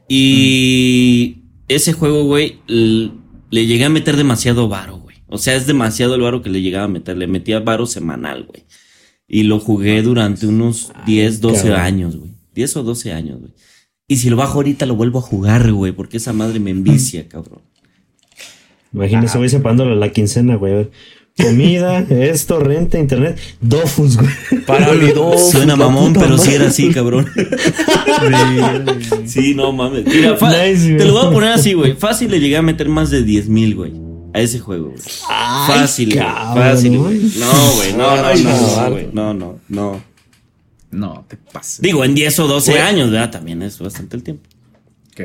Y 0.08 1.42
ese 1.68 1.92
juego, 1.92 2.24
güey, 2.24 2.60
le 2.66 3.66
llegué 3.66 3.84
a 3.84 3.90
meter 3.90 4.16
demasiado 4.16 4.68
varo, 4.68 4.98
güey. 4.98 5.16
O 5.26 5.38
sea, 5.38 5.54
es 5.54 5.66
demasiado 5.66 6.14
el 6.14 6.20
varo 6.20 6.42
que 6.42 6.50
le 6.50 6.62
llegaba 6.62 6.84
a 6.84 6.88
meter. 6.88 7.16
Le 7.16 7.26
metía 7.26 7.60
varo 7.60 7.86
semanal, 7.86 8.44
güey. 8.44 8.64
Y 9.28 9.44
lo 9.44 9.60
jugué 9.60 10.02
durante 10.02 10.46
unos 10.46 10.92
10, 11.06 11.40
12 11.40 11.74
años, 11.74 12.16
güey. 12.16 12.32
10 12.54 12.76
o 12.76 12.82
12 12.82 13.12
años, 13.12 13.40
güey. 13.40 13.52
Y 14.08 14.16
si 14.16 14.28
lo 14.28 14.34
bajo 14.34 14.54
ahorita 14.54 14.86
lo 14.86 14.96
vuelvo 14.96 15.20
a 15.20 15.22
jugar, 15.22 15.72
güey, 15.72 15.92
porque 15.92 16.16
esa 16.16 16.32
madre 16.32 16.58
me 16.58 16.70
envicia, 16.70 17.28
cabrón. 17.28 17.62
Imagínese, 18.92 19.38
voy 19.38 19.48
separándole 19.48 19.96
la 19.96 20.10
quincena, 20.10 20.56
güey. 20.56 20.88
Comida, 21.40 22.00
esto, 22.10 22.58
renta, 22.58 22.98
internet, 22.98 23.38
dofus, 23.60 24.16
güey. 24.16 24.30
Para 24.66 24.92
mi 24.92 25.10
dofus. 25.10 25.52
Suena 25.52 25.76
mamón, 25.76 26.12
pero 26.12 26.36
sí 26.38 26.54
era 26.54 26.68
así, 26.68 26.90
cabrón. 26.90 27.26
sí, 29.26 29.54
no 29.54 29.72
mames. 29.72 30.04
Mira, 30.06 30.36
te 30.36 31.04
lo 31.04 31.12
voy 31.12 31.26
a 31.26 31.30
poner 31.30 31.52
así, 31.52 31.72
güey. 31.72 31.94
Fácil 31.94 32.30
le 32.30 32.40
llegué 32.40 32.56
a 32.56 32.62
meter 32.62 32.88
más 32.88 33.10
de 33.10 33.22
10 33.22 33.48
mil, 33.48 33.74
güey. 33.74 33.92
A 34.32 34.40
ese 34.40 34.58
juego, 34.60 34.90
güey. 34.90 35.02
Fácil, 35.66 36.14
fácil, 36.14 36.98
güey. 36.98 37.18
No, 37.38 37.72
güey, 37.76 37.92
no, 37.94 38.16
no, 38.16 38.34
no, 38.34 38.90
güey. 38.90 39.08
No, 39.12 39.34
no, 39.34 39.58
no. 39.68 40.10
No, 40.92 41.24
te 41.28 41.36
pases. 41.36 41.80
Digo, 41.80 42.04
en 42.04 42.14
10 42.14 42.40
o 42.40 42.48
12 42.48 42.80
años, 42.80 43.10
¿verdad? 43.10 43.30
También 43.30 43.62
es 43.62 43.78
bastante 43.78 44.16
el 44.16 44.22
tiempo. 44.24 44.48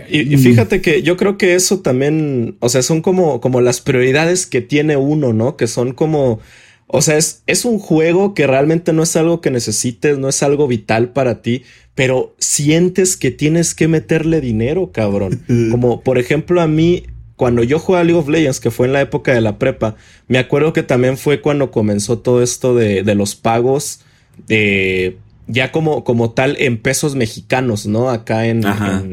Y, 0.10 0.38
fíjate 0.38 0.82
que 0.82 1.02
yo 1.02 1.18
creo 1.18 1.38
que 1.38 1.56
eso 1.56 1.80
también, 1.80 2.58
o 2.60 2.70
sea, 2.70 2.82
son 2.82 3.02
como, 3.02 3.41
como 3.41 3.62
las 3.62 3.82
prioridades 3.82 4.46
que 4.46 4.62
tiene 4.62 4.98
uno, 4.98 5.34
¿no? 5.34 5.58
Que 5.58 5.68
son 5.68 5.93
como, 5.93 6.39
o 6.88 7.02
sea, 7.02 7.18
es, 7.18 7.43
es 7.48 7.66
un 7.66 7.80
juego 7.80 8.34
que 8.34 8.48
realmente 8.48 8.93
no 8.93 9.04
es 9.04 9.16
algo 9.16 9.41
que 9.41 9.52
necesites, 9.52 10.18
no 10.18 10.30
es 10.30 10.43
algo 10.43 10.68
vital 10.68 11.10
para 11.10 11.41
ti, 11.41 11.64
pero 11.96 12.36
sientes 12.38 13.18
que 13.18 13.32
tienes 13.32 13.74
que 13.74 13.88
meterle 13.88 14.41
dinero, 14.41 14.91
cabrón. 14.91 15.41
Como, 15.72 16.02
por 16.02 16.18
ejemplo, 16.18 16.62
a 16.62 16.68
mí, 16.68 17.04
cuando 17.36 17.64
yo 17.64 17.80
jugué 17.80 18.00
a 18.00 18.04
League 18.04 18.20
of 18.20 18.30
Legends, 18.30 18.60
que 18.60 18.72
fue 18.72 18.88
en 18.88 18.93
la 18.93 19.02
época 19.02 19.34
de 19.34 19.41
la 19.41 19.58
prepa, 19.58 19.96
me 20.28 20.38
acuerdo 20.38 20.74
que 20.74 20.84
también 20.84 21.18
fue 21.18 21.41
cuando 21.41 21.72
comenzó 21.72 22.20
todo 22.20 22.43
esto 22.43 22.76
de, 22.76 23.04
de 23.04 23.16
los 23.16 23.36
pagos 23.36 24.02
de 24.48 25.18
ya 25.48 25.72
como, 25.72 26.04
como 26.04 26.32
tal 26.32 26.56
en 26.60 26.78
pesos 26.78 27.16
mexicanos, 27.16 27.86
¿no? 27.86 28.10
Acá 28.10 28.48
en, 28.48 28.64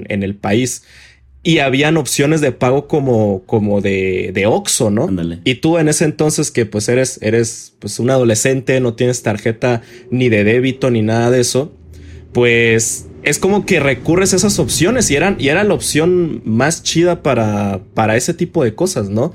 en, 0.09 0.23
el 0.23 0.35
país. 0.35 0.85
Y 1.43 1.59
habían 1.59 1.97
opciones 1.97 2.41
de 2.41 2.53
pago 2.53 2.87
como, 2.87 3.43
como 3.47 3.81
de, 3.81 4.31
de 4.33 4.47
Oxxo, 4.47 4.91
¿no? 4.91 5.09
Y 5.45 5.57
tú 5.57 5.79
en 5.79 5.89
ese 5.89 6.05
entonces 6.05 6.51
que 6.51 6.67
pues 6.67 6.89
eres, 6.89 7.19
eres 7.23 7.75
pues 7.79 7.99
un 7.99 8.11
adolescente, 8.11 8.81
no 8.81 8.95
tienes 8.95 9.23
tarjeta 9.23 9.83
ni 10.11 10.29
de 10.29 10.45
débito 10.45 10.91
ni 10.91 11.03
nada 11.03 11.31
de 11.31 11.41
eso, 11.41 11.73
pues 12.33 13.07
es 13.23 13.39
como 13.39 13.67
que 13.67 13.81
recurres 13.81 14.33
a 14.33 14.37
esas 14.37 14.59
opciones 14.59 15.11
y 15.11 15.17
eran, 15.17 15.37
y 15.39 15.49
era 15.49 15.65
la 15.65 15.75
opción 15.75 16.43
más 16.45 16.83
chida 16.83 17.23
para, 17.23 17.81
para 17.95 18.17
ese 18.17 18.35
tipo 18.35 18.65
de 18.65 18.75
cosas, 18.75 19.11
¿no? 19.11 19.33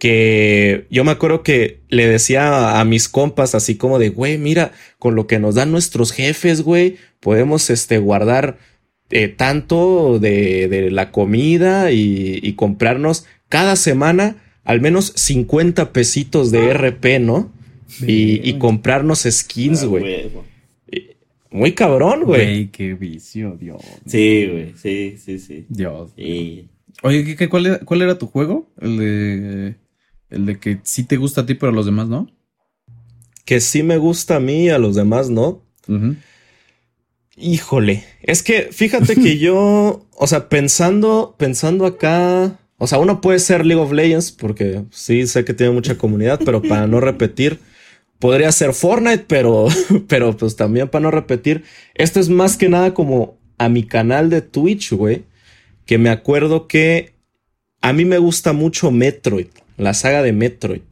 Que 0.00 0.86
yo 0.90 1.04
me 1.04 1.12
acuerdo 1.12 1.42
que 1.42 1.80
le 1.90 2.08
decía 2.08 2.80
a, 2.80 2.84
mis 2.86 3.08
compas 3.08 3.54
así 3.54 3.76
como 3.76 3.98
de, 3.98 4.08
güey, 4.08 4.38
mira, 4.38 4.72
con 4.98 5.14
lo 5.14 5.26
que 5.26 5.38
nos 5.38 5.54
dan 5.54 5.70
nuestros 5.70 6.10
jefes, 6.10 6.62
güey, 6.62 6.96
podemos 7.20 7.68
este, 7.68 7.98
guardar 7.98 8.58
eh, 9.10 9.28
tanto 9.28 10.18
de, 10.18 10.88
la 10.90 11.12
comida 11.12 11.92
y, 11.92 12.54
comprarnos 12.56 13.26
cada 13.50 13.76
semana 13.76 14.36
al 14.64 14.80
menos 14.80 15.12
50 15.16 15.92
pesitos 15.92 16.50
de 16.50 16.72
RP, 16.72 17.20
¿no? 17.20 17.52
Y, 18.00 18.54
comprarnos 18.54 19.26
skins, 19.30 19.82
ah, 19.82 19.86
güey. 19.86 20.30
Muy 21.50 21.72
cabrón, 21.72 22.24
güey. 22.24 22.44
Güey, 22.46 22.66
qué 22.68 22.94
vicio, 22.94 23.58
Dios. 23.60 23.82
Sí, 24.06 24.48
güey, 24.50 24.72
sí, 24.76 25.16
sí, 25.18 25.38
sí. 25.38 25.66
Dios. 25.68 26.12
Oye, 27.02 27.36
¿qué, 27.36 27.48
cuál, 27.50 27.66
era, 27.66 27.78
¿cuál 27.80 28.00
era 28.00 28.16
tu 28.16 28.26
juego? 28.26 28.70
El 28.80 28.96
de... 28.96 29.74
El 30.30 30.46
de 30.46 30.58
que 30.58 30.80
sí 30.84 31.04
te 31.04 31.16
gusta 31.16 31.42
a 31.42 31.46
ti, 31.46 31.54
pero 31.54 31.72
a 31.72 31.74
los 31.74 31.86
demás 31.86 32.08
no. 32.08 32.28
Que 33.44 33.60
sí 33.60 33.82
me 33.82 33.96
gusta 33.96 34.36
a 34.36 34.40
mí 34.40 34.64
y 34.64 34.68
a 34.70 34.78
los 34.78 34.94
demás 34.94 35.28
no. 35.28 35.62
Híjole, 37.36 38.04
es 38.22 38.42
que 38.42 38.68
fíjate 38.70 39.16
que 39.16 39.38
yo, 39.40 40.06
o 40.16 40.26
sea, 40.26 40.48
pensando, 40.48 41.34
pensando 41.36 41.84
acá, 41.86 42.58
o 42.78 42.86
sea, 42.86 42.98
uno 42.98 43.20
puede 43.20 43.40
ser 43.40 43.66
League 43.66 43.82
of 43.82 43.92
Legends 43.92 44.30
porque 44.30 44.84
sí 44.90 45.26
sé 45.26 45.44
que 45.44 45.54
tiene 45.54 45.72
mucha 45.72 45.98
comunidad, 45.98 46.40
pero 46.44 46.62
para 46.62 46.86
no 46.86 47.00
repetir, 47.00 47.58
podría 48.18 48.52
ser 48.52 48.72
Fortnite, 48.72 49.24
pero, 49.26 49.66
pero 50.08 50.36
pues 50.36 50.54
también 50.54 50.88
para 50.88 51.02
no 51.02 51.10
repetir, 51.10 51.64
esto 51.94 52.20
es 52.20 52.28
más 52.28 52.56
que 52.56 52.68
nada 52.68 52.94
como 52.94 53.38
a 53.58 53.68
mi 53.68 53.82
canal 53.82 54.30
de 54.30 54.42
Twitch, 54.42 54.92
güey, 54.92 55.24
que 55.86 55.98
me 55.98 56.10
acuerdo 56.10 56.68
que 56.68 57.14
a 57.80 57.92
mí 57.92 58.04
me 58.04 58.18
gusta 58.18 58.52
mucho 58.52 58.90
Metroid 58.90 59.48
la 59.80 59.94
saga 59.94 60.22
de 60.22 60.32
Metroid. 60.32 60.82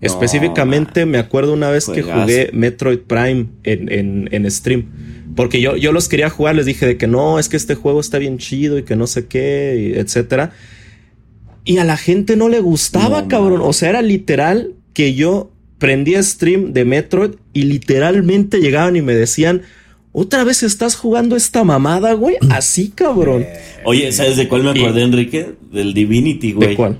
Específicamente 0.00 1.06
me 1.06 1.18
acuerdo 1.18 1.54
una 1.54 1.70
vez 1.70 1.86
que 1.86 2.02
jugué 2.02 2.50
Metroid 2.52 2.98
Prime 3.00 3.46
en, 3.64 4.28
en, 4.30 4.50
stream. 4.50 4.86
Porque 5.34 5.60
yo, 5.60 5.76
yo 5.76 5.92
los 5.92 6.08
quería 6.08 6.28
jugar, 6.28 6.54
les 6.54 6.66
dije 6.66 6.86
de 6.86 6.96
que 6.96 7.06
no, 7.06 7.38
es 7.38 7.48
que 7.48 7.56
este 7.56 7.74
juego 7.74 8.00
está 8.00 8.18
bien 8.18 8.38
chido 8.38 8.78
y 8.78 8.82
que 8.82 8.94
no 8.94 9.06
sé 9.06 9.26
qué, 9.26 9.94
etcétera. 9.98 10.52
Y 11.64 11.78
a 11.78 11.84
la 11.84 11.96
gente 11.96 12.36
no 12.36 12.48
le 12.48 12.60
gustaba, 12.60 13.26
cabrón. 13.26 13.60
O 13.62 13.72
sea, 13.72 13.90
era 13.90 14.02
literal 14.02 14.74
que 14.92 15.14
yo 15.14 15.50
prendía 15.78 16.22
stream 16.22 16.72
de 16.72 16.84
Metroid 16.84 17.32
y 17.52 17.62
literalmente 17.62 18.60
llegaban 18.60 18.96
y 18.96 19.02
me 19.02 19.14
decían, 19.14 19.62
otra 20.12 20.44
vez 20.44 20.62
estás 20.62 20.94
jugando 20.94 21.36
esta 21.36 21.64
mamada, 21.64 22.12
güey. 22.12 22.36
Así, 22.50 22.88
cabrón. 22.88 23.44
Oye, 23.84 24.12
¿sabes 24.12 24.36
de 24.36 24.46
cuál 24.48 24.62
me 24.62 24.70
acordé, 24.70 25.02
Enrique? 25.02 25.54
Del 25.72 25.92
Divinity, 25.92 26.52
güey. 26.52 26.70
¿De 26.70 26.76
cuál? 26.76 26.98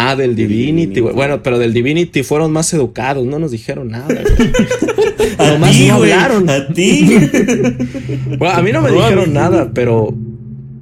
Ah, 0.00 0.14
del 0.14 0.36
Divinity, 0.36 1.00
güey. 1.00 1.12
Bueno, 1.12 1.42
pero 1.42 1.58
del 1.58 1.74
Divinity 1.74 2.22
fueron 2.22 2.52
más 2.52 2.72
educados, 2.72 3.26
no 3.26 3.40
nos 3.40 3.50
dijeron 3.50 3.88
nada. 3.88 4.06
a 5.38 5.46
Nomás 5.48 5.76
hablaron. 5.90 6.48
A 6.48 6.68
ti. 6.68 7.18
bueno, 8.38 8.54
a 8.54 8.62
mí 8.62 8.70
no 8.70 8.80
me 8.80 8.92
dijeron 8.92 9.32
nada, 9.32 9.72
pero, 9.74 10.14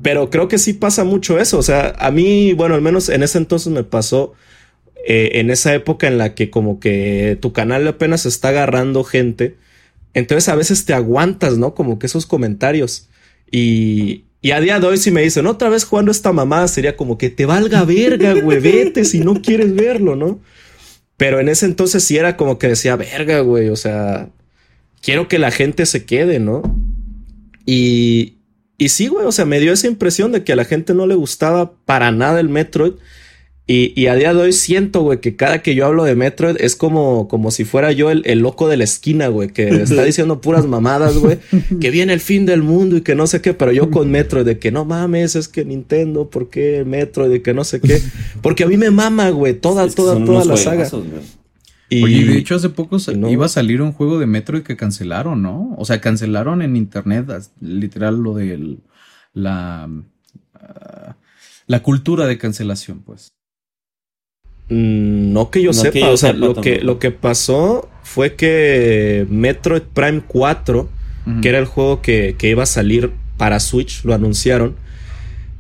pero 0.03 0.29
creo 0.29 0.49
que 0.49 0.59
sí 0.59 0.75
pasa 0.75 1.05
mucho 1.05 1.41
eso. 1.41 1.57
O 1.57 1.63
sea, 1.63 1.95
a 1.99 2.11
mí, 2.11 2.53
bueno, 2.53 2.75
al 2.75 2.83
menos 2.83 3.09
en 3.09 3.23
ese 3.23 3.39
entonces 3.39 3.73
me 3.73 3.85
pasó 3.85 4.35
eh, 5.07 5.41
en 5.41 5.51
esa 5.51 5.73
época 5.73 6.09
en 6.09 6.19
la 6.19 6.35
que 6.35 6.51
como 6.51 6.79
que 6.79 7.39
tu 7.41 7.55
canal 7.55 7.89
apenas 7.89 8.27
está 8.27 8.49
agarrando 8.49 9.03
gente. 9.03 9.55
Entonces 10.13 10.51
a 10.51 10.57
veces 10.57 10.85
te 10.85 10.93
aguantas, 10.93 11.57
¿no? 11.57 11.75
Como 11.75 11.99
que 11.99 12.05
esos 12.05 12.27
comentarios. 12.27 13.09
Y, 13.51 14.26
y 14.47 14.53
a 14.53 14.61
día 14.61 14.79
de 14.79 14.87
hoy 14.87 14.97
si 14.97 15.11
me 15.11 15.23
dicen 15.23 15.49
otra 15.49 15.69
vez 15.69 15.83
jugando 15.83 16.13
esta 16.13 16.33
mamá, 16.33 16.69
sería 16.69 16.97
como 16.97 17.19
que 17.19 17.31
te 17.31 17.47
valga 17.47 17.85
verga, 17.85 18.33
güey, 18.41 18.61
vete 18.61 19.05
si 19.05 19.19
no 19.19 19.43
quieres 19.43 19.75
verlo, 19.75 20.15
¿no? 20.15 20.39
Pero 21.17 21.41
en 21.41 21.49
ese 21.49 21.67
entonces 21.67 22.05
sí 22.05 22.17
era 22.17 22.37
como 22.37 22.57
que 22.57 22.69
decía, 22.69 22.95
verga, 22.95 23.41
güey, 23.41 23.71
o 23.71 23.75
sea, 23.75 24.29
quiero 25.03 25.27
que 25.27 25.41
la 25.41 25.51
gente 25.51 25.85
se 25.85 26.05
quede, 26.05 26.39
¿no? 26.39 26.63
Y, 27.65 28.37
y 28.79 28.91
sí, 28.91 29.09
güey, 29.09 29.27
o 29.27 29.33
sea, 29.33 29.47
me 29.47 29.59
dio 29.59 29.73
esa 29.73 29.89
impresión 29.89 30.31
de 30.31 30.45
que 30.45 30.53
a 30.53 30.57
la 30.57 30.65
gente 30.65 30.95
no 30.95 31.09
le 31.09 31.17
gustaba 31.17 31.73
para 31.85 32.13
nada 32.13 32.39
el 32.39 32.49
Metroid. 32.49 32.93
Y, 33.69 34.07
a 34.07 34.15
día 34.15 34.33
de 34.33 34.41
hoy 34.41 34.53
siento, 34.53 35.03
güey, 35.03 35.21
que 35.21 35.35
cada 35.35 35.61
que 35.61 35.75
yo 35.75 35.87
hablo 35.87 36.05
de 36.05 36.15
Metroid 36.15 36.55
es 36.61 36.77
como, 36.77 37.27
como 37.27 37.51
si 37.51 37.65
fuera 37.65 37.91
yo 37.91 38.13
el, 38.13 38.39
loco 38.39 38.69
de 38.69 38.77
la 38.77 38.85
esquina, 38.85 39.27
güey, 39.27 39.49
que 39.49 39.67
está 39.83 40.05
diciendo 40.05 40.41
puras 40.41 40.67
mamadas, 40.67 41.19
güey, 41.19 41.39
que 41.81 41.91
viene 41.91 42.13
el 42.13 42.21
fin 42.21 42.47
del 42.47 42.63
mundo 42.63 42.97
y 42.97 43.01
que 43.01 43.17
no 43.17 43.27
sé 43.27 43.41
qué, 43.41 43.55
pero 43.55 43.73
yo 43.73 43.91
con 43.91 44.09
Metroid 44.09 44.45
de 44.45 44.61
que 44.61 44.71
no 44.71 44.85
mames, 44.85 45.35
es 45.35 45.49
que 45.49 45.65
Nintendo, 45.65 46.31
¿por 46.31 46.49
qué 46.49 46.85
Metroid? 46.87 47.29
De 47.29 47.43
que 47.43 47.55
no 47.55 47.65
sé 47.65 47.81
qué. 47.81 48.01
Porque 48.41 48.63
a 48.63 48.69
mí 48.69 48.77
me 48.77 48.93
mama, 48.93 49.31
güey, 49.31 49.55
toda, 49.55 49.89
toda, 49.89 50.25
toda 50.25 50.45
la 50.45 50.57
saga. 50.57 50.89
Y, 51.89 52.05
Oye, 52.05 52.25
de 52.25 52.39
hecho 52.39 52.55
hace 52.55 52.69
poco 52.69 52.99
iba 53.29 53.47
a 53.47 53.49
salir 53.49 53.83
un 53.83 53.93
juego 53.93 54.21
de 54.21 54.27
Metroid 54.27 54.63
que 54.63 54.77
cancelaron, 54.77 55.43
¿no? 55.43 55.75
O 55.77 55.85
sea, 55.85 56.01
cancelaron 56.01 56.63
en 56.63 56.77
internet, 56.77 57.27
literal, 57.61 58.17
lo 58.23 58.35
de 58.35 58.79
la, 59.35 59.91
ah, 60.55 61.17
la 61.67 61.83
cultura 61.83 62.27
de 62.27 62.39
cancelación, 62.39 63.01
pues. 63.01 63.36
Mm, 64.69 65.33
no 65.33 65.51
que 65.51 65.63
yo 65.63 65.73
sepa, 65.73 66.11
o 66.11 66.17
sea, 66.17 66.33
lo 66.33 66.55
que, 66.55 66.81
lo 66.81 66.99
que 66.99 67.13
pasó 67.13 67.89
fue 68.03 68.35
que 68.35 69.27
Metroid 69.31 69.83
Prime 69.83 70.23
4, 70.27 70.89
que 71.43 71.49
era 71.49 71.59
el 71.59 71.67
juego 71.67 72.03
que, 72.03 72.37
iba 72.43 72.63
a 72.63 72.67
salir 72.67 73.13
para 73.37 73.61
Switch, 73.61 74.05
lo 74.05 74.15
anunciaron. 74.15 74.75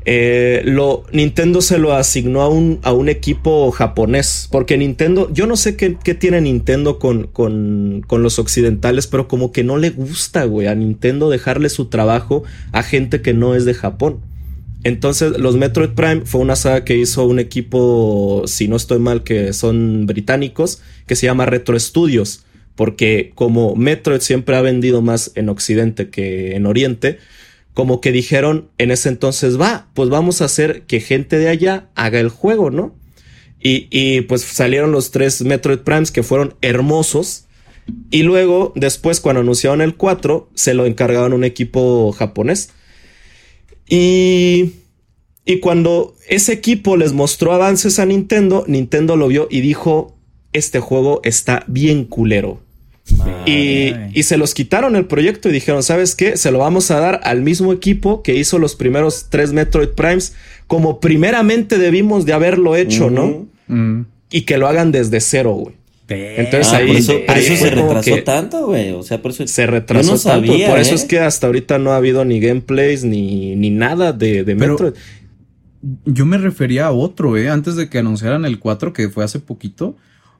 Eh, 0.08 0.62
lo, 0.64 1.02
Nintendo 1.12 1.60
se 1.60 1.78
lo 1.78 1.92
asignó 1.92 2.42
a 2.42 2.48
un, 2.48 2.78
a 2.82 2.92
un 2.92 3.08
equipo 3.08 3.70
japonés. 3.72 4.48
Porque 4.50 4.78
Nintendo, 4.78 5.28
yo 5.32 5.48
no 5.48 5.56
sé 5.56 5.76
qué, 5.76 5.90
tiene 6.14 6.40
Nintendo 6.40 7.00
con, 7.00 7.26
con, 7.26 8.04
con, 8.06 8.22
los 8.22 8.38
occidentales, 8.38 9.08
pero 9.08 9.26
como 9.26 9.50
que 9.50 9.64
no 9.64 9.76
le 9.76 9.90
gusta, 9.90 10.44
güey, 10.44 10.68
a 10.68 10.74
Nintendo 10.76 11.28
dejarle 11.28 11.68
su 11.68 11.86
trabajo 11.86 12.44
a 12.70 12.84
gente 12.84 13.20
que 13.20 13.34
no 13.34 13.56
es 13.56 13.64
de 13.64 13.74
Japón. 13.74 14.20
Entonces, 14.86 15.36
los 15.40 15.56
Metroid 15.56 15.90
Prime 15.96 16.22
fue 16.26 16.40
una 16.40 16.54
saga 16.54 16.84
que 16.84 16.96
hizo 16.96 17.26
un 17.26 17.40
equipo, 17.40 18.44
si 18.46 18.68
no 18.68 18.76
estoy 18.76 19.00
mal, 19.00 19.24
que 19.24 19.52
son 19.52 20.06
británicos, 20.06 20.80
que 21.08 21.16
se 21.16 21.26
llama 21.26 21.44
Retro 21.44 21.76
Studios. 21.76 22.44
Porque 22.76 23.32
como 23.34 23.74
Metroid 23.74 24.20
siempre 24.20 24.54
ha 24.54 24.60
vendido 24.60 25.02
más 25.02 25.32
en 25.34 25.48
Occidente 25.48 26.08
que 26.08 26.54
en 26.54 26.66
Oriente, 26.66 27.18
como 27.74 28.00
que 28.00 28.12
dijeron 28.12 28.68
en 28.78 28.92
ese 28.92 29.08
entonces, 29.08 29.60
va, 29.60 29.88
pues 29.92 30.08
vamos 30.08 30.40
a 30.40 30.44
hacer 30.44 30.82
que 30.82 31.00
gente 31.00 31.36
de 31.36 31.48
allá 31.48 31.88
haga 31.96 32.20
el 32.20 32.28
juego, 32.28 32.70
¿no? 32.70 32.94
Y, 33.58 34.20
pues 34.20 34.42
salieron 34.42 34.92
los 34.92 35.10
tres 35.10 35.42
Metroid 35.42 35.80
Primes 35.80 36.12
que 36.12 36.22
fueron 36.22 36.54
hermosos. 36.60 37.46
Y 38.12 38.22
luego, 38.22 38.72
después, 38.76 39.18
cuando 39.18 39.40
anunciaron 39.40 39.80
el 39.80 39.96
4, 39.96 40.48
se 40.54 40.74
lo 40.74 40.86
encargaron 40.86 41.32
un 41.32 41.42
equipo 41.42 42.12
japonés. 42.12 42.70
Y, 43.88 44.72
y 45.44 45.60
cuando 45.60 46.14
ese 46.28 46.52
equipo 46.52 46.96
les 46.96 47.12
mostró 47.12 47.52
avances 47.52 47.98
a 47.98 48.06
Nintendo, 48.06 48.64
Nintendo 48.66 49.16
lo 49.16 49.28
vio 49.28 49.48
y 49.50 49.60
dijo, 49.60 50.16
este 50.52 50.80
juego 50.80 51.20
está 51.24 51.64
bien 51.66 52.04
culero. 52.04 52.60
Y, 53.46 53.92
y, 54.12 54.24
se 54.24 54.36
los 54.36 54.52
quitaron 54.52 54.96
el 54.96 55.06
proyecto 55.06 55.48
y 55.48 55.52
dijeron, 55.52 55.84
¿sabes 55.84 56.16
qué? 56.16 56.36
Se 56.36 56.50
lo 56.50 56.58
vamos 56.58 56.90
a 56.90 56.98
dar 56.98 57.20
al 57.22 57.40
mismo 57.40 57.72
equipo 57.72 58.20
que 58.22 58.34
hizo 58.34 58.58
los 58.58 58.74
primeros 58.74 59.26
tres 59.30 59.52
Metroid 59.52 59.90
Primes, 59.90 60.34
como 60.66 60.98
primeramente 60.98 61.78
debimos 61.78 62.26
de 62.26 62.32
haberlo 62.32 62.74
hecho, 62.74 63.08
¿no? 63.08 63.46
Y 64.28 64.42
que 64.42 64.58
lo 64.58 64.66
hagan 64.66 64.90
desde 64.90 65.20
cero, 65.20 65.52
güey. 65.52 65.76
Entonces 66.08 66.72
ah, 66.72 66.76
ahí, 66.76 66.86
por 66.86 67.36
eso, 67.36 67.56
se 67.56 67.70
retrasó 67.70 68.22
tanto, 68.22 68.66
güey. 68.66 68.92
O 68.92 69.02
sea, 69.02 69.20
por 69.20 69.32
eso 69.32 69.46
se 69.46 69.66
retrasó 69.66 70.16
tanto. 70.18 70.52
Por 70.52 70.78
eso 70.78 70.94
es 70.94 71.04
¿eh? 71.04 71.06
que 71.08 71.18
hasta 71.18 71.48
ahorita 71.48 71.78
no 71.78 71.92
ha 71.92 71.96
habido 71.96 72.24
ni 72.24 72.38
gameplays 72.38 73.04
ni, 73.04 73.56
ni 73.56 73.70
nada 73.70 74.12
de, 74.12 74.44
de 74.44 74.54
Metroid. 74.54 74.94
Yo 76.04 76.24
me 76.24 76.38
refería 76.38 76.86
a 76.86 76.92
otro, 76.92 77.36
eh. 77.36 77.48
Antes 77.48 77.74
de 77.76 77.88
que 77.88 77.98
anunciaran 77.98 78.44
el 78.44 78.60
4, 78.60 78.92
que 78.92 79.08
fue 79.08 79.24
hace 79.24 79.40
poquito. 79.40 79.96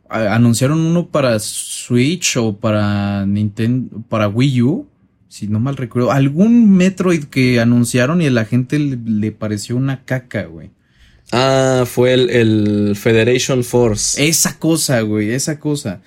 anunciaron 0.09 0.79
uno 0.79 1.09
para 1.09 1.39
Switch 1.41 2.37
o 2.37 2.57
para 2.57 3.27
Nintendo, 3.27 4.03
para 4.09 4.29
Wii 4.29 4.63
U. 4.63 4.87
Si 5.29 5.49
no 5.49 5.59
mal 5.59 5.77
recuerdo. 5.77 6.13
Algún 6.13 6.77
Metroid 6.77 7.25
que 7.25 7.59
anunciaron 7.61 8.23
y 8.23 8.27
a 8.27 8.31
la 8.31 8.45
gente 8.45 8.79
le, 8.79 8.97
le 9.05 9.33
pareció 9.33 9.77
una 9.77 10.05
caca, 10.05 10.45
güey. 10.45 10.71
Ah, 11.33 11.85
fue 11.87 12.15
el, 12.15 12.95
Federation 12.97 13.65
Force. 13.65 14.27
Esa 14.27 14.59
cosa, 14.59 15.01
güey, 15.01 15.31
esa 15.33 15.59
cosa. 15.59 16.01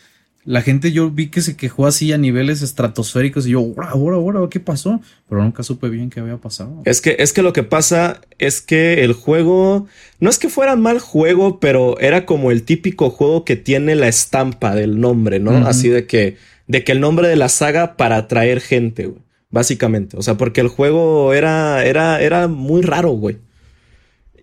La 0.46 0.62
gente 0.62 0.92
yo 0.92 1.12
vi 1.12 1.28
que 1.28 1.42
se 1.42 1.58
quejó 1.58 1.86
así 1.86 2.12
a 2.14 2.18
niveles 2.18 2.62
estratosféricos 2.62 3.46
y 3.46 3.52
yo, 3.52 3.74
ahora, 3.78 4.16
ahora, 4.16 4.40
¿qué 4.50 4.60
pasó? 4.60 5.02
Pero 5.28 5.44
nunca 5.44 5.64
supe 5.64 5.90
bien 5.90 6.10
qué 6.10 6.22
había 6.22 6.38
pasado. 6.38 6.82
Es 6.86 7.02
que, 7.02 7.18
es 7.20 7.34
que 7.34 7.42
lo 7.42 7.54
que 7.54 7.64
pasa 7.64 8.22
es 8.40 8.62
que 8.62 9.04
el 9.04 9.14
juego, 9.14 9.88
no 10.20 10.30
es 10.30 10.40
que 10.40 10.50
fuera 10.50 10.76
mal 10.76 11.00
juego, 11.00 11.60
pero 11.60 12.00
era 12.00 12.26
como 12.26 12.52
el 12.52 12.64
típico 12.64 13.10
juego 13.10 13.44
que 13.46 13.58
tiene 13.58 13.96
la 13.96 14.08
estampa 14.08 14.74
del 14.74 15.00
nombre, 15.00 15.40
¿no? 15.40 15.68
Así 15.68 15.90
de 15.90 16.08
que, 16.08 16.38
de 16.68 16.84
que 16.84 16.94
el 16.94 17.02
nombre 17.02 17.28
de 17.28 17.36
la 17.36 17.50
saga 17.50 17.98
para 17.98 18.16
atraer 18.16 18.62
gente, 18.62 19.08
güey. 19.08 19.22
Básicamente. 19.52 20.16
O 20.16 20.22
sea, 20.22 20.36
porque 20.36 20.62
el 20.62 20.68
juego 20.68 21.34
era, 21.34 21.84
era, 21.84 22.22
era 22.22 22.48
muy 22.48 22.82
raro, 22.82 23.10
güey. 23.10 23.38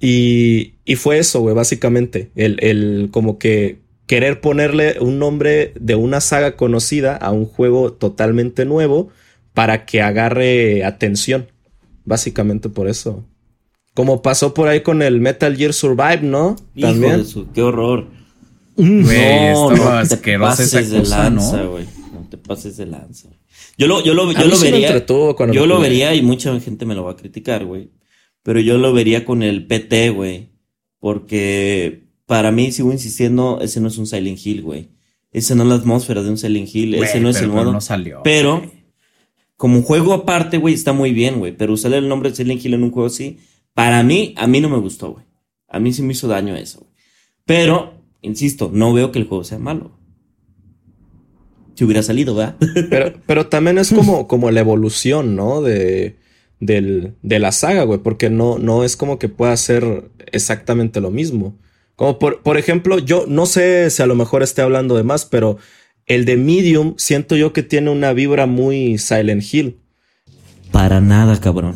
Y, 0.01 0.75
y 0.85 0.97
fue 0.97 1.19
eso, 1.19 1.41
güey, 1.41 1.55
básicamente. 1.55 2.31
El, 2.35 2.59
el 2.63 3.09
como 3.11 3.39
que 3.39 3.79
querer 4.07 4.41
ponerle 4.41 4.97
un 5.01 5.19
nombre 5.19 5.73
de 5.79 5.95
una 5.95 6.21
saga 6.21 6.57
conocida 6.57 7.17
a 7.17 7.33
un 7.33 7.45
juego 7.45 7.93
totalmente 7.93 8.65
nuevo 8.65 9.09
para 9.55 9.85
que 9.85 10.03
agarre 10.03 10.85
atención. 10.85 11.49
Básicamente 12.05 12.69
por 12.69 12.89
eso. 12.89 13.25
Como 13.95 14.23
pasó 14.23 14.55
por 14.55 14.69
ahí 14.69 14.83
con 14.83 15.03
el 15.03 15.21
Metal 15.21 15.57
Gear 15.57 15.73
Survive, 15.73 16.21
¿no? 16.23 16.57
También. 16.79 17.25
qué 17.55 17.63
horror. 17.63 18.07
Güey, 18.77 19.53
no, 19.55 19.71
no 19.71 20.07
te 20.07 20.39
pases 20.39 20.91
de 20.91 21.03
lanza, 21.03 21.63
güey. 21.63 21.87
No 22.13 22.27
te 22.29 22.37
pases 22.37 22.77
de 22.77 22.87
lanza. 22.87 23.29
Yo 23.79 23.87
lo, 23.87 24.05
yo 24.05 24.15
lo, 24.15 24.31
yo 24.33 24.47
lo 24.47 24.59
vería. 24.59 25.05
Yo 25.53 25.67
lo 25.67 25.81
vería 25.81 26.15
y 26.15 26.23
mucha 26.23 26.59
gente 26.61 26.85
me 26.85 26.95
lo 26.95 27.05
va 27.05 27.13
a 27.13 27.17
criticar, 27.17 27.65
güey. 27.65 27.91
Pero 28.47 28.61
yo 28.61 28.79
lo 28.79 28.93
vería 28.93 29.25
con 29.25 29.43
el 29.43 29.67
PT, 29.67 30.11
güey. 30.11 30.51
Porque 31.01 32.05
para 32.27 32.53
mí, 32.53 32.71
sigo 32.71 32.93
insistiendo, 32.93 33.59
ese 33.61 33.81
no 33.81 33.89
es 33.89 33.99
un 33.99 34.07
Silent 34.07 34.39
Hill, 34.39 34.63
güey. 34.63 34.89
Ese 35.33 35.57
no 35.57 35.65
es 35.65 35.69
la 35.69 35.75
atmósfera 35.75 36.23
de 36.23 36.31
un 36.31 36.39
Silent 36.39 36.73
Hill. 36.73 36.95
ese 36.95 37.19
no 37.19 37.29
es 37.29 37.41
el 37.41 37.49
modo. 37.49 37.73
No 37.73 37.81
salió, 37.81 38.21
pero, 38.23 38.63
como 39.57 39.83
juego 39.83 40.13
aparte, 40.13 40.59
güey, 40.59 40.75
está 40.75 40.93
muy 40.93 41.11
bien, 41.11 41.41
güey. 41.41 41.57
Pero 41.57 41.73
usar 41.73 41.93
el 41.93 42.09
nombre 42.09 42.31
de 42.31 42.37
Silent 42.37 42.65
Hill 42.65 42.75
en 42.75 42.85
un 42.85 42.93
juego 42.93 43.09
así, 43.09 43.41
para 43.75 44.05
mí, 44.05 44.33
a 44.37 44.47
mí 44.47 44.61
no 44.61 44.69
me 44.69 44.79
gustó, 44.79 45.15
güey. 45.15 45.25
A 45.69 45.81
mí 45.81 45.93
sí 45.93 46.03
me 46.03 46.13
hizo 46.13 46.29
daño 46.29 46.55
eso, 46.55 46.79
güey. 46.79 46.93
Pero, 47.47 47.95
insisto, 48.23 48.71
no 48.73 48.93
veo 48.93 49.11
que 49.11 49.19
el 49.19 49.27
juego 49.27 49.43
sea 49.43 49.59
malo. 49.59 49.99
Si 51.75 51.83
hubiera 51.83 52.05
salido, 52.05 52.37
¿verdad? 52.37 52.55
pero, 52.91 53.13
pero 53.27 53.49
también 53.49 53.79
es 53.79 53.93
como, 53.93 54.29
como 54.29 54.53
la 54.53 54.61
evolución, 54.61 55.35
¿no? 55.35 55.63
De 55.63 56.25
del, 56.61 57.15
de 57.23 57.39
la 57.39 57.53
saga, 57.53 57.85
güey, 57.85 58.01
porque 58.01 58.31
no, 58.31 58.59
no 58.59 58.85
es 58.85 58.97
como 58.97 59.19
que 59.19 59.29
pueda 59.29 59.57
ser 59.57 60.11
exactamente 60.33 61.01
lo 61.01 61.11
mismo. 61.11 61.57
Como 61.95 62.19
por, 62.19 62.43
por 62.43 62.59
ejemplo, 62.59 62.99
yo 62.99 63.25
no 63.27 63.47
sé 63.47 63.91
si 63.91 64.03
a 64.03 64.07
lo 64.07 64.15
mejor 64.15 64.43
esté 64.43 64.63
hablando 64.63 64.97
de 64.97 65.03
más, 65.03 65.25
pero 65.25 65.59
el 66.07 66.25
de 66.25 66.37
Medium 66.37 66.95
siento 66.99 67.37
yo 67.37 67.53
que 67.53 67.63
tiene 67.63 67.91
una 67.91 68.13
vibra 68.13 68.47
muy 68.47 68.99
Silent 68.99 69.43
Hill. 69.53 69.79
Para 70.73 71.01
nada, 71.01 71.41
cabrón. 71.41 71.75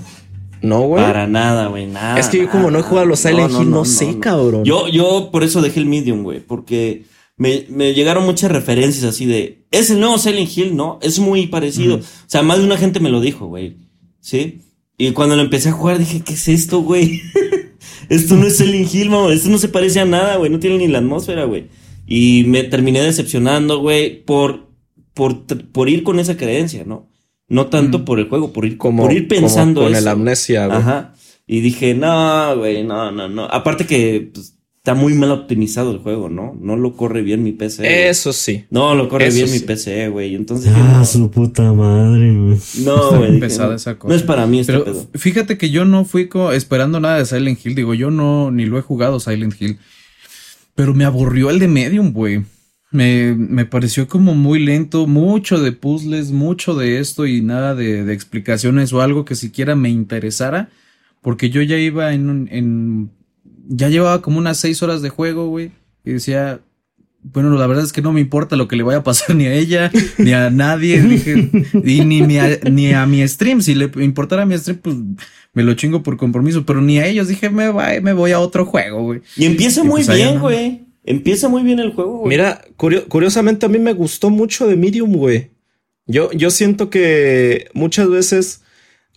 No, 0.62 0.82
güey. 0.82 1.02
Para 1.02 1.26
nada, 1.26 1.68
güey, 1.68 1.86
nada. 1.86 2.18
Es 2.18 2.28
que 2.28 2.38
yo 2.38 2.50
como 2.50 2.70
no 2.70 2.78
he 2.78 2.82
jugado 2.82 3.06
a 3.06 3.08
los 3.08 3.20
Silent 3.20 3.50
Hill, 3.50 3.70
no, 3.70 3.84
sé, 3.84 4.18
cabrón. 4.18 4.64
Yo, 4.64 4.88
yo 4.88 5.30
por 5.32 5.42
eso 5.42 5.62
dejé 5.62 5.80
el 5.80 5.86
Medium, 5.86 6.22
güey, 6.22 6.40
porque 6.40 7.04
me, 7.36 7.64
me, 7.70 7.94
llegaron 7.94 8.26
muchas 8.26 8.52
referencias 8.52 9.04
así 9.04 9.24
de, 9.24 9.64
es 9.70 9.90
el 9.90 10.00
nuevo 10.00 10.18
Silent 10.18 10.54
Hill, 10.54 10.76
¿no? 10.76 10.98
Es 11.00 11.18
muy 11.18 11.46
parecido. 11.46 11.96
O 11.96 12.02
sea, 12.26 12.42
más 12.42 12.58
de 12.58 12.64
una 12.64 12.76
gente 12.76 13.00
me 13.00 13.08
lo 13.08 13.20
dijo, 13.20 13.46
güey. 13.46 13.78
¿Sí? 14.20 14.60
Y 15.00 15.12
cuando 15.12 15.34
lo 15.34 15.40
empecé 15.40 15.70
a 15.70 15.72
jugar 15.72 15.98
dije, 15.98 16.20
¿qué 16.20 16.34
es 16.34 16.46
esto, 16.46 16.82
güey? 16.82 17.22
esto 18.10 18.36
no 18.36 18.46
es 18.46 18.60
el 18.60 18.74
Hill, 18.74 19.08
mamá. 19.08 19.32
Esto 19.32 19.48
no 19.48 19.56
se 19.56 19.68
parece 19.68 19.98
a 19.98 20.04
nada, 20.04 20.36
güey. 20.36 20.50
No 20.50 20.58
tiene 20.58 20.76
ni 20.76 20.88
la 20.88 20.98
atmósfera, 20.98 21.44
güey. 21.44 21.68
Y 22.06 22.44
me 22.46 22.64
terminé 22.64 23.00
decepcionando, 23.00 23.78
güey, 23.78 24.22
por, 24.22 24.68
por, 25.14 25.46
por 25.46 25.88
ir 25.88 26.02
con 26.02 26.20
esa 26.20 26.36
creencia, 26.36 26.84
¿no? 26.84 27.08
No 27.48 27.68
tanto 27.68 28.00
mm. 28.00 28.04
por 28.04 28.18
el 28.18 28.28
juego, 28.28 28.52
por 28.52 28.66
ir, 28.66 28.76
como, 28.76 29.04
por 29.04 29.12
ir 29.14 29.26
pensando 29.26 29.80
como 29.80 29.90
con 29.90 29.96
el 29.96 30.06
amnesia, 30.06 30.66
güey. 30.66 30.78
Ajá. 30.78 31.14
Y 31.46 31.60
dije, 31.60 31.94
no, 31.94 32.58
güey, 32.58 32.84
no, 32.84 33.10
no, 33.10 33.26
no. 33.26 33.44
Aparte 33.44 33.86
que 33.86 34.30
pues, 34.34 34.58
está 34.80 34.94
muy 34.94 35.12
mal 35.12 35.30
optimizado 35.30 35.90
el 35.90 35.98
juego, 35.98 36.30
¿no? 36.30 36.56
No 36.58 36.74
lo 36.74 36.96
corre 36.96 37.20
bien 37.20 37.42
mi 37.42 37.52
PC. 37.52 38.08
Eso 38.08 38.32
sí. 38.32 38.64
No 38.70 38.94
lo 38.94 39.10
corre 39.10 39.30
bien 39.30 39.50
mi 39.50 39.58
PC, 39.58 40.08
güey. 40.08 40.34
Entonces. 40.34 40.72
Ah, 40.74 41.04
su 41.04 41.30
puta 41.30 41.70
madre, 41.74 42.34
güey. 42.34 42.58
No, 42.82 43.18
güey. 43.18 43.40
No, 43.40 44.14
es 44.14 44.22
para 44.22 44.46
mí 44.46 44.60
este 44.60 44.72
Pero 44.72 45.08
Fíjate 45.14 45.58
que 45.58 45.68
yo 45.68 45.84
no 45.84 46.06
fui 46.06 46.30
esperando 46.54 46.98
nada 46.98 47.18
de 47.18 47.26
Silent 47.26 47.64
Hill. 47.64 47.74
Digo, 47.74 47.92
yo 47.92 48.10
no, 48.10 48.50
ni 48.50 48.64
lo 48.64 48.78
he 48.78 48.82
jugado 48.82 49.20
Silent 49.20 49.60
Hill. 49.60 49.78
Pero 50.74 50.94
me 50.94 51.04
aburrió 51.04 51.50
el 51.50 51.58
de 51.58 51.68
Medium, 51.68 52.12
güey. 52.12 52.42
Me, 52.90 53.34
me 53.34 53.66
pareció 53.66 54.08
como 54.08 54.34
muy 54.34 54.60
lento, 54.60 55.06
mucho 55.06 55.60
de 55.60 55.72
puzzles, 55.72 56.32
mucho 56.32 56.74
de 56.74 57.00
esto 57.00 57.26
y 57.26 57.42
nada 57.42 57.74
de, 57.74 58.04
de 58.04 58.14
explicaciones 58.14 58.92
o 58.94 59.02
algo 59.02 59.26
que 59.26 59.34
siquiera 59.34 59.76
me 59.76 59.90
interesara. 59.90 60.70
Porque 61.20 61.50
yo 61.50 61.60
ya 61.60 61.76
iba 61.76 62.14
en, 62.14 62.48
en 62.50 63.10
ya 63.70 63.88
llevaba 63.88 64.20
como 64.20 64.38
unas 64.38 64.58
seis 64.58 64.82
horas 64.82 65.00
de 65.00 65.08
juego, 65.08 65.48
güey. 65.48 65.70
Y 66.04 66.12
decía, 66.12 66.60
bueno, 67.22 67.50
la 67.50 67.66
verdad 67.68 67.84
es 67.84 67.92
que 67.92 68.02
no 68.02 68.12
me 68.12 68.20
importa 68.20 68.56
lo 68.56 68.66
que 68.66 68.74
le 68.74 68.82
vaya 68.82 68.98
a 68.98 69.04
pasar 69.04 69.36
ni 69.36 69.46
a 69.46 69.54
ella, 69.54 69.90
ni 70.18 70.32
a 70.32 70.50
nadie. 70.50 71.00
Dije, 71.00 71.50
y 71.84 72.04
ni, 72.04 72.22
ni 72.22 72.92
a 72.92 73.06
mi 73.06 73.26
stream. 73.26 73.62
Si 73.62 73.74
le 73.74 73.90
importara 74.02 74.42
a 74.42 74.46
mi 74.46 74.58
stream, 74.58 74.78
pues 74.78 74.96
me 75.52 75.62
lo 75.62 75.74
chingo 75.74 76.02
por 76.02 76.16
compromiso. 76.16 76.66
Pero 76.66 76.82
ni 76.82 76.98
a 76.98 77.06
ellos 77.06 77.28
dije, 77.28 77.48
me, 77.48 77.70
voy, 77.70 78.00
me 78.02 78.12
voy 78.12 78.32
a 78.32 78.40
otro 78.40 78.66
juego, 78.66 79.02
güey. 79.04 79.20
Y 79.36 79.44
empieza 79.44 79.84
muy 79.84 80.04
pues 80.04 80.16
bien, 80.16 80.40
güey. 80.40 80.86
Empieza 81.04 81.48
muy 81.48 81.62
bien 81.62 81.78
el 81.78 81.92
juego, 81.92 82.18
güey. 82.18 82.30
Mira, 82.30 82.62
curiosamente 82.76 83.66
a 83.66 83.68
mí 83.68 83.78
me 83.78 83.92
gustó 83.92 84.30
mucho 84.30 84.66
de 84.66 84.76
Medium, 84.76 85.14
güey. 85.14 85.50
Yo, 86.06 86.32
yo 86.32 86.50
siento 86.50 86.90
que 86.90 87.68
muchas 87.72 88.08
veces 88.10 88.62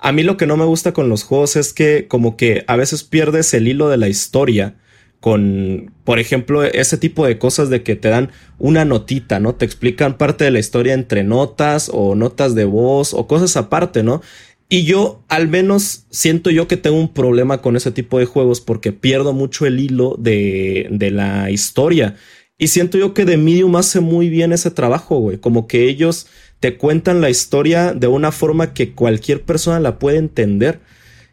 a 0.03 0.11
mí 0.11 0.21
lo 0.21 0.35
que 0.35 0.45
no 0.45 0.57
me 0.57 0.65
gusta 0.65 0.91
con 0.91 1.07
los 1.07 1.23
juegos 1.23 1.55
es 1.55 1.71
que 1.71 2.07
como 2.09 2.35
que 2.35 2.65
a 2.67 2.75
veces 2.75 3.03
pierdes 3.05 3.53
el 3.53 3.69
hilo 3.69 3.87
de 3.87 3.95
la 3.95 4.09
historia 4.09 4.75
con, 5.21 5.93
por 6.03 6.19
ejemplo, 6.19 6.61
ese 6.65 6.97
tipo 6.97 7.25
de 7.25 7.37
cosas 7.39 7.69
de 7.69 7.83
que 7.83 7.95
te 7.95 8.09
dan 8.09 8.29
una 8.59 8.83
notita, 8.83 9.39
¿no? 9.39 9.55
Te 9.55 9.63
explican 9.63 10.17
parte 10.17 10.43
de 10.43 10.51
la 10.51 10.59
historia 10.59 10.93
entre 10.93 11.23
notas 11.23 11.89
o 11.91 12.15
notas 12.15 12.53
de 12.53 12.65
voz 12.65 13.13
o 13.13 13.27
cosas 13.27 13.55
aparte, 13.55 14.03
¿no? 14.03 14.21
Y 14.67 14.83
yo 14.83 15.23
al 15.29 15.47
menos 15.47 16.05
siento 16.09 16.49
yo 16.49 16.67
que 16.67 16.75
tengo 16.75 16.97
un 16.99 17.13
problema 17.13 17.61
con 17.61 17.77
ese 17.77 17.91
tipo 17.91 18.19
de 18.19 18.25
juegos 18.25 18.59
porque 18.59 18.91
pierdo 18.91 19.31
mucho 19.31 19.65
el 19.65 19.79
hilo 19.79 20.17
de, 20.19 20.89
de 20.91 21.11
la 21.11 21.49
historia. 21.49 22.17
Y 22.57 22.67
siento 22.67 22.97
yo 22.97 23.13
que 23.13 23.25
The 23.25 23.37
Medium 23.37 23.77
hace 23.77 24.01
muy 24.01 24.27
bien 24.27 24.51
ese 24.51 24.69
trabajo, 24.69 25.19
güey. 25.19 25.37
Como 25.37 25.65
que 25.65 25.87
ellos 25.87 26.27
te 26.63 26.77
cuentan 26.77 27.19
la 27.19 27.29
historia 27.29 27.93
de 27.93 28.07
una 28.07 28.31
forma 28.31 28.73
que 28.73 28.93
cualquier 28.93 29.41
persona 29.41 29.81
la 29.81 29.99
puede 29.99 30.15
entender. 30.17 30.79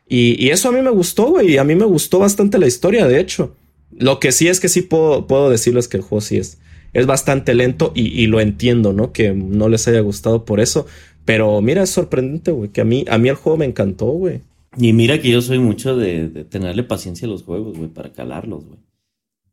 Y, 0.09 0.49
eso 0.49 0.69
a 0.69 0.73
mí 0.73 0.83
me 0.83 0.91
gustó, 0.91 1.27
güey. 1.27 1.57
A 1.57 1.63
mí 1.63 1.77
me 1.77 1.85
gustó 1.85 2.19
bastante 2.19 2.59
la 2.59 2.67
historia, 2.67 3.07
de 3.07 3.21
hecho. 3.21 3.55
Lo 3.97 4.19
que 4.19 4.33
sí 4.33 4.49
es 4.49 4.59
que 4.59 4.69
sí 4.69 4.83
puedo, 4.83 5.49
decirles 5.49 5.87
que 5.87 5.99
el 5.99 6.03
juego 6.03 6.21
sí 6.21 6.39
es, 6.39 6.59
es 6.95 7.07
bastante 7.07 7.55
lento 7.55 7.93
y, 7.95 8.27
lo 8.27 8.41
entiendo, 8.41 8.93
¿no? 8.93 9.13
Que 9.13 9.33
no 9.33 9.69
les 9.69 9.87
haya 9.87 10.01
gustado 10.01 10.45
por 10.45 10.59
eso. 10.59 10.87
Pero 11.25 11.61
mira, 11.61 11.85
es 11.85 11.91
sorprendente, 11.91 12.51
güey. 12.51 12.71
Que 12.71 12.81
a 12.81 12.85
mí, 12.85 13.05
a 13.09 13.17
mí 13.17 13.29
el 13.29 13.37
juego 13.37 13.57
me 13.57 13.67
encantó, 13.67 14.07
güey. 14.07 14.41
Y 14.77 14.93
mira 14.95 15.21
que 15.23 15.31
yo 15.31 15.43
soy 15.43 15.61
mucho 15.61 15.97
de, 15.97 16.45
tenerle 16.51 16.83
paciencia 16.83 17.29
a 17.29 17.31
los 17.31 17.45
juegos, 17.45 17.79
güey, 17.79 17.89
para 17.89 18.11
calarlos, 18.11 18.65
güey. 18.65 18.81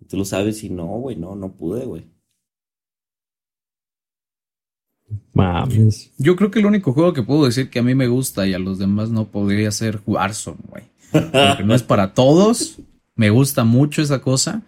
Tú 0.10 0.18
lo 0.18 0.26
sabes 0.26 0.64
y 0.64 0.72
no, 0.72 0.88
güey, 0.88 1.18
no, 1.18 1.36
no 1.36 1.54
pude, 1.54 1.86
güey. 1.86 2.02
Mames. 5.34 6.12
Yo 6.18 6.36
creo 6.36 6.52
que 6.52 6.60
el 6.60 6.66
único 6.66 6.94
juego 6.94 7.14
que 7.14 7.24
puedo 7.24 7.46
decir 7.46 7.70
que 7.70 7.80
a 7.80 7.84
mí 7.84 7.96
me 7.96 8.08
gusta 8.08 8.48
y 8.48 8.54
a 8.54 8.60
los 8.60 8.80
demás 8.80 9.10
no 9.10 9.26
podría 9.26 9.72
ser 9.72 10.02
Warzone, 10.06 10.58
güey. 10.68 10.84
Porque 11.12 11.64
no 11.64 11.74
es 11.74 11.84
para 11.84 12.14
todos. 12.14 12.78
Me 13.16 13.30
gusta 13.30 13.64
mucho 13.64 14.02
esa 14.02 14.20
cosa. 14.20 14.64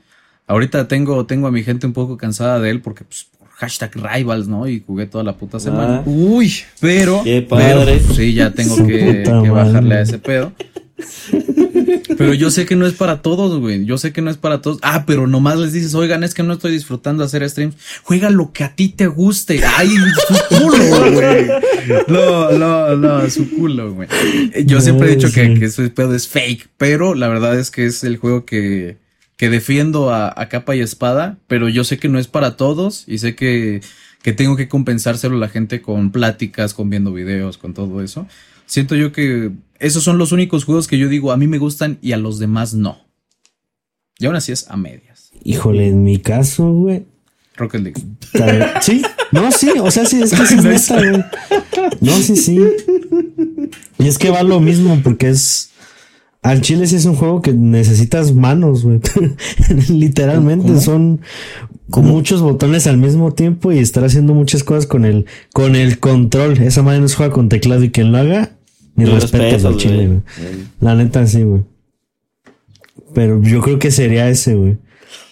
Ahorita 0.47 0.87
tengo, 0.87 1.25
tengo 1.25 1.47
a 1.47 1.51
mi 1.51 1.63
gente 1.63 1.85
un 1.85 1.93
poco 1.93 2.17
cansada 2.17 2.59
de 2.59 2.69
él 2.69 2.81
porque, 2.81 3.03
pues, 3.03 3.27
por 3.37 3.49
hashtag 3.49 3.91
rivals, 3.95 4.47
¿no? 4.47 4.67
Y 4.67 4.79
jugué 4.79 5.05
toda 5.05 5.23
la 5.23 5.37
puta 5.37 5.59
semana. 5.59 5.97
Ah. 5.97 6.03
Uy, 6.09 6.53
pero. 6.79 7.21
Qué 7.23 7.41
padre. 7.41 7.99
sí, 7.99 8.33
ya 8.33 8.51
tengo 8.51 8.75
que, 8.77 9.23
que 9.23 9.49
bajarle 9.49 9.95
a 9.95 10.01
ese 10.01 10.17
pedo. 10.19 10.53
Pero 12.17 12.33
yo 12.33 12.51
sé 12.51 12.65
que 12.65 12.75
no 12.75 12.85
es 12.85 12.93
para 12.93 13.21
todos, 13.21 13.59
güey. 13.59 13.85
Yo 13.85 13.97
sé 13.97 14.11
que 14.11 14.21
no 14.21 14.29
es 14.29 14.37
para 14.37 14.61
todos. 14.61 14.79
Ah, 14.81 15.05
pero 15.05 15.27
nomás 15.27 15.57
les 15.57 15.73
dices, 15.73 15.93
oigan, 15.95 16.23
es 16.23 16.33
que 16.33 16.43
no 16.43 16.53
estoy 16.53 16.71
disfrutando 16.71 17.23
hacer 17.23 17.47
streams. 17.49 17.75
Juega 18.03 18.29
lo 18.29 18.51
que 18.51 18.63
a 18.63 18.75
ti 18.75 18.89
te 18.89 19.07
guste. 19.07 19.61
Ay, 19.63 19.89
su 20.27 20.55
culo, 20.55 21.11
güey. 21.11 21.47
No, 22.07 22.51
no, 22.51 22.95
no, 22.95 23.29
su 23.29 23.49
culo, 23.49 23.93
güey. 23.93 24.07
Yo 24.65 24.81
siempre 24.81 25.11
he 25.11 25.15
dicho 25.15 25.31
que, 25.31 25.53
que 25.55 25.65
ese 25.65 25.89
pedo 25.89 26.15
es 26.15 26.27
fake, 26.27 26.69
pero 26.77 27.15
la 27.15 27.27
verdad 27.27 27.57
es 27.57 27.71
que 27.71 27.85
es 27.85 28.03
el 28.03 28.17
juego 28.17 28.45
que, 28.45 28.97
que 29.37 29.49
defiendo 29.49 30.11
a, 30.11 30.33
a, 30.35 30.49
capa 30.49 30.75
y 30.75 30.81
espada, 30.81 31.37
pero 31.47 31.69
yo 31.69 31.83
sé 31.83 31.97
que 31.97 32.09
no 32.09 32.19
es 32.19 32.27
para 32.27 32.57
todos 32.57 33.05
y 33.07 33.19
sé 33.19 33.35
que, 33.35 33.81
que 34.21 34.33
tengo 34.33 34.55
que 34.55 34.67
compensárselo 34.67 35.35
a 35.35 35.39
la 35.39 35.49
gente 35.49 35.81
con 35.81 36.11
pláticas, 36.11 36.73
con 36.73 36.89
viendo 36.89 37.13
videos, 37.13 37.57
con 37.57 37.73
todo 37.73 38.01
eso 38.03 38.27
siento 38.69 38.95
yo 38.95 39.11
que 39.11 39.51
esos 39.79 40.03
son 40.03 40.17
los 40.17 40.31
únicos 40.31 40.65
juegos 40.65 40.87
que 40.87 40.97
yo 40.97 41.07
digo 41.07 41.31
a 41.31 41.37
mí 41.37 41.47
me 41.47 41.57
gustan 41.57 41.97
y 42.01 42.11
a 42.11 42.17
los 42.17 42.37
demás 42.37 42.73
no. 42.73 42.97
Y 44.19 44.25
aún 44.25 44.35
así 44.35 44.51
es 44.51 44.69
a 44.69 44.75
medias. 44.75 45.31
Híjole, 45.43 45.87
en 45.87 46.03
mi 46.03 46.19
caso, 46.19 46.69
güey. 46.71 47.05
Rocket 47.55 47.81
League. 47.81 48.01
Sí, 48.81 49.01
no, 49.31 49.51
sí, 49.51 49.69
o 49.81 49.89
sea, 49.91 50.05
sí, 50.05 50.21
es 50.21 50.33
que 50.33 50.43
es 50.43 50.63
neta, 50.63 50.95
güey. 50.97 51.23
No, 52.01 52.17
sí, 52.17 52.35
sí. 52.35 52.59
Y 53.97 54.07
es 54.07 54.17
que 54.17 54.29
va 54.29 54.43
lo 54.43 54.59
mismo 54.59 54.99
porque 55.03 55.29
es. 55.29 55.71
Al 56.41 56.61
chile 56.61 56.87
sí 56.87 56.95
es 56.95 57.03
un 57.03 57.15
juego 57.15 57.41
que 57.41 57.51
necesitas 57.51 58.33
manos, 58.33 58.83
güey. 58.83 59.01
Literalmente 59.89 60.79
son 60.79 61.19
con 61.89 62.05
muchos 62.05 62.41
botones 62.41 62.87
al 62.87 62.97
mismo 62.97 63.33
tiempo 63.33 63.73
y 63.73 63.79
estar 63.79 64.05
haciendo 64.05 64.33
muchas 64.33 64.63
cosas 64.63 64.85
con 64.85 65.03
el, 65.03 65.25
con 65.51 65.75
el 65.75 65.99
control. 65.99 66.57
Esa 66.59 66.81
madre 66.81 67.01
no 67.01 67.09
se 67.09 67.15
juega 67.15 67.33
con 67.33 67.49
teclado 67.49 67.83
y 67.83 67.91
quien 67.91 68.13
lo 68.13 68.19
haga 68.19 68.51
mi 68.95 69.05
respeto 69.05 69.67
al 69.67 69.77
chile, 69.77 70.07
güey. 70.07 70.21
La 70.81 70.95
neta 70.95 71.25
sí, 71.25 71.43
güey. 71.43 71.63
Pero 73.13 73.41
yo 73.41 73.61
creo 73.61 73.79
que 73.79 73.91
sería 73.91 74.29
ese, 74.29 74.55
güey. 74.55 74.77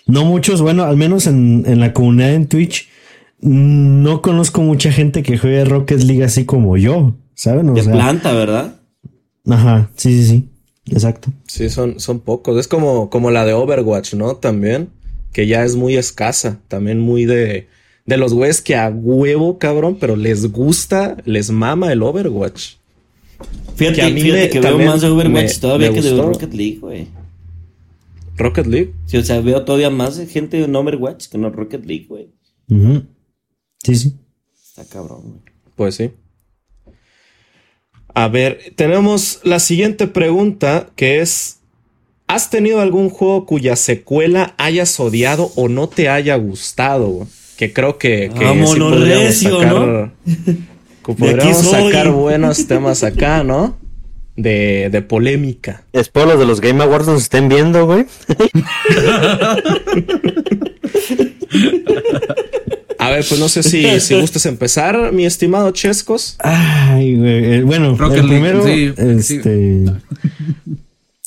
No 0.05 0.25
muchos, 0.25 0.61
bueno, 0.61 0.83
al 0.83 0.97
menos 0.97 1.27
en, 1.27 1.63
en 1.67 1.79
la 1.79 1.93
comunidad 1.93 2.33
en 2.33 2.47
Twitch, 2.47 2.87
no 3.39 4.21
conozco 4.21 4.61
mucha 4.61 4.91
gente 4.91 5.21
que 5.21 5.37
juegue 5.37 5.65
Rocket 5.65 6.01
League 6.01 6.23
así 6.23 6.45
como 6.45 6.77
yo, 6.77 7.15
¿saben? 7.35 7.69
O 7.69 7.73
de 7.73 7.83
planta, 7.83 8.33
¿verdad? 8.33 8.75
Ajá, 9.47 9.89
sí, 9.95 10.13
sí, 10.13 10.27
sí. 10.27 10.49
Exacto. 10.91 11.31
Sí, 11.47 11.69
son, 11.69 11.99
son 11.99 12.19
pocos. 12.19 12.57
Es 12.57 12.67
como, 12.67 13.09
como 13.09 13.31
la 13.31 13.45
de 13.45 13.53
Overwatch, 13.53 14.13
¿no? 14.13 14.35
También. 14.35 14.89
Que 15.33 15.45
ya 15.45 15.63
es 15.63 15.75
muy 15.75 15.97
escasa. 15.97 16.59
También 16.67 16.99
muy 16.99 17.25
de. 17.25 17.67
De 18.05 18.15
los 18.15 18.33
güeyes 18.33 18.61
que 18.61 18.77
a 18.77 18.89
huevo, 18.89 19.57
cabrón, 19.57 19.97
pero 19.99 20.15
les 20.15 20.49
gusta, 20.49 21.17
les 21.25 21.49
mama 21.49 21.91
el 21.91 22.03
Overwatch. 22.03 22.75
Fíjate, 23.75 23.95
que 23.95 24.01
a 24.01 24.09
mí 24.09 24.21
fíjate 24.21 24.49
que 24.49 24.59
veo 24.59 24.79
más 24.79 25.01
de 25.01 25.07
Overwatch 25.07 25.59
todavía 25.59 25.93
que 25.93 26.01
de 26.01 26.21
Rocket 26.21 26.53
League, 26.53 26.79
güey. 26.79 27.07
¿Rocket 28.35 28.65
League? 28.65 28.93
Sí, 29.05 29.17
o 29.17 29.23
sea, 29.23 29.39
veo 29.41 29.63
todavía 29.65 29.89
más 29.89 30.19
gente 30.27 30.63
en 30.63 30.75
Overwatch 30.75 31.27
que 31.27 31.37
no 31.37 31.49
Rocket 31.49 31.85
League, 31.85 32.05
güey. 32.07 32.29
Sí, 33.83 33.95
sí. 33.95 34.13
Está 34.53 34.85
cabrón, 34.85 35.21
güey. 35.23 35.41
Pues 35.75 35.95
sí. 35.95 36.11
A 38.13 38.27
ver, 38.29 38.73
tenemos 38.75 39.41
la 39.43 39.59
siguiente 39.59 40.07
pregunta 40.07 40.89
que 40.95 41.19
es, 41.19 41.59
¿has 42.25 42.49
tenido 42.49 42.81
algún 42.81 43.09
juego 43.11 43.45
cuya 43.45 43.75
secuela 43.75 44.55
hayas 44.57 44.99
odiado 44.99 45.51
o 45.55 45.69
no 45.69 45.87
te 45.87 46.09
haya 46.09 46.35
gustado? 46.35 47.27
Que 47.57 47.73
creo 47.73 47.99
que, 47.99 48.31
que 48.35 49.33
sí 49.33 49.47
¿no? 49.47 50.11
Podríamos 51.15 51.69
sacar 51.69 52.11
buenos 52.11 52.67
temas 52.67 53.03
acá, 53.03 53.43
¿no? 53.43 53.77
De, 54.35 54.89
de 54.91 55.01
polémica. 55.01 55.83
Espero 55.93 56.27
los 56.27 56.39
de 56.39 56.45
los 56.45 56.61
Game 56.61 56.83
Awards 56.83 57.07
nos 57.07 57.23
estén 57.23 57.49
viendo, 57.49 57.85
güey. 57.85 58.05
A 62.99 63.11
ver, 63.11 63.25
pues 63.27 63.39
no 63.39 63.47
sé 63.47 63.63
si, 63.63 63.99
si 63.99 64.19
gustas 64.19 64.45
empezar, 64.45 65.13
mi 65.13 65.25
estimado 65.25 65.71
Chescos. 65.71 66.35
Ay, 66.39 67.15
güey. 67.15 67.53
Eh, 67.53 67.63
bueno, 67.63 67.97
el 68.13 68.27
primero, 68.27 68.65
sí, 68.65 68.93
este... 68.97 69.83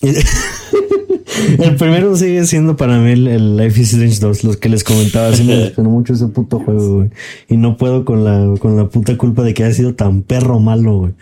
el 1.59 1.77
primero 1.77 2.17
sigue 2.17 2.47
siendo 2.47 2.77
para 2.77 2.99
mí 2.99 3.13
el, 3.13 3.57
Life 3.57 3.81
is 3.81 3.93
Strange 3.93 4.19
2, 4.21 4.45
los 4.45 4.57
que 4.57 4.69
les 4.69 4.85
comentaba. 4.85 5.29
Así 5.29 5.43
me 5.45 5.57
decepcionó 5.57 5.91
mucho 5.91 6.15
ese 6.15 6.27
puto 6.29 6.59
juego, 6.59 6.97
güey. 6.97 7.11
Y 7.49 7.57
no 7.57 7.77
puedo 7.77 8.05
con 8.05 8.25
la, 8.25 8.59
con 8.59 8.77
la 8.77 8.89
puta 8.89 9.17
culpa 9.17 9.43
de 9.43 9.53
que 9.53 9.65
haya 9.65 9.75
sido 9.75 9.95
tan 9.95 10.23
perro 10.23 10.59
malo, 10.59 10.99
güey. 10.99 11.13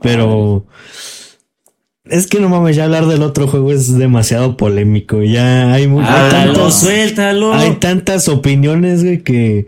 Pero. 0.00 0.66
Es 2.04 2.26
que 2.26 2.40
no 2.40 2.48
mames, 2.48 2.74
ya 2.74 2.84
hablar 2.84 3.06
del 3.06 3.22
otro 3.22 3.48
juego 3.48 3.70
es 3.70 3.98
demasiado 3.98 4.56
polémico. 4.56 5.22
Ya 5.22 5.72
hay 5.72 5.88
mucho. 5.88 6.06
Ah, 6.08 6.70
suéltalo. 6.70 7.52
Hay 7.52 7.74
tantas 7.76 8.28
opiniones, 8.28 9.02
güey, 9.02 9.22
que. 9.22 9.66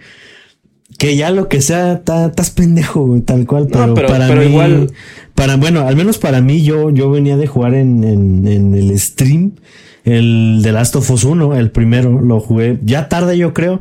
Que 0.96 1.16
ya 1.16 1.30
lo 1.30 1.48
que 1.48 1.62
sea, 1.62 1.94
estás 1.94 2.50
pendejo, 2.50 3.06
güey, 3.06 3.22
tal 3.22 3.46
cual. 3.46 3.68
Pero, 3.72 3.94
para 3.94 4.28
mí. 4.28 4.44
Igual... 4.44 4.92
Para, 5.40 5.56
bueno, 5.56 5.88
al 5.88 5.96
menos 5.96 6.18
para 6.18 6.42
mí, 6.42 6.62
yo, 6.62 6.90
yo 6.90 7.10
venía 7.10 7.38
de 7.38 7.46
jugar 7.46 7.72
en, 7.72 8.04
en, 8.04 8.46
en 8.46 8.74
el 8.74 8.98
stream 8.98 9.52
el 10.04 10.60
The 10.62 10.70
Last 10.70 10.96
of 10.96 11.10
Us 11.10 11.24
1, 11.24 11.56
el 11.56 11.70
primero, 11.70 12.20
lo 12.20 12.40
jugué 12.40 12.78
ya 12.84 13.08
tarde 13.08 13.38
yo 13.38 13.54
creo, 13.54 13.80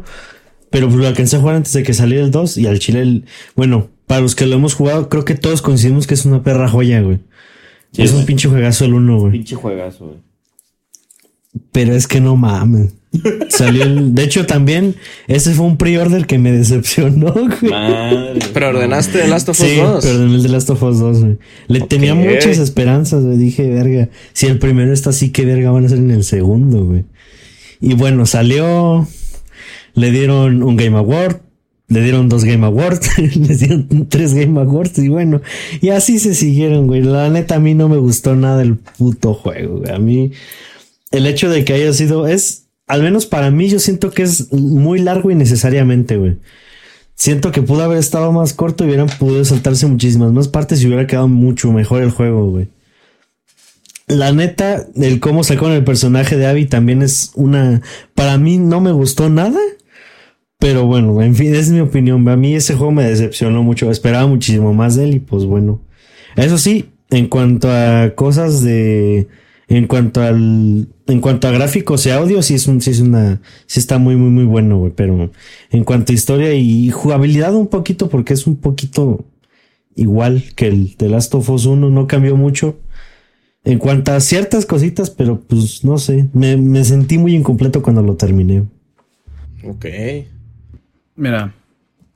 pero 0.70 0.89
lo 0.89 1.05
alcancé 1.05 1.36
a 1.36 1.39
jugar 1.41 1.55
antes 1.55 1.74
de 1.74 1.84
que 1.84 1.93
saliera 1.93 2.24
el 2.24 2.32
2 2.32 2.60
y 2.60 2.68
al 2.68 2.80
chile 2.80 3.01
el, 3.01 3.26
bueno, 3.57 3.89
para 4.07 4.22
los 4.22 4.36
que 4.36 4.45
lo 4.45 4.55
hemos 4.55 4.74
jugado, 4.74 5.10
creo 5.10 5.26
que 5.26 5.36
todos 5.36 5.62
coincidimos 5.62 6.07
que 6.07 6.14
es 6.14 6.24
una 6.24 6.43
perra 6.43 6.70
joya, 6.70 7.01
güey. 7.01 7.20
es 7.97 8.14
un 8.14 8.26
pinche 8.26 8.47
juegazo 8.47 8.86
el 8.86 8.93
1, 8.93 9.20
güey. 9.20 9.32
Pinche 9.34 9.57
juegazo, 9.57 10.05
güey. 10.05 10.18
Pero 11.74 11.93
es 11.93 12.07
que 12.07 12.22
no 12.22 12.38
mames. 12.38 12.93
Salió 13.49 13.84
el, 13.84 14.14
de 14.14 14.24
hecho, 14.24 14.45
también 14.45 14.95
ese 15.28 15.53
fue 15.53 15.66
un 15.66 15.78
pre-order 15.78 16.28
que 16.28 16.38
me 16.38 16.51
decepcionó, 16.51 17.34
güey. 17.34 17.72
Madre. 17.72 18.39
¿Pero 18.53 18.70
ordenaste 18.70 19.20
The 19.20 19.28
Last 19.28 19.49
of 19.49 19.60
Us 19.60 19.68
sí, 19.68 19.76
2? 19.78 20.03
Sí, 20.03 20.10
ordené 20.10 20.36
el 20.36 20.41
The 20.43 20.49
Last 20.49 20.70
of 20.70 20.84
Us 20.84 20.99
2, 20.99 21.20
güey. 21.22 21.38
Le 21.68 21.82
tenía 21.82 22.14
muchas 22.14 22.60
esperanzas, 22.60 23.24
güey. 23.24 23.38
Dije, 23.38 23.68
verga, 23.70 24.10
si 24.34 24.45
el 24.45 24.60
primero 24.60 24.93
está 24.93 25.10
así, 25.10 25.32
¿qué 25.32 25.45
verga 25.45 25.72
van 25.72 25.84
a 25.84 25.86
hacer 25.88 25.97
en 25.97 26.12
el 26.12 26.24
segundo, 26.24 26.86
güey? 26.86 27.05
Y 27.82 27.95
bueno, 27.95 28.26
salió. 28.26 29.07
Le 29.95 30.12
dieron 30.12 30.62
un 30.62 30.78
Game 30.78 30.97
Award. 30.97 31.41
Le 31.88 32.03
dieron 32.03 32.30
dos 32.30 32.43
Game 32.43 32.64
Awards, 32.64 33.18
le 33.18 33.55
dieron 33.55 34.07
tres 34.10 34.36
Game 34.36 34.60
Awards 34.60 34.99
y 34.99 35.07
bueno, 35.07 35.41
y 35.82 35.89
así 35.89 36.20
se 36.20 36.36
siguieron, 36.36 36.86
güey. 36.86 37.01
La 37.01 37.32
neta 37.32 37.55
a 37.55 37.60
mí 37.60 37.74
no 37.74 37.89
me 37.89 37.97
gustó 37.97 38.36
nada 38.36 38.62
el 38.62 38.76
puto 38.76 39.34
juego, 39.34 39.80
güey. 39.80 39.91
A 39.91 39.97
mí 39.97 40.32
el 41.10 41.26
hecho 41.26 41.49
de 41.49 41.66
que 41.66 41.74
haya 41.74 41.91
sido 41.91 42.28
es 42.28 42.68
al 42.90 43.04
menos 43.04 43.28
para 43.28 43.52
mí, 43.52 43.70
yo 43.70 43.78
siento 43.78 44.10
que 44.10 44.24
es 44.24 44.52
muy 44.52 45.00
largo 45.00 45.30
innecesariamente, 45.30 46.18
güey. 46.18 46.38
Siento 47.14 47.52
que 47.52 47.62
pudo 47.62 47.84
haber 47.84 48.00
estado 48.00 48.32
más 48.32 48.54
corto 48.54 48.84
y 48.84 48.88
hubieran 48.88 49.10
podido 49.20 49.46
saltarse 49.46 49.86
muchísimas 49.86 50.32
más 50.32 50.48
partes 50.48 50.82
y 50.82 50.88
hubiera 50.88 51.06
quedado 51.06 51.28
mucho 51.28 51.72
mejor 51.72 52.02
el 52.02 52.10
juego, 52.10 52.50
güey. 52.50 52.70
La 54.08 54.32
neta, 54.32 54.88
el 54.96 55.20
cómo 55.20 55.44
sacaron 55.44 55.74
el 55.74 55.84
personaje 55.84 56.36
de 56.36 56.48
Abby 56.48 56.66
también 56.66 57.04
es 57.04 57.32
una. 57.36 57.84
Para 58.16 58.40
mí 58.40 58.58
no 58.58 58.82
me 58.82 58.92
gustó 58.92 59.30
nada. 59.30 59.60
Pero 60.58 60.88
bueno, 60.88 61.22
en 61.22 61.36
fin, 61.36 61.54
es 61.54 61.70
mi 61.70 61.82
opinión. 61.82 62.28
A 62.28 62.36
mí 62.36 62.56
ese 62.56 62.74
juego 62.74 62.92
me 62.92 63.04
decepcionó 63.04 63.62
mucho. 63.62 63.92
Esperaba 63.92 64.26
muchísimo 64.26 64.74
más 64.74 64.96
de 64.96 65.04
él 65.04 65.16
y 65.16 65.20
pues 65.20 65.46
bueno. 65.46 65.80
Eso 66.36 66.58
sí, 66.58 66.90
en 67.12 67.28
cuanto 67.28 67.70
a 67.72 68.14
cosas 68.16 68.64
de 68.64 69.28
en 69.70 69.86
cuanto 69.86 70.22
al, 70.22 70.88
en 71.10 71.22
cuanto 71.22 71.47
a 71.47 71.51
gráficos 71.51 72.05
y 72.05 72.12
audio, 72.12 72.41
sí 72.41 72.55
es 72.55 72.68
un, 72.68 72.82
sí 72.82 72.91
es 72.91 72.99
una, 72.99 73.41
sí 73.66 73.80
está 73.80 73.97
muy, 73.97 74.16
muy, 74.16 74.30
muy 74.30 74.45
bueno, 74.45 74.78
güey. 74.78 74.93
Pero 74.95 75.32
en 75.72 75.84
cuanto 75.84 76.12
a 76.12 76.16
historia 76.16 76.53
y 76.53 76.89
jugabilidad 76.89 77.55
un 77.55 77.68
poquito, 77.68 78.10
porque 78.10 78.34
es 78.34 78.47
un 78.47 78.57
poquito 78.57 79.26
igual 79.95 80.43
que 80.55 80.68
el 80.68 80.95
de 80.97 81.10
Last 81.10 81.34
of 81.36 81.49
Us 81.49 81.66
1, 81.66 81.89
no 81.89 82.07
cambió 82.07 82.36
mucho. 82.38 82.80
En 83.64 83.78
cuanto 83.78 84.14
a 84.14 84.20
ciertas 84.20 84.66
cositas, 84.66 85.10
pero 85.10 85.41
pues 85.41 85.84
no 85.84 85.97
sé, 85.97 86.30
me, 86.34 86.55
me 86.55 86.84
sentí 86.86 87.18
muy 87.18 87.36
incompleto 87.36 87.82
cuando 87.82 88.01
lo 88.01 88.16
terminé. 88.16 88.64
Ok. 89.64 89.86
Mira, 91.16 91.53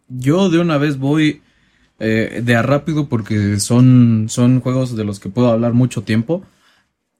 yo 0.07 0.49
de 0.49 0.59
una 0.59 0.77
vez 0.77 0.97
voy 0.97 1.41
eh, 1.99 2.41
de 2.43 2.55
a 2.55 2.61
rápido 2.61 3.07
porque 3.07 3.59
son, 3.59 4.25
son 4.29 4.61
juegos 4.61 4.95
de 4.95 5.03
los 5.03 5.19
que 5.19 5.29
puedo 5.29 5.49
hablar 5.49 5.73
mucho 5.73 6.03
tiempo. 6.03 6.43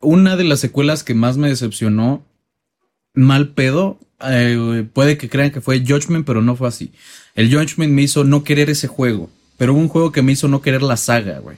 Una 0.04 0.36
de 0.36 0.43
las 0.43 0.60
secuelas 0.60 1.04
que 1.04 1.14
más 1.14 1.38
me 1.38 1.49
decepcionó, 1.49 2.24
mal 3.14 3.49
pedo, 3.49 3.99
eh, 4.22 4.86
puede 4.93 5.18
que 5.18 5.30
crean 5.30 5.51
que 5.51 5.62
fue 5.62 5.84
Judgment, 5.86 6.26
pero 6.26 6.41
no 6.41 6.56
fue 6.56 6.68
así. 6.68 6.91
El 7.36 7.54
Judgment 7.54 7.93
me 7.93 8.04
hizo 8.04 8.24
no 8.24 8.43
querer 8.43 8.70
ese 8.70 8.88
juego, 8.88 9.30
pero 9.58 9.74
hubo 9.74 9.82
un 9.82 9.89
juego 9.89 10.12
que 10.12 10.22
me 10.22 10.32
hizo 10.32 10.47
no 10.47 10.62
querer 10.62 10.82
la 10.82 10.97
saga, 10.97 11.39
güey. 11.39 11.58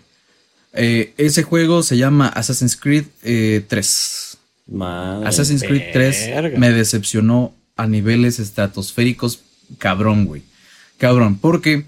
Eh, 0.74 1.14
ese 1.18 1.44
juego 1.44 1.84
se 1.84 1.98
llama 1.98 2.28
Assassin's 2.28 2.76
Creed 2.76 3.06
3. 3.68 4.38
Assassin's 5.26 5.64
Creed 5.64 5.92
3 5.94 6.58
me 6.58 6.72
decepcionó 6.72 7.54
a 7.76 7.88
niveles 7.88 8.40
estratosféricos, 8.40 9.42
cabrón, 9.78 10.26
güey. 10.26 10.44
Cabrón, 10.98 11.38
porque 11.38 11.86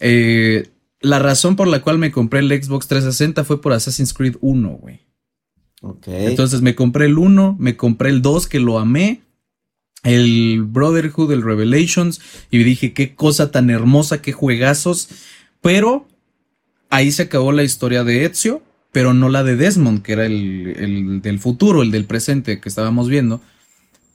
eh, 0.00 0.68
la 1.00 1.18
razón 1.18 1.56
por 1.56 1.68
la 1.68 1.80
cual 1.80 1.98
me 1.98 2.12
compré 2.12 2.40
el 2.40 2.48
Xbox 2.50 2.86
360 2.88 3.44
fue 3.44 3.60
por 3.60 3.72
Assassin's 3.72 4.12
Creed 4.12 4.36
1, 4.40 4.68
güey. 4.70 5.00
Entonces 6.06 6.60
me 6.60 6.74
compré 6.74 7.06
el 7.06 7.18
1, 7.18 7.56
me 7.58 7.76
compré 7.76 8.10
el 8.10 8.22
2 8.22 8.46
que 8.46 8.60
lo 8.60 8.78
amé, 8.78 9.22
el 10.02 10.62
Brotherhood, 10.66 11.32
el 11.32 11.42
Revelations, 11.42 12.20
y 12.50 12.62
dije, 12.62 12.92
qué 12.92 13.14
cosa 13.14 13.50
tan 13.50 13.70
hermosa, 13.70 14.22
qué 14.22 14.32
juegazos. 14.32 15.08
Pero 15.62 16.06
ahí 16.90 17.12
se 17.12 17.22
acabó 17.22 17.52
la 17.52 17.62
historia 17.62 18.04
de 18.04 18.24
Ezio, 18.24 18.62
pero 18.92 19.14
no 19.14 19.28
la 19.28 19.42
de 19.42 19.56
Desmond, 19.56 20.02
que 20.02 20.12
era 20.12 20.26
el, 20.26 20.74
el 20.76 21.22
del 21.22 21.38
futuro, 21.38 21.82
el 21.82 21.90
del 21.90 22.04
presente 22.04 22.60
que 22.60 22.68
estábamos 22.68 23.08
viendo. 23.08 23.40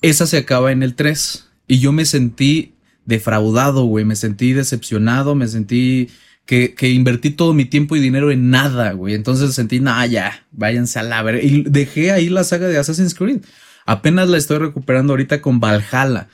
Esa 0.01 0.27
se 0.27 0.37
acaba 0.37 0.71
en 0.71 0.83
el 0.83 0.95
3. 0.95 1.47
Y 1.67 1.79
yo 1.79 1.91
me 1.91 2.05
sentí 2.05 2.73
defraudado, 3.05 3.85
güey. 3.85 4.05
Me 4.05 4.15
sentí 4.15 4.53
decepcionado, 4.53 5.33
me 5.33 5.47
sentí 5.47 6.09
que, 6.45 6.75
que, 6.75 6.89
invertí 6.89 7.31
todo 7.31 7.53
mi 7.53 7.65
tiempo 7.65 7.95
y 7.95 7.99
dinero 7.99 8.31
en 8.31 8.49
nada, 8.49 8.91
güey. 8.93 9.15
Entonces 9.15 9.53
sentí, 9.55 9.79
nah, 9.79 10.05
ya, 10.05 10.45
váyanse 10.51 10.99
a 10.99 11.03
la 11.03 11.21
ver. 11.23 11.43
Y 11.43 11.63
dejé 11.63 12.11
ahí 12.11 12.29
la 12.29 12.43
saga 12.43 12.67
de 12.67 12.77
Assassin's 12.77 13.15
Creed. 13.15 13.41
Apenas 13.85 14.29
la 14.29 14.37
estoy 14.37 14.57
recuperando 14.57 15.13
ahorita 15.13 15.41
con 15.41 15.59
Valhalla. 15.59 16.27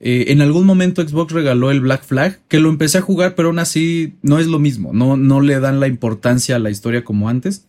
Eh, 0.00 0.26
en 0.28 0.42
algún 0.42 0.66
momento 0.66 1.06
Xbox 1.06 1.32
regaló 1.32 1.70
el 1.70 1.80
Black 1.80 2.04
Flag, 2.04 2.40
que 2.48 2.60
lo 2.60 2.68
empecé 2.68 2.98
a 2.98 3.02
jugar, 3.02 3.34
pero 3.34 3.48
aún 3.48 3.58
así 3.58 4.14
no 4.22 4.38
es 4.38 4.46
lo 4.46 4.58
mismo. 4.58 4.92
No, 4.92 5.16
no 5.16 5.40
le 5.40 5.58
dan 5.60 5.80
la 5.80 5.88
importancia 5.88 6.56
a 6.56 6.58
la 6.58 6.70
historia 6.70 7.04
como 7.04 7.28
antes. 7.28 7.66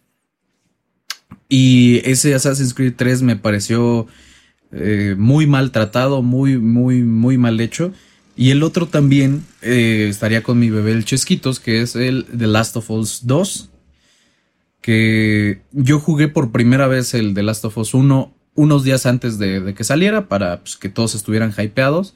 Y 1.48 2.02
ese 2.04 2.34
Assassin's 2.34 2.74
Creed 2.74 2.94
3 2.96 3.22
me 3.22 3.36
pareció 3.36 4.08
eh, 4.72 5.16
muy 5.18 5.48
mal 5.48 5.72
tratado, 5.72 6.22
muy, 6.22 6.58
muy, 6.58 7.04
muy 7.04 7.38
mal 7.38 7.60
hecho. 7.62 7.94
Y 8.36 8.52
el 8.52 8.64
otro 8.64 8.88
también 8.88 9.44
eh, 9.66 10.08
estaría 10.10 10.44
con 10.44 10.60
mi 10.60 10.70
bebé 10.70 10.92
el 10.92 11.06
Chesquitos, 11.06 11.60
que 11.60 11.82
es 11.82 11.96
el 11.96 12.26
The 12.26 12.48
Last 12.48 12.78
of 12.78 12.90
Us 12.92 13.22
2. 13.26 13.72
Que 14.82 15.62
yo 15.72 16.00
jugué 16.00 16.28
por 16.28 16.52
primera 16.52 16.88
vez 16.88 17.16
el 17.16 17.34
The 17.34 17.42
Last 17.42 17.66
of 17.66 17.78
Us 17.80 17.96
1 17.96 18.34
unos 18.54 18.84
días 18.84 19.06
antes 19.06 19.38
de, 19.38 19.74
que 19.76 19.84
saliera 19.84 20.28
para 20.28 20.62
pues, 20.62 20.78
que 20.78 20.90
todos 20.90 21.16
estuvieran 21.16 21.52
hypeados. 21.58 22.14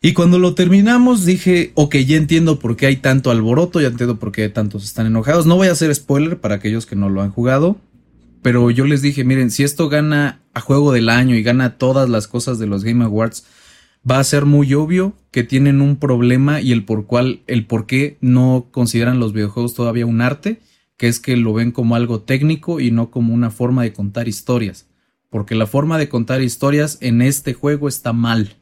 Y 0.00 0.14
cuando 0.14 0.38
lo 0.38 0.54
terminamos 0.54 1.24
dije, 1.24 1.72
ok, 1.74 1.96
ya 1.96 2.16
entiendo 2.16 2.58
por 2.58 2.76
qué 2.76 2.86
hay 2.86 2.96
tanto 2.96 3.30
alboroto, 3.30 3.80
ya 3.80 3.88
entiendo 3.88 4.18
por 4.18 4.32
qué 4.32 4.48
tantos 4.48 4.84
están 4.84 5.06
enojados. 5.06 5.46
No 5.46 5.56
voy 5.56 5.68
a 5.68 5.72
hacer 5.72 5.94
spoiler 5.94 6.38
para 6.38 6.56
aquellos 6.56 6.86
que 6.86 6.96
no 6.96 7.08
lo 7.08 7.22
han 7.22 7.30
jugado, 7.30 7.78
pero 8.42 8.70
yo 8.70 8.86
les 8.86 9.02
dije, 9.02 9.24
miren, 9.24 9.50
si 9.50 9.64
esto 9.64 9.88
gana 9.88 10.40
a 10.54 10.60
juego 10.60 10.92
del 10.92 11.08
año 11.08 11.34
y 11.34 11.42
gana 11.42 11.76
todas 11.76 12.08
las 12.08 12.26
cosas 12.28 12.58
de 12.58 12.66
los 12.66 12.84
Game 12.84 13.04
Awards, 13.04 13.44
va 14.08 14.18
a 14.18 14.24
ser 14.24 14.44
muy 14.44 14.72
obvio 14.74 15.14
que 15.30 15.42
tienen 15.42 15.80
un 15.80 15.96
problema 15.96 16.60
y 16.60 16.72
el 16.72 16.84
por 16.84 17.06
cual, 17.06 17.40
el 17.46 17.66
por 17.66 17.86
qué 17.86 18.18
no 18.20 18.68
consideran 18.70 19.18
los 19.18 19.32
videojuegos 19.32 19.74
todavía 19.74 20.06
un 20.06 20.20
arte, 20.20 20.60
que 20.96 21.08
es 21.08 21.20
que 21.20 21.36
lo 21.36 21.52
ven 21.52 21.72
como 21.72 21.96
algo 21.96 22.22
técnico 22.22 22.80
y 22.80 22.90
no 22.90 23.10
como 23.10 23.34
una 23.34 23.50
forma 23.50 23.82
de 23.82 23.92
contar 23.92 24.28
historias. 24.28 24.86
Porque 25.28 25.54
la 25.54 25.66
forma 25.66 25.98
de 25.98 26.08
contar 26.08 26.40
historias 26.40 26.98
en 27.00 27.20
este 27.20 27.52
juego 27.52 27.88
está 27.88 28.12
mal. 28.12 28.56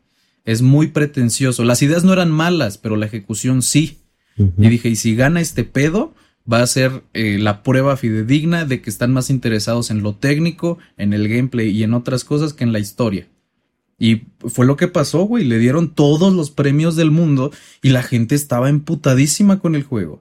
Es 0.45 0.62
muy 0.62 0.88
pretencioso. 0.88 1.62
Las 1.64 1.82
ideas 1.82 2.05
no 2.05 2.12
eran 2.12 2.30
malas, 2.30 2.78
pero 2.78 2.97
la 2.97 3.07
ejecución 3.07 3.62
sí. 3.62 3.99
Y 4.36 4.68
dije, 4.68 4.88
y 4.88 4.97
si 4.97 5.14
gana 5.14 5.40
este 5.40 5.62
pedo, 5.62 6.12
va 6.51 6.61
a 6.61 6.66
ser 6.66 7.05
eh, 7.12 7.38
la 7.38 7.62
prueba 7.62 7.97
fidedigna 7.97 8.64
de 8.64 8.82
que 8.82 8.90
están 8.90 9.12
más 9.12 9.30
interesados 9.30 9.90
en 9.90 10.03
lo 10.03 10.16
técnico, 10.16 10.78
en 10.97 11.12
el 11.12 11.28
gameplay 11.28 11.68
y 11.70 11.84
en 11.84 11.95
otras 11.95 12.24
cosas 12.24 12.53
que 12.53 12.64
en 12.64 12.72
la 12.72 12.80
historia. 12.80 13.28
Y 14.05 14.26
fue 14.48 14.66
lo 14.66 14.76
que 14.76 14.86
pasó, 14.86 15.22
güey. 15.22 15.44
Le 15.44 15.59
dieron 15.59 15.94
todos 15.94 16.30
los 16.34 16.50
premios 16.50 16.94
del 16.94 17.11
mundo 17.11 17.52
y 17.80 17.88
la 17.88 18.02
gente 18.02 18.34
estaba 18.34 18.68
emputadísima 18.68 19.61
con 19.61 19.74
el 19.74 19.82
juego. 19.82 20.20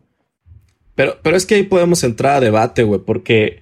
Pero, 0.96 1.18
pero 1.22 1.36
es 1.36 1.46
que 1.46 1.56
ahí 1.56 1.64
podemos 1.64 2.02
entrar 2.06 2.38
a 2.38 2.40
debate, 2.40 2.84
güey, 2.84 3.02
porque 3.06 3.60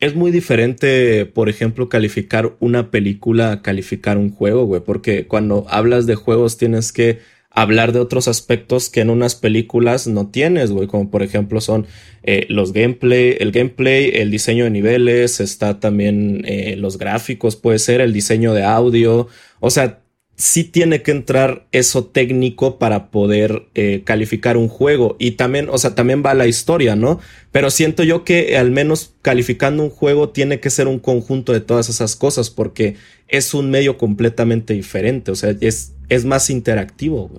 es 0.00 0.14
muy 0.14 0.30
diferente, 0.30 1.24
por 1.24 1.48
ejemplo, 1.48 1.88
calificar 1.88 2.54
una 2.60 2.90
película 2.90 3.52
a 3.52 3.62
calificar 3.62 4.18
un 4.18 4.30
juego, 4.30 4.66
güey, 4.66 4.82
porque 4.82 5.26
cuando 5.26 5.64
hablas 5.70 6.04
de 6.04 6.14
juegos 6.14 6.58
tienes 6.58 6.92
que 6.92 7.20
hablar 7.54 7.92
de 7.92 8.00
otros 8.00 8.26
aspectos 8.26 8.90
que 8.90 9.00
en 9.00 9.10
unas 9.10 9.36
películas 9.36 10.08
no 10.08 10.26
tienes, 10.26 10.72
güey, 10.72 10.88
como 10.88 11.10
por 11.10 11.22
ejemplo 11.22 11.60
son 11.60 11.86
eh, 12.24 12.46
los 12.48 12.72
gameplay, 12.72 13.36
el 13.38 13.52
gameplay, 13.52 14.10
el 14.12 14.30
diseño 14.30 14.64
de 14.64 14.70
niveles, 14.70 15.40
está 15.40 15.78
también 15.78 16.42
eh, 16.46 16.74
los 16.76 16.98
gráficos, 16.98 17.54
puede 17.54 17.78
ser 17.78 18.00
el 18.00 18.12
diseño 18.12 18.54
de 18.54 18.64
audio, 18.64 19.28
o 19.60 19.70
sea, 19.70 20.00
sí 20.36 20.64
tiene 20.64 21.02
que 21.02 21.12
entrar 21.12 21.66
eso 21.70 22.04
técnico 22.06 22.78
para 22.78 23.10
poder 23.10 23.66
eh, 23.74 24.02
calificar 24.04 24.56
un 24.56 24.68
juego 24.68 25.16
y 25.18 25.32
también, 25.32 25.68
o 25.70 25.78
sea, 25.78 25.94
también 25.94 26.22
va 26.24 26.34
la 26.34 26.46
historia, 26.46 26.96
¿no? 26.96 27.20
Pero 27.52 27.70
siento 27.70 28.02
yo 28.02 28.24
que 28.24 28.56
al 28.56 28.70
menos 28.70 29.14
calificando 29.22 29.82
un 29.82 29.90
juego 29.90 30.30
tiene 30.30 30.60
que 30.60 30.70
ser 30.70 30.88
un 30.88 30.98
conjunto 30.98 31.52
de 31.52 31.60
todas 31.60 31.88
esas 31.88 32.16
cosas 32.16 32.50
porque 32.50 32.96
es 33.28 33.54
un 33.54 33.70
medio 33.70 33.96
completamente 33.96 34.74
diferente, 34.74 35.30
o 35.30 35.36
sea, 35.36 35.54
es 35.60 35.94
es 36.08 36.24
más 36.24 36.50
interactivo. 36.50 37.30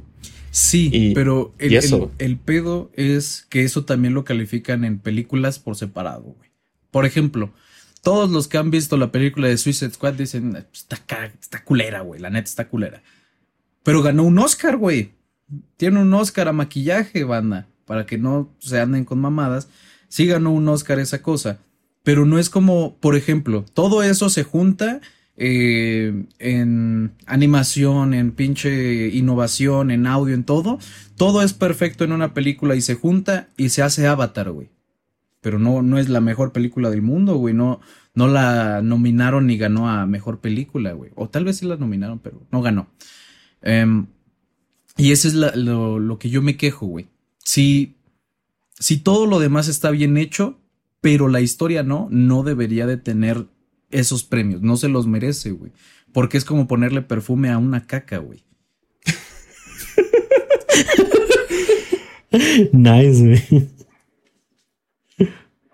Sí, 0.52 1.12
pero 1.14 1.54
el, 1.60 2.10
El, 2.18 2.38
pedo 2.38 2.90
es 2.94 3.46
que 3.50 3.64
eso 3.64 3.84
también 3.84 4.14
lo 4.14 4.24
califican 4.24 4.86
en 4.86 5.00
películas 5.00 5.60
por 5.60 5.76
separado, 5.76 6.24
güey. 6.24 6.50
Por 6.92 7.06
ejemplo, 7.06 7.54
todos 8.06 8.30
los 8.30 8.48
que 8.48 8.60
han 8.60 8.70
visto 8.70 8.98
la 8.98 9.12
película 9.12 9.48
de 9.48 9.58
Suicide 9.58 9.90
Squad 9.90 10.14
dicen, 10.14 10.56
está, 10.72 11.26
está 11.42 11.64
culera, 11.64 12.02
güey, 12.02 12.22
la 12.22 12.30
neta 12.30 12.48
está 12.48 12.68
culera. 12.68 13.02
Pero 13.82 14.04
ganó 14.04 14.24
un 14.26 14.38
Oscar, 14.38 14.78
güey. 14.78 15.14
Tiene 15.76 16.00
un 16.00 16.14
Oscar 16.14 16.48
a 16.48 16.54
maquillaje, 16.54 17.24
banda, 17.24 17.68
para 17.86 18.06
que 18.06 18.20
no 18.20 18.54
se 18.60 18.80
anden 18.80 19.06
con 19.06 19.20
mamadas. 19.20 19.70
Sí 20.08 20.28
ganó 20.28 20.52
un 20.52 20.68
Oscar 20.68 21.00
esa 21.00 21.24
cosa. 21.24 21.58
Pero 22.04 22.28
no 22.28 22.38
es 22.38 22.52
como, 22.52 22.96
por 22.98 23.16
ejemplo, 23.16 23.66
todo 23.74 24.04
eso 24.04 24.30
se 24.30 24.44
junta 24.44 25.02
eh, 25.36 26.26
en 26.38 27.12
animación, 27.26 28.14
en 28.14 28.34
pinche 28.34 29.08
innovación, 29.08 29.90
en 29.90 30.06
audio, 30.06 30.36
en 30.36 30.44
todo. 30.44 30.78
Todo 31.18 31.42
es 31.42 31.54
perfecto 31.54 32.04
en 32.04 32.12
una 32.12 32.36
película 32.36 32.76
y 32.76 32.82
se 32.82 32.94
junta 32.94 33.48
y 33.58 33.70
se 33.70 33.82
hace 33.82 34.06
Avatar, 34.06 34.52
güey. 34.52 34.75
Pero 35.46 35.60
no, 35.60 35.84
no 35.84 36.00
es 36.00 36.10
la 36.10 36.22
mejor 36.22 36.54
película 36.54 36.90
del 36.90 37.04
mundo, 37.04 37.36
güey. 37.36 37.54
No, 37.54 37.80
no 38.16 38.28
la 38.28 38.82
nominaron 38.82 39.46
ni 39.46 39.58
ganó 39.58 39.88
a 39.88 40.08
mejor 40.08 40.40
película, 40.40 40.94
güey. 40.94 41.12
O 41.14 41.30
tal 41.30 41.46
vez 41.46 41.58
sí 41.58 41.68
la 41.68 41.78
nominaron, 41.78 42.18
pero 42.18 42.42
no 42.52 42.64
ganó. 42.64 42.88
Em, 43.62 44.08
y 44.98 45.12
eso 45.12 45.28
es 45.28 45.36
lo, 45.36 46.00
lo, 46.00 46.18
que 46.18 46.32
yo 46.32 46.42
me 46.42 46.58
quejo, 46.58 46.88
güey. 46.88 47.10
Si, 47.44 47.94
si 48.80 48.98
todo 48.98 49.28
lo 49.28 49.38
demás 49.38 49.68
está 49.68 49.92
bien 49.92 50.18
hecho, 50.18 50.58
pero 51.00 51.28
la 51.28 51.42
historia 51.42 51.84
no, 51.84 52.08
no 52.10 52.42
debería 52.42 52.88
de 52.88 52.98
tener 52.98 53.46
esos 53.92 54.24
premios. 54.24 54.64
No 54.64 54.78
se 54.78 54.90
los 54.90 55.06
merece, 55.06 55.52
güey. 55.52 55.72
Porque 56.12 56.40
es 56.40 56.44
como 56.46 56.68
ponerle 56.68 57.04
perfume 57.04 57.52
a 57.52 57.60
una 57.60 57.86
caca, 57.86 58.18
güey. 58.18 58.44
nice, 62.74 63.22
güey. 63.22 63.75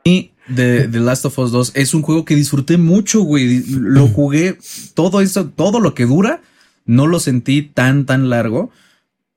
Y 0.03 0.31
The, 0.53 0.87
The, 0.87 0.99
Last 0.99 1.25
of 1.25 1.37
Us 1.37 1.51
2 1.51 1.71
es 1.75 1.93
un 1.93 2.01
juego 2.01 2.25
que 2.25 2.35
disfruté 2.35 2.77
mucho, 2.77 3.21
güey. 3.21 3.63
Lo 3.69 4.07
jugué 4.07 4.57
todo 4.93 5.21
eso, 5.21 5.45
todo 5.47 5.79
lo 5.79 5.93
que 5.93 6.05
dura. 6.05 6.41
No 6.85 7.07
lo 7.07 7.19
sentí 7.19 7.61
tan, 7.61 8.05
tan 8.05 8.29
largo. 8.29 8.71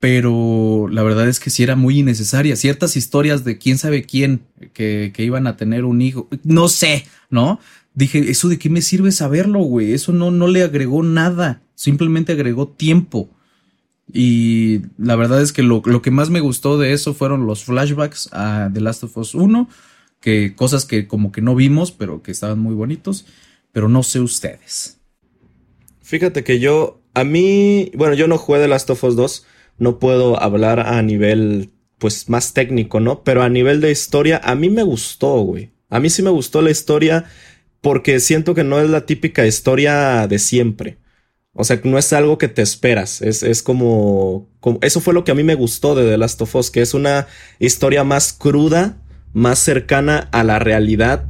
Pero 0.00 0.88
la 0.90 1.02
verdad 1.02 1.28
es 1.28 1.40
que 1.40 1.50
sí 1.50 1.62
era 1.62 1.76
muy 1.76 2.00
innecesaria. 2.00 2.56
Ciertas 2.56 2.96
historias 2.96 3.44
de 3.44 3.58
quién 3.58 3.78
sabe 3.78 4.04
quién 4.04 4.42
que, 4.72 5.12
que 5.14 5.24
iban 5.24 5.46
a 5.46 5.56
tener 5.56 5.84
un 5.84 6.02
hijo. 6.02 6.28
No 6.42 6.68
sé, 6.68 7.06
¿no? 7.30 7.58
dije, 7.94 8.30
¿eso 8.30 8.48
de 8.48 8.58
qué 8.58 8.68
me 8.68 8.82
sirve 8.82 9.12
saberlo, 9.12 9.60
güey? 9.60 9.92
Eso 9.92 10.12
no, 10.12 10.30
no 10.30 10.48
le 10.48 10.62
agregó 10.62 11.02
nada, 11.02 11.62
simplemente 11.74 12.32
agregó 12.32 12.68
tiempo. 12.68 13.30
Y 14.12 14.82
la 14.98 15.16
verdad 15.16 15.40
es 15.40 15.52
que 15.52 15.62
lo, 15.62 15.80
que 15.82 16.10
más 16.10 16.28
me 16.28 16.40
gustó 16.40 16.76
de 16.76 16.92
eso 16.92 17.14
fueron 17.14 17.46
los 17.46 17.64
flashbacks 17.64 18.28
a 18.32 18.68
The 18.72 18.80
Last 18.80 19.04
of 19.04 19.16
Us 19.16 19.34
1, 19.34 19.68
que 20.25 20.55
cosas 20.57 20.87
que 20.87 21.07
como 21.07 21.33
que 21.33 21.43
no 21.43 21.55
vimos, 21.55 21.93
pero 21.93 22.22
que 22.22 22.31
estaban 22.31 22.59
muy 22.59 22.75
bonitos, 22.75 23.27
pero 23.72 23.91
no 23.91 24.03
sé 24.03 24.20
ustedes. 24.20 24.97
Fíjate 26.01 26.45
que 26.45 26.61
yo, 26.61 27.03
a 27.12 27.25
mí, 27.25 27.93
bueno, 27.95 28.14
yo 28.14 28.27
no 28.27 28.39
jugué 28.39 28.61
The 28.61 28.68
Last 28.68 28.89
of 28.89 29.05
Us 29.05 29.16
2, 29.16 29.47
no 29.77 29.99
puedo 29.99 30.43
hablar 30.43 30.81
a 30.81 31.03
nivel, 31.03 31.72
pues, 31.99 32.31
más 32.31 32.55
técnico, 32.55 33.01
¿no? 33.01 33.22
Pero 33.22 33.43
a 33.43 33.51
nivel 33.51 33.83
de 33.83 33.91
historia, 33.91 34.41
a 34.43 34.55
mí 34.55 34.70
me 34.70 34.83
gustó, 34.83 35.43
güey. 35.43 35.72
A 35.91 36.01
mí 36.01 36.09
sí 36.09 36.22
me 36.22 36.31
gustó 36.31 36.62
la 36.62 36.70
historia 36.70 37.27
porque 37.83 38.18
siento 38.18 38.55
que 38.55 38.64
no 38.64 38.81
es 38.81 38.89
la 38.89 39.05
típica 39.05 39.47
historia 39.47 40.27
de 40.27 40.39
siempre. 40.39 40.97
O 41.53 41.64
sea, 41.64 41.79
no 41.85 41.99
es 41.99 42.14
algo 42.14 42.39
que 42.39 42.49
te 42.49 42.62
esperas. 42.62 43.20
Es, 43.20 43.62
como, 43.62 44.49
como, 44.61 44.79
Eso 44.81 45.03
fue 45.03 45.12
lo 45.12 45.25
que 45.25 45.33
a 45.33 45.35
mí 45.35 45.45
me 45.45 45.55
gustó 45.55 45.95
de 45.95 46.11
The 46.11 46.16
Last 46.16 46.41
of 46.41 46.55
Us, 46.55 46.70
que 46.70 46.81
es 46.81 46.95
una 46.95 47.27
historia 47.59 48.05
más 48.05 48.33
cruda, 48.33 48.97
más 49.35 49.59
cercana 49.59 50.28
a 50.32 50.45
la 50.45 50.59
realidad. 50.59 51.26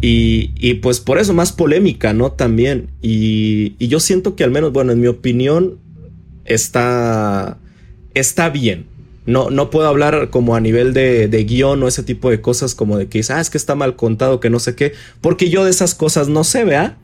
Y, 0.00 0.52
y 0.56 0.74
pues 0.74 1.00
por 1.00 1.18
eso 1.18 1.32
más 1.32 1.52
polémica, 1.52 2.12
¿no? 2.12 2.30
También. 2.32 2.90
Y, 3.02 3.74
y, 3.78 3.88
yo 3.88 3.98
siento 3.98 4.36
que 4.36 4.44
al 4.44 4.50
menos, 4.50 4.72
bueno, 4.72 4.92
en 4.92 5.00
mi 5.00 5.06
opinión, 5.06 5.78
está, 6.44 7.58
está 8.14 8.50
bien. 8.50 8.86
No, 9.24 9.50
no 9.50 9.70
puedo 9.70 9.88
hablar 9.88 10.30
como 10.30 10.54
a 10.54 10.60
nivel 10.60 10.92
de, 10.92 11.26
de 11.26 11.44
guion 11.44 11.82
o 11.82 11.88
ese 11.88 12.04
tipo 12.04 12.30
de 12.30 12.40
cosas 12.40 12.76
como 12.76 12.96
de 12.96 13.08
que 13.08 13.22
ah, 13.30 13.40
es 13.40 13.50
que 13.50 13.58
está 13.58 13.74
mal 13.74 13.96
contado, 13.96 14.38
que 14.38 14.50
no 14.50 14.60
sé 14.60 14.76
qué, 14.76 14.92
porque 15.20 15.50
yo 15.50 15.64
de 15.64 15.70
esas 15.70 15.96
cosas 15.96 16.28
no 16.28 16.44
sé, 16.44 16.64
vea. 16.64 16.98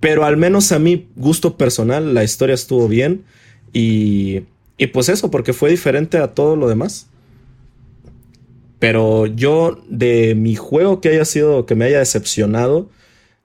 Pero 0.00 0.26
al 0.26 0.36
menos 0.36 0.70
a 0.72 0.78
mi 0.78 1.06
gusto 1.16 1.56
personal, 1.56 2.12
la 2.12 2.24
historia 2.24 2.54
estuvo 2.54 2.88
bien. 2.88 3.24
Y, 3.72 4.42
y 4.76 4.88
pues 4.88 5.08
eso, 5.08 5.30
porque 5.30 5.54
fue 5.54 5.70
diferente 5.70 6.18
a 6.18 6.34
todo 6.34 6.56
lo 6.56 6.68
demás. 6.68 7.08
Pero 8.84 9.24
yo, 9.24 9.82
de 9.88 10.34
mi 10.34 10.56
juego 10.56 11.00
que 11.00 11.08
haya 11.08 11.24
sido, 11.24 11.64
que 11.64 11.74
me 11.74 11.86
haya 11.86 12.00
decepcionado, 12.00 12.90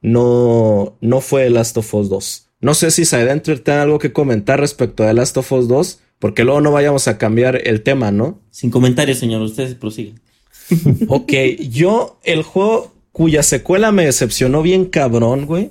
no, 0.01 0.97
no 0.99 1.21
fue 1.21 1.49
Last 1.49 1.77
of 1.77 1.93
Us 1.93 2.09
2. 2.09 2.47
No 2.59 2.73
sé 2.73 2.91
si 2.91 3.05
Sidentre 3.05 3.55
tiene 3.59 3.79
algo 3.79 3.99
que 3.99 4.11
comentar 4.11 4.59
respecto 4.59 5.03
a 5.03 5.07
The 5.07 5.13
Last 5.13 5.37
of 5.37 5.49
Us 5.53 5.69
2, 5.69 5.99
porque 6.19 6.43
luego 6.43 6.59
no 6.59 6.73
vayamos 6.73 7.07
a 7.07 7.17
cambiar 7.17 7.65
el 7.65 7.83
tema, 7.83 8.11
¿no? 8.11 8.41
Sin 8.51 8.69
comentarios, 8.69 9.17
señor, 9.17 9.41
ustedes 9.41 9.75
prosiguen. 9.75 10.19
ok, 11.07 11.31
yo, 11.69 12.19
el 12.25 12.43
juego 12.43 12.93
cuya 13.13 13.41
secuela 13.41 13.93
me 13.93 14.03
decepcionó 14.03 14.61
bien 14.61 14.83
cabrón, 14.83 15.45
güey, 15.45 15.69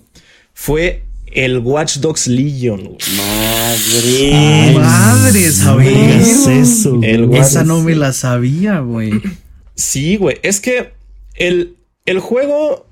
fue 0.55 1.03
el 1.27 1.59
Watch 1.59 1.99
Dogs 1.99 2.27
Legion. 2.27 2.97
Madre. 3.19 4.73
madre, 4.77 5.51
¿sabías 5.51 6.47
eso? 6.47 7.03
Esa 7.03 7.65
no 7.65 7.83
me 7.83 7.95
la 7.95 8.15
sabía, 8.15 8.81
güey. 8.81 9.13
Sí, 9.79 10.17
güey. 10.17 10.39
Es 10.43 10.61
que 10.61 10.91
el, 11.37 11.77
el 12.05 12.19
juego. 12.19 12.87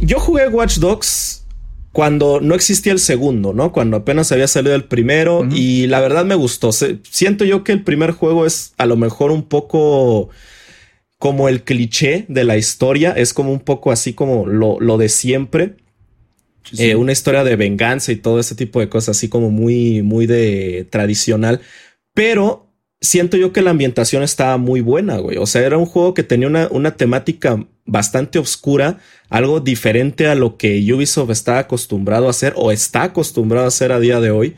Yo 0.00 0.18
jugué 0.18 0.48
Watch 0.48 0.78
Dogs 0.78 1.46
cuando 1.92 2.40
no 2.40 2.56
existía 2.56 2.92
el 2.92 2.98
segundo, 2.98 3.52
¿no? 3.52 3.70
Cuando 3.70 3.96
apenas 3.96 4.32
había 4.32 4.48
salido 4.48 4.74
el 4.74 4.84
primero. 4.84 5.46
Y 5.52 5.86
la 5.86 6.00
verdad 6.00 6.24
me 6.24 6.34
gustó. 6.34 6.72
siento 6.72 7.44
yo 7.44 7.62
que 7.62 7.70
el 7.70 7.84
primer 7.84 8.10
juego 8.10 8.46
es 8.46 8.74
a 8.78 8.86
lo 8.86 8.96
mejor 8.96 9.30
un 9.30 9.44
poco 9.44 10.28
como 11.18 11.48
el 11.48 11.62
cliché 11.62 12.26
de 12.28 12.42
la 12.42 12.56
historia. 12.56 13.12
Es 13.12 13.32
como 13.32 13.52
un 13.52 13.60
poco 13.60 13.92
así 13.92 14.12
como 14.12 14.44
lo, 14.46 14.80
lo 14.80 14.98
de 14.98 15.08
siempre. 15.08 15.76
Eh, 16.76 16.96
una 16.96 17.12
historia 17.12 17.44
de 17.44 17.54
venganza 17.54 18.10
y 18.10 18.16
todo 18.16 18.40
ese 18.40 18.56
tipo 18.56 18.80
de 18.80 18.88
cosas, 18.88 19.16
así 19.16 19.28
como 19.28 19.50
muy, 19.50 20.02
muy 20.02 20.26
de 20.26 20.88
tradicional. 20.90 21.60
Pero 22.12 22.73
siento 23.04 23.36
yo 23.36 23.52
que 23.52 23.62
la 23.62 23.70
ambientación 23.70 24.22
estaba 24.22 24.56
muy 24.56 24.80
buena, 24.80 25.18
güey. 25.18 25.36
O 25.36 25.46
sea, 25.46 25.62
era 25.62 25.78
un 25.78 25.86
juego 25.86 26.14
que 26.14 26.22
tenía 26.22 26.48
una, 26.48 26.68
una 26.70 26.96
temática 26.96 27.64
bastante 27.84 28.38
oscura, 28.38 28.98
algo 29.28 29.60
diferente 29.60 30.26
a 30.26 30.34
lo 30.34 30.56
que 30.56 30.80
Ubisoft 30.92 31.30
está 31.30 31.58
acostumbrado 31.58 32.26
a 32.26 32.30
hacer 32.30 32.54
o 32.56 32.72
está 32.72 33.04
acostumbrado 33.04 33.66
a 33.66 33.68
hacer 33.68 33.92
a 33.92 34.00
día 34.00 34.20
de 34.20 34.30
hoy. 34.30 34.54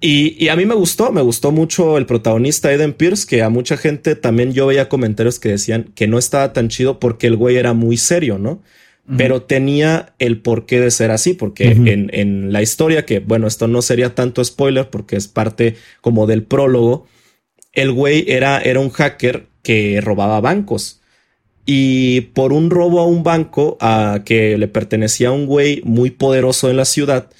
Y, 0.00 0.36
y, 0.42 0.48
a 0.48 0.56
mí 0.56 0.66
me 0.66 0.74
gustó, 0.74 1.12
me 1.12 1.22
gustó 1.22 1.50
mucho 1.50 1.96
el 1.96 2.04
protagonista 2.04 2.72
Eden 2.72 2.92
Pierce, 2.92 3.26
que 3.26 3.42
a 3.42 3.48
mucha 3.48 3.76
gente 3.76 4.14
también 4.14 4.52
yo 4.52 4.66
veía 4.66 4.88
comentarios 4.88 5.38
que 5.38 5.48
decían 5.48 5.84
que 5.94 6.06
no 6.06 6.18
estaba 6.18 6.52
tan 6.52 6.68
chido 6.68 7.00
porque 7.00 7.26
el 7.26 7.36
güey 7.36 7.56
era 7.56 7.72
muy 7.72 7.96
serio, 7.96 8.38
¿no? 8.38 8.62
pero 9.18 9.42
tenía 9.42 10.14
el 10.18 10.40
porqué 10.40 10.80
de 10.80 10.90
ser 10.90 11.10
así, 11.10 11.34
porque 11.34 11.68
en, 11.68 12.08
en, 12.12 12.52
la 12.54 12.62
historia, 12.62 13.04
que 13.04 13.20
bueno, 13.20 13.46
esto 13.46 13.68
no 13.68 13.82
sería 13.82 14.14
tanto 14.14 14.42
spoiler 14.42 14.88
porque 14.88 15.16
es 15.16 15.28
parte 15.28 15.76
como 16.00 16.26
del 16.26 16.42
prólogo, 16.42 17.06
el 17.74 17.92
güey 17.92 18.24
era, 18.28 18.58
era 18.60 18.80
un 18.80 18.90
hacker 18.90 19.46
que 19.62 20.00
robaba 20.00 20.40
bancos. 20.40 21.00
Y 21.66 22.22
por 22.32 22.52
un 22.52 22.70
robo 22.70 23.00
a 23.00 23.06
un 23.06 23.22
banco 23.22 23.78
a 23.80 24.20
que 24.24 24.58
le 24.58 24.68
pertenecía 24.68 25.28
a 25.28 25.32
un 25.32 25.46
güey 25.46 25.80
muy 25.84 26.10
poderoso 26.10 26.70
en 26.70 26.76
la 26.76 26.84
ciudad, 26.84 27.30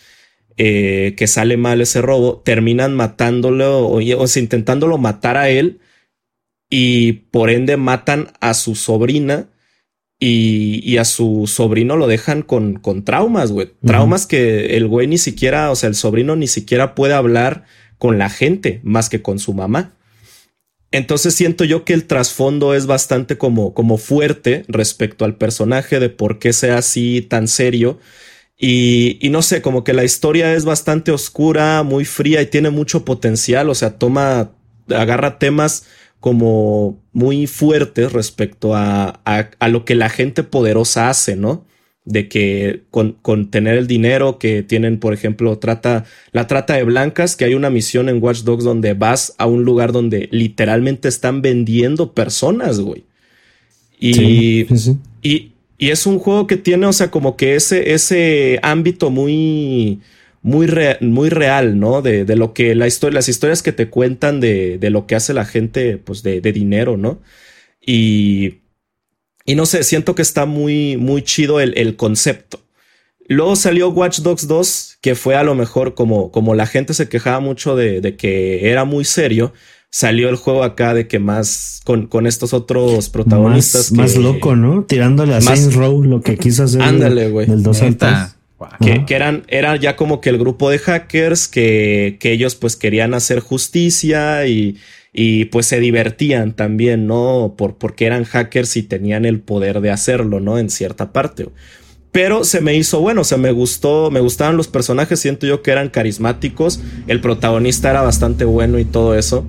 eh, 0.57 1.14
que 1.16 1.26
sale 1.26 1.57
mal 1.57 1.80
ese 1.80 2.01
robo, 2.01 2.41
terminan 2.45 2.95
matándolo 2.95 3.87
o, 3.87 4.01
o 4.01 4.26
sea, 4.26 4.43
intentándolo 4.43 4.99
matar 4.99 5.37
a 5.37 5.51
él 5.51 5.80
y 6.70 7.12
por 7.12 7.51
ende 7.51 7.76
matan 7.76 8.32
a 8.41 8.55
su 8.55 8.74
sobrina 8.74 9.49
y, 10.20 10.97
a 10.97 11.05
su 11.05 11.47
sobrino 11.47 11.97
lo 11.97 12.07
dejan 12.07 12.43
con, 12.43 12.76
con 12.76 13.05
traumas, 13.05 13.53
güey. 13.53 13.72
Traumas 13.85 14.26
que 14.26 14.76
el 14.76 14.87
güey 14.87 15.07
ni 15.07 15.18
siquiera, 15.18 15.70
o 15.70 15.76
sea, 15.76 15.89
el 15.89 15.95
sobrino 15.95 16.35
ni 16.35 16.47
siquiera 16.47 16.95
puede 16.95 17.12
hablar 17.12 17.64
con 17.99 18.16
la 18.18 18.30
gente 18.30 18.80
más 18.85 19.11
que 19.11 19.20
con 19.20 19.39
su 19.39 19.53
mamá. 19.53 19.93
Entonces 20.95 21.34
siento 21.34 21.64
yo 21.64 21.84
que 21.84 21.92
el 21.92 22.05
trasfondo 22.05 22.72
es 22.72 22.86
bastante 22.86 23.36
como, 23.36 23.74
como 23.74 23.99
fuerte 23.99 24.64
respecto 24.68 25.24
al 25.24 25.34
personaje 25.34 25.99
de 25.99 26.09
por 26.09 26.38
qué 26.38 26.53
sea 26.53 26.78
así 26.78 27.20
tan 27.20 27.49
serio. 27.49 27.99
Y, 28.57 29.18
no 29.32 29.42
sé, 29.42 29.61
como 29.61 29.82
que 29.82 29.92
la 29.92 30.05
historia 30.05 30.55
es 30.55 30.64
bastante 30.64 31.11
oscura, 31.11 31.82
muy 31.82 32.05
fría 32.05 32.42
y 32.42 32.47
tiene 32.47 32.70
mucho 32.70 33.05
potencial. 33.05 33.70
O 33.70 33.74
sea, 33.74 33.99
toma, 33.99 34.53
agarra 34.88 35.40
temas 35.40 35.84
como 36.20 37.03
muy 37.12 37.49
fuertes 37.49 38.12
respecto 38.12 38.76
a, 38.76 39.20
a, 39.24 39.68
lo 39.68 39.84
que 39.84 39.97
la 39.97 40.09
gente 40.09 40.45
poderosa 40.45 41.11
hace, 41.11 41.34
¿no? 41.34 41.66
De 42.05 42.29
que 42.29 42.83
con, 42.91 43.13
con, 43.23 43.51
tener 43.51 43.79
el 43.79 43.87
dinero 43.87 44.39
que 44.39 44.63
tienen, 44.63 44.99
por 44.99 45.15
ejemplo, 45.15 45.59
trata, 45.59 46.05
la 46.33 46.47
trata 46.47 46.75
de 46.75 46.85
blancas, 46.85 47.35
que 47.35 47.47
hay 47.47 47.55
una 47.55 47.71
misión 47.71 48.11
en 48.11 48.23
Watch 48.23 48.43
Dogs 48.43 48.65
donde 48.65 48.93
vas 48.93 49.35
a 49.39 49.47
un 49.47 49.65
lugar 49.65 49.93
donde 49.93 50.29
literalmente 50.31 51.09
están 51.09 51.41
vendiendo 51.41 52.13
personas, 52.13 52.81
güey. 52.81 53.05
Y, 53.99 54.67
y, 55.23 55.53
y 55.79 55.91
es 55.91 56.07
un 56.07 56.19
juego 56.19 56.47
que 56.47 56.57
tiene, 56.57 56.87
o 56.87 56.93
sea, 56.93 57.11
como 57.11 57.37
que 57.37 57.55
ese, 57.55 57.95
ese 57.95 58.59
ámbito 58.63 59.11
muy, 59.11 60.01
muy, 60.43 60.69
muy 61.01 61.31
real, 61.31 61.81
¿no? 61.81 62.03
De, 62.03 62.25
de, 62.25 62.37
lo 62.37 62.53
que 62.53 62.75
la 62.75 62.87
historia, 62.87 63.15
las 63.15 63.29
historias 63.29 63.63
que 63.63 63.73
te 63.73 63.89
cuentan 63.89 64.41
de, 64.41 64.79
de 64.79 64.91
lo 64.91 65.07
que 65.07 65.15
hace 65.15 65.33
la 65.33 65.47
gente, 65.47 65.97
pues 65.97 66.23
de, 66.23 66.41
de, 66.43 66.53
dinero, 66.53 66.97
¿no? 66.99 67.21
Y, 67.85 68.59
y 69.45 69.55
no 69.55 69.66
sé, 69.66 69.84
siento 69.84 70.14
que 70.14 70.22
está 70.22 70.47
muy, 70.47 70.97
muy 70.97 71.22
chido 71.22 71.61
el, 71.61 71.76
el, 71.76 71.97
concepto. 71.97 72.61
Luego 73.28 73.57
salió 73.57 73.88
Watch 73.90 74.20
Dogs 74.20 74.47
2, 74.47 74.99
que 75.01 75.14
fue 75.14 75.36
a 75.36 75.42
lo 75.42 75.55
mejor 75.55 75.95
como, 75.95 76.30
como 76.30 76.55
la 76.55 76.66
gente 76.66 76.95
se 76.95 77.09
quejaba 77.09 77.40
mucho 77.40 77.76
de, 77.76 78.01
de 78.01 78.16
que 78.16 78.70
era 78.70 78.84
muy 78.84 79.05
serio. 79.05 79.53
Salió 79.90 80.28
el 80.28 80.36
juego 80.36 80.64
acá 80.64 80.92
de 80.92 81.07
que 81.07 81.18
más 81.18 81.80
con, 81.84 82.07
con 82.07 82.26
estos 82.26 82.53
otros 82.53 83.11
protagonistas. 83.11 83.92
Más, 83.92 84.16
loco, 84.16 84.57
¿no? 84.57 84.84
Tirándole 84.84 85.34
a 85.34 85.40
Saints 85.40 85.74
Row 85.74 86.03
lo 86.03 86.20
que 86.20 86.36
quiso 86.36 86.64
hacer. 86.64 86.82
Ándale, 86.82 87.28
güey. 87.30 87.47
Del 87.47 87.62
2 87.62 87.82
al 87.82 87.97
que, 88.80 89.05
que, 89.05 89.14
eran, 89.14 89.45
era 89.49 89.76
ya 89.76 89.95
como 89.95 90.20
que 90.20 90.30
el 90.30 90.38
grupo 90.38 90.70
de 90.70 90.78
hackers 90.78 91.49
que, 91.49 92.16
que 92.18 92.32
ellos 92.32 92.55
pues 92.55 92.76
querían 92.76 93.12
hacer 93.12 93.40
justicia 93.40 94.47
y, 94.47 94.78
y 95.17 95.47
pues 95.47 95.67
se 95.67 95.79
divertían 95.79 96.55
también, 96.55 97.07
¿no? 97.07 97.55
Por, 97.57 97.77
porque 97.77 98.05
eran 98.05 98.25
hackers 98.25 98.77
y 98.77 98.83
tenían 98.83 99.25
el 99.25 99.39
poder 99.41 99.81
de 99.81 99.93
hacerlo, 99.93 100.41
¿no? 100.41 100.59
En 100.59 100.69
cierta 100.69 101.12
parte. 101.12 101.49
Pero 102.11 102.43
se 102.45 102.61
me 102.61 102.75
hizo 102.75 103.01
bueno, 103.01 103.21
o 103.21 103.25
sea, 103.25 103.39
me 103.39 103.53
gustó, 103.53 104.11
me 104.11 104.21
gustaban 104.21 104.57
los 104.57 104.67
personajes, 104.67 105.21
siento 105.21 105.47
yo 105.47 105.62
que 105.62 105.71
eran 105.71 105.89
carismáticos, 105.89 106.81
el 107.07 107.21
protagonista 107.21 107.91
era 107.91 108.03
bastante 108.03 108.45
bueno 108.45 108.81
y 108.81 108.85
todo 108.85 109.15
eso. 109.17 109.47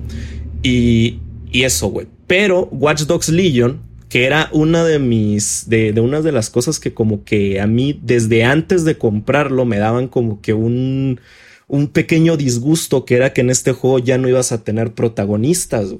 Y, 0.62 1.18
y 1.50 1.64
eso, 1.64 1.88
güey. 1.88 2.06
Pero 2.28 2.68
Watch 2.70 3.02
Dogs 3.02 3.28
Legion 3.28 3.84
que 4.08 4.24
era 4.24 4.48
una 4.52 4.84
de 4.84 5.00
mis, 5.00 5.64
de, 5.68 5.92
de 5.92 6.00
unas 6.00 6.22
de 6.22 6.30
las 6.30 6.48
cosas 6.48 6.78
que 6.78 6.94
como 6.94 7.24
que 7.24 7.60
a 7.60 7.66
mí 7.66 7.98
desde 8.02 8.44
antes 8.44 8.84
de 8.84 8.96
comprarlo 8.96 9.64
me 9.64 9.78
daban 9.78 10.06
como 10.06 10.40
que 10.40 10.54
un, 10.54 11.20
un 11.68 11.88
pequeño 11.88 12.36
disgusto 12.36 13.04
que 13.04 13.16
era 13.16 13.32
que 13.32 13.40
en 13.40 13.50
este 13.50 13.72
juego 13.72 13.98
ya 13.98 14.18
no 14.18 14.28
ibas 14.28 14.52
a 14.52 14.62
tener 14.62 14.94
protagonistas. 14.94 15.94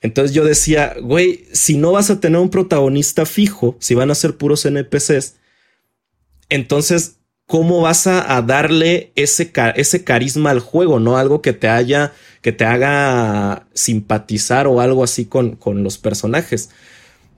Entonces 0.00 0.34
yo 0.34 0.44
decía, 0.44 0.94
güey, 1.00 1.46
si 1.52 1.76
no 1.76 1.92
vas 1.92 2.10
a 2.10 2.20
tener 2.20 2.40
un 2.40 2.50
protagonista 2.50 3.24
fijo, 3.24 3.76
si 3.78 3.94
van 3.94 4.10
a 4.10 4.14
ser 4.14 4.36
puros 4.36 4.66
NPCs, 4.66 5.36
entonces, 6.48 7.16
¿cómo 7.46 7.80
vas 7.80 8.06
a, 8.06 8.40
darle 8.42 9.12
ese, 9.14 9.50
ese 9.76 10.04
carisma 10.04 10.50
al 10.50 10.60
juego? 10.60 11.00
No 11.00 11.16
algo 11.16 11.40
que 11.40 11.52
te 11.52 11.68
haya, 11.68 12.12
que 12.42 12.52
te 12.52 12.64
haga 12.64 13.66
simpatizar 13.72 14.66
o 14.66 14.80
algo 14.80 15.04
así 15.04 15.24
con, 15.24 15.56
con 15.56 15.82
los 15.82 15.96
personajes. 15.96 16.70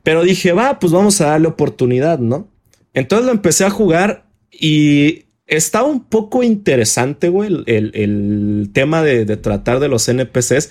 Pero 0.02 0.22
dije, 0.22 0.52
va, 0.52 0.78
pues 0.78 0.92
vamos 0.92 1.20
a 1.20 1.26
darle 1.26 1.48
oportunidad, 1.48 2.18
¿no? 2.18 2.48
Entonces 2.94 3.26
lo 3.26 3.32
empecé 3.32 3.64
a 3.64 3.70
jugar 3.70 4.26
y 4.50 5.25
estaba 5.46 5.86
un 5.86 6.04
poco 6.04 6.42
interesante, 6.42 7.28
güey, 7.28 7.64
el, 7.66 8.70
tema 8.72 9.02
de, 9.02 9.24
tratar 9.36 9.80
de 9.80 9.88
los 9.88 10.08
NPCs, 10.08 10.70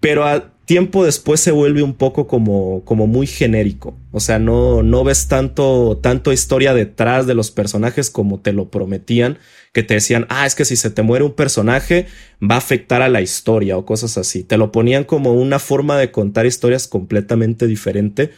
pero 0.00 0.24
tiempo 0.64 1.04
después 1.04 1.40
se 1.40 1.52
vuelve 1.52 1.82
un 1.82 1.94
poco 1.94 2.26
como, 2.26 2.84
como 2.84 3.06
muy 3.06 3.26
genérico. 3.26 3.96
O 4.12 4.20
sea, 4.20 4.38
no, 4.38 4.82
no 4.82 5.04
ves 5.04 5.28
tanto, 5.28 5.98
tanto 6.02 6.32
historia 6.32 6.74
detrás 6.74 7.26
de 7.26 7.34
los 7.34 7.50
personajes 7.50 8.10
como 8.10 8.40
te 8.40 8.52
lo 8.52 8.70
prometían, 8.70 9.38
que 9.72 9.82
te 9.82 9.94
decían, 9.94 10.26
ah, 10.28 10.46
es 10.46 10.54
que 10.54 10.64
si 10.64 10.76
se 10.76 10.90
te 10.90 11.02
muere 11.02 11.24
un 11.24 11.34
personaje 11.34 12.06
va 12.42 12.56
a 12.56 12.58
afectar 12.58 13.02
a 13.02 13.08
la 13.08 13.22
historia 13.22 13.76
o 13.76 13.86
cosas 13.86 14.18
así. 14.18 14.42
Te 14.42 14.56
lo 14.56 14.72
ponían 14.72 15.04
como 15.04 15.32
una 15.32 15.58
forma 15.58 15.96
de 15.98 16.10
contar 16.10 16.46
historias 16.46 16.88
completamente 16.88 17.66
diferente. 17.66 18.32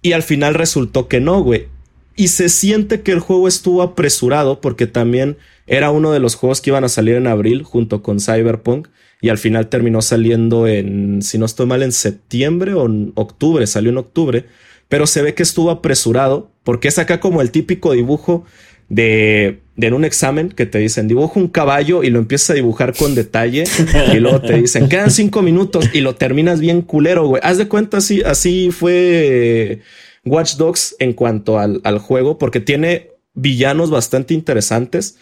Y 0.00 0.12
al 0.12 0.22
final 0.22 0.54
resultó 0.54 1.08
que 1.08 1.20
no, 1.20 1.42
güey. 1.42 1.68
Y 2.16 2.28
se 2.28 2.48
siente 2.48 3.02
que 3.02 3.12
el 3.12 3.20
juego 3.20 3.48
estuvo 3.48 3.82
apresurado 3.82 4.60
porque 4.60 4.86
también 4.86 5.36
era 5.66 5.90
uno 5.90 6.12
de 6.12 6.20
los 6.20 6.34
juegos 6.34 6.60
que 6.60 6.70
iban 6.70 6.84
a 6.84 6.88
salir 6.88 7.16
en 7.16 7.26
abril 7.26 7.62
junto 7.62 8.02
con 8.02 8.20
Cyberpunk 8.20 8.88
y 9.20 9.30
al 9.30 9.38
final 9.38 9.68
terminó 9.68 10.02
saliendo 10.02 10.66
en, 10.66 11.22
si 11.22 11.38
no 11.38 11.46
estoy 11.46 11.66
mal, 11.66 11.82
en 11.82 11.92
septiembre 11.92 12.74
o 12.74 12.86
en 12.86 13.12
octubre, 13.14 13.66
salió 13.66 13.90
en 13.90 13.96
octubre, 13.96 14.44
pero 14.88 15.06
se 15.06 15.22
ve 15.22 15.34
que 15.34 15.42
estuvo 15.42 15.70
apresurado 15.70 16.50
porque 16.62 16.88
es 16.88 16.98
acá 16.98 17.20
como 17.20 17.40
el 17.40 17.50
típico 17.50 17.92
dibujo 17.92 18.44
de, 18.90 19.60
de 19.76 19.86
en 19.86 19.94
un 19.94 20.04
examen 20.04 20.50
que 20.50 20.66
te 20.66 20.78
dicen 20.78 21.08
dibujo 21.08 21.40
un 21.40 21.48
caballo 21.48 22.04
y 22.04 22.10
lo 22.10 22.18
empiezas 22.18 22.50
a 22.50 22.54
dibujar 22.54 22.94
con 22.94 23.14
detalle 23.14 23.64
y 24.12 24.18
luego 24.18 24.42
te 24.42 24.58
dicen 24.60 24.90
quedan 24.90 25.10
cinco 25.10 25.40
minutos 25.40 25.88
y 25.94 26.00
lo 26.00 26.16
terminas 26.16 26.60
bien 26.60 26.82
culero, 26.82 27.26
güey. 27.26 27.40
Haz 27.42 27.56
de 27.56 27.66
cuenta, 27.66 27.96
así, 27.96 28.22
así 28.22 28.70
fue 28.70 29.80
Watch 30.24 30.56
Dogs 30.56 30.96
en 30.98 31.12
cuanto 31.12 31.58
al, 31.58 31.80
al 31.84 31.98
juego 31.98 32.38
porque 32.38 32.60
tiene 32.60 33.10
villanos 33.34 33.90
bastante 33.90 34.34
interesantes, 34.34 35.16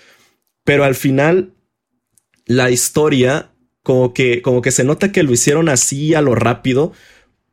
pero 0.65 0.85
al 0.85 0.95
final 0.95 1.55
la 2.47 2.71
historia 2.71 3.53
como 3.83 4.15
que, 4.15 4.43
como 4.43 4.63
que 4.63 4.71
se 4.71 4.85
nota 4.85 5.13
que 5.13 5.23
lo 5.23 5.33
hicieron 5.33 5.69
así 5.69 6.15
a 6.15 6.21
lo 6.21 6.35
rápido, 6.35 6.93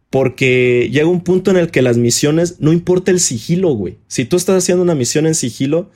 porque 0.10 0.90
llega 0.92 1.08
un 1.08 1.24
punto 1.24 1.52
en 1.52 1.58
el 1.58 1.72
que 1.72 1.82
las 1.82 1.98
misiones, 1.98 2.60
no 2.60 2.74
importa 2.74 3.12
el 3.12 3.20
sigilo, 3.20 3.70
güey. 3.70 3.98
Si 4.08 4.26
tú 4.26 4.38
estás 4.38 4.64
haciendo 4.64 4.84
una 4.84 4.96
misión 4.96 5.28
en 5.28 5.36
sigilo, 5.36 5.92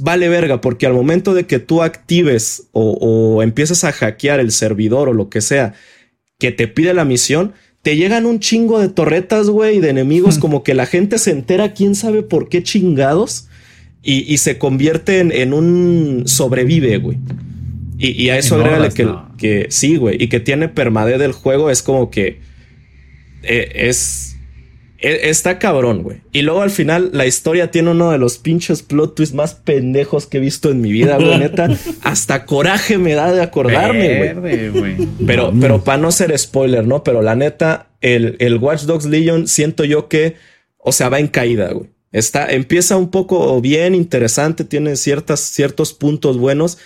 vale 0.00 0.28
verga, 0.28 0.60
porque 0.60 0.86
al 0.86 0.94
momento 0.94 1.34
de 1.34 1.46
que 1.46 1.58
tú 1.58 1.82
actives 1.82 2.68
o, 2.72 2.92
o 2.92 3.42
empiezas 3.42 3.84
a 3.84 3.92
hackear 3.92 4.40
el 4.40 4.52
servidor 4.52 5.08
o 5.08 5.14
lo 5.14 5.28
que 5.28 5.40
sea 5.40 5.74
que 6.38 6.52
te 6.52 6.68
pide 6.68 6.94
la 6.94 7.04
misión, 7.04 7.54
te 7.82 7.96
llegan 7.96 8.26
un 8.26 8.40
chingo 8.40 8.80
de 8.80 8.88
torretas, 8.88 9.48
güey, 9.48 9.80
de 9.80 9.90
enemigos, 9.90 10.38
como 10.38 10.62
que 10.62 10.74
la 10.74 10.86
gente 10.86 11.18
se 11.18 11.30
entera, 11.30 11.72
quién 11.72 11.94
sabe 11.94 12.22
por 12.22 12.48
qué 12.48 12.62
chingados, 12.62 13.48
y, 14.02 14.32
y 14.32 14.38
se 14.38 14.58
convierte 14.58 15.20
en, 15.20 15.32
en 15.32 15.52
un 15.52 16.24
sobrevive, 16.26 16.98
güey. 16.98 17.18
Y, 18.00 18.28
a 18.28 18.38
eso 18.38 18.54
agrégale 18.54 18.90
que, 18.90 19.08
que 19.38 19.66
sí, 19.70 19.96
güey, 19.96 20.22
y 20.22 20.28
que 20.28 20.38
tiene 20.38 20.68
permadez 20.68 21.18
del 21.18 21.32
juego, 21.32 21.68
es 21.68 21.82
como 21.82 22.10
que 22.10 22.38
eh, 23.42 23.72
es, 23.74 24.36
Está 24.98 25.60
cabrón, 25.60 26.02
güey. 26.02 26.22
Y 26.32 26.42
luego 26.42 26.62
al 26.62 26.70
final 26.70 27.10
la 27.12 27.24
historia 27.24 27.70
tiene 27.70 27.92
uno 27.92 28.10
de 28.10 28.18
los 28.18 28.38
pinches 28.38 28.82
plot 28.82 29.14
twists 29.14 29.34
más 29.34 29.54
pendejos 29.54 30.26
que 30.26 30.38
he 30.38 30.40
visto 30.40 30.70
en 30.70 30.80
mi 30.80 30.90
vida, 30.90 31.16
güey. 31.16 31.38
Neta, 31.38 31.68
hasta 32.02 32.44
coraje 32.46 32.98
me 32.98 33.14
da 33.14 33.32
de 33.32 33.40
acordarme, 33.40 34.34
güey. 34.34 34.96
Pero, 35.24 35.52
pero 35.60 35.84
para 35.84 35.98
no 35.98 36.10
ser 36.10 36.36
spoiler, 36.36 36.84
¿no? 36.84 37.04
Pero 37.04 37.22
la 37.22 37.36
neta, 37.36 37.90
el, 38.00 38.36
el 38.40 38.56
Watch 38.56 38.82
Dogs 38.82 39.04
Legion 39.04 39.46
siento 39.46 39.84
yo 39.84 40.08
que, 40.08 40.34
o 40.78 40.90
sea, 40.90 41.08
va 41.08 41.20
en 41.20 41.28
caída, 41.28 41.72
güey. 41.72 41.90
Está, 42.10 42.50
empieza 42.50 42.96
un 42.96 43.10
poco 43.10 43.60
bien 43.60 43.94
interesante, 43.94 44.64
tiene 44.64 44.96
ciertas, 44.96 45.40
ciertos 45.40 45.92
puntos 45.92 46.38
buenos, 46.38 46.78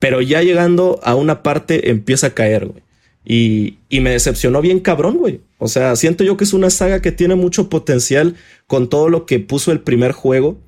pero 0.00 0.22
ya 0.22 0.42
llegando 0.42 0.98
a 1.04 1.14
una 1.14 1.42
parte 1.42 1.90
empieza 1.90 2.28
a 2.28 2.30
caer, 2.30 2.66
güey. 2.66 2.82
Y, 3.24 3.78
y, 3.88 4.00
me 4.00 4.10
decepcionó 4.10 4.60
bien 4.62 4.80
cabrón, 4.80 5.18
güey. 5.18 5.40
O 5.58 5.68
sea, 5.68 5.94
siento 5.96 6.24
yo 6.24 6.36
que 6.36 6.44
es 6.44 6.52
una 6.52 6.70
saga 6.70 7.02
que 7.02 7.12
tiene 7.12 7.34
mucho 7.34 7.68
potencial 7.68 8.36
con 8.66 8.88
todo 8.88 9.08
lo 9.08 9.26
que 9.26 9.38
puso 9.38 9.72
el 9.72 9.80
primer 9.80 10.12
juego. 10.12 10.58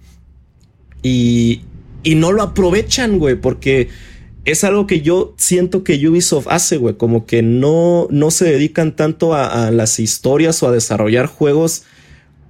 Y, 1.03 1.63
y 2.03 2.15
no 2.15 2.31
lo 2.33 2.43
aprovechan, 2.43 3.19
güey, 3.19 3.37
porque 3.37 3.89
es 4.45 4.65
algo 4.65 4.87
que 4.87 5.01
yo 5.01 5.35
siento 5.39 5.83
que 5.83 6.07
Ubisoft 6.07 6.49
hace, 6.51 6.77
güey. 6.77 6.97
Como 6.97 7.25
que 7.25 7.43
no, 7.43 8.07
no 8.11 8.31
se 8.31 8.45
dedican 8.45 8.97
tanto 8.97 9.35
a, 9.35 9.67
a, 9.67 9.71
las 9.71 9.99
historias 9.99 10.63
o 10.63 10.69
a 10.69 10.73
desarrollar 10.73 11.27
juegos 11.27 11.85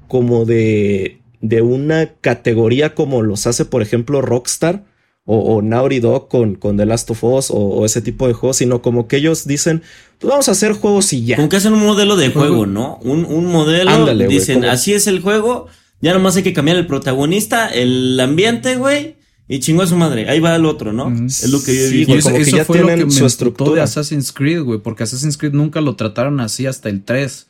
como 0.09 0.45
de, 0.45 1.21
de 1.41 1.63
una 1.63 2.15
categoría 2.21 2.95
como 2.95 3.23
los 3.23 3.47
hace, 3.47 3.65
por 3.65 3.83
ejemplo, 3.83 4.21
Rockstar 4.21 4.85
o, 5.33 5.57
o 5.57 5.63
Naughty 5.63 6.01
Dog 6.01 6.29
con, 6.29 6.57
con 6.57 6.77
The 6.77 6.85
Last 6.85 7.11
of 7.11 7.25
Us 7.25 7.49
o, 7.51 7.87
ese 7.87 8.03
tipo 8.03 8.29
de 8.29 8.35
juegos, 8.35 8.59
sino 8.59 8.83
como 8.83 9.09
que 9.09 9.17
ellos 9.17 9.47
dicen, 9.47 9.83
pues 10.19 10.31
vamos 10.31 10.49
a 10.49 10.53
hacer 10.53 10.73
juegos 10.73 11.13
y 11.15 11.25
ya. 11.25 11.37
Como 11.37 11.49
que 11.49 11.57
hacen 11.57 11.73
un 11.73 11.85
modelo 11.85 12.17
de 12.17 12.31
juego, 12.31 12.67
¿no? 12.67 12.99
Un, 13.03 13.25
un 13.25 13.47
modelo, 13.47 14.15
dicen, 14.29 14.67
así 14.67 14.93
es 14.93 15.07
el 15.07 15.21
juego, 15.21 15.69
ya 16.03 16.13
nomás 16.13 16.37
hay 16.37 16.43
que 16.43 16.53
cambiar 16.53 16.77
el 16.77 16.87
protagonista, 16.87 17.69
el 17.69 18.21
ambiente, 18.21 18.77
güey. 18.77 19.17
Y 19.49 19.61
chingó 19.61 19.83
a 19.83 19.87
su 19.87 19.97
madre. 19.97 20.31
Ahí 20.31 20.41
va 20.41 20.55
el 20.55 20.65
otro, 20.65 20.93
¿no? 20.93 21.13
Es 21.27 21.51
lo 21.51 21.63
que 21.63 21.75
yo 21.75 21.89
sí, 21.89 22.07
como 22.07 22.39
que 22.39 22.45
ya 22.45 22.65
fue 22.65 22.79
tienen 22.79 23.11
su 23.11 23.27
estructura 23.27 23.75
de 23.75 23.81
Assassin's 23.83 24.33
Creed, 24.33 24.63
güey. 24.63 24.79
Porque 24.79 25.03
Assassin's 25.03 25.37
Creed 25.37 25.53
nunca 25.53 25.81
lo 25.81 25.95
trataron 25.97 26.41
así 26.41 26.67
hasta 26.67 26.89
el 26.89 27.03
3. 27.03 27.49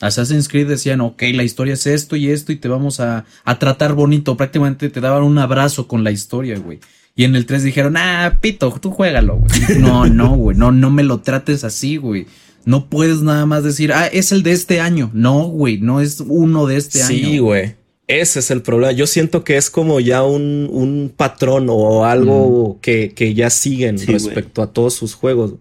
Assassin's 0.00 0.48
Creed 0.48 0.68
decían, 0.68 1.00
ok, 1.00 1.22
la 1.34 1.42
historia 1.42 1.74
es 1.74 1.86
esto 1.86 2.16
y 2.16 2.30
esto 2.30 2.52
y 2.52 2.56
te 2.56 2.68
vamos 2.68 3.00
a, 3.00 3.24
a 3.44 3.58
tratar 3.58 3.94
bonito. 3.94 4.36
Prácticamente 4.36 4.88
te 4.88 5.00
daban 5.00 5.24
un 5.24 5.38
abrazo 5.38 5.88
con 5.88 6.04
la 6.04 6.10
historia, 6.10 6.58
güey. 6.58 6.80
Y 7.18 7.24
en 7.24 7.34
el 7.34 7.46
3 7.46 7.62
dijeron, 7.62 7.96
ah, 7.96 8.38
pito, 8.42 8.70
tú 8.80 8.90
juégalo, 8.90 9.38
güey. 9.38 9.80
No, 9.80 10.06
no, 10.06 10.36
güey, 10.36 10.56
no, 10.56 10.70
no 10.70 10.90
me 10.90 11.02
lo 11.02 11.20
trates 11.20 11.64
así, 11.64 11.96
güey. 11.96 12.26
No 12.66 12.90
puedes 12.90 13.22
nada 13.22 13.46
más 13.46 13.64
decir, 13.64 13.92
ah, 13.92 14.06
es 14.06 14.32
el 14.32 14.42
de 14.42 14.52
este 14.52 14.80
año. 14.80 15.10
No, 15.14 15.44
güey, 15.44 15.78
no 15.78 16.02
es 16.02 16.20
uno 16.20 16.66
de 16.66 16.76
este 16.76 17.02
año. 17.02 17.08
Sí, 17.08 17.38
güey. 17.38 17.74
Ese 18.06 18.40
es 18.40 18.50
el 18.50 18.60
problema. 18.60 18.92
Yo 18.92 19.06
siento 19.06 19.44
que 19.44 19.56
es 19.56 19.70
como 19.70 19.98
ya 19.98 20.22
un, 20.22 20.68
un 20.70 21.12
patrón 21.16 21.68
o 21.70 22.04
algo 22.04 22.74
mm. 22.74 22.80
que, 22.80 23.14
que, 23.14 23.34
ya 23.34 23.50
siguen 23.50 23.98
respecto 24.06 24.62
a 24.62 24.72
todos 24.72 24.94
sus 24.94 25.14
juegos. 25.14 25.54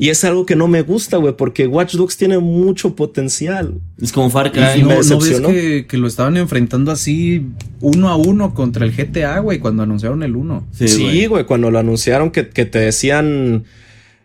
Y 0.00 0.08
es 0.08 0.24
algo 0.24 0.46
que 0.46 0.56
no 0.56 0.66
me 0.66 0.80
gusta, 0.80 1.18
güey, 1.18 1.36
porque 1.36 1.66
Watch 1.66 1.92
Dogs 1.92 2.16
tiene 2.16 2.38
mucho 2.38 2.96
potencial. 2.96 3.74
Es 4.00 4.12
como 4.12 4.30
Far 4.30 4.50
Cry. 4.50 4.80
Y 4.80 4.82
no, 4.82 5.02
¿no 5.02 5.18
ves 5.18 5.40
que, 5.42 5.84
que, 5.86 5.98
lo 5.98 6.06
estaban 6.06 6.38
enfrentando 6.38 6.90
así 6.90 7.48
uno 7.82 8.08
a 8.08 8.16
uno 8.16 8.54
contra 8.54 8.86
el 8.86 8.96
GTA, 8.96 9.40
güey, 9.40 9.58
cuando 9.58 9.82
anunciaron 9.82 10.22
el 10.22 10.36
1. 10.36 10.68
Sí, 10.72 11.26
güey, 11.26 11.44
cuando 11.44 11.70
lo 11.70 11.78
anunciaron 11.78 12.30
que, 12.30 12.48
que 12.48 12.64
te 12.64 12.78
decían... 12.78 13.64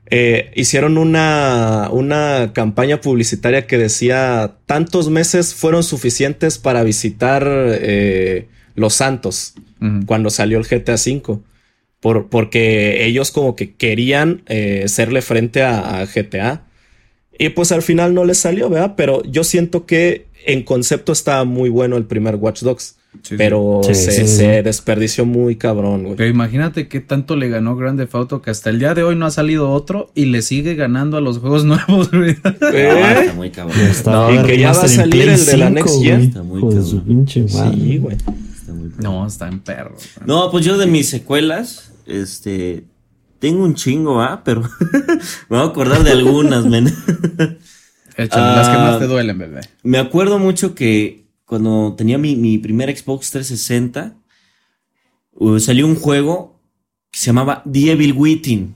Eh, 0.10 0.52
hicieron 0.56 0.98
una, 0.98 1.90
una 1.92 2.52
campaña 2.54 3.02
publicitaria 3.02 3.68
que 3.68 3.78
decía 3.78 4.54
tantos 4.68 5.10
meses 5.10 5.56
fueron 5.56 5.84
suficientes 5.84 6.58
para 6.58 6.84
visitar 6.84 7.44
eh, 7.48 8.48
Los 8.76 8.94
Santos 8.94 9.56
uh 9.82 9.86
-huh. 9.86 10.06
cuando 10.06 10.30
salió 10.30 10.60
el 10.60 10.66
GTA 10.66 10.94
V 10.94 11.40
por, 12.00 12.30
porque 12.30 13.06
ellos 13.06 13.32
como 13.32 13.56
que 13.56 13.74
querían 13.74 14.44
eh, 14.48 14.86
serle 14.88 15.22
frente 15.22 15.64
a, 15.64 16.00
a, 16.00 16.06
GTA. 16.06 16.66
Y 17.38 17.50
pues 17.50 17.72
al 17.72 17.82
final 17.82 18.14
no 18.14 18.26
les 18.26 18.38
salió, 18.38 18.70
¿verdad? 18.70 18.94
Pero 18.96 19.24
yo 19.24 19.44
siento 19.44 19.86
que 19.86 20.28
en 20.46 20.64
concepto 20.64 21.12
estaba 21.12 21.44
muy 21.44 21.70
bueno 21.70 21.98
el 21.98 22.06
primer 22.06 22.36
Watch 22.36 22.62
Dogs. 22.62 22.98
Sí, 23.24 23.36
pero 23.38 23.82
sí. 23.84 23.96
Se, 23.96 24.12
sí, 24.12 24.28
se, 24.28 24.62
desperdició 24.62 25.26
muy 25.26 25.56
cabrón, 25.56 26.04
güey. 26.04 26.16
Pero 26.16 26.30
imagínate 26.30 26.88
qué 26.88 27.00
tanto 27.00 27.36
le 27.36 27.50
ganó 27.50 27.76
Grand 27.76 27.98
Theft 27.98 28.16
Auto 28.16 28.42
que 28.42 28.52
hasta 28.52 28.70
el 28.70 28.80
día 28.80 28.94
de 28.94 29.04
hoy 29.04 29.16
no 29.16 29.26
ha 29.26 29.32
salido 29.32 29.72
otro 29.72 30.12
y 30.16 30.26
le 30.26 30.42
sigue 30.42 30.76
ganando 30.76 31.18
a 31.18 31.22
los 31.22 31.40
juegos 31.40 31.66
nuevos, 31.66 32.12
güey. 32.12 32.32
¿Eh? 32.32 32.90
No, 32.92 33.20
está 33.22 33.34
muy 33.34 33.50
cabrón. 33.52 33.78
No, 34.06 34.34
y 34.34 34.46
que 34.46 34.58
ya 34.58 34.74
va 34.74 34.84
a 34.84 34.88
salir 34.88 35.30
el 35.30 35.46
de 35.46 35.58
la 35.58 35.70
Next 35.70 36.04
Gen. 36.04 36.22
Está 36.22 36.44
muy 36.44 36.62
cabrón. 36.62 37.28
Sí, 37.28 37.98
güey. 37.98 38.18
No, 38.98 39.26
está 39.26 39.48
en 39.48 39.60
perro. 39.60 39.96
No, 40.26 40.50
pues 40.52 40.66
yo 40.66 40.78
de 40.78 40.88
mis 40.88 41.10
secuelas, 41.10 41.92
este, 42.06 42.86
tengo 43.40 43.64
un 43.64 43.76
chingo, 43.76 44.22
¿ah? 44.22 44.42
Pero 44.44 44.62
me 45.50 45.58
voy 45.58 45.60
a 45.60 45.70
acordar 45.70 46.04
de 46.04 46.12
algunas, 46.12 46.66
men. 46.66 46.88
Échale, 48.18 48.56
las 48.56 48.70
que 48.70 48.78
más 48.78 49.00
te 49.00 49.08
duelen, 49.08 49.38
bebé. 49.38 49.62
Me 49.84 49.98
acuerdo 49.98 50.40
mucho 50.40 50.74
que 50.74 51.26
cuando 51.46 51.94
tenía 51.98 52.18
mi, 52.18 52.36
mi 52.36 52.58
primer 52.58 52.96
Xbox 52.96 53.32
360, 53.32 54.16
uh, 55.34 55.60
salió 55.60 55.86
un 55.86 55.96
juego 55.96 56.60
que 57.12 57.20
se 57.20 57.28
llamaba 57.28 57.62
The 57.72 57.92
Evil 57.92 58.14
Within. 58.14 58.76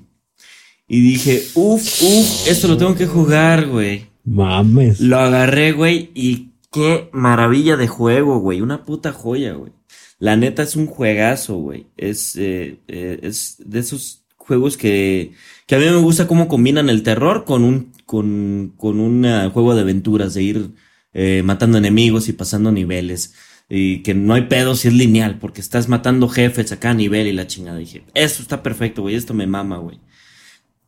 Y 0.87 1.01
dije, 1.01 1.43
uff, 1.53 2.01
uff, 2.01 2.47
esto 2.47 2.67
lo 2.67 2.77
tengo 2.77 2.95
que 2.95 3.05
jugar, 3.05 3.67
güey. 3.67 4.07
Mames. 4.25 4.99
Lo 4.99 5.19
agarré, 5.19 5.71
güey, 5.71 6.11
y 6.13 6.49
qué 6.71 7.09
maravilla 7.13 7.77
de 7.77 7.87
juego, 7.87 8.39
güey. 8.39 8.61
Una 8.61 8.85
puta 8.85 9.13
joya, 9.13 9.53
güey. 9.53 9.71
La 10.19 10.35
neta 10.35 10.63
es 10.63 10.75
un 10.75 10.85
juegazo, 10.85 11.55
güey. 11.55 11.87
Es, 11.97 12.35
eh, 12.35 12.79
eh, 12.87 13.19
es 13.23 13.55
de 13.59 13.79
esos 13.79 14.25
juegos 14.35 14.75
que, 14.75 15.31
que 15.65 15.75
a 15.75 15.79
mí 15.79 15.85
me 15.85 15.95
gusta 15.95 16.27
cómo 16.27 16.47
combinan 16.47 16.89
el 16.89 17.03
terror 17.03 17.45
con 17.45 17.63
un, 17.63 17.93
con, 18.05 18.73
con 18.75 18.99
un 18.99 19.25
uh, 19.25 19.49
juego 19.51 19.75
de 19.75 19.81
aventuras, 19.81 20.33
de 20.33 20.43
ir 20.43 20.71
eh, 21.13 21.41
matando 21.45 21.77
enemigos 21.77 22.27
y 22.27 22.33
pasando 22.33 22.71
niveles. 22.71 23.33
Y 23.69 24.01
que 24.03 24.13
no 24.13 24.33
hay 24.33 24.43
pedo 24.43 24.75
si 24.75 24.87
es 24.87 24.93
lineal, 24.93 25.39
porque 25.39 25.61
estás 25.61 25.87
matando 25.87 26.27
jefes 26.27 26.71
a 26.71 26.79
cada 26.79 26.95
nivel 26.95 27.27
y 27.27 27.33
la 27.33 27.47
chingada. 27.47 27.77
dije, 27.77 28.03
eso 28.15 28.41
está 28.41 28.63
perfecto, 28.63 29.03
güey, 29.03 29.15
esto 29.15 29.33
me 29.33 29.47
mama, 29.47 29.77
güey. 29.77 29.99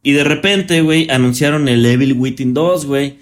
Y 0.04 0.14
de 0.14 0.24
repente, 0.24 0.82
güey, 0.82 1.10
anunciaron 1.10 1.70
el 1.70 1.86
Evil 1.86 2.14
Within 2.14 2.54
2, 2.54 2.86
güey. 2.86 3.20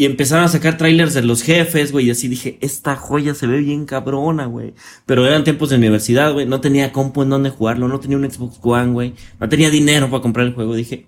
Y 0.00 0.06
empezaron 0.06 0.46
a 0.46 0.48
sacar 0.48 0.78
trailers 0.78 1.12
de 1.12 1.20
los 1.20 1.42
jefes, 1.42 1.92
güey. 1.92 2.06
Y 2.06 2.10
así 2.10 2.26
dije, 2.26 2.56
esta 2.62 2.96
joya 2.96 3.34
se 3.34 3.46
ve 3.46 3.58
bien 3.58 3.84
cabrona, 3.84 4.46
güey. 4.46 4.72
Pero 5.04 5.26
eran 5.26 5.44
tiempos 5.44 5.68
de 5.68 5.76
universidad, 5.76 6.32
güey. 6.32 6.46
No 6.46 6.62
tenía 6.62 6.90
compu 6.90 7.20
en 7.20 7.28
donde 7.28 7.50
jugarlo. 7.50 7.86
No 7.86 8.00
tenía 8.00 8.16
un 8.16 8.24
Xbox 8.24 8.58
One, 8.62 8.92
güey. 8.92 9.12
No 9.38 9.50
tenía 9.50 9.68
dinero 9.68 10.08
para 10.08 10.22
comprar 10.22 10.46
el 10.46 10.54
juego. 10.54 10.74
Dije, 10.74 11.06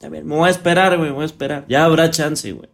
a 0.00 0.08
ver, 0.08 0.24
me 0.24 0.36
voy 0.36 0.46
a 0.46 0.52
esperar, 0.52 0.96
güey. 0.96 1.08
Me 1.08 1.14
voy 1.16 1.24
a 1.24 1.26
esperar. 1.26 1.66
Ya 1.68 1.84
habrá 1.84 2.08
chance, 2.12 2.52
güey. 2.52 2.68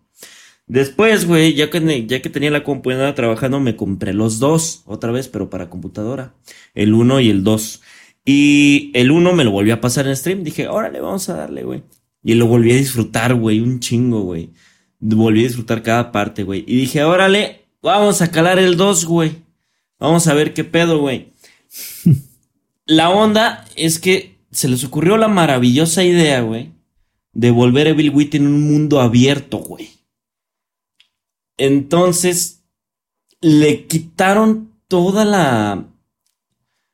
Después, 0.66 1.26
güey, 1.26 1.54
ya 1.54 1.70
que, 1.70 2.06
ya 2.06 2.20
que 2.20 2.28
tenía 2.28 2.50
la 2.50 2.62
compu 2.62 2.90
trabajando, 3.16 3.60
me 3.60 3.76
compré 3.76 4.12
los 4.12 4.40
dos. 4.40 4.82
Otra 4.84 5.10
vez, 5.10 5.28
pero 5.28 5.48
para 5.48 5.70
computadora. 5.70 6.34
El 6.74 6.92
1 6.92 7.18
y 7.20 7.30
el 7.30 7.44
2. 7.44 7.80
Y 8.26 8.90
el 8.92 9.10
1 9.10 9.32
me 9.32 9.44
lo 9.44 9.52
volví 9.52 9.70
a 9.70 9.80
pasar 9.80 10.06
en 10.06 10.16
stream. 10.16 10.44
Dije, 10.44 10.68
órale, 10.68 11.00
vamos 11.00 11.30
a 11.30 11.36
darle, 11.36 11.62
güey. 11.62 11.82
Y 12.22 12.34
lo 12.34 12.44
volví 12.44 12.72
a 12.72 12.76
disfrutar, 12.76 13.34
güey. 13.36 13.60
Un 13.60 13.80
chingo, 13.80 14.20
güey. 14.20 14.50
Volví 15.00 15.40
a 15.40 15.48
disfrutar 15.48 15.82
cada 15.82 16.12
parte, 16.12 16.44
güey. 16.44 16.64
Y 16.66 16.76
dije, 16.76 17.02
órale, 17.04 17.64
vamos 17.82 18.20
a 18.22 18.30
calar 18.30 18.58
el 18.58 18.76
2, 18.76 19.06
güey. 19.06 19.42
Vamos 19.98 20.26
a 20.26 20.34
ver 20.34 20.54
qué 20.54 20.64
pedo, 20.64 21.00
güey. 21.00 21.32
la 22.86 23.10
onda 23.10 23.64
es 23.76 23.98
que 23.98 24.38
se 24.50 24.68
les 24.68 24.84
ocurrió 24.84 25.16
la 25.16 25.28
maravillosa 25.28 26.04
idea, 26.04 26.40
güey, 26.42 26.72
de 27.32 27.50
volver 27.50 27.86
a 27.86 27.90
Evil 27.90 28.10
Within 28.10 28.42
en 28.42 28.48
un 28.48 28.72
mundo 28.72 29.00
abierto, 29.00 29.58
güey. 29.58 29.90
Entonces, 31.56 32.64
le 33.40 33.86
quitaron 33.86 34.72
toda 34.88 35.24
la... 35.24 35.86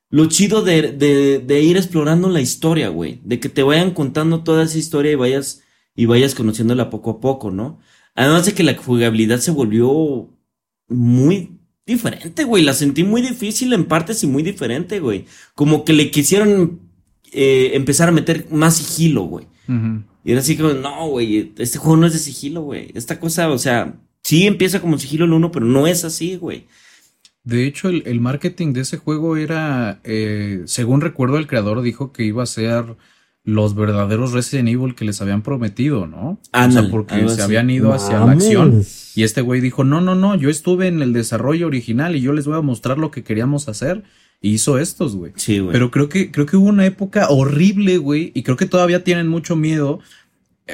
Lo 0.08 0.26
chido 0.26 0.62
de, 0.62 0.92
de, 0.92 1.40
de 1.40 1.62
ir 1.62 1.76
explorando 1.76 2.28
la 2.28 2.40
historia, 2.40 2.88
güey. 2.88 3.20
De 3.24 3.40
que 3.40 3.48
te 3.48 3.62
vayan 3.62 3.90
contando 3.92 4.44
toda 4.44 4.64
esa 4.64 4.78
historia 4.78 5.12
y 5.12 5.16
vayas, 5.16 5.62
y 5.96 6.06
vayas 6.06 6.34
conociéndola 6.34 6.90
poco 6.90 7.10
a 7.10 7.20
poco, 7.20 7.50
¿no? 7.50 7.80
Además 8.16 8.46
de 8.46 8.54
que 8.54 8.62
la 8.62 8.74
jugabilidad 8.74 9.38
se 9.38 9.50
volvió 9.50 10.28
muy 10.88 11.50
diferente, 11.86 12.44
güey. 12.44 12.64
La 12.64 12.72
sentí 12.72 13.04
muy 13.04 13.22
difícil 13.22 13.72
en 13.74 13.84
partes 13.84 14.24
y 14.24 14.26
muy 14.26 14.42
diferente, 14.42 15.00
güey. 15.00 15.26
Como 15.54 15.84
que 15.84 15.92
le 15.92 16.10
quisieron 16.10 16.80
eh, 17.30 17.72
empezar 17.74 18.08
a 18.08 18.12
meter 18.12 18.46
más 18.50 18.76
sigilo, 18.78 19.24
güey. 19.24 19.46
Y 20.24 20.32
era 20.32 20.40
así 20.40 20.56
como, 20.56 20.72
no, 20.72 21.08
güey, 21.08 21.52
este 21.58 21.78
juego 21.78 21.96
no 21.96 22.06
es 22.06 22.12
de 22.14 22.18
sigilo, 22.18 22.62
güey. 22.62 22.90
Esta 22.94 23.20
cosa, 23.20 23.50
o 23.50 23.58
sea, 23.58 23.94
sí 24.22 24.46
empieza 24.46 24.80
como 24.80 24.98
sigilo 24.98 25.24
el 25.24 25.32
uno, 25.32 25.52
pero 25.52 25.66
no 25.66 25.86
es 25.86 26.04
así, 26.04 26.36
güey. 26.36 26.66
De 27.44 27.66
hecho, 27.66 27.88
el, 27.88 28.20
marketing 28.20 28.72
de 28.72 28.80
ese 28.80 28.96
juego 28.96 29.36
era, 29.36 30.00
eh, 30.04 30.62
según 30.64 31.00
recuerdo, 31.00 31.36
el 31.38 31.46
creador 31.46 31.82
dijo 31.82 32.12
que 32.12 32.24
iba 32.24 32.42
a 32.42 32.46
ser 32.46 32.96
los 33.46 33.76
verdaderos 33.76 34.32
Resident 34.32 34.68
Evil 34.68 34.96
que 34.96 35.04
les 35.04 35.22
habían 35.22 35.40
prometido, 35.40 36.08
¿no? 36.08 36.40
o 36.52 36.70
sea, 36.70 36.90
porque 36.90 37.28
se 37.28 37.40
habían 37.40 37.70
ido 37.70 37.92
hacia 37.92 38.18
la 38.18 38.32
acción. 38.32 38.84
Y 39.14 39.22
este 39.22 39.40
güey 39.40 39.60
dijo, 39.60 39.84
no, 39.84 40.00
no, 40.00 40.16
no, 40.16 40.34
yo 40.34 40.50
estuve 40.50 40.88
en 40.88 41.00
el 41.00 41.12
desarrollo 41.12 41.68
original 41.68 42.16
y 42.16 42.20
yo 42.20 42.32
les 42.32 42.46
voy 42.46 42.58
a 42.58 42.60
mostrar 42.60 42.98
lo 42.98 43.12
que 43.12 43.22
queríamos 43.22 43.68
hacer. 43.68 44.02
Y 44.42 44.50
hizo 44.50 44.80
estos, 44.80 45.14
güey. 45.14 45.32
Sí, 45.36 45.60
güey. 45.60 45.72
Pero 45.72 45.92
creo 45.92 46.08
que, 46.08 46.32
creo 46.32 46.44
que 46.44 46.56
hubo 46.56 46.68
una 46.68 46.86
época 46.86 47.28
horrible, 47.30 47.98
güey. 47.98 48.32
Y 48.34 48.42
creo 48.42 48.56
que 48.56 48.66
todavía 48.66 49.04
tienen 49.04 49.28
mucho 49.28 49.54
miedo 49.54 50.00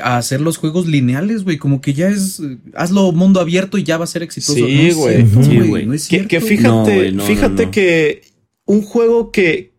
a 0.03 0.17
hacer 0.17 0.41
los 0.41 0.57
juegos 0.57 0.87
lineales, 0.87 1.45
güey. 1.45 1.59
Como 1.59 1.83
que 1.83 1.93
ya 1.93 2.09
es, 2.09 2.43
hazlo 2.75 3.13
mundo 3.13 3.39
abierto 3.39 3.77
y 3.77 3.85
ya 3.85 3.99
va 3.99 4.05
a 4.05 4.09
ser 4.09 4.23
exitoso. 4.23 4.55
Sí, 4.55 4.93
güey. 4.93 5.27
sí, 5.43 5.61
güey. 5.61 5.85
No 5.85 5.93
es 5.93 6.09
que, 6.09 6.27
que, 6.27 6.41
fíjate, 6.41 7.13
fíjate 7.21 7.71
que 7.71 8.23
un 8.65 8.81
juego 8.81 9.31
que, 9.31 9.72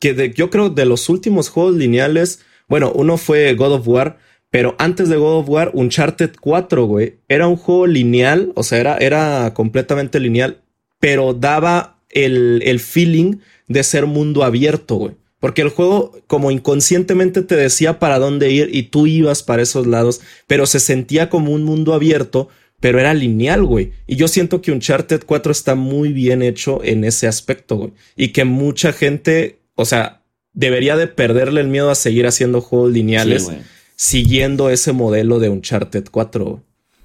que 0.00 0.32
yo 0.34 0.50
creo 0.50 0.70
de 0.70 0.86
los 0.86 1.08
últimos 1.08 1.50
juegos 1.50 1.76
lineales, 1.76 2.40
bueno, 2.68 2.90
uno 2.92 3.18
fue 3.18 3.54
God 3.54 3.74
of 3.74 3.86
War, 3.86 4.18
pero 4.50 4.74
antes 4.78 5.08
de 5.08 5.16
God 5.16 5.40
of 5.40 5.48
War, 5.48 5.70
Uncharted 5.74 6.32
4, 6.40 6.84
güey, 6.86 7.18
era 7.28 7.46
un 7.46 7.56
juego 7.56 7.86
lineal, 7.86 8.52
o 8.56 8.64
sea, 8.64 8.80
era, 8.80 8.96
era 8.96 9.54
completamente 9.54 10.18
lineal, 10.18 10.62
pero 10.98 11.34
daba 11.34 12.00
el, 12.08 12.62
el 12.64 12.80
feeling 12.80 13.36
de 13.68 13.84
ser 13.84 14.06
mundo 14.06 14.42
abierto, 14.42 14.96
güey. 14.96 15.14
Porque 15.38 15.62
el 15.62 15.70
juego 15.70 16.12
como 16.26 16.50
inconscientemente 16.50 17.42
te 17.42 17.56
decía 17.56 17.98
para 17.98 18.18
dónde 18.18 18.50
ir 18.50 18.68
y 18.72 18.84
tú 18.84 19.06
ibas 19.06 19.42
para 19.42 19.62
esos 19.62 19.86
lados, 19.86 20.20
pero 20.46 20.66
se 20.66 20.80
sentía 20.80 21.30
como 21.30 21.52
un 21.52 21.62
mundo 21.62 21.94
abierto, 21.94 22.48
pero 22.78 22.98
era 22.98 23.14
lineal, 23.14 23.64
güey. 23.64 23.92
Y 24.06 24.16
yo 24.16 24.28
siento 24.28 24.60
que 24.60 24.72
Uncharted 24.72 25.22
4 25.24 25.52
está 25.52 25.74
muy 25.76 26.12
bien 26.12 26.42
hecho 26.42 26.82
en 26.84 27.04
ese 27.04 27.26
aspecto, 27.26 27.76
güey. 27.76 27.92
Y 28.16 28.28
que 28.28 28.44
mucha 28.44 28.92
gente 28.92 29.59
o 29.80 29.84
sea, 29.84 30.22
debería 30.52 30.96
de 30.96 31.06
perderle 31.06 31.60
el 31.60 31.68
miedo 31.68 31.90
a 31.90 31.94
seguir 31.94 32.26
haciendo 32.26 32.60
juegos 32.60 32.92
lineales 32.92 33.50
siguiendo 34.00 34.70
ese 34.70 34.92
modelo 34.92 35.38
de 35.40 35.50
Uncharted 35.50 36.06
4. 36.10 36.62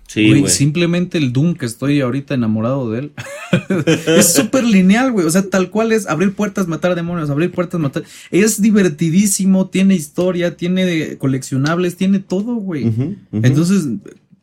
Sí, 0.08 0.30
güey, 0.30 0.48
simplemente 0.48 1.18
el 1.18 1.34
Doom 1.34 1.56
que 1.56 1.66
estoy 1.66 2.00
ahorita 2.00 2.34
enamorado 2.34 2.90
de 2.90 3.00
él. 3.00 3.12
es 4.08 4.34
súper 4.34 4.64
lineal, 4.64 5.12
güey. 5.12 5.26
O 5.26 5.30
sea, 5.30 5.50
tal 5.50 5.72
cual 5.72 5.92
es 5.92 6.08
abrir 6.08 6.34
puertas, 6.34 6.68
matar 6.68 6.96
demonios, 6.96 7.30
abrir 7.30 7.52
puertas, 7.52 7.82
matar. 7.82 8.04
Es 8.32 8.62
divertidísimo, 8.62 9.68
tiene 9.68 9.96
historia, 9.96 10.56
tiene 10.56 11.18
coleccionables, 11.18 11.98
tiene 11.98 12.20
todo, 12.20 12.56
güey. 12.56 12.94
Entonces, 13.34 13.88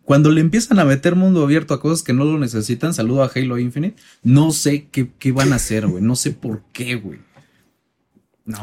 cuando 0.04 0.30
le 0.30 0.42
empiezan 0.42 0.78
a 0.78 0.84
meter 0.84 1.16
mundo 1.16 1.42
abierto 1.42 1.72
a 1.72 1.80
cosas 1.80 2.02
que 2.02 2.12
no 2.12 2.24
lo 2.24 2.38
necesitan, 2.38 2.92
saludo 2.92 3.22
a 3.22 3.30
Halo 3.34 3.58
Infinite, 3.58 3.96
no 4.22 4.50
sé 4.50 4.88
qué, 4.90 5.08
qué 5.18 5.32
van 5.32 5.54
a 5.54 5.56
hacer, 5.56 5.86
güey. 5.86 6.02
No 6.02 6.16
sé 6.16 6.32
por 6.32 6.64
qué, 6.72 6.96
güey. 6.96 7.18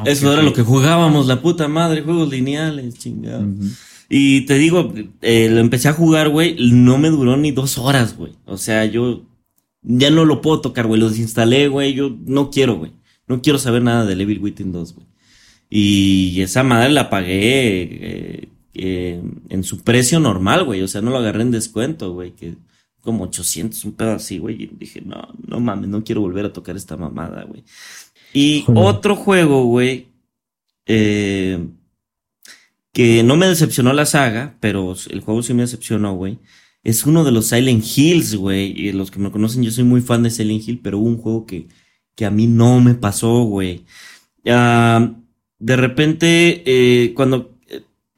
Eso 0.06 0.34
era 0.34 0.42
lo 0.42 0.54
que 0.54 0.64
jugábamos, 0.64 1.28
la 1.28 1.42
puta 1.42 1.68
madre, 1.68 2.02
juegos 2.02 2.30
lineales, 2.30 2.98
chingado. 2.98 3.46
Y 4.10 4.42
te 4.42 4.58
digo, 4.58 4.94
eh, 5.22 5.50
lo 5.50 5.60
empecé 5.60 5.88
a 5.88 5.94
jugar, 5.94 6.30
güey, 6.30 6.56
no 6.72 6.98
me 6.98 7.10
duró 7.10 7.38
ni 7.38 7.52
dos 7.52 7.78
horas, 7.78 8.18
güey. 8.18 8.34
O 8.46 8.58
sea, 8.58 8.86
yo 8.86 9.24
ya 9.82 10.10
no 10.10 10.26
lo 10.26 10.42
puedo 10.42 10.62
tocar, 10.62 10.88
güey, 10.88 11.00
lo 11.00 11.10
desinstalé, 11.10 11.68
güey, 11.68 11.94
yo 11.94 12.18
no 12.26 12.50
quiero, 12.50 12.78
güey. 12.78 12.92
No 13.28 13.42
quiero 13.42 13.60
saber 13.60 13.84
nada 13.84 14.06
de 14.06 14.22
Evil 14.22 14.40
Within 14.40 14.72
2, 14.72 14.96
güey. 14.96 15.08
Y 15.70 16.42
esa 16.42 16.64
madre 16.64 16.90
la 16.90 17.12
pagué 17.12 17.84
eh, 17.84 18.50
eh, 18.74 19.22
en 19.50 19.64
su 19.64 19.84
precio 19.84 20.20
normal, 20.20 20.66
güey. 20.66 20.82
O 20.82 20.88
sea, 20.88 21.02
no 21.02 21.12
lo 21.12 21.18
agarré 21.18 21.44
en 21.44 21.52
descuento, 21.52 22.12
güey, 22.12 22.32
que 22.32 22.56
como 23.02 23.26
800, 23.26 23.86
un 23.86 23.94
pedo 23.94 24.14
así, 24.14 24.40
güey. 24.40 24.64
Y 24.64 24.68
dije, 24.68 25.02
no, 25.02 25.30
no 25.48 25.60
mames, 25.60 25.90
no 25.90 26.04
quiero 26.04 26.22
volver 26.22 26.46
a 26.46 26.54
tocar 26.54 26.76
esta 26.76 26.98
mamada, 26.98 27.44
güey. 27.44 27.64
Y 28.34 28.66
otro 28.68 29.16
juego, 29.16 29.66
güey, 29.66 30.08
eh, 30.86 31.68
que 32.94 33.24
no 33.24 33.36
me 33.36 33.48
decepcionó 33.48 33.94
la 33.94 34.06
saga, 34.06 34.56
pero 34.60 34.96
el 35.10 35.22
juego 35.22 35.44
sí 35.44 35.54
me 35.54 35.64
decepcionó, 35.64 36.16
güey. 36.16 36.40
Es 36.84 37.06
uno 37.06 37.24
de 37.24 37.32
los 37.32 37.48
Silent 37.48 37.84
Hills, 37.96 38.36
güey. 38.36 38.74
Y 38.76 38.92
los 38.92 39.12
que 39.12 39.20
me 39.20 39.32
conocen, 39.32 39.64
yo 39.64 39.72
soy 39.72 39.84
muy 39.84 40.02
fan 40.02 40.24
de 40.24 40.32
Silent 40.32 40.68
Hill, 40.68 40.80
pero 40.84 41.00
hubo 41.00 41.08
un 41.08 41.18
juego 41.18 41.46
que, 41.46 41.68
que 42.16 42.26
a 42.26 42.32
mí 42.32 42.48
no 42.48 42.80
me 42.80 42.96
pasó, 42.96 43.44
güey. 43.44 43.86
Ah, 44.48 45.12
de 45.60 45.76
repente, 45.76 46.64
eh, 46.66 47.14
cuando 47.14 47.49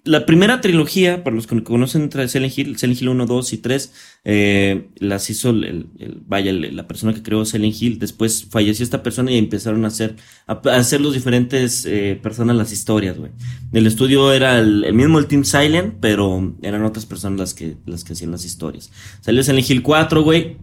la 0.04 0.26
primera 0.26 0.62
trilogía, 0.62 1.24
para 1.24 1.36
los 1.36 1.45
que 1.45 1.64
conocen 1.64 2.10
Silent 2.12 2.58
Hill, 2.58 2.78
Silent 2.78 3.02
Hill 3.02 3.10
1, 3.10 3.26
2 3.28 3.54
y 3.54 3.58
3, 3.60 3.93
eh, 4.24 4.88
las 4.98 5.30
hizo 5.30 5.52
el, 5.52 5.90
vaya, 6.26 6.52
la 6.52 6.88
persona 6.88 7.14
que 7.14 7.22
creó 7.22 7.45
Silent 7.45 7.80
Hill. 7.80 7.99
Después 7.99 8.48
falleció 8.49 8.84
esta 8.84 9.03
persona 9.03 9.32
y 9.32 9.38
empezaron 9.38 9.86
a 9.86 9.90
hacer, 9.90 10.15
a, 10.48 10.53
hacer 10.72 11.02
los 11.02 11.14
diferentes 11.14 11.86
eh, 11.86 12.19
personas 12.22 12.56
las 12.56 12.72
historias, 12.72 13.18
güey. 13.18 13.32
El 13.73 13.86
estudio 13.86 14.34
era 14.34 14.57
el, 14.57 14.91
mismo 14.94 15.19
el 15.19 15.28
Team 15.28 15.44
Silent, 15.44 15.95
pero 15.99 16.56
eran 16.64 16.84
otras 16.84 17.06
personas 17.06 17.40
las 17.40 17.53
que, 17.53 17.78
las 17.86 18.03
que 18.03 18.14
hacían 18.14 18.32
las 18.32 18.44
historias. 18.44 18.91
Salió 19.22 19.44
Silent 19.44 19.69
Hill 19.69 19.84
4, 19.84 20.23
güey. 20.23 20.57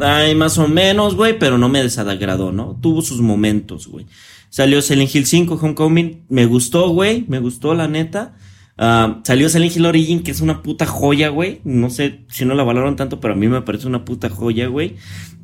Ay, 0.00 0.36
más 0.36 0.58
o 0.58 0.68
menos, 0.68 1.16
güey, 1.16 1.38
pero 1.38 1.58
no 1.58 1.68
me 1.68 1.82
desagradó, 1.82 2.52
¿no? 2.52 2.78
Tuvo 2.80 3.02
sus 3.02 3.20
momentos, 3.20 3.88
güey. 3.88 4.06
Salió 4.48 4.80
Silent 4.80 5.12
Hill 5.12 5.26
5, 5.26 5.58
Homecoming. 5.60 6.24
Me 6.28 6.46
gustó, 6.46 6.88
güey. 6.90 7.24
Me 7.26 7.40
gustó, 7.40 7.74
la 7.74 7.88
neta. 7.88 8.36
Ah, 8.78 9.20
salió 9.24 9.48
Silent 9.48 9.74
Hill 9.74 9.86
Origin, 9.86 10.22
que 10.22 10.30
es 10.30 10.40
una 10.40 10.62
puta 10.62 10.86
joya, 10.86 11.30
güey. 11.30 11.60
No 11.64 11.88
sé 11.88 12.20
si 12.28 12.44
no 12.44 12.54
la 12.54 12.62
valoraron 12.62 12.96
tanto, 12.96 13.20
pero 13.20 13.34
a 13.34 13.36
mí 13.36 13.48
me 13.48 13.62
parece 13.62 13.86
una 13.86 14.04
puta 14.04 14.28
joya, 14.28 14.66
güey. 14.66 14.96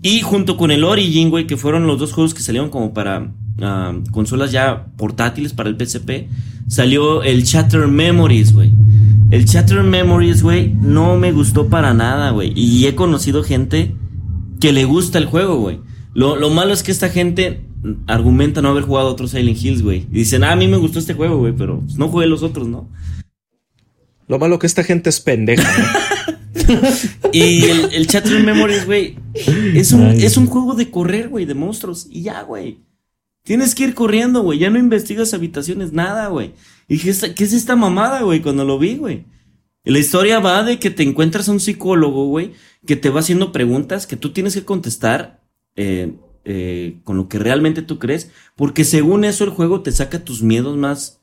Y 0.02 0.20
junto 0.20 0.56
con 0.56 0.70
el 0.70 0.84
Origin, 0.84 1.30
güey, 1.30 1.46
que 1.46 1.56
fueron 1.56 1.86
los 1.86 1.98
dos 1.98 2.12
juegos 2.12 2.34
que 2.34 2.42
salieron 2.42 2.68
como 2.68 2.92
para 2.92 3.32
ah, 3.62 3.94
consolas 4.10 4.52
ya 4.52 4.86
portátiles 4.96 5.54
para 5.54 5.70
el 5.70 5.78
PSP, 5.78 6.28
salió 6.68 7.22
el 7.22 7.44
Chatter 7.44 7.88
Memories, 7.88 8.52
güey. 8.52 8.72
El 9.30 9.46
Chatter 9.46 9.82
Memories, 9.82 10.42
güey, 10.42 10.74
no 10.74 11.16
me 11.16 11.32
gustó 11.32 11.68
para 11.68 11.94
nada, 11.94 12.30
güey. 12.30 12.52
Y 12.54 12.84
he 12.86 12.94
conocido 12.94 13.42
gente 13.42 13.94
que 14.60 14.72
le 14.72 14.84
gusta 14.84 15.16
el 15.18 15.24
juego, 15.24 15.56
güey. 15.56 15.80
Lo, 16.12 16.36
lo 16.36 16.50
malo 16.50 16.74
es 16.74 16.82
que 16.82 16.92
esta 16.92 17.08
gente 17.08 17.64
argumenta 18.06 18.60
no 18.60 18.68
haber 18.68 18.84
jugado 18.84 19.08
otros 19.08 19.30
Silent 19.30 19.62
Hills, 19.62 19.82
güey. 19.82 20.06
Y 20.10 20.18
dicen, 20.18 20.44
ah, 20.44 20.52
a 20.52 20.56
mí 20.56 20.68
me 20.68 20.76
gustó 20.76 20.98
este 20.98 21.14
juego, 21.14 21.38
güey, 21.38 21.54
pero 21.56 21.82
no 21.96 22.08
jugué 22.08 22.26
los 22.26 22.42
otros, 22.42 22.68
¿no? 22.68 22.88
Lo 24.32 24.38
malo 24.38 24.58
que 24.58 24.66
esta 24.66 24.82
gente 24.82 25.10
es 25.10 25.20
pendeja. 25.20 25.70
y 27.34 27.64
el, 27.64 27.92
el 27.92 28.06
Chatroom 28.06 28.44
Memories, 28.44 28.86
güey, 28.86 29.18
es 29.74 29.92
un, 29.92 30.06
es 30.06 30.38
un 30.38 30.46
juego 30.46 30.72
de 30.74 30.90
correr, 30.90 31.28
güey, 31.28 31.44
de 31.44 31.52
monstruos. 31.52 32.06
Y 32.10 32.22
ya, 32.22 32.40
güey. 32.40 32.78
Tienes 33.42 33.74
que 33.74 33.84
ir 33.84 33.92
corriendo, 33.92 34.42
güey. 34.42 34.58
Ya 34.58 34.70
no 34.70 34.78
investigas 34.78 35.34
habitaciones, 35.34 35.92
nada, 35.92 36.28
güey. 36.28 36.54
Y 36.88 36.94
dije, 36.94 37.34
¿qué 37.34 37.44
es 37.44 37.52
esta 37.52 37.76
mamada, 37.76 38.22
güey? 38.22 38.40
Cuando 38.40 38.64
lo 38.64 38.78
vi, 38.78 38.96
güey. 38.96 39.26
La 39.84 39.98
historia 39.98 40.40
va 40.40 40.62
de 40.62 40.78
que 40.78 40.88
te 40.88 41.02
encuentras 41.02 41.50
a 41.50 41.52
un 41.52 41.60
psicólogo, 41.60 42.28
güey, 42.28 42.52
que 42.86 42.96
te 42.96 43.10
va 43.10 43.20
haciendo 43.20 43.52
preguntas 43.52 44.06
que 44.06 44.16
tú 44.16 44.32
tienes 44.32 44.54
que 44.54 44.64
contestar 44.64 45.42
eh, 45.76 46.14
eh, 46.46 47.00
con 47.04 47.18
lo 47.18 47.28
que 47.28 47.38
realmente 47.38 47.82
tú 47.82 47.98
crees, 47.98 48.30
porque 48.56 48.84
según 48.84 49.24
eso 49.24 49.44
el 49.44 49.50
juego 49.50 49.82
te 49.82 49.92
saca 49.92 50.24
tus 50.24 50.42
miedos 50.42 50.78
más 50.78 51.21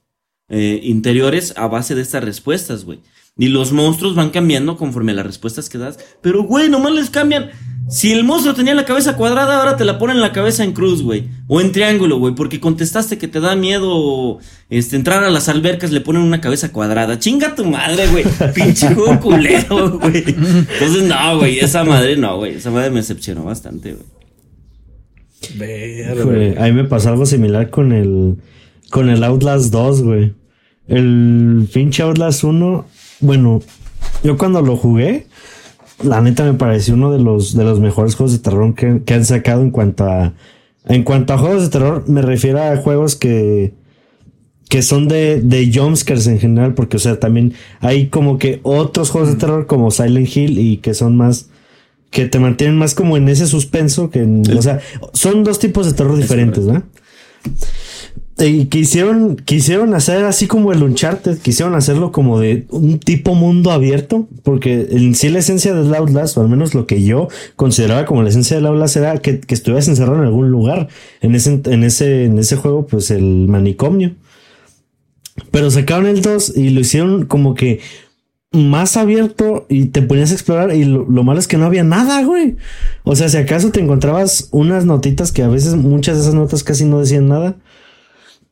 eh, 0.49 0.79
interiores 0.83 1.53
a 1.57 1.67
base 1.67 1.95
de 1.95 2.01
estas 2.01 2.23
respuestas, 2.23 2.85
güey. 2.85 2.99
Y 3.37 3.47
los 3.47 3.71
monstruos 3.71 4.15
van 4.15 4.31
cambiando 4.31 4.75
conforme 4.75 5.13
a 5.13 5.15
las 5.15 5.25
respuestas 5.25 5.69
que 5.69 5.77
das. 5.77 5.97
Pero, 6.21 6.43
güey, 6.43 6.69
nomás 6.69 6.91
les 6.91 7.09
cambian. 7.09 7.51
Si 7.87 8.11
el 8.11 8.25
monstruo 8.25 8.53
tenía 8.53 8.75
la 8.75 8.83
cabeza 8.83 9.15
cuadrada, 9.15 9.59
ahora 9.59 9.77
te 9.77 9.85
la 9.85 9.97
ponen 9.97 10.19
la 10.19 10.33
cabeza 10.33 10.65
en 10.65 10.73
cruz, 10.73 11.01
güey. 11.01 11.29
O 11.47 11.61
en 11.61 11.71
triángulo, 11.71 12.19
güey. 12.19 12.35
Porque 12.35 12.59
contestaste 12.59 13.17
que 13.17 13.29
te 13.29 13.39
da 13.39 13.55
miedo 13.55 14.39
este, 14.69 14.97
entrar 14.97 15.23
a 15.23 15.29
las 15.29 15.47
albercas, 15.47 15.91
le 15.91 16.01
ponen 16.01 16.21
una 16.21 16.41
cabeza 16.41 16.73
cuadrada. 16.73 17.17
Chinga 17.17 17.55
tu 17.55 17.63
madre, 17.63 18.07
güey. 18.07 18.25
Pinche 18.53 18.93
juego 18.93 19.17
culero, 19.21 19.99
güey. 19.99 20.23
Entonces, 20.27 21.03
no, 21.03 21.37
güey. 21.37 21.59
Esa 21.59 21.85
madre 21.85 22.17
no, 22.17 22.37
güey. 22.39 22.55
Esa 22.55 22.71
madre 22.71 22.89
me 22.89 22.97
decepcionó 22.97 23.45
bastante, 23.45 23.93
güey. 23.93 24.05
A 26.57 26.63
mí 26.65 26.71
me 26.73 26.83
pasó 26.83 27.07
algo 27.09 27.25
similar 27.25 27.69
con 27.69 27.93
el, 27.93 28.35
con 28.89 29.09
el 29.09 29.23
Outlast 29.23 29.71
2, 29.71 30.03
güey. 30.03 30.33
El 30.89 31.69
pinche 31.71 32.03
Outlast 32.03 32.43
1 32.43 32.85
bueno, 33.21 33.61
yo 34.23 34.37
cuando 34.37 34.61
lo 34.61 34.77
jugué, 34.77 35.27
la 36.03 36.21
neta 36.21 36.43
me 36.43 36.53
pareció 36.53 36.93
uno 36.93 37.11
de 37.11 37.19
los, 37.19 37.55
de 37.55 37.63
los 37.63 37.79
mejores 37.79 38.15
juegos 38.15 38.31
de 38.31 38.39
terror 38.39 38.73
que, 38.75 39.13
han 39.13 39.25
sacado 39.25 39.61
en 39.61 39.71
cuanto 39.71 40.05
a... 40.05 40.33
En 40.85 41.03
cuanto 41.03 41.33
a 41.33 41.37
juegos 41.37 41.63
de 41.63 41.69
terror, 41.69 42.05
me 42.07 42.21
refiero 42.21 42.63
a 42.63 42.77
juegos 42.77 43.15
que, 43.15 43.73
que 44.69 44.81
son 44.81 45.07
de, 45.07 45.41
de 45.41 45.69
jumpscares 45.71 46.25
en 46.25 46.39
general, 46.39 46.73
porque, 46.73 46.97
o 46.97 46.99
sea, 46.99 47.19
también 47.19 47.53
hay 47.81 48.07
como 48.07 48.39
que 48.39 48.59
otros 48.63 49.09
juegos 49.09 49.29
de 49.29 49.35
terror 49.35 49.67
como 49.67 49.91
Silent 49.91 50.35
Hill 50.35 50.57
y 50.57 50.77
que 50.77 50.93
son 50.93 51.17
más, 51.17 51.49
que 52.09 52.27
te 52.27 52.39
mantienen 52.39 52.77
más 52.77 52.95
como 52.95 53.17
en 53.17 53.27
ese 53.27 53.45
suspenso 53.45 54.09
que, 54.09 54.23
o 54.23 54.61
sea, 54.61 54.79
son 55.13 55.43
dos 55.43 55.59
tipos 55.59 55.85
de 55.85 55.93
terror 55.93 56.17
diferentes, 56.17 56.63
¿no? 56.63 56.81
Y 58.39 58.65
quisieron, 58.65 59.35
quisieron 59.35 59.93
hacer 59.93 60.23
así 60.23 60.47
como 60.47 60.71
el 60.71 60.81
Uncharted, 60.81 61.39
quisieron 61.39 61.75
hacerlo 61.75 62.11
como 62.11 62.39
de 62.39 62.65
un 62.69 62.99
tipo 62.99 63.35
mundo 63.35 63.71
abierto, 63.71 64.27
porque 64.43 64.87
en 64.91 65.15
sí 65.15 65.29
la 65.29 65.39
esencia 65.39 65.73
del 65.73 65.93
Outlast, 65.93 66.37
o 66.37 66.41
al 66.41 66.49
menos 66.49 66.73
lo 66.73 66.85
que 66.85 67.03
yo 67.03 67.27
consideraba 67.55 68.05
como 68.05 68.23
la 68.23 68.29
esencia 68.29 68.55
del 68.55 68.67
Outlast 68.67 68.97
era 68.97 69.17
que, 69.17 69.39
que 69.39 69.53
estuvieras 69.53 69.87
encerrado 69.87 70.19
en 70.19 70.25
algún 70.25 70.49
lugar, 70.51 70.87
en 71.21 71.35
ese, 71.35 71.61
en 71.65 71.83
ese, 71.83 72.25
en 72.25 72.39
ese 72.39 72.55
juego, 72.55 72.87
pues 72.87 73.11
el 73.11 73.47
manicomio. 73.47 74.15
Pero 75.51 75.71
sacaron 75.71 76.05
el 76.05 76.21
2 76.21 76.53
y 76.55 76.69
lo 76.69 76.81
hicieron 76.81 77.25
como 77.25 77.55
que 77.55 77.79
más 78.51 78.97
abierto 78.97 79.65
y 79.69 79.85
te 79.85 80.01
ponías 80.01 80.31
a 80.31 80.33
explorar 80.33 80.75
y 80.75 80.83
lo, 80.83 81.05
lo, 81.07 81.23
malo 81.23 81.39
es 81.39 81.47
que 81.47 81.57
no 81.57 81.65
había 81.65 81.83
nada, 81.83 82.23
güey. 82.23 82.55
O 83.03 83.15
sea, 83.15 83.29
si 83.29 83.37
acaso 83.37 83.71
te 83.71 83.79
encontrabas 83.79 84.49
unas 84.51 84.85
notitas 84.85 85.31
que 85.31 85.43
a 85.43 85.47
veces 85.47 85.75
muchas 85.75 86.15
de 86.15 86.21
esas 86.23 86.33
notas 86.33 86.63
casi 86.63 86.85
no 86.85 86.99
decían 86.99 87.27
nada. 87.27 87.57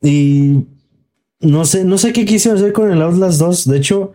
Y 0.02 0.64
no 1.40 1.64
sé, 1.64 1.84
no 1.84 1.98
sé 1.98 2.12
qué 2.12 2.24
quisieron 2.24 2.58
hacer 2.58 2.72
con 2.72 2.90
el 2.90 3.00
Outlast 3.02 3.38
2. 3.38 3.68
De 3.68 3.76
hecho, 3.76 4.12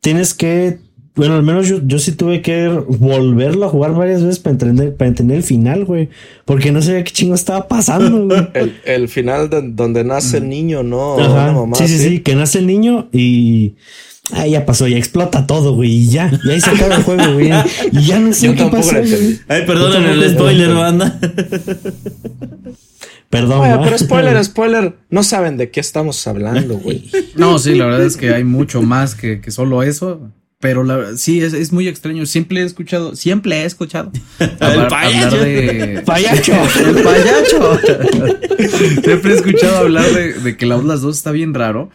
tienes 0.00 0.34
que. 0.34 0.78
Bueno, 1.14 1.34
al 1.34 1.42
menos 1.42 1.66
yo, 1.66 1.80
yo 1.82 1.98
sí 1.98 2.12
tuve 2.12 2.42
que 2.42 2.68
volverlo 2.68 3.64
a 3.64 3.68
jugar 3.70 3.94
varias 3.94 4.22
veces 4.22 4.38
para 4.38 4.52
entender, 4.52 4.94
para 4.96 5.08
entender 5.08 5.38
el 5.38 5.42
final, 5.42 5.86
güey. 5.86 6.10
Porque 6.44 6.72
no 6.72 6.82
sabía 6.82 7.04
qué 7.04 7.12
chingo 7.12 7.34
estaba 7.34 7.68
pasando, 7.68 8.26
güey. 8.26 8.48
el, 8.84 9.08
final 9.08 9.48
donde 9.74 10.04
nace 10.04 10.38
el 10.38 10.48
niño, 10.48 10.82
¿no? 10.82 11.16
sí, 11.74 11.88
sí, 11.88 11.98
sí, 11.98 12.20
que 12.20 12.34
nace 12.34 12.58
el 12.58 12.66
niño 12.66 13.08
y. 13.12 13.76
Ah, 14.32 14.44
ya 14.44 14.66
pasó, 14.66 14.88
ya 14.88 14.98
explota 14.98 15.46
todo, 15.46 15.74
güey. 15.74 15.88
Y 15.88 16.08
ya, 16.08 16.28
ya 16.44 16.52
ahí 16.52 16.60
se 16.60 16.70
acaba 16.70 16.96
el 16.96 17.04
juego, 17.04 17.34
güey. 17.34 17.50
Y 17.92 18.04
ya 18.04 18.18
no 18.18 18.32
sé 18.32 18.52
qué 18.56 18.64
pasó. 18.64 18.96
Ay, 19.46 19.62
perdóname 19.64 20.12
el 20.12 20.30
spoiler, 20.30 20.74
banda. 20.74 21.18
Perdón. 23.30 23.80
pero 23.82 23.98
spoiler, 23.98 24.44
spoiler. 24.44 24.96
No 25.10 25.22
saben 25.22 25.56
de 25.56 25.70
qué 25.70 25.80
estamos 25.80 26.26
hablando, 26.26 26.78
güey. 26.78 27.10
No, 27.36 27.58
sí, 27.58 27.74
la 27.74 27.84
verdad 27.86 28.04
es 28.04 28.16
que 28.16 28.32
hay 28.32 28.44
mucho 28.44 28.82
más 28.82 29.14
que, 29.14 29.40
que 29.40 29.50
solo 29.50 29.82
eso. 29.82 30.32
Pero 30.58 30.84
la, 30.84 31.16
sí, 31.16 31.42
es, 31.42 31.52
es, 31.52 31.70
muy 31.70 31.86
extraño. 31.86 32.24
Siempre 32.24 32.62
he 32.62 32.64
escuchado, 32.64 33.14
siempre 33.14 33.56
he 33.56 33.64
escuchado 33.66 34.10
hablar, 34.60 34.88
payacho. 34.88 35.36
de. 35.36 36.02
¡Payacho! 36.06 36.54
¡El 36.86 37.02
payacho! 37.02 37.78
siempre 39.04 39.32
he 39.32 39.36
escuchado 39.36 39.76
hablar 39.78 40.10
de, 40.12 40.32
de 40.32 40.56
que 40.56 40.64
la 40.64 40.76
Outlast 40.76 41.02
2 41.02 41.16
está 41.16 41.30
bien 41.32 41.52
raro. 41.52 41.90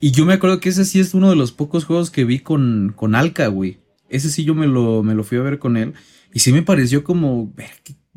Y 0.00 0.10
yo 0.12 0.26
me 0.26 0.34
acuerdo 0.34 0.60
que 0.60 0.68
ese 0.68 0.84
sí 0.84 1.00
es 1.00 1.14
uno 1.14 1.30
de 1.30 1.36
los 1.36 1.52
pocos 1.52 1.84
juegos 1.84 2.10
que 2.10 2.24
vi 2.24 2.38
con, 2.38 2.92
con 2.96 3.14
Alka, 3.14 3.48
güey. 3.48 3.78
Ese 4.08 4.30
sí 4.30 4.44
yo 4.44 4.54
me 4.54 4.66
lo, 4.66 5.02
me 5.02 5.14
lo 5.14 5.24
fui 5.24 5.38
a 5.38 5.42
ver 5.42 5.58
con 5.58 5.76
él. 5.76 5.94
Y 6.32 6.40
sí 6.40 6.52
me 6.52 6.62
pareció 6.62 7.02
como, 7.02 7.52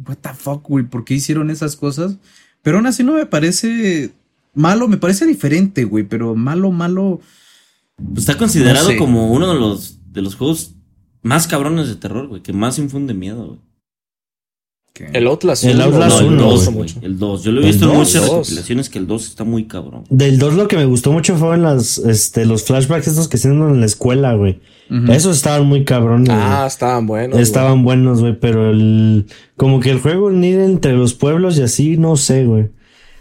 what 0.06 0.18
the 0.22 0.30
fuck, 0.34 0.68
güey, 0.68 0.86
¿por 0.86 1.06
qué 1.06 1.14
hicieron 1.14 1.50
esas 1.50 1.76
cosas? 1.76 2.18
Pero 2.62 2.78
aún 2.78 2.88
así 2.88 3.04
no 3.04 3.14
me 3.14 3.26
parece 3.26 4.12
malo, 4.54 4.88
me 4.88 4.98
parece 4.98 5.26
diferente, 5.26 5.84
güey, 5.86 6.04
pero 6.04 6.36
malo, 6.36 6.72
malo. 6.72 7.22
Pues 7.96 8.20
está 8.20 8.38
considerado 8.38 8.90
como 8.98 9.32
uno 9.32 9.54
de 9.54 9.60
los, 9.60 10.00
de 10.12 10.22
los 10.22 10.36
juegos 10.36 10.76
más 11.22 11.48
cabrones 11.48 11.88
de 11.88 11.96
terror, 11.96 12.28
güey, 12.28 12.42
que 12.42 12.54
más 12.54 12.80
infunde 12.80 13.14
miedo, 13.14 13.48
güey. 13.48 13.60
El 15.14 15.28
Outlast 15.28 15.64
El 15.64 15.82
Outlast 15.82 16.22
1, 16.22 16.32
el 16.32 16.38
2, 16.38 16.70
güey. 16.70 16.90
El 17.02 17.20
2. 17.20 17.44
Yo 17.44 17.52
lo 17.52 17.62
he 17.62 17.66
visto 17.66 17.92
en 17.92 17.98
muchas 17.98 18.24
recopilaciones 18.24 18.90
que 18.90 19.00
el 19.00 19.08
2 19.08 19.26
está 19.26 19.44
muy 19.44 19.66
cabrón. 19.66 20.04
Del 20.10 20.40
2 20.40 20.56
lo 20.56 20.68
que 20.68 20.78
me 20.78 20.86
gustó 20.86 21.12
mucho 21.12 21.36
fueron 21.36 21.64
las, 21.64 21.98
este, 21.98 22.46
los 22.46 22.64
flashbacks 22.64 23.08
estos 23.08 23.28
que 23.28 23.38
hacían 23.38 23.62
en 23.62 23.80
la 23.80 23.86
escuela, 23.86 24.34
güey. 24.34 24.60
Esos 25.10 25.38
estaban 25.38 25.68
muy 25.68 25.86
cabrones. 25.86 26.30
Ah, 26.32 26.66
estaban 26.68 27.06
buenos. 27.06 27.40
Estaban 27.40 27.84
buenos, 27.84 28.22
güey, 28.22 28.40
pero 28.40 28.72
el, 28.72 29.28
como 29.56 29.80
que 29.80 29.92
el 29.92 30.00
juego 30.00 30.32
ni 30.32 30.52
entre 30.52 30.94
los 30.94 31.14
pueblos 31.14 31.60
y 31.60 31.62
así, 31.62 31.98
no 31.98 32.18
sé, 32.18 32.46
güey. 32.46 32.70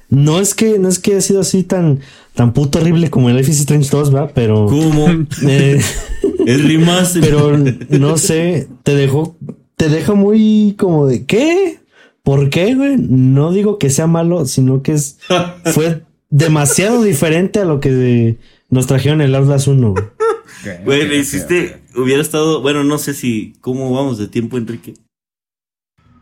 No 0.08 0.40
es 0.40 0.54
que, 0.54 0.78
no 0.78 0.88
es 0.88 0.98
que 0.98 1.12
haya 1.12 1.20
sido 1.20 1.40
así 1.40 1.64
tan, 1.64 2.00
tan 2.34 2.54
puto 2.54 2.78
horrible 2.78 3.10
como 3.10 3.28
el 3.28 3.36
Life 3.36 3.50
is 3.50 3.60
Strange 3.60 3.90
2, 3.90 4.14
¿va? 4.14 4.28
Pero. 4.28 4.66
¿Cómo? 4.66 5.06
Eh, 5.46 5.80
el 6.46 6.66
remaster. 6.66 7.20
Pero 7.20 7.58
no 7.90 8.16
sé, 8.16 8.68
te 8.82 8.94
dejó, 8.94 9.36
te 9.78 9.88
deja 9.88 10.12
muy 10.12 10.74
como 10.76 11.06
de 11.06 11.24
¿qué? 11.24 11.78
¿Por 12.22 12.50
qué, 12.50 12.74
güey? 12.74 12.96
No 12.98 13.52
digo 13.52 13.78
que 13.78 13.88
sea 13.88 14.06
malo, 14.06 14.44
sino 14.44 14.82
que 14.82 14.92
es 14.92 15.18
fue 15.72 16.02
demasiado 16.28 17.02
diferente 17.02 17.60
a 17.60 17.64
lo 17.64 17.80
que 17.80 18.36
nos 18.68 18.86
trajeron 18.86 19.22
el 19.22 19.34
Outlast 19.34 19.68
1. 19.68 19.94
Güey, 19.94 20.84
güey 20.84 21.08
me 21.08 21.16
hiciste, 21.16 21.80
hubiera 21.96 22.20
estado, 22.20 22.60
bueno, 22.60 22.84
no 22.84 22.98
sé 22.98 23.14
si 23.14 23.54
cómo 23.62 23.90
vamos 23.94 24.18
de 24.18 24.28
tiempo, 24.28 24.58
Enrique. 24.58 24.92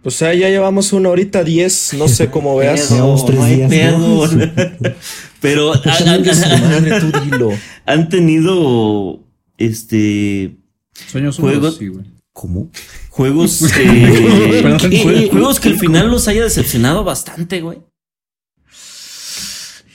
O 0.04 0.12
sea, 0.12 0.32
ya 0.34 0.48
llevamos 0.48 0.92
una 0.92 1.08
horita 1.08 1.42
diez, 1.42 1.92
no 1.98 2.06
sé 2.06 2.30
cómo 2.30 2.56
veas. 2.56 2.92
Llevamos 2.92 3.26
tres 3.26 3.44
días. 3.48 3.72
Pero 5.40 5.72
han, 7.86 8.08
tenido 8.08 9.20
este 9.58 10.56
sueños 11.08 11.38
juegos. 11.38 11.78
Sí, 11.78 11.88
güey. 11.88 12.04
¿Cómo? 12.32 12.70
Juegos, 13.16 13.62
eh, 13.80 15.28
juegos 15.30 15.58
que 15.58 15.70
al 15.70 15.78
final 15.78 16.10
los 16.10 16.28
haya 16.28 16.42
decepcionado 16.42 17.02
bastante, 17.02 17.62
güey. 17.62 17.78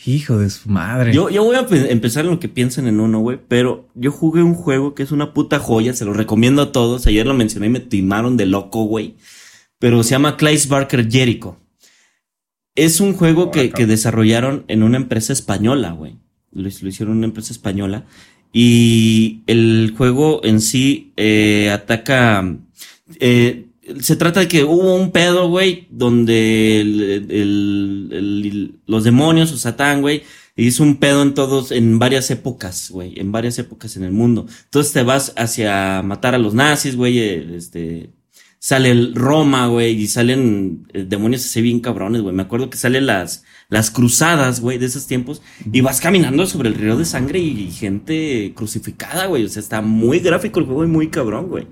Hijo 0.07 0.39
de 0.39 0.49
su 0.49 0.67
madre. 0.67 1.13
Yo, 1.13 1.29
yo 1.29 1.43
voy 1.43 1.55
a 1.55 1.67
empezar 1.69 2.25
en 2.25 2.31
lo 2.31 2.39
que 2.39 2.49
piensen 2.49 2.87
en 2.87 2.99
uno, 2.99 3.19
güey. 3.19 3.39
Pero 3.47 3.87
yo 3.93 4.11
jugué 4.11 4.41
un 4.41 4.55
juego 4.55 4.95
que 4.95 5.03
es 5.03 5.11
una 5.11 5.35
puta 5.35 5.59
joya. 5.59 5.93
Se 5.93 6.03
lo 6.03 6.13
recomiendo 6.13 6.63
a 6.63 6.71
todos. 6.71 7.05
Ayer 7.05 7.27
lo 7.27 7.35
mencioné 7.35 7.67
y 7.67 7.69
me 7.69 7.79
timaron 7.79 8.37
de 8.37 8.47
loco, 8.47 8.85
güey. 8.85 9.17
Pero 9.77 10.01
se 10.01 10.09
llama 10.09 10.35
Clive 10.35 10.65
Barker 10.67 11.07
Jericho. 11.07 11.57
Es 12.73 13.01
un 13.01 13.13
juego 13.13 13.51
que, 13.51 13.69
que, 13.69 13.85
desarrollaron 13.85 14.65
en 14.67 14.81
una 14.81 14.97
empresa 14.97 15.31
española, 15.31 15.91
güey. 15.91 16.17
Lo, 16.51 16.63
lo, 16.63 16.67
hicieron 16.67 17.11
en 17.11 17.17
una 17.19 17.27
empresa 17.27 17.53
española. 17.53 18.07
Y 18.51 19.41
el 19.45 19.93
juego 19.95 20.41
en 20.43 20.59
sí 20.59 21.13
eh, 21.17 21.69
ataca. 21.71 22.57
Eh, 23.19 23.67
se 23.99 24.15
trata 24.15 24.41
de 24.41 24.47
que 24.47 24.63
hubo 24.63 24.95
un 24.95 25.11
pedo, 25.11 25.49
güey, 25.49 25.87
donde 25.89 26.83
los 28.85 29.03
demonios 29.03 29.51
o 29.51 29.57
Satán, 29.57 30.01
güey, 30.01 30.23
hizo 30.55 30.83
un 30.83 30.97
pedo 30.97 31.21
en 31.23 31.33
todos, 31.33 31.71
en 31.71 31.99
varias 31.99 32.29
épocas, 32.31 32.89
güey, 32.91 33.19
en 33.19 33.31
varias 33.31 33.57
épocas 33.59 33.97
en 33.97 34.03
el 34.03 34.11
mundo. 34.11 34.45
Entonces 34.65 34.93
te 34.93 35.03
vas 35.03 35.33
hacia 35.35 36.01
matar 36.03 36.35
a 36.35 36.39
los 36.39 36.53
nazis, 36.53 36.95
güey, 36.95 37.19
eh, 37.19 37.55
este, 37.55 38.11
sale 38.61 38.91
el 38.91 39.15
Roma, 39.15 39.67
güey, 39.67 39.99
y 39.99 40.07
salen 40.07 40.87
demonios 40.93 41.43
así 41.45 41.61
bien 41.61 41.79
cabrones, 41.79 42.21
güey. 42.21 42.35
Me 42.35 42.43
acuerdo 42.43 42.69
que 42.69 42.77
salen 42.77 43.07
las, 43.07 43.43
las 43.69 43.89
cruzadas, 43.89 44.61
güey, 44.61 44.77
de 44.77 44.85
esos 44.85 45.07
tiempos, 45.07 45.41
y 45.71 45.81
vas 45.81 45.99
caminando 45.99 46.45
sobre 46.45 46.69
el 46.69 46.75
río 46.75 46.95
de 46.95 47.05
sangre 47.05 47.39
y, 47.39 47.71
gente 47.71 48.53
crucificada, 48.55 49.25
güey. 49.25 49.45
O 49.45 49.49
sea, 49.49 49.61
está 49.61 49.81
muy 49.81 50.19
gráfico 50.19 50.59
el 50.59 50.67
juego 50.67 50.83
y 50.83 50.87
muy 50.87 51.09
cabrón, 51.09 51.47
güey. 51.47 51.67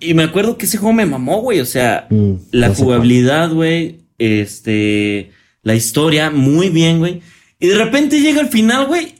Y 0.00 0.14
me 0.14 0.22
acuerdo 0.22 0.56
que 0.56 0.66
ese 0.66 0.78
juego 0.78 0.94
me 0.94 1.06
mamó, 1.06 1.40
güey. 1.40 1.60
O 1.60 1.66
sea, 1.66 2.06
mm, 2.10 2.32
la 2.52 2.74
jugabilidad, 2.74 3.52
güey, 3.52 4.00
este, 4.18 5.30
la 5.62 5.74
historia, 5.74 6.30
muy 6.30 6.70
bien, 6.70 6.98
güey. 6.98 7.20
Y 7.58 7.68
de 7.68 7.76
repente 7.76 8.20
llega 8.20 8.40
el 8.40 8.48
final, 8.48 8.86
güey, 8.86 9.14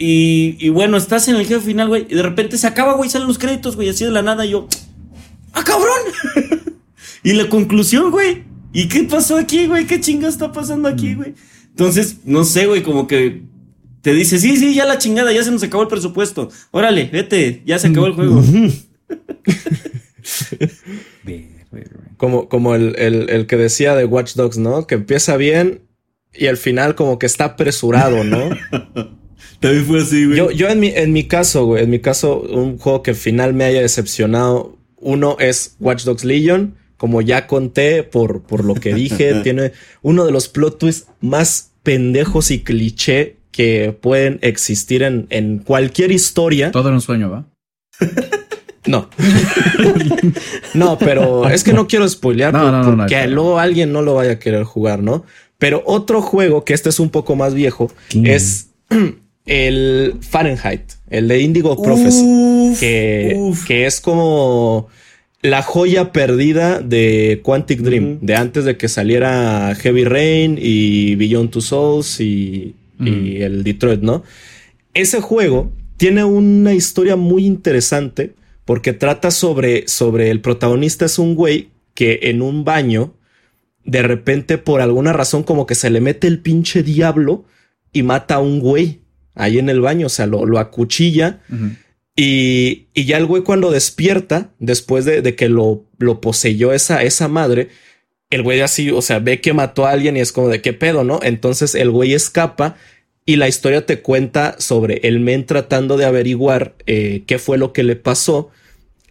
Y, 0.00 0.68
bueno, 0.68 0.96
estás 0.96 1.26
en 1.26 1.34
el 1.34 1.46
jefe 1.46 1.60
final, 1.60 1.88
güey. 1.88 2.06
Y 2.08 2.14
de 2.14 2.22
repente 2.22 2.56
se 2.56 2.68
acaba, 2.68 2.94
güey, 2.94 3.10
salen 3.10 3.26
los 3.26 3.38
créditos, 3.38 3.74
güey, 3.74 3.88
así 3.88 4.04
de 4.04 4.12
la 4.12 4.22
nada. 4.22 4.46
Y 4.46 4.50
yo, 4.50 4.68
¡ah, 5.54 5.64
cabrón! 5.64 5.98
y 7.24 7.32
la 7.32 7.48
conclusión, 7.48 8.12
güey. 8.12 8.44
¿Y 8.72 8.86
qué 8.86 9.02
pasó 9.04 9.36
aquí, 9.36 9.66
güey? 9.66 9.86
¿Qué 9.86 10.00
chinga 10.00 10.28
está 10.28 10.52
pasando 10.52 10.88
aquí, 10.88 11.14
güey? 11.14 11.34
Entonces, 11.70 12.18
no 12.24 12.44
sé, 12.44 12.66
güey, 12.66 12.84
como 12.84 13.08
que 13.08 13.42
te 14.02 14.12
dice, 14.12 14.38
sí, 14.38 14.56
sí, 14.56 14.74
ya 14.74 14.84
la 14.84 14.98
chingada, 14.98 15.32
ya 15.32 15.42
se 15.42 15.50
nos 15.50 15.62
acabó 15.62 15.82
el 15.82 15.88
presupuesto. 15.88 16.48
Órale, 16.70 17.08
vete, 17.12 17.62
ya 17.66 17.78
se 17.78 17.88
acabó 17.88 18.06
el 18.06 18.12
juego. 18.12 18.42
como, 22.16 22.48
como 22.48 22.74
el, 22.74 22.96
el, 22.98 23.46
que 23.46 23.56
decía 23.56 23.94
de 23.94 24.04
Watch 24.04 24.34
Dogs, 24.34 24.58
¿no? 24.58 24.86
Que 24.86 24.96
empieza 24.96 25.36
bien 25.36 25.82
y 26.34 26.46
al 26.46 26.56
final 26.56 26.94
como 26.94 27.18
que 27.18 27.26
está 27.26 27.44
apresurado, 27.44 28.24
¿no? 28.24 28.50
También 29.60 29.84
fue 29.84 30.00
así, 30.00 30.24
güey. 30.24 30.38
Yo, 30.38 30.50
yo 30.50 30.68
en 30.68 30.80
mi, 30.80 30.88
en 30.88 31.12
mi 31.12 31.24
caso, 31.24 31.66
güey, 31.66 31.84
en 31.84 31.90
mi 31.90 31.98
caso, 31.98 32.40
un 32.40 32.78
juego 32.78 33.02
que 33.02 33.10
al 33.10 33.16
final 33.16 33.54
me 33.54 33.64
haya 33.64 33.80
decepcionado, 33.80 34.78
uno 34.96 35.36
es 35.40 35.76
Watch 35.80 36.04
Dogs 36.04 36.24
Legion. 36.24 36.76
Como 36.96 37.22
ya 37.22 37.46
conté 37.46 38.02
por, 38.02 38.42
por 38.42 38.64
lo 38.64 38.74
que 38.74 38.92
dije, 38.92 39.34
tiene 39.42 39.72
uno 40.02 40.26
de 40.26 40.32
los 40.32 40.48
plot 40.48 40.78
twists 40.78 41.08
más 41.20 41.72
pendejos 41.84 42.50
y 42.50 42.64
cliché 42.64 43.36
que 43.52 43.96
pueden 44.00 44.38
existir 44.42 45.02
en, 45.02 45.26
en 45.30 45.58
cualquier 45.58 46.10
historia. 46.10 46.72
Todo 46.72 46.88
en 46.88 46.94
un 46.94 47.00
sueño, 47.00 47.30
¿va? 47.30 47.46
No. 48.86 49.08
no, 50.74 50.98
pero 50.98 51.48
es 51.48 51.64
que 51.64 51.72
no 51.72 51.86
quiero 51.86 52.08
spoilear 52.08 52.52
porque 52.52 53.26
luego 53.26 53.58
alguien 53.58 53.92
no 53.92 54.02
lo 54.02 54.14
vaya 54.14 54.32
a 54.32 54.38
querer 54.38 54.64
jugar, 54.64 55.02
¿no? 55.02 55.24
Pero 55.58 55.82
otro 55.86 56.22
juego, 56.22 56.64
que 56.64 56.74
este 56.74 56.88
es 56.88 57.00
un 57.00 57.10
poco 57.10 57.34
más 57.34 57.54
viejo, 57.54 57.90
es 58.24 58.68
el 59.46 60.14
Fahrenheit, 60.20 60.92
el 61.10 61.28
de 61.28 61.40
Indigo 61.40 61.82
Prophecy, 61.82 62.76
que, 62.78 63.52
que 63.66 63.86
es 63.86 64.00
como 64.00 64.88
la 65.42 65.62
joya 65.62 66.12
perdida 66.12 66.80
de 66.80 67.40
Quantic 67.42 67.80
Dream, 67.80 68.18
de 68.20 68.36
antes 68.36 68.64
de 68.64 68.76
que 68.76 68.88
saliera 68.88 69.74
Heavy 69.74 70.04
Rain 70.04 70.58
y 70.60 71.16
Beyond 71.16 71.50
Two 71.50 71.60
Souls 71.60 72.20
y, 72.20 72.74
y 73.00 73.42
el 73.42 73.64
Detroit, 73.64 74.00
¿no? 74.00 74.22
Ese 74.94 75.20
juego 75.20 75.72
tiene 75.96 76.24
una 76.24 76.74
historia 76.74 77.16
muy 77.16 77.46
interesante 77.46 78.34
porque 78.68 78.92
trata 78.92 79.30
sobre, 79.30 79.88
sobre 79.88 80.30
el 80.30 80.42
protagonista 80.42 81.06
es 81.06 81.18
un 81.18 81.34
güey 81.34 81.70
que 81.94 82.20
en 82.24 82.42
un 82.42 82.64
baño, 82.64 83.14
de 83.82 84.02
repente 84.02 84.58
por 84.58 84.82
alguna 84.82 85.14
razón 85.14 85.42
como 85.42 85.64
que 85.64 85.74
se 85.74 85.88
le 85.88 86.02
mete 86.02 86.26
el 86.26 86.40
pinche 86.40 86.82
diablo 86.82 87.46
y 87.94 88.02
mata 88.02 88.34
a 88.34 88.40
un 88.40 88.60
güey 88.60 89.00
ahí 89.34 89.58
en 89.58 89.70
el 89.70 89.80
baño, 89.80 90.04
o 90.04 90.10
sea, 90.10 90.26
lo, 90.26 90.44
lo 90.44 90.58
acuchilla. 90.58 91.40
y, 92.14 92.88
y, 92.92 93.06
ya 93.06 93.16
el 93.16 93.24
güey 93.24 93.42
cuando 93.42 93.70
despierta, 93.70 94.50
después 94.58 95.06
de, 95.06 95.22
de 95.22 95.34
que 95.34 95.48
lo, 95.48 95.86
lo, 95.96 96.20
poseyó 96.20 96.74
esa, 96.74 97.02
esa 97.02 97.26
madre, 97.26 97.70
el 98.28 98.42
güey 98.42 98.60
así, 98.60 98.90
o 98.90 99.00
sea, 99.00 99.18
ve 99.18 99.40
que 99.40 99.54
mató 99.54 99.86
a 99.86 99.92
alguien 99.92 100.18
y 100.18 100.20
es 100.20 100.30
como 100.30 100.50
de 100.50 100.60
qué 100.60 100.74
pedo, 100.74 101.04
¿no? 101.04 101.20
Entonces 101.22 101.74
el 101.74 101.90
güey 101.90 102.12
escapa 102.12 102.76
y 103.24 103.36
la 103.36 103.48
historia 103.48 103.86
te 103.86 104.02
cuenta 104.02 104.56
sobre 104.58 105.00
el 105.04 105.20
men 105.20 105.46
tratando 105.46 105.96
de 105.96 106.04
averiguar 106.04 106.74
eh, 106.84 107.22
qué 107.26 107.38
fue 107.38 107.56
lo 107.56 107.72
que 107.72 107.82
le 107.82 107.96
pasó 107.96 108.50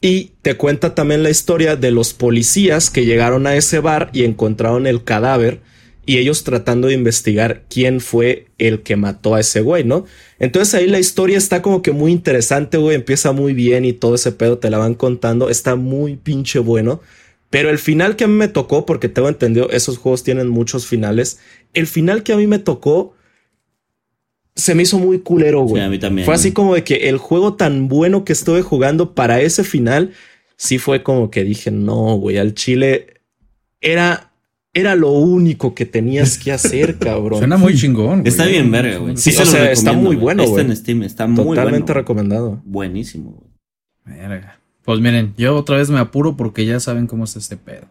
y 0.02 0.32
te 0.42 0.56
cuenta 0.56 0.96
también 0.96 1.24
la 1.24 1.30
historia 1.30 1.76
de 1.76 1.92
los 1.92 2.14
policías 2.14 2.90
que 2.90 3.06
llegaron 3.06 3.48
a 3.48 3.56
ese 3.56 3.80
bar 3.80 4.10
y 4.14 4.24
encontraron 4.24 4.88
el 4.88 5.04
cadáver 5.04 5.62
y 6.06 6.20
ellos 6.20 6.44
tratando 6.46 6.88
de 6.88 6.94
investigar 6.94 7.64
quién 7.70 8.00
fue 8.00 8.48
el 8.58 8.82
que 8.82 8.96
mató 8.96 9.36
a 9.36 9.42
ese 9.42 9.60
güey, 9.62 9.84
¿no? 9.84 10.06
Entonces 10.40 10.74
ahí 10.74 10.88
la 10.88 11.00
historia 11.00 11.38
está 11.38 11.62
como 11.62 11.82
que 11.82 11.92
muy 11.92 12.14
interesante, 12.14 12.78
güey, 12.78 12.96
empieza 12.96 13.34
muy 13.34 13.54
bien 13.54 13.84
y 13.84 13.92
todo 13.92 14.16
ese 14.16 14.32
pedo 14.32 14.58
te 14.58 14.70
la 14.70 14.78
van 14.78 14.94
contando, 14.94 15.50
está 15.50 15.76
muy 15.76 16.16
pinche 16.16 16.60
bueno. 16.60 17.02
Pero 17.50 17.70
el 17.70 17.78
final 17.78 18.16
que 18.16 18.24
a 18.24 18.28
mí 18.28 18.36
me 18.36 18.48
tocó, 18.48 18.86
porque 18.86 19.10
tengo 19.10 19.28
entendido, 19.28 19.70
esos 19.70 19.98
juegos 19.98 20.24
tienen 20.24 20.48
muchos 20.48 20.86
finales, 20.86 21.40
el 21.74 21.88
final 21.88 22.24
que 22.24 22.34
a 22.34 22.38
mí 22.38 22.48
me 22.48 22.60
tocó 22.60 23.14
se 24.58 24.74
me 24.74 24.84
hizo 24.84 24.98
muy 24.98 25.20
culero, 25.20 25.62
güey. 25.62 25.84
a 25.84 25.90
mí 25.90 26.00
también. 26.00 26.26
Fue 26.26 26.34
así 26.34 26.52
como 26.52 26.74
de 26.76 26.84
que 26.84 27.10
el 27.10 27.18
juego 27.18 27.54
tan 27.54 27.88
bueno 27.88 28.26
que 28.26 28.34
estuve 28.34 28.64
jugando 28.64 29.14
para 29.14 29.40
ese 29.40 29.64
final, 29.64 30.14
sí 30.58 30.80
fue 30.80 31.04
como 31.04 31.30
que 31.30 31.44
dije, 31.44 31.70
no, 31.70 32.16
güey, 32.16 32.40
al 32.40 32.56
Chile 32.56 33.22
era, 33.80 34.32
era 34.74 34.96
lo 34.96 35.12
único 35.12 35.76
que 35.76 35.86
tenías 35.86 36.40
que 36.40 36.52
hacer, 36.52 36.98
cabrón. 37.00 37.40
Suena 37.40 37.58
muy 37.58 37.76
chingón. 37.76 38.24
Está 38.26 38.48
bien 38.48 38.72
verga, 38.72 38.98
güey. 38.98 39.16
Sí, 39.16 39.30
o 39.38 39.46
sea, 39.46 39.72
está 39.72 39.94
muy 39.94 40.16
bueno, 40.16 40.44
güey. 40.44 40.60
Está 40.60 40.72
en 40.72 40.76
Steam, 40.76 41.04
está 41.04 41.28
muy 41.28 41.56
Totalmente 41.56 41.94
recomendado. 41.94 42.60
Buenísimo, 42.66 43.32
güey. 43.32 44.18
Verga. 44.20 44.60
Pues 44.84 45.00
miren, 45.02 45.34
yo 45.38 45.56
otra 45.56 45.78
vez 45.78 45.90
me 45.92 46.00
apuro 46.00 46.36
porque 46.36 46.66
ya 46.66 46.80
saben 46.80 47.06
cómo 47.06 47.26
es 47.26 47.36
este 47.36 47.58
pedo. 47.58 47.86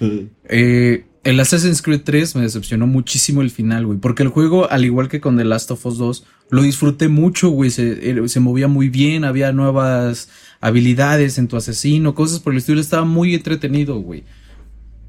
eh, 0.48 1.04
el 1.26 1.40
Assassin's 1.40 1.82
Creed 1.82 2.02
3 2.04 2.36
me 2.36 2.42
decepcionó 2.42 2.86
muchísimo 2.86 3.42
el 3.42 3.50
final, 3.50 3.84
güey. 3.84 3.98
Porque 3.98 4.22
el 4.22 4.28
juego, 4.28 4.70
al 4.70 4.84
igual 4.84 5.08
que 5.08 5.20
con 5.20 5.36
The 5.36 5.44
Last 5.44 5.72
of 5.72 5.84
Us 5.84 5.98
2, 5.98 6.24
lo 6.50 6.62
disfruté 6.62 7.08
mucho, 7.08 7.48
güey. 7.48 7.70
Se, 7.70 8.28
se, 8.28 8.40
movía 8.40 8.68
muy 8.68 8.88
bien, 8.90 9.24
había 9.24 9.50
nuevas 9.52 10.28
habilidades 10.60 11.36
en 11.38 11.48
tu 11.48 11.56
asesino, 11.56 12.14
cosas 12.14 12.38
por 12.38 12.52
el 12.52 12.58
estilo. 12.58 12.80
Estaba 12.80 13.04
muy 13.04 13.34
entretenido, 13.34 13.98
güey. 13.98 14.22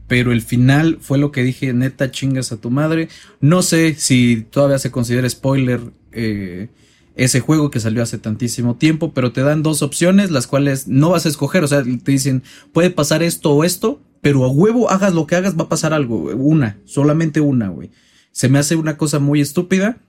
Pero 0.07 0.31
el 0.31 0.41
final 0.41 0.97
fue 1.01 1.19
lo 1.19 1.31
que 1.31 1.43
dije, 1.43 1.71
neta, 1.71 2.09
chingas 2.09 2.51
a 2.51 2.57
tu 2.57 2.71
madre. 2.71 3.09
No 3.39 3.61
sé 3.61 3.93
si 3.93 4.43
todavía 4.49 4.79
se 4.79 4.89
considera 4.89 5.29
spoiler 5.29 5.81
eh, 6.13 6.69
ese 7.15 7.41
juego 7.41 7.69
que 7.69 7.79
salió 7.79 8.01
hace 8.01 8.17
tantísimo 8.17 8.75
tiempo, 8.75 9.13
pero 9.13 9.33
te 9.33 9.41
dan 9.41 9.61
dos 9.61 9.83
opciones, 9.83 10.31
las 10.31 10.47
cuales 10.47 10.87
no 10.87 11.11
vas 11.11 11.27
a 11.27 11.29
escoger. 11.29 11.63
O 11.63 11.67
sea, 11.67 11.83
te 11.83 12.11
dicen, 12.11 12.41
puede 12.73 12.89
pasar 12.89 13.21
esto 13.21 13.51
o 13.51 13.63
esto 13.63 14.01
pero 14.27 14.43
a 14.43 14.49
huevo, 14.49 14.91
hagas 14.91 15.13
lo 15.13 15.25
que 15.25 15.37
hagas, 15.37 15.57
va 15.57 15.63
a 15.63 15.69
pasar 15.69 15.93
algo. 15.93 16.23
Una, 16.35 16.75
solamente 16.83 17.39
una, 17.39 17.69
güey. 17.69 17.91
Se 18.33 18.49
me 18.49 18.59
hace 18.59 18.75
una 18.75 18.97
cosa 18.97 19.19
muy 19.19 19.39
estúpida. 19.39 19.99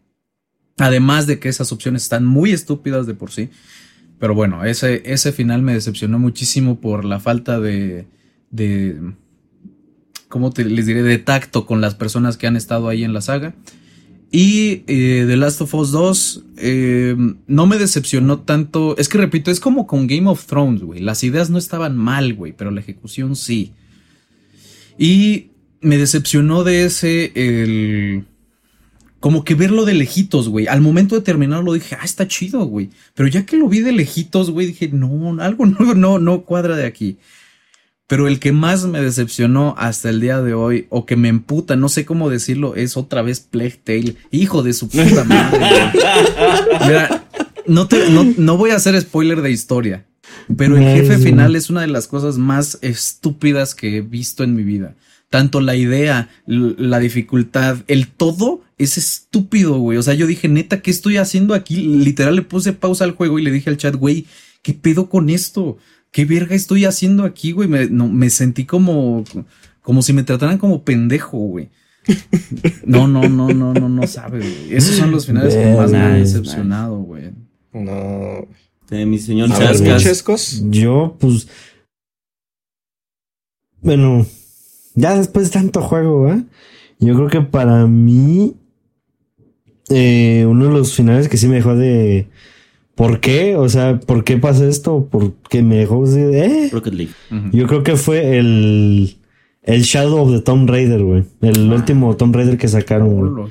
Además 0.76 1.28
de 1.28 1.38
que 1.38 1.48
esas 1.48 1.70
opciones 1.70 2.02
están 2.02 2.26
muy 2.26 2.50
estúpidas 2.50 3.06
de 3.06 3.14
por 3.14 3.30
sí. 3.30 3.50
Pero 4.18 4.34
bueno, 4.34 4.64
ese, 4.64 5.04
ese 5.04 5.30
final 5.30 5.62
me 5.62 5.74
decepcionó 5.74 6.18
muchísimo 6.18 6.80
por 6.80 7.04
la 7.04 7.20
falta 7.20 7.60
de. 7.60 8.06
de 8.50 9.00
¿Cómo 10.28 10.50
te, 10.50 10.64
les 10.64 10.86
diré? 10.86 11.04
De 11.04 11.18
tacto 11.18 11.64
con 11.64 11.80
las 11.80 11.94
personas 11.94 12.36
que 12.36 12.48
han 12.48 12.56
estado 12.56 12.88
ahí 12.88 13.04
en 13.04 13.12
la 13.12 13.20
saga. 13.20 13.54
Y 14.32 14.82
eh, 14.88 15.26
The 15.28 15.36
Last 15.36 15.60
of 15.60 15.74
Us 15.74 15.92
2 15.92 16.44
eh, 16.56 17.14
no 17.46 17.66
me 17.68 17.78
decepcionó 17.78 18.40
tanto. 18.40 18.96
Es 18.96 19.08
que 19.08 19.18
repito, 19.18 19.52
es 19.52 19.60
como 19.60 19.86
con 19.86 20.08
Game 20.08 20.28
of 20.28 20.44
Thrones, 20.44 20.82
güey. 20.82 20.98
Las 21.02 21.22
ideas 21.22 21.50
no 21.50 21.56
estaban 21.58 21.96
mal, 21.96 22.34
güey, 22.34 22.52
pero 22.52 22.72
la 22.72 22.80
ejecución 22.80 23.36
sí. 23.36 23.74
Y 24.98 25.52
me 25.80 25.96
decepcionó 25.96 26.64
de 26.64 26.84
ese 26.84 27.32
el 27.34 28.24
como 29.20 29.44
que 29.44 29.54
verlo 29.54 29.84
de 29.84 29.94
lejitos, 29.94 30.48
güey. 30.48 30.68
Al 30.68 30.80
momento 30.80 31.14
de 31.16 31.22
terminarlo 31.22 31.72
dije, 31.72 31.96
ah, 31.98 32.04
está 32.04 32.28
chido, 32.28 32.64
güey. 32.66 32.90
Pero 33.14 33.28
ya 33.28 33.44
que 33.44 33.56
lo 33.56 33.68
vi 33.68 33.80
de 33.80 33.92
lejitos, 33.92 34.50
güey, 34.50 34.66
dije, 34.68 34.88
no, 34.92 35.40
algo 35.40 35.66
no, 35.66 35.94
no, 35.94 36.18
no 36.18 36.42
cuadra 36.42 36.76
de 36.76 36.86
aquí. 36.86 37.18
Pero 38.06 38.26
el 38.26 38.38
que 38.38 38.52
más 38.52 38.86
me 38.86 39.02
decepcionó 39.02 39.74
hasta 39.76 40.08
el 40.08 40.20
día 40.20 40.40
de 40.40 40.54
hoy, 40.54 40.86
o 40.88 41.04
que 41.04 41.16
me 41.16 41.28
emputa, 41.28 41.76
no 41.76 41.90
sé 41.90 42.06
cómo 42.06 42.30
decirlo, 42.30 42.74
es 42.74 42.96
otra 42.96 43.20
vez 43.22 43.40
Plague 43.40 43.80
Tale. 43.84 44.16
Hijo 44.30 44.62
de 44.62 44.72
su 44.72 44.88
puta 44.88 45.24
madre. 45.24 45.58
Mira, 46.86 47.28
no, 47.66 47.86
te, 47.86 48.08
no, 48.10 48.24
no 48.36 48.56
voy 48.56 48.70
a 48.70 48.76
hacer 48.76 48.98
spoiler 48.98 49.42
de 49.42 49.50
historia. 49.50 50.06
Pero 50.56 50.76
el 50.76 50.84
jefe 50.84 51.18
final 51.18 51.56
es 51.56 51.70
una 51.70 51.82
de 51.82 51.88
las 51.88 52.06
cosas 52.06 52.38
más 52.38 52.78
estúpidas 52.80 53.74
que 53.74 53.96
he 53.96 54.00
visto 54.00 54.44
en 54.44 54.54
mi 54.54 54.62
vida. 54.62 54.94
Tanto 55.30 55.60
la 55.60 55.76
idea, 55.76 56.30
la 56.46 56.98
dificultad, 56.98 57.78
el 57.86 58.08
todo 58.08 58.62
es 58.78 58.96
estúpido, 58.96 59.78
güey. 59.78 59.98
O 59.98 60.02
sea, 60.02 60.14
yo 60.14 60.26
dije, 60.26 60.48
neta, 60.48 60.80
¿qué 60.80 60.90
estoy 60.90 61.18
haciendo 61.18 61.54
aquí? 61.54 61.76
Literal 61.76 62.34
le 62.34 62.42
puse 62.42 62.72
pausa 62.72 63.04
al 63.04 63.12
juego 63.12 63.38
y 63.38 63.42
le 63.42 63.50
dije 63.50 63.68
al 63.68 63.76
chat, 63.76 63.94
güey, 63.94 64.26
¿qué 64.62 64.72
pedo 64.72 65.10
con 65.10 65.28
esto? 65.28 65.76
¿Qué 66.12 66.24
verga 66.24 66.54
estoy 66.54 66.86
haciendo 66.86 67.24
aquí, 67.24 67.52
güey? 67.52 67.68
Me, 67.68 67.86
no, 67.86 68.08
me 68.08 68.30
sentí 68.30 68.64
como, 68.64 69.24
como 69.82 70.00
si 70.00 70.14
me 70.14 70.22
trataran 70.22 70.56
como 70.56 70.84
pendejo, 70.84 71.38
güey. 71.38 71.68
No, 72.86 73.06
no, 73.06 73.28
no, 73.28 73.48
no, 73.48 73.74
no, 73.74 73.88
no 73.90 74.06
sabe, 74.06 74.38
güey. 74.38 74.74
Esos 74.74 74.96
son 74.96 75.10
los 75.10 75.26
finales 75.26 75.54
que 75.54 75.76
más 75.76 75.90
me 75.90 75.98
han 75.98 76.18
decepcionado, 76.18 76.96
güey. 77.00 77.32
No 77.74 78.48
de 78.90 79.06
mi 79.06 79.18
señor 79.18 79.50
Chascas. 79.50 80.62
Yo, 80.70 81.16
pues. 81.18 81.48
Bueno, 83.80 84.26
ya 84.94 85.16
después 85.16 85.46
de 85.46 85.52
tanto 85.52 85.82
juego, 85.82 86.32
¿eh? 86.32 86.42
Yo 86.98 87.14
creo 87.14 87.28
que 87.28 87.40
para 87.40 87.86
mí. 87.86 88.54
Eh, 89.90 90.44
uno 90.46 90.66
de 90.66 90.70
los 90.70 90.94
finales 90.94 91.28
que 91.28 91.36
sí 91.36 91.48
me 91.48 91.56
dejó 91.56 91.74
de. 91.74 92.28
¿Por 92.94 93.20
qué? 93.20 93.56
O 93.56 93.68
sea, 93.68 94.00
¿por 94.00 94.24
qué 94.24 94.36
pasa 94.36 94.66
esto? 94.66 95.06
¿Por 95.10 95.34
qué 95.48 95.62
me 95.62 95.76
dejó 95.76 96.06
de. 96.06 96.44
Eh? 96.44 96.68
Rocket 96.72 96.94
League. 96.94 97.12
Yo 97.52 97.66
creo 97.66 97.82
que 97.82 97.96
fue 97.96 98.38
el. 98.38 99.17
El 99.68 99.82
Shadow 99.82 100.22
of 100.22 100.32
the 100.32 100.40
Tomb 100.40 100.66
Raider, 100.66 101.02
güey. 101.02 101.24
El 101.42 101.70
ah. 101.70 101.74
último 101.74 102.16
Tomb 102.16 102.34
Raider 102.34 102.56
que 102.56 102.68
sacaron, 102.68 103.50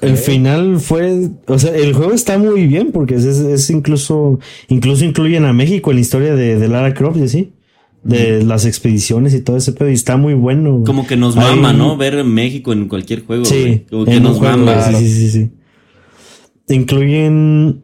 El 0.00 0.16
final 0.16 0.80
fue, 0.80 1.28
o 1.46 1.58
sea, 1.58 1.76
el 1.76 1.92
juego 1.92 2.14
está 2.14 2.38
muy 2.38 2.66
bien 2.66 2.90
porque 2.90 3.16
es, 3.16 3.68
incluso, 3.68 4.40
incluso 4.68 5.04
incluyen 5.04 5.44
a 5.44 5.52
México 5.52 5.90
en 5.90 5.96
la 5.96 6.00
historia 6.00 6.34
de, 6.34 6.66
Lara 6.68 6.94
Croft 6.94 7.18
y 7.18 7.22
así. 7.22 7.52
De 8.02 8.44
las 8.44 8.64
expediciones 8.64 9.34
y 9.34 9.40
todo 9.40 9.56
ese 9.56 9.72
pedo. 9.72 9.90
Y 9.90 9.94
está 9.94 10.16
muy 10.16 10.34
bueno. 10.34 10.84
Como 10.86 11.06
que 11.06 11.16
nos 11.16 11.34
mama, 11.34 11.72
¿no? 11.72 11.96
Ver 11.96 12.22
México 12.24 12.72
en 12.72 12.86
cualquier 12.86 13.26
juego. 13.26 13.44
Sí. 13.44 13.84
Como 13.90 14.04
que 14.04 14.20
nos 14.20 14.40
mama. 14.40 14.80
Sí, 14.84 14.94
sí, 14.94 15.10
sí, 15.10 15.30
sí. 15.30 15.50
Incluyen, 16.68 17.82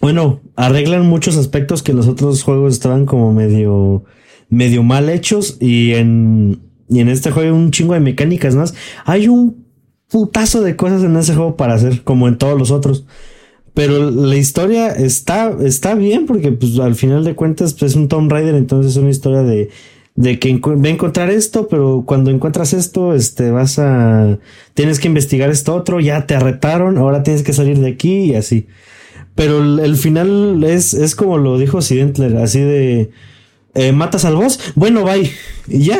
bueno, 0.00 0.40
arreglan 0.56 1.06
muchos 1.06 1.36
aspectos 1.36 1.82
que 1.84 1.94
los 1.94 2.08
otros 2.08 2.42
juegos 2.42 2.74
estaban 2.74 3.06
como 3.06 3.32
medio 3.32 4.04
medio 4.48 4.82
mal 4.82 5.08
hechos 5.08 5.56
y 5.60 5.92
en, 5.94 6.60
y 6.88 7.00
en 7.00 7.08
este 7.08 7.30
juego 7.30 7.48
hay 7.54 7.60
un 7.60 7.70
chingo 7.70 7.94
de 7.94 8.00
mecánicas 8.00 8.54
más. 8.54 8.74
Hay 9.04 9.28
un 9.28 9.64
putazo 10.08 10.62
de 10.62 10.76
cosas 10.76 11.02
en 11.02 11.16
ese 11.16 11.34
juego 11.34 11.56
para 11.56 11.74
hacer, 11.74 12.02
como 12.02 12.28
en 12.28 12.38
todos 12.38 12.58
los 12.58 12.70
otros. 12.70 13.04
Pero 13.74 14.10
la 14.10 14.36
historia 14.36 14.88
está, 14.88 15.54
está 15.64 15.94
bien 15.94 16.26
porque 16.26 16.50
pues 16.50 16.78
al 16.78 16.96
final 16.96 17.24
de 17.24 17.34
cuentas 17.34 17.74
pues, 17.74 17.92
es 17.92 17.96
un 17.96 18.08
Tomb 18.08 18.30
Raider, 18.30 18.54
entonces 18.54 18.92
es 18.92 18.98
una 18.98 19.10
historia 19.10 19.42
de, 19.42 19.70
de 20.16 20.40
que 20.40 20.52
va 20.58 20.88
a 20.88 20.90
encontrar 20.90 21.30
esto, 21.30 21.68
pero 21.68 22.02
cuando 22.04 22.32
encuentras 22.32 22.72
esto, 22.72 23.14
este, 23.14 23.52
vas 23.52 23.78
a, 23.78 24.38
tienes 24.74 24.98
que 24.98 25.06
investigar 25.06 25.48
esto 25.50 25.76
otro, 25.76 26.00
ya 26.00 26.26
te 26.26 26.34
arretaron, 26.34 26.98
ahora 26.98 27.22
tienes 27.22 27.44
que 27.44 27.52
salir 27.52 27.78
de 27.78 27.90
aquí 27.90 28.24
y 28.24 28.34
así. 28.34 28.66
Pero 29.36 29.62
el, 29.62 29.94
final 29.94 30.64
es, 30.64 30.92
es 30.92 31.14
como 31.14 31.38
lo 31.38 31.56
dijo 31.56 31.80
Sidentler, 31.80 32.36
así 32.38 32.58
de, 32.58 33.10
eh, 33.74 33.92
matas 33.92 34.24
al 34.24 34.36
boss, 34.36 34.58
bueno, 34.74 35.04
bye. 35.04 35.30
Y 35.66 35.84
ya. 35.84 35.98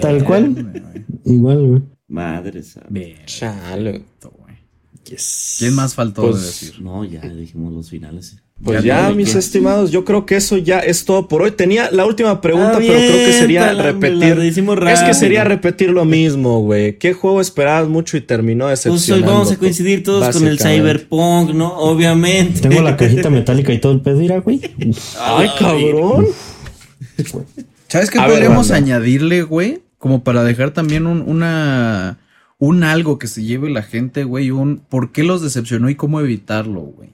Tal 0.00 0.24
cual. 0.24 0.82
Igual, 1.24 1.66
güey. 1.66 1.82
Madre 2.08 2.62
Chale. 3.26 4.04
¿Quién 5.58 5.74
más 5.74 5.94
faltó 5.94 6.22
pues, 6.22 6.40
de 6.40 6.46
decir? 6.46 6.82
No, 6.82 7.04
ya 7.04 7.20
dijimos 7.20 7.72
los 7.72 7.90
finales. 7.90 8.36
Pues 8.62 8.84
ya, 8.84 9.10
mis 9.10 9.34
estimados, 9.34 9.90
yo 9.90 10.04
creo 10.04 10.26
que 10.26 10.36
eso 10.36 10.58
ya 10.58 10.80
es 10.80 11.06
todo 11.06 11.28
por 11.28 11.40
hoy. 11.42 11.52
Tenía 11.52 11.90
la 11.90 12.04
última 12.04 12.42
pregunta, 12.42 12.76
pero 12.78 12.92
creo 12.92 13.26
que 13.26 13.32
sería 13.32 13.72
repetir. 13.72 14.38
es 14.38 15.00
que 15.00 15.14
sería 15.14 15.44
repetir 15.44 15.90
lo 15.90 16.04
mismo, 16.04 16.60
güey. 16.60 16.98
¿Qué 16.98 17.14
juego 17.14 17.40
esperabas 17.40 17.88
mucho 17.88 18.18
y 18.18 18.20
terminó 18.20 18.68
decepcionando? 18.68 19.06
Pues 19.06 19.10
hoy 19.10 19.22
vamos 19.22 19.52
a 19.52 19.56
coincidir 19.56 20.02
todos 20.02 20.36
con 20.36 20.46
el 20.46 20.60
Cyberpunk, 20.60 21.54
¿no? 21.54 21.74
Obviamente. 21.78 22.60
Tengo 22.60 22.82
la 22.82 22.96
cajita 22.96 23.30
metálica 23.30 23.72
y 23.72 23.78
todo 23.78 23.92
el 23.92 24.02
pedo, 24.02 24.42
güey. 24.42 24.60
Ay, 25.18 25.48
cabrón. 25.58 26.26
¿Sabes 27.88 28.10
qué 28.10 28.18
podríamos 28.18 28.70
añadirle, 28.70 29.42
güey? 29.42 29.82
Como 29.98 30.22
para 30.22 30.44
dejar 30.44 30.70
también 30.70 31.06
un, 31.06 31.22
una, 31.22 32.18
un 32.58 32.84
algo 32.84 33.18
que 33.18 33.26
se 33.26 33.42
lleve 33.42 33.70
la 33.70 33.82
gente, 33.82 34.24
güey, 34.24 34.50
un 34.50 34.78
por 34.78 35.12
qué 35.12 35.24
los 35.24 35.42
decepcionó 35.42 35.90
y 35.90 35.94
cómo 35.94 36.20
evitarlo, 36.20 36.80
güey. 36.80 37.10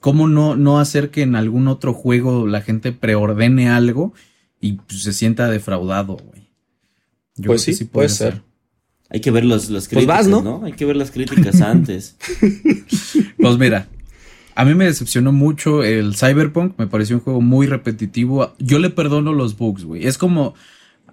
¿Cómo 0.00 0.28
no, 0.28 0.56
no 0.56 0.80
hacer 0.80 1.10
que 1.10 1.22
en 1.22 1.36
algún 1.36 1.68
otro 1.68 1.92
juego 1.92 2.46
la 2.46 2.62
gente 2.62 2.92
preordene 2.92 3.68
algo 3.68 4.14
y 4.60 4.74
pues, 4.74 5.02
se 5.02 5.12
sienta 5.12 5.48
defraudado, 5.48 6.16
güey? 6.16 6.48
Pues 7.44 7.62
sí, 7.62 7.84
puede, 7.84 8.08
ser. 8.08 8.42
Hay 9.08 9.20
que 9.20 9.30
ver 9.30 9.44
las 9.44 9.66
pues 9.66 9.88
críticas, 9.88 10.28
¿no? 10.28 10.62
Hay 10.64 10.72
que 10.72 10.84
ver 10.84 10.96
las 10.96 11.10
críticas 11.10 11.60
antes. 11.60 12.16
pues 13.36 13.58
mira, 13.58 13.88
a 14.60 14.64
mí 14.66 14.74
me 14.74 14.84
decepcionó 14.84 15.32
mucho 15.32 15.82
el 15.82 16.14
Cyberpunk, 16.14 16.74
me 16.76 16.86
pareció 16.86 17.16
un 17.16 17.22
juego 17.22 17.40
muy 17.40 17.66
repetitivo. 17.66 18.52
Yo 18.58 18.78
le 18.78 18.90
perdono 18.90 19.32
los 19.32 19.56
bugs, 19.56 19.84
güey. 19.84 20.06
Es 20.06 20.18
como, 20.18 20.52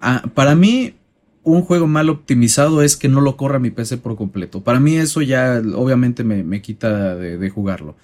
ah, 0.02 0.22
para 0.34 0.54
mí, 0.54 0.96
un 1.44 1.62
juego 1.62 1.86
mal 1.86 2.10
optimizado 2.10 2.82
es 2.82 2.98
que 2.98 3.08
no 3.08 3.22
lo 3.22 3.38
corra 3.38 3.58
mi 3.58 3.70
PC 3.70 3.96
por 3.96 4.16
completo. 4.16 4.62
Para 4.62 4.80
mí 4.80 4.96
eso 4.96 5.22
ya 5.22 5.62
obviamente 5.76 6.24
me, 6.24 6.60
quita 6.60 7.16
de, 7.16 7.48
jugarlo. 7.48 7.96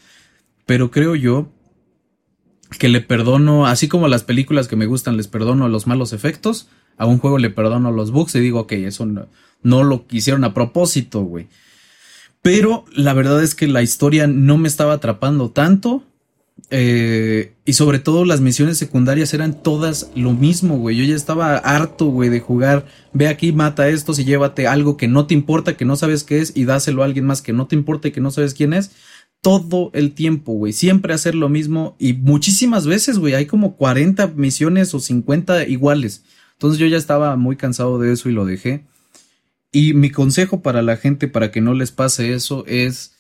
Pero 0.64 0.90
creo 0.90 1.14
yo 1.14 1.52
que 2.78 2.88
le 2.88 3.02
perdono, 3.02 3.66
así 3.66 3.86
como 3.86 4.08
las 4.08 4.22
películas 4.22 4.66
que 4.66 4.76
me 4.76 4.86
gustan 4.86 5.18
les 5.18 5.28
perdono 5.28 5.68
los 5.68 5.86
malos 5.86 6.14
efectos, 6.14 6.70
a 6.96 7.04
un 7.04 7.18
juego 7.18 7.36
le 7.36 7.50
perdono 7.50 7.92
los 7.92 8.12
bugs 8.12 8.34
y 8.36 8.40
digo, 8.40 8.60
ok, 8.60 8.72
eso 8.72 9.04
no, 9.04 9.28
no 9.62 9.84
lo 9.84 10.06
hicieron 10.10 10.42
a 10.44 10.54
propósito, 10.54 11.20
güey. 11.20 11.48
Pero 12.44 12.84
la 12.94 13.14
verdad 13.14 13.42
es 13.42 13.54
que 13.54 13.66
la 13.66 13.80
historia 13.80 14.26
no 14.26 14.58
me 14.58 14.68
estaba 14.68 14.92
atrapando 14.92 15.50
tanto. 15.50 16.02
Eh, 16.68 17.54
y 17.64 17.72
sobre 17.72 18.00
todo 18.00 18.26
las 18.26 18.42
misiones 18.42 18.76
secundarias 18.76 19.32
eran 19.32 19.62
todas 19.62 20.10
lo 20.14 20.34
mismo, 20.34 20.76
güey. 20.76 20.94
Yo 20.94 21.04
ya 21.04 21.16
estaba 21.16 21.56
harto, 21.56 22.04
güey, 22.04 22.28
de 22.28 22.40
jugar. 22.40 22.84
Ve 23.14 23.28
aquí, 23.28 23.52
mata 23.52 23.84
a 23.84 23.88
estos 23.88 24.18
y 24.18 24.26
llévate 24.26 24.66
algo 24.66 24.98
que 24.98 25.08
no 25.08 25.26
te 25.26 25.32
importa, 25.32 25.78
que 25.78 25.86
no 25.86 25.96
sabes 25.96 26.22
qué 26.22 26.40
es, 26.40 26.52
y 26.54 26.66
dáselo 26.66 27.00
a 27.00 27.06
alguien 27.06 27.24
más 27.24 27.40
que 27.40 27.54
no 27.54 27.66
te 27.66 27.76
importa 27.76 28.08
y 28.08 28.12
que 28.12 28.20
no 28.20 28.30
sabes 28.30 28.52
quién 28.52 28.74
es. 28.74 28.90
Todo 29.40 29.90
el 29.94 30.12
tiempo, 30.12 30.52
güey. 30.52 30.74
Siempre 30.74 31.14
hacer 31.14 31.34
lo 31.34 31.48
mismo. 31.48 31.96
Y 31.98 32.12
muchísimas 32.12 32.86
veces, 32.86 33.16
güey. 33.16 33.32
Hay 33.32 33.46
como 33.46 33.74
40 33.76 34.26
misiones 34.36 34.92
o 34.92 35.00
50 35.00 35.66
iguales. 35.66 36.24
Entonces 36.52 36.78
yo 36.78 36.86
ya 36.88 36.98
estaba 36.98 37.36
muy 37.36 37.56
cansado 37.56 37.98
de 37.98 38.12
eso 38.12 38.28
y 38.28 38.32
lo 38.32 38.44
dejé. 38.44 38.84
Y 39.74 39.92
mi 39.92 40.08
consejo 40.10 40.62
para 40.62 40.82
la 40.82 40.96
gente, 40.96 41.26
para 41.26 41.50
que 41.50 41.60
no 41.60 41.74
les 41.74 41.90
pase 41.90 42.32
eso, 42.32 42.64
es 42.68 43.16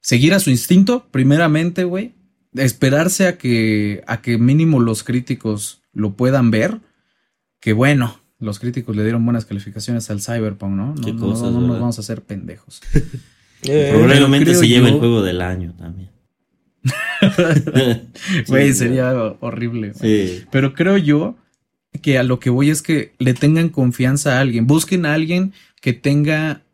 seguir 0.00 0.32
a 0.32 0.40
su 0.40 0.48
instinto, 0.48 1.06
primeramente, 1.10 1.84
güey. 1.84 2.14
Esperarse 2.54 3.26
a 3.28 3.36
que, 3.36 4.02
a 4.06 4.22
que 4.22 4.38
mínimo 4.38 4.80
los 4.80 5.04
críticos 5.04 5.82
lo 5.92 6.16
puedan 6.16 6.50
ver. 6.50 6.80
Que 7.60 7.74
bueno, 7.74 8.22
los 8.38 8.58
críticos 8.58 8.96
le 8.96 9.02
dieron 9.02 9.22
buenas 9.22 9.44
calificaciones 9.44 10.08
al 10.08 10.22
Cyberpunk, 10.22 10.72
¿no? 10.72 10.94
No, 10.94 11.12
no, 11.12 11.60
nos 11.60 11.78
vamos 11.78 11.98
a 11.98 12.00
hacer 12.00 12.22
pendejos. 12.22 12.80
Eh, 13.64 13.90
probablemente 13.92 14.54
se 14.54 14.68
lleva 14.68 14.88
el 14.88 15.00
juego 15.00 15.20
del 15.20 15.40
año 15.40 15.74
también. 15.76 16.10
Güey, 18.46 18.72
sería 18.72 19.12
horrible. 19.40 19.94
Sí. 19.94 20.44
Pero 20.52 20.74
creo 20.74 20.96
yo 20.96 21.34
que 22.00 22.18
a 22.18 22.22
lo 22.22 22.38
que 22.38 22.50
voy 22.50 22.70
es 22.70 22.82
que 22.82 23.14
le 23.18 23.34
tengan 23.34 23.68
confianza 23.68 24.38
a 24.38 24.40
alguien. 24.40 24.68
Busquen 24.68 25.06
a 25.06 25.14
alguien 25.14 25.52
que 25.80 25.92
tenga 25.92 26.64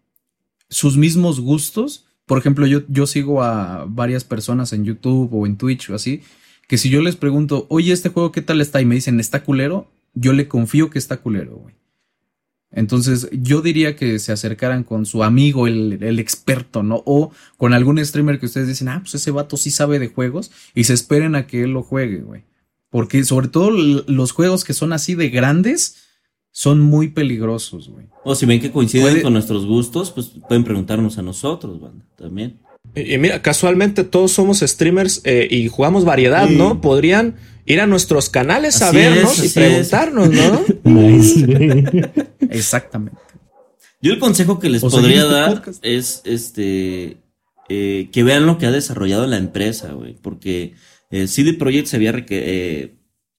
sus 0.68 0.96
mismos 0.96 1.40
gustos. 1.40 2.06
Por 2.26 2.38
ejemplo, 2.38 2.66
yo, 2.66 2.82
yo 2.88 3.06
sigo 3.06 3.42
a 3.42 3.84
varias 3.88 4.24
personas 4.24 4.72
en 4.72 4.84
YouTube 4.84 5.32
o 5.32 5.46
en 5.46 5.56
Twitch 5.56 5.90
o 5.90 5.94
así, 5.94 6.22
que 6.68 6.78
si 6.78 6.88
yo 6.88 7.02
les 7.02 7.16
pregunto, 7.16 7.66
oye, 7.68 7.92
este 7.92 8.08
juego, 8.08 8.32
¿qué 8.32 8.42
tal 8.42 8.60
está? 8.60 8.80
Y 8.80 8.86
me 8.86 8.94
dicen, 8.94 9.20
¿está 9.20 9.44
culero? 9.44 9.90
Yo 10.14 10.32
le 10.32 10.48
confío 10.48 10.90
que 10.90 10.98
está 10.98 11.18
culero, 11.18 11.56
güey. 11.56 11.74
Entonces, 12.70 13.28
yo 13.30 13.62
diría 13.62 13.94
que 13.94 14.18
se 14.18 14.32
acercaran 14.32 14.82
con 14.82 15.06
su 15.06 15.22
amigo, 15.22 15.68
el, 15.68 16.02
el, 16.02 16.18
experto, 16.18 16.82
¿no? 16.82 17.02
O 17.06 17.30
con 17.56 17.72
algún 17.72 18.04
streamer 18.04 18.40
que 18.40 18.46
ustedes 18.46 18.66
dicen, 18.66 18.88
ah, 18.88 18.98
pues 19.00 19.14
ese 19.14 19.30
vato 19.30 19.56
sí 19.56 19.70
sabe 19.70 20.00
de 20.00 20.08
juegos 20.08 20.50
y 20.74 20.84
se 20.84 20.94
esperen 20.94 21.36
a 21.36 21.46
que 21.46 21.62
él 21.62 21.70
lo 21.70 21.82
juegue, 21.84 22.18
güey. 22.18 22.42
Porque 22.90 23.22
sobre 23.24 23.48
todo 23.48 23.70
los 23.70 24.32
juegos 24.32 24.64
que 24.64 24.72
son 24.72 24.92
así 24.92 25.14
de 25.14 25.28
grandes, 25.28 26.03
son 26.56 26.80
muy 26.80 27.08
peligrosos, 27.08 27.88
güey. 27.88 28.06
O 28.22 28.36
si 28.36 28.46
ven 28.46 28.60
que 28.60 28.70
coinciden 28.70 29.22
con 29.22 29.32
nuestros 29.32 29.66
gustos, 29.66 30.12
pues 30.12 30.30
pueden 30.48 30.62
preguntarnos 30.62 31.18
a 31.18 31.22
nosotros, 31.22 31.80
banda, 31.80 32.04
también. 32.16 32.60
Y, 32.94 33.18
mira, 33.18 33.42
casualmente 33.42 34.04
todos 34.04 34.30
somos 34.30 34.60
streamers 34.60 35.20
eh, 35.24 35.48
y 35.50 35.66
jugamos 35.66 36.04
variedad, 36.04 36.48
¿no? 36.48 36.80
Podrían 36.80 37.34
ir 37.66 37.80
a 37.80 37.88
nuestros 37.88 38.30
canales 38.30 38.82
a 38.82 38.92
vernos 38.92 39.44
y 39.44 39.48
preguntarnos, 39.48 40.30
¿no? 40.30 40.64
Exactamente. 42.50 43.18
Yo 44.00 44.12
el 44.12 44.20
consejo 44.20 44.60
que 44.60 44.68
les 44.68 44.80
podría 44.80 45.22
este 45.22 45.34
dar 45.34 45.62
es 45.82 46.22
este 46.24 47.16
eh, 47.68 48.10
que 48.12 48.22
vean 48.22 48.46
lo 48.46 48.58
que 48.58 48.66
ha 48.66 48.70
desarrollado 48.70 49.26
la 49.26 49.38
empresa, 49.38 49.92
güey, 49.92 50.14
porque 50.22 50.74
eh, 51.10 51.26
CD 51.26 51.54
Projekt 51.54 51.88
se 51.88 51.96
había 51.96 52.14
eh, 52.28 52.94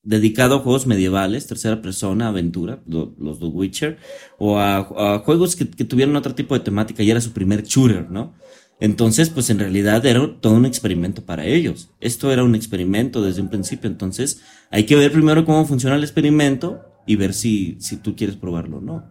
dedicado 0.05 0.55
a 0.55 0.59
juegos 0.59 0.87
medievales, 0.87 1.47
tercera 1.47 1.81
persona, 1.81 2.29
aventura, 2.29 2.79
los 2.85 3.39
The 3.39 3.45
Witcher, 3.45 3.97
o 4.37 4.59
a, 4.59 5.19
juegos 5.25 5.55
que, 5.55 5.65
tuvieron 5.65 6.15
otro 6.15 6.35
tipo 6.35 6.53
de 6.53 6.63
temática 6.63 7.03
y 7.03 7.11
era 7.11 7.19
su 7.19 7.33
primer 7.33 7.63
shooter, 7.63 8.09
¿no? 8.09 8.33
Entonces, 8.79 9.29
pues 9.29 9.49
en 9.49 9.59
realidad 9.59 10.05
era 10.05 10.37
todo 10.39 10.53
un 10.53 10.65
experimento 10.65 11.25
para 11.25 11.45
ellos. 11.45 11.89
Esto 12.01 12.31
era 12.31 12.43
un 12.43 12.55
experimento 12.55 13.21
desde 13.21 13.41
un 13.41 13.49
principio, 13.49 13.89
entonces 13.89 14.41
hay 14.69 14.85
que 14.85 14.95
ver 14.95 15.11
primero 15.11 15.43
cómo 15.43 15.65
funciona 15.65 15.95
el 15.95 16.03
experimento 16.03 16.81
y 17.07 17.15
ver 17.15 17.33
si, 17.33 17.77
si 17.79 17.97
tú 17.97 18.15
quieres 18.15 18.35
probarlo 18.35 18.77
o 18.77 18.81
no. 18.81 19.09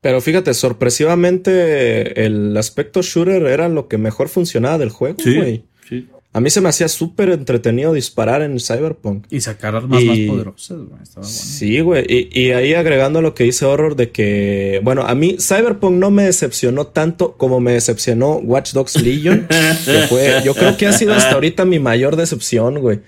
Pero 0.00 0.20
fíjate, 0.20 0.54
sorpresivamente 0.54 2.24
el 2.24 2.56
aspecto 2.56 3.02
shooter 3.02 3.42
era 3.42 3.68
lo 3.68 3.88
que 3.88 3.98
mejor 3.98 4.28
funcionaba 4.28 4.78
del 4.78 4.90
juego, 4.90 5.16
güey. 5.24 5.64
Sí, 5.88 6.06
sí. 6.06 6.08
A 6.30 6.40
mí 6.40 6.50
se 6.50 6.60
me 6.60 6.68
hacía 6.68 6.88
súper 6.88 7.30
entretenido 7.30 7.94
disparar 7.94 8.42
en 8.42 8.60
Cyberpunk. 8.60 9.26
Y 9.30 9.40
sacar 9.40 9.74
armas 9.74 10.04
más 10.04 10.18
poderosas, 10.28 10.78
güey. 10.78 11.00
Sí, 11.22 11.80
güey. 11.80 12.04
Y, 12.08 12.50
ahí 12.50 12.74
agregando 12.74 13.22
lo 13.22 13.34
que 13.34 13.44
dice 13.44 13.64
Horror 13.64 13.96
de 13.96 14.10
que, 14.10 14.80
bueno, 14.84 15.06
a 15.06 15.14
mí 15.14 15.36
Cyberpunk 15.40 15.94
no 15.94 16.10
me 16.10 16.24
decepcionó 16.24 16.88
tanto 16.88 17.32
como 17.32 17.60
me 17.60 17.72
decepcionó 17.72 18.36
Watch 18.36 18.72
Dogs 18.72 19.00
Legion. 19.02 19.48
que 19.84 20.06
fue, 20.08 20.42
yo 20.44 20.54
creo 20.54 20.76
que 20.76 20.86
ha 20.86 20.92
sido 20.92 21.14
hasta 21.14 21.32
ahorita 21.32 21.64
mi 21.64 21.78
mayor 21.78 22.16
decepción, 22.16 22.80
güey. 22.80 23.00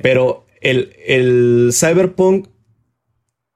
Pero 0.00 0.46
el, 0.60 0.94
el 1.06 1.70
Cyberpunk 1.72 2.46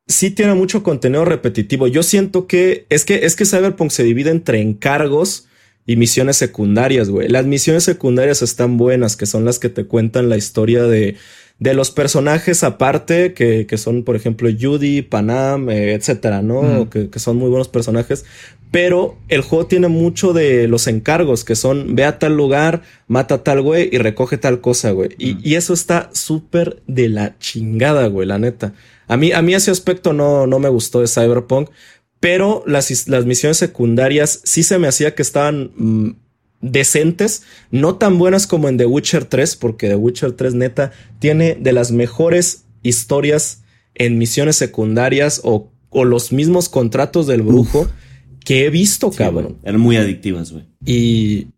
sí 0.08 0.30
tiene 0.32 0.54
mucho 0.54 0.82
contenido 0.82 1.24
repetitivo. 1.24 1.86
Yo 1.86 2.02
siento 2.02 2.48
que 2.48 2.86
es 2.88 3.04
que 3.04 3.26
es 3.26 3.36
que 3.36 3.44
Cyberpunk 3.44 3.90
se 3.90 4.02
divide 4.02 4.30
entre 4.30 4.60
encargos 4.60 5.47
y 5.88 5.96
misiones 5.96 6.36
secundarias, 6.36 7.08
güey. 7.08 7.28
Las 7.28 7.46
misiones 7.46 7.82
secundarias 7.82 8.42
están 8.42 8.76
buenas, 8.76 9.16
que 9.16 9.24
son 9.24 9.46
las 9.46 9.58
que 9.58 9.70
te 9.70 9.86
cuentan 9.86 10.28
la 10.28 10.36
historia 10.36 10.82
de, 10.82 11.16
de 11.60 11.72
los 11.72 11.90
personajes 11.90 12.62
aparte, 12.62 13.32
que, 13.32 13.66
que 13.66 13.78
son, 13.78 14.04
por 14.04 14.14
ejemplo, 14.14 14.50
Judy, 14.50 15.00
Panam, 15.00 15.70
eh, 15.70 15.94
etcétera, 15.94 16.42
¿no? 16.42 16.90
Que, 16.90 17.08
que, 17.08 17.18
son 17.18 17.38
muy 17.38 17.48
buenos 17.48 17.68
personajes. 17.68 18.26
Pero 18.70 19.16
el 19.28 19.40
juego 19.40 19.64
tiene 19.64 19.88
mucho 19.88 20.34
de 20.34 20.68
los 20.68 20.88
encargos, 20.88 21.42
que 21.42 21.56
son 21.56 21.94
ve 21.94 22.04
a 22.04 22.18
tal 22.18 22.36
lugar, 22.36 22.82
mata 23.06 23.36
a 23.36 23.42
tal 23.42 23.62
güey 23.62 23.88
y 23.90 23.96
recoge 23.96 24.36
tal 24.36 24.60
cosa, 24.60 24.90
güey. 24.90 25.08
Y, 25.16 25.38
y, 25.42 25.54
eso 25.54 25.72
está 25.72 26.10
súper 26.12 26.82
de 26.86 27.08
la 27.08 27.38
chingada, 27.38 28.08
güey, 28.08 28.28
la 28.28 28.38
neta. 28.38 28.74
A 29.06 29.16
mí, 29.16 29.32
a 29.32 29.40
mí 29.40 29.54
ese 29.54 29.70
aspecto 29.70 30.12
no, 30.12 30.46
no 30.46 30.58
me 30.58 30.68
gustó 30.68 31.00
de 31.00 31.08
Cyberpunk 31.08 31.70
pero 32.20 32.64
las, 32.66 33.08
las 33.08 33.26
misiones 33.26 33.56
secundarias 33.56 34.40
sí 34.44 34.62
se 34.62 34.78
me 34.78 34.88
hacía 34.88 35.14
que 35.14 35.22
estaban 35.22 35.70
mm, 35.76 36.10
decentes, 36.60 37.42
no 37.70 37.96
tan 37.96 38.18
buenas 38.18 38.46
como 38.46 38.68
en 38.68 38.76
The 38.76 38.86
Witcher 38.86 39.24
3, 39.24 39.56
porque 39.56 39.88
The 39.88 39.96
Witcher 39.96 40.32
3 40.32 40.54
neta 40.54 40.92
tiene 41.18 41.54
de 41.54 41.72
las 41.72 41.92
mejores 41.92 42.64
historias 42.82 43.62
en 43.94 44.18
misiones 44.18 44.56
secundarias 44.56 45.40
o, 45.44 45.70
o 45.90 46.04
los 46.04 46.32
mismos 46.32 46.68
contratos 46.68 47.26
del 47.26 47.42
brujo 47.42 47.88
que 48.44 48.64
he 48.64 48.70
visto, 48.70 49.10
cabrón. 49.10 49.58
eran 49.62 49.80
muy 49.80 49.96
adictivas, 49.96 50.52
güey. 50.52 50.64
Y, 50.84 51.48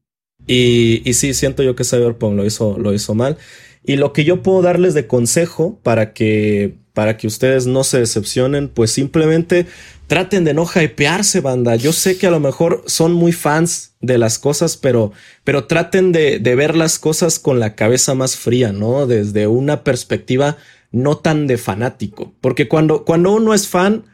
y, 0.47 1.03
y, 1.05 1.15
sí, 1.15 1.35
siento 1.35 1.63
yo 1.63 1.77
que 1.77 1.85
Cyberpunk 1.85 2.35
lo 2.35 2.45
hizo, 2.45 2.77
lo 2.79 2.93
hizo 2.93 3.15
mal. 3.15 3.37
Y 3.85 3.97
lo 3.97 4.13
que 4.13 4.25
yo 4.25 4.43
puedo 4.43 4.61
darles 4.63 4.95
de 4.95 5.07
consejo 5.07 5.79
para 5.83 6.13
que, 6.13 6.75
para 7.01 7.17
que 7.17 7.27
ustedes 7.27 7.67
no 7.67 7.83
se 7.83 7.99
decepcionen, 7.99 8.69
pues 8.69 8.91
simplemente 8.91 9.65
traten 10.07 10.45
de 10.45 10.53
no 10.53 10.67
hypearse, 10.67 11.41
banda. 11.41 11.75
Yo 11.75 11.95
sé 11.95 12.19
que 12.19 12.27
a 12.27 12.31
lo 12.31 12.41
mejor 12.41 12.85
son 12.85 13.15
muy 13.15 13.33
fans 13.33 13.95
de 14.03 14.19
las 14.19 14.39
cosas, 14.39 14.77
pero, 14.77 15.11
pero 15.43 15.65
traten 15.65 16.13
de, 16.13 16.39
ver 16.41 16.77
las 16.77 16.99
cosas 16.99 17.39
con 17.39 17.59
la 17.59 17.75
cabeza 17.75 18.15
más 18.15 18.37
fría, 18.37 18.73
¿no? 18.73 19.07
Desde 19.07 19.47
una 19.47 19.83
perspectiva 19.83 20.59
no 20.93 21.17
tan 21.17 21.47
de 21.47 21.57
fanático. 21.57 22.35
Porque 22.43 22.69
cuando, 22.69 23.07
cuando 23.07 23.33
uno 23.33 23.55
es 23.55 23.67
fan, 23.67 24.05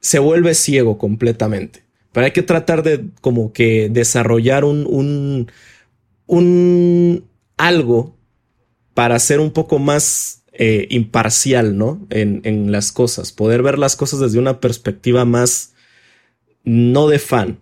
se 0.00 0.18
vuelve 0.18 0.54
ciego 0.54 0.96
completamente. 0.96 1.84
Pero 2.12 2.24
hay 2.24 2.32
que 2.32 2.42
tratar 2.42 2.82
de 2.82 3.04
como 3.20 3.52
que 3.52 3.90
desarrollar 3.90 4.64
un, 4.64 4.86
un, 4.88 5.52
un 6.24 7.26
algo 7.58 8.16
para 8.94 9.18
ser 9.18 9.40
un 9.40 9.50
poco 9.50 9.78
más 9.78 10.39
eh, 10.52 10.86
imparcial, 10.90 11.78
¿no? 11.78 12.06
En, 12.10 12.40
en, 12.44 12.72
las 12.72 12.92
cosas, 12.92 13.32
poder 13.32 13.62
ver 13.62 13.78
las 13.78 13.96
cosas 13.96 14.20
desde 14.20 14.38
una 14.38 14.60
perspectiva 14.60 15.24
más 15.24 15.74
no 16.64 17.08
de 17.08 17.18
fan. 17.18 17.58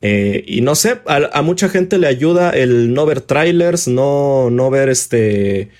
eh, 0.00 0.44
y 0.46 0.60
no 0.60 0.74
sé, 0.74 1.00
a, 1.06 1.28
a, 1.32 1.42
mucha 1.42 1.68
gente 1.68 1.98
le 1.98 2.06
ayuda 2.06 2.50
el 2.50 2.94
no 2.94 3.04
ver 3.04 3.20
trailers, 3.20 3.88
no, 3.88 4.48
no 4.50 4.70
ver 4.70 4.88
este 4.88 5.70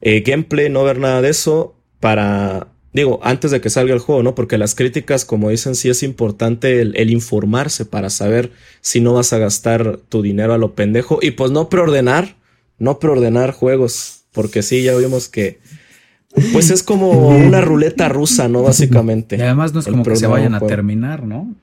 eh, 0.00 0.20
gameplay, 0.20 0.68
no 0.68 0.82
ver 0.84 0.98
nada 0.98 1.22
de 1.22 1.30
eso 1.30 1.76
para, 2.00 2.68
digo, 2.92 3.20
antes 3.22 3.50
de 3.50 3.60
que 3.60 3.70
salga 3.70 3.94
el 3.94 4.00
juego, 4.00 4.22
¿no? 4.22 4.34
Porque 4.34 4.58
las 4.58 4.74
críticas, 4.74 5.24
como 5.24 5.50
dicen, 5.50 5.74
sí 5.74 5.88
es 5.88 6.02
importante 6.02 6.80
el, 6.80 6.96
el 6.96 7.10
informarse 7.10 7.84
para 7.84 8.10
saber 8.10 8.50
si 8.80 9.00
no 9.00 9.14
vas 9.14 9.32
a 9.32 9.38
gastar 9.38 9.98
tu 10.08 10.22
dinero 10.22 10.52
a 10.54 10.58
lo 10.58 10.74
pendejo 10.74 11.18
y 11.22 11.32
pues 11.32 11.50
no 11.50 11.68
preordenar, 11.68 12.36
no 12.78 12.98
preordenar 12.98 13.52
juegos. 13.52 14.19
Porque 14.32 14.62
sí, 14.62 14.82
ya 14.82 14.96
vimos 14.96 15.28
que 15.28 15.58
pues 16.52 16.70
es 16.70 16.84
como 16.84 17.28
una 17.28 17.60
ruleta 17.60 18.08
rusa, 18.08 18.48
¿no? 18.48 18.62
Básicamente. 18.62 19.36
Y 19.36 19.40
además 19.40 19.74
no 19.74 19.80
es 19.80 19.86
como 19.86 20.04
que 20.04 20.14
se 20.14 20.28
vayan 20.28 20.54
a 20.54 20.60
terminar, 20.60 21.24
¿no? 21.24 21.56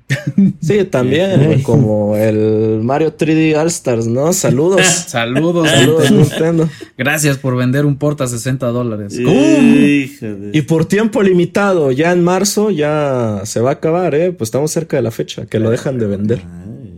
Sí, 0.61 0.83
también, 0.83 1.61
como 1.63 2.17
el 2.17 2.81
Mario 2.83 3.15
3D 3.15 3.57
All 3.57 3.67
Stars, 3.67 4.07
¿no? 4.07 4.33
Saludos. 4.33 4.85
Saludos. 5.07 5.69
Saludos, 5.69 6.11
Nintendo. 6.11 6.69
Gracias 6.97 7.37
por 7.37 7.55
vender 7.55 7.85
un 7.85 7.95
porta 7.95 8.25
a 8.25 8.27
60 8.27 8.67
dólares. 8.67 9.17
Y 9.17 10.61
por 10.63 10.85
tiempo 10.85 11.23
limitado, 11.23 11.93
ya 11.93 12.11
en 12.11 12.23
marzo 12.23 12.69
ya 12.69 13.41
se 13.45 13.61
va 13.61 13.69
a 13.69 13.73
acabar, 13.73 14.15
¿eh? 14.15 14.33
Pues 14.33 14.49
estamos 14.49 14.71
cerca 14.71 14.97
de 14.97 15.03
la 15.03 15.11
fecha, 15.11 15.45
que 15.45 15.59
lo 15.59 15.69
dejan 15.69 15.97
de 15.97 16.07
vender. 16.07 16.41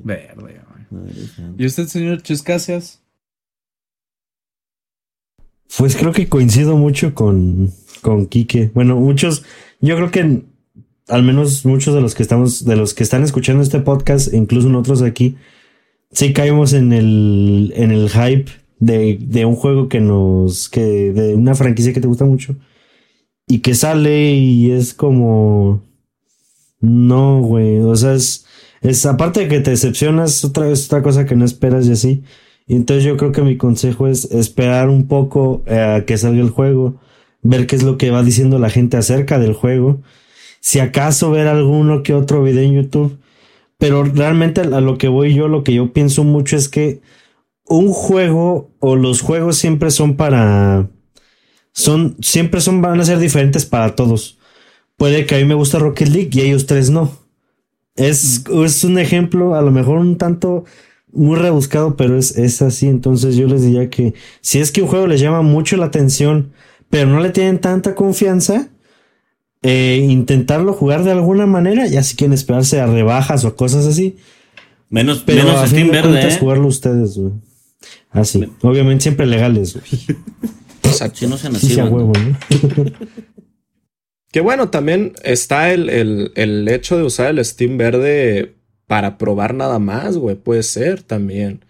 Verde. 0.04 0.60
¿Y 1.58 1.66
usted, 1.68 1.86
señor 1.86 2.24
Chiscasias? 2.24 3.00
Pues 5.78 5.96
creo 5.96 6.12
que 6.12 6.28
coincido 6.28 6.78
mucho 6.78 7.14
con, 7.14 7.72
con 8.02 8.26
Quique. 8.26 8.72
Bueno, 8.74 8.96
muchos, 8.96 9.44
yo 9.82 9.96
creo 9.96 10.12
que 10.12 10.42
al 11.08 11.24
menos 11.24 11.66
muchos 11.66 11.94
de 11.94 12.02
los 12.02 12.16
que 12.16 12.24
estamos, 12.24 12.66
de 12.66 12.76
los 12.76 12.94
que 12.94 13.04
están 13.04 13.24
escuchando 13.24 13.64
este 13.64 13.80
podcast, 13.80 14.34
incluso 14.34 14.70
nosotros 14.70 15.02
aquí, 15.02 15.38
sí 16.12 16.34
caímos 16.34 16.74
en 16.74 16.94
el, 16.94 17.74
en 17.76 17.92
el 17.92 18.10
hype 18.10 18.52
de, 18.80 19.18
de 19.20 19.46
un 19.46 19.56
juego 19.56 19.90
que 19.90 20.00
nos, 20.00 20.70
que, 20.70 21.12
de 21.14 21.36
una 21.36 21.56
franquicia 21.56 21.94
que 21.94 22.02
te 22.02 22.08
gusta 22.08 22.26
mucho 22.26 22.56
y 23.48 23.60
que 23.60 23.74
sale 23.74 24.34
y 24.34 24.72
es 24.72 24.94
como, 24.94 25.82
no, 26.80 27.42
güey, 27.42 27.80
o 27.80 27.96
sea, 27.96 28.14
es, 28.14 28.46
es 28.82 29.06
aparte 29.06 29.42
de 29.42 29.48
que 29.48 29.60
te 29.60 29.72
decepcionas, 29.72 30.46
otra 30.46 30.68
vez 30.68 30.86
otra 30.86 31.02
cosa 31.02 31.26
que 31.26 31.36
no 31.36 31.46
esperas 31.46 31.88
y 31.88 31.92
así. 31.92 32.24
Y 32.70 32.76
entonces 32.76 33.04
yo 33.04 33.18
creo 33.18 33.32
que 33.32 33.42
mi 33.42 33.58
consejo 33.58 34.08
es 34.08 34.26
esperar 34.26 34.90
un 34.90 35.08
poco 35.08 35.64
eh, 35.66 35.80
a 35.80 36.06
que 36.06 36.20
salga 36.20 36.40
el 36.40 36.52
juego, 36.52 37.02
ver 37.42 37.66
qué 37.66 37.76
es 37.76 37.82
lo 37.82 37.98
que 37.98 38.12
va 38.12 38.22
diciendo 38.22 38.60
la 38.60 38.70
gente 38.70 38.96
acerca 38.96 39.40
del 39.40 39.54
juego, 39.54 40.02
si 40.60 40.80
acaso 40.80 41.32
ver 41.32 41.48
alguno 41.48 42.04
que 42.04 42.14
otro 42.14 42.44
video 42.44 42.62
en 42.62 42.74
YouTube, 42.74 43.18
pero 43.80 44.04
realmente 44.04 44.62
a 44.62 44.82
lo 44.82 45.00
que 45.00 45.08
voy 45.08 45.34
yo, 45.34 45.48
lo 45.48 45.64
que 45.64 45.74
yo 45.74 45.94
pienso 45.94 46.24
mucho 46.24 46.58
es 46.58 46.70
que 46.70 47.02
un 47.66 47.92
juego 47.92 48.70
o 48.78 48.96
los 48.96 49.22
juegos 49.22 49.58
siempre 49.58 49.90
son 49.90 50.16
para 50.16 50.90
son 51.72 52.18
siempre 52.22 52.62
son 52.62 52.84
van 52.84 53.00
a 53.00 53.06
ser 53.06 53.18
diferentes 53.18 53.66
para 53.66 53.96
todos. 53.96 54.38
Puede 54.96 55.26
que 55.26 55.34
a 55.34 55.38
mí 55.40 55.46
me 55.46 55.56
gusta 55.56 55.80
Rocket 55.80 56.10
League 56.10 56.30
y 56.34 56.42
a 56.42 56.44
ellos 56.44 56.68
tres 56.68 56.92
no. 56.92 57.18
Es, 57.96 58.44
mm. 58.48 58.64
es 58.64 58.84
un 58.84 59.00
ejemplo 59.00 59.56
a 59.56 59.64
lo 59.64 59.72
mejor 59.72 59.98
un 59.98 60.20
tanto 60.20 60.66
muy 61.12 61.38
rebuscado, 61.38 61.96
pero 61.96 62.18
es, 62.18 62.38
es 62.38 62.62
así. 62.62 62.88
Entonces 62.88 63.36
yo 63.36 63.48
les 63.48 63.64
diría 63.64 63.90
que 63.90 64.14
si 64.42 64.60
es 64.60 64.72
que 64.72 64.82
un 64.82 64.88
juego 64.88 65.08
les 65.08 65.22
llama 65.22 65.42
mucho 65.42 65.78
la 65.78 65.86
atención, 65.86 66.52
pero 66.90 67.10
no 67.10 67.20
le 67.20 67.30
tienen 67.30 67.60
tanta 67.60 67.96
confianza, 67.96 68.70
eh, 69.62 70.06
intentarlo 70.10 70.74
jugar 70.74 71.04
de 71.04 71.12
alguna 71.12 71.46
manera, 71.46 71.88
ya 71.88 72.04
si 72.04 72.16
quieren 72.16 72.34
esperarse 72.34 72.80
a 72.80 72.88
rebajas 72.88 73.46
o 73.46 73.56
cosas 73.56 73.86
así. 73.86 74.18
Menos, 74.90 75.24
pero 75.26 75.44
menos 75.44 75.62
a 75.62 75.68
Steam 75.68 75.92
Verde. 75.92 76.28
¿eh? 76.28 76.38
jugarlo 76.40 76.68
ustedes, 76.68 77.18
güey. 77.18 77.34
Así. 78.10 78.44
Obviamente 78.62 79.04
siempre 79.04 79.26
legales, 79.28 79.76
güey. 79.76 80.18
Exacto. 80.84 81.28
no 81.28 81.38
sean 81.38 81.56
así, 81.56 81.68
sí, 81.68 81.82
huevo, 81.82 82.14
¿no? 82.14 82.86
que 84.32 84.42
bueno, 84.42 84.70
también 84.70 85.14
está 85.24 85.72
el, 85.72 85.90
el, 85.90 86.32
el 86.36 86.68
hecho 86.68 86.98
de 86.98 87.04
usar 87.04 87.28
el 87.28 87.46
Steam 87.46 87.78
Verde 87.78 88.56
para 88.90 89.20
probar 89.20 89.54
nada 89.54 89.78
más, 89.78 90.18
güey. 90.18 90.36
Puede 90.36 90.64
ser 90.64 91.04
también. 91.04 91.64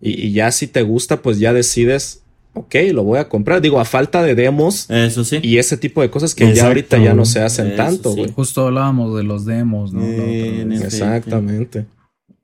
Y, 0.00 0.28
y, 0.28 0.32
ya 0.32 0.50
si 0.50 0.66
te 0.66 0.80
gusta, 0.80 1.20
pues 1.20 1.38
ya 1.38 1.52
decides, 1.52 2.22
ok, 2.54 2.74
lo 2.94 3.04
voy 3.04 3.18
a 3.18 3.28
comprar. 3.28 3.60
Digo, 3.60 3.78
a 3.78 3.84
falta 3.84 4.22
de 4.22 4.34
demos. 4.34 4.88
Eso 4.88 5.24
sí. 5.24 5.40
Y 5.42 5.58
ese 5.58 5.76
tipo 5.76 6.00
de 6.00 6.08
cosas 6.08 6.34
que 6.34 6.44
Exacto. 6.44 6.60
ya 6.62 6.66
ahorita 6.68 6.96
ya 6.96 7.12
no 7.12 7.26
se 7.26 7.42
hacen 7.42 7.66
Eso 7.66 7.76
tanto, 7.76 8.12
sí. 8.14 8.20
güey. 8.20 8.32
Justo 8.32 8.66
hablábamos 8.66 9.14
de 9.14 9.24
los 9.24 9.44
demos, 9.44 9.92
¿no? 9.92 10.00
Eh. 10.02 10.66
Exactamente. 10.82 11.84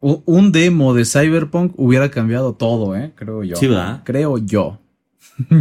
Un 0.00 0.52
demo 0.52 0.92
de 0.92 1.06
Cyberpunk 1.06 1.72
hubiera 1.76 2.10
cambiado 2.10 2.52
todo, 2.52 2.94
¿eh? 2.94 3.12
Creo 3.14 3.42
yo. 3.42 3.56
Sí, 3.56 3.68
va. 3.68 4.02
Creo 4.04 4.36
yo. 4.36 4.78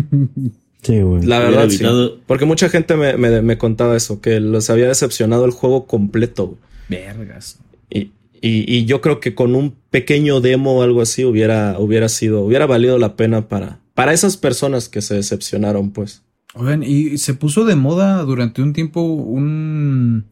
Sí, 0.83 1.01
güey. 1.01 1.23
La 1.23 1.39
verdad, 1.39 1.67
sí. 1.69 1.83
Porque 2.27 2.45
mucha 2.45 2.69
gente 2.69 2.95
me, 2.95 3.17
me, 3.17 3.41
me 3.41 3.57
contaba 3.57 3.97
eso, 3.97 4.21
que 4.21 4.39
los 4.39 4.69
había 4.69 4.87
decepcionado 4.87 5.43
el 5.45 5.51
juego 5.51 5.85
completo. 5.85 6.45
güey. 6.47 6.59
Vergas. 6.87 7.59
Y, 7.89 8.11
y, 8.41 8.71
y 8.71 8.85
yo 8.85 9.01
creo 9.01 9.19
que 9.19 9.35
con 9.35 9.55
un 9.55 9.75
pequeño 9.89 10.41
demo 10.41 10.77
o 10.77 10.83
algo 10.83 11.01
así 11.01 11.25
hubiera, 11.25 11.77
hubiera 11.79 12.09
sido, 12.09 12.41
hubiera 12.41 12.65
valido 12.65 12.97
la 12.97 13.15
pena 13.15 13.47
para, 13.47 13.81
para 13.93 14.13
esas 14.13 14.37
personas 14.37 14.89
que 14.89 15.01
se 15.01 15.15
decepcionaron, 15.15 15.91
pues. 15.91 16.23
Oigan, 16.53 16.83
y 16.83 17.17
se 17.17 17.33
puso 17.33 17.65
de 17.65 17.75
moda 17.75 18.23
durante 18.23 18.61
un 18.61 18.73
tiempo 18.73 19.01
un, 19.01 20.25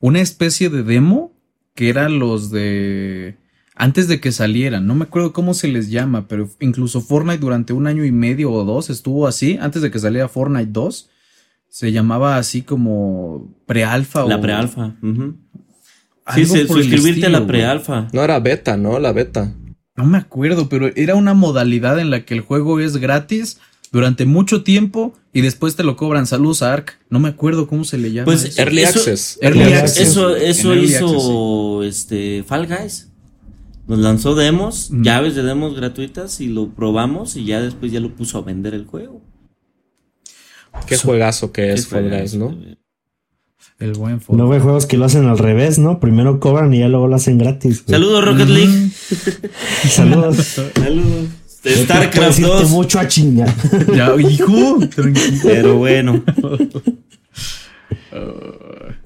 una 0.00 0.20
especie 0.20 0.70
de 0.70 0.82
demo 0.82 1.32
que 1.74 1.88
eran 1.88 2.18
los 2.18 2.50
de 2.50 3.36
antes 3.74 4.06
de 4.06 4.20
que 4.20 4.32
salieran. 4.32 4.86
No 4.86 4.94
me 4.94 5.04
acuerdo 5.04 5.32
cómo 5.32 5.54
se 5.54 5.68
les 5.68 5.90
llama, 5.90 6.28
pero 6.28 6.48
incluso 6.60 7.00
Fortnite 7.00 7.38
durante 7.38 7.72
un 7.72 7.86
año 7.86 8.04
y 8.04 8.12
medio 8.12 8.52
o 8.52 8.64
dos 8.64 8.90
estuvo 8.90 9.26
así, 9.26 9.58
antes 9.60 9.82
de 9.82 9.90
que 9.90 9.98
saliera 9.98 10.28
Fortnite 10.28 10.70
2. 10.70 11.10
Se 11.68 11.90
llamaba 11.90 12.36
así 12.36 12.62
como 12.62 13.56
prealfa 13.66 14.26
La 14.26 14.36
o 14.36 14.40
prealfa. 14.40 14.94
Sí, 16.34 16.46
se- 16.46 16.64
por 16.66 16.78
el 16.78 16.84
suscribirte 16.84 17.26
a 17.26 17.30
la 17.30 17.46
prealfa. 17.46 18.08
No 18.12 18.22
era 18.22 18.38
beta, 18.40 18.76
¿no? 18.76 18.98
La 18.98 19.12
beta. 19.12 19.52
No 19.96 20.04
me 20.06 20.18
acuerdo, 20.18 20.68
pero 20.68 20.90
era 20.96 21.14
una 21.16 21.34
modalidad 21.34 21.98
en 21.98 22.10
la 22.10 22.24
que 22.24 22.34
el 22.34 22.40
juego 22.40 22.80
es 22.80 22.96
gratis 22.96 23.58
durante 23.90 24.24
mucho 24.24 24.62
tiempo 24.62 25.12
y 25.34 25.42
después 25.42 25.76
te 25.76 25.82
lo 25.84 25.96
cobran. 25.96 26.26
Saludos 26.26 26.62
a 26.62 26.72
Ark. 26.72 26.98
No 27.10 27.18
me 27.20 27.28
acuerdo 27.28 27.66
cómo 27.66 27.84
se 27.84 27.98
le 27.98 28.12
llama. 28.12 28.24
Pues 28.24 28.58
Early 28.58 28.84
Access. 28.84 29.38
Early 29.42 29.64
Access. 29.74 29.98
Eso, 30.08 30.34
eso 30.36 30.74
hizo 30.74 31.82
este 31.82 32.42
Fall 32.46 32.66
Guys. 32.68 33.08
Nos 33.88 33.98
lanzó 33.98 34.34
demos, 34.36 34.90
llaves 34.92 35.34
de 35.34 35.42
demos 35.42 35.74
gratuitas 35.74 36.40
y 36.40 36.46
lo 36.46 36.68
probamos 36.70 37.36
y 37.36 37.44
ya 37.44 37.60
después 37.60 37.90
ya 37.92 37.98
lo 38.00 38.14
puso 38.14 38.38
a 38.38 38.42
vender 38.42 38.74
el 38.74 38.86
juego. 38.86 39.20
Qué 40.86 40.96
juegazo 40.96 41.52
que 41.52 41.72
es 41.72 41.86
Fall 41.88 42.08
Guys, 42.08 42.34
¿no? 42.34 42.56
El 43.78 43.94
buen 43.94 44.20
ve 44.20 44.60
juegos 44.60 44.86
que 44.86 44.96
lo 44.96 45.06
hacen 45.06 45.26
al 45.26 45.38
revés, 45.38 45.78
¿no? 45.78 45.98
Primero 45.98 46.38
cobran 46.38 46.72
y 46.72 46.78
ya 46.80 46.88
luego 46.88 47.08
lo 47.08 47.16
hacen 47.16 47.38
gratis. 47.38 47.82
Saludos 47.86 48.24
Rocket 48.24 48.48
League. 48.48 48.90
Saludos. 49.88 50.60
Saludos. 50.74 51.28
StarCraft 51.66 52.38
2. 52.40 52.70
mucho 52.70 52.98
a 52.98 53.08
chingar. 53.08 53.52
Ya, 53.94 54.14
hijo. 54.16 54.78
Pero 55.42 55.76
bueno. 55.76 56.22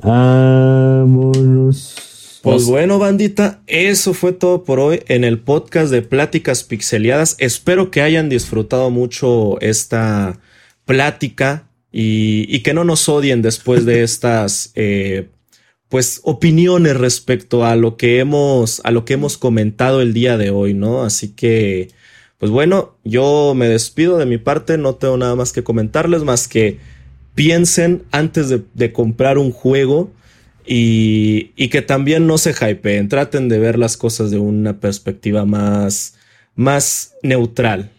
Vámonos. 0.03 1.95
Pues 2.43 2.67
bueno, 2.67 2.99
bandita, 3.01 3.61
eso 3.67 4.15
fue 4.15 4.33
todo 4.33 4.63
por 4.63 4.79
hoy 4.79 5.03
en 5.09 5.25
el 5.25 5.41
podcast 5.41 5.91
de 5.91 6.03
Pláticas 6.03 6.63
Pixeliadas. 6.63 7.35
Espero 7.39 7.91
que 7.91 8.03
hayan 8.03 8.29
disfrutado 8.29 8.89
mucho 8.91 9.61
esta 9.61 10.39
plática 10.85 11.67
y, 11.98 12.60
que 12.60 12.74
no 12.74 12.85
nos 12.85 13.09
odien 13.09 13.40
después 13.40 13.86
de 13.86 14.02
estas 14.02 14.70
eh, 14.74 15.28
pues 15.89 16.20
opiniones 16.24 16.94
respecto 16.94 17.64
a 17.64 17.74
lo 17.74 17.97
que 17.97 18.18
hemos 18.18 18.82
a 18.85 18.90
lo 18.90 19.06
que 19.06 19.14
hemos 19.14 19.39
comentado 19.39 20.02
el 20.02 20.12
día 20.12 20.36
de 20.36 20.51
hoy, 20.51 20.74
¿no? 20.74 21.05
Así 21.05 21.31
que 21.31 21.89
pues 22.36 22.51
bueno, 22.52 22.98
yo 23.02 23.55
me 23.56 23.66
despido 23.66 24.18
de 24.18 24.27
mi 24.27 24.36
parte, 24.36 24.77
no 24.77 24.97
tengo 24.97 25.16
nada 25.16 25.36
más 25.36 25.55
que 25.55 25.64
comentarles 25.64 26.23
más 26.23 26.48
que 26.48 26.78
piensen 27.35 28.02
antes 28.10 28.55
de, 28.74 28.93
comprar 28.93 29.39
un 29.39 29.51
juego 29.51 30.10
y, 30.66 31.52
y, 31.56 31.68
que 31.68 31.81
también 31.81 32.27
no 32.27 32.36
se 32.36 32.51
hypeen, 32.52 33.09
traten 33.09 33.48
de 33.48 33.59
ver 33.59 33.78
las 33.78 33.97
cosas 33.97 34.31
de 34.31 34.39
una 34.39 34.81
perspectiva 34.81 35.47
más, 35.47 36.14
más 36.56 37.14
neutral. 37.23 37.90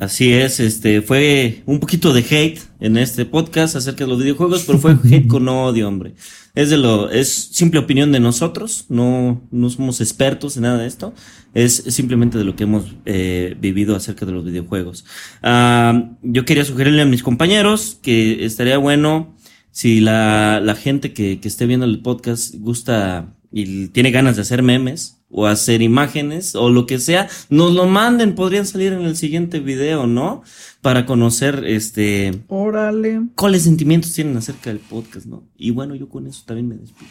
Así 0.00 0.32
es, 0.32 0.60
este 0.60 1.02
fue 1.02 1.62
un 1.66 1.78
poquito 1.78 2.14
de 2.14 2.20
hate 2.20 2.58
en 2.80 2.96
este 2.96 3.26
podcast 3.26 3.76
acerca 3.76 4.04
de 4.04 4.08
los 4.08 4.18
videojuegos, 4.18 4.64
pero 4.66 4.78
fue 4.78 4.92
hate 4.92 5.26
con 5.26 5.46
odio, 5.46 5.86
hombre. 5.86 6.14
Es 6.54 6.70
de 6.70 6.78
lo, 6.78 7.10
es 7.10 7.28
simple 7.28 7.80
opinión 7.80 8.10
de 8.10 8.18
nosotros, 8.18 8.86
no, 8.88 9.46
no 9.50 9.68
somos 9.68 10.00
expertos 10.00 10.56
en 10.56 10.62
nada 10.62 10.78
de 10.78 10.86
esto, 10.86 11.12
es 11.52 11.74
simplemente 11.88 12.38
de 12.38 12.44
lo 12.44 12.56
que 12.56 12.62
hemos 12.64 12.96
eh, 13.04 13.54
vivido 13.60 13.94
acerca 13.94 14.24
de 14.24 14.32
los 14.32 14.42
videojuegos. 14.42 15.04
Ah, 15.42 16.12
yo 16.22 16.46
quería 16.46 16.64
sugerirle 16.64 17.02
a 17.02 17.06
mis 17.06 17.22
compañeros 17.22 17.98
que 18.00 18.46
estaría 18.46 18.78
bueno 18.78 19.36
si 19.70 20.00
la, 20.00 20.60
la 20.64 20.76
gente 20.76 21.12
que, 21.12 21.40
que 21.40 21.48
esté 21.48 21.66
viendo 21.66 21.84
el 21.84 22.00
podcast 22.00 22.54
gusta 22.54 23.34
y 23.52 23.88
tiene 23.88 24.10
ganas 24.10 24.36
de 24.36 24.42
hacer 24.42 24.62
memes 24.62 25.20
o 25.30 25.46
hacer 25.46 25.82
imágenes 25.82 26.54
o 26.54 26.70
lo 26.70 26.86
que 26.86 26.98
sea, 26.98 27.28
nos 27.48 27.72
lo 27.72 27.86
manden, 27.86 28.34
podrían 28.34 28.66
salir 28.66 28.92
en 28.92 29.02
el 29.02 29.16
siguiente 29.16 29.60
video, 29.60 30.06
¿no? 30.06 30.42
Para 30.82 31.06
conocer 31.06 31.64
este 31.66 32.42
Órale. 32.48 33.22
cuáles 33.36 33.62
sentimientos 33.62 34.12
tienen 34.12 34.36
acerca 34.36 34.70
del 34.70 34.80
podcast, 34.80 35.26
¿no? 35.26 35.44
Y 35.56 35.70
bueno, 35.70 35.94
yo 35.94 36.08
con 36.08 36.26
eso 36.26 36.42
también 36.46 36.68
me 36.68 36.76
despido. 36.76 37.10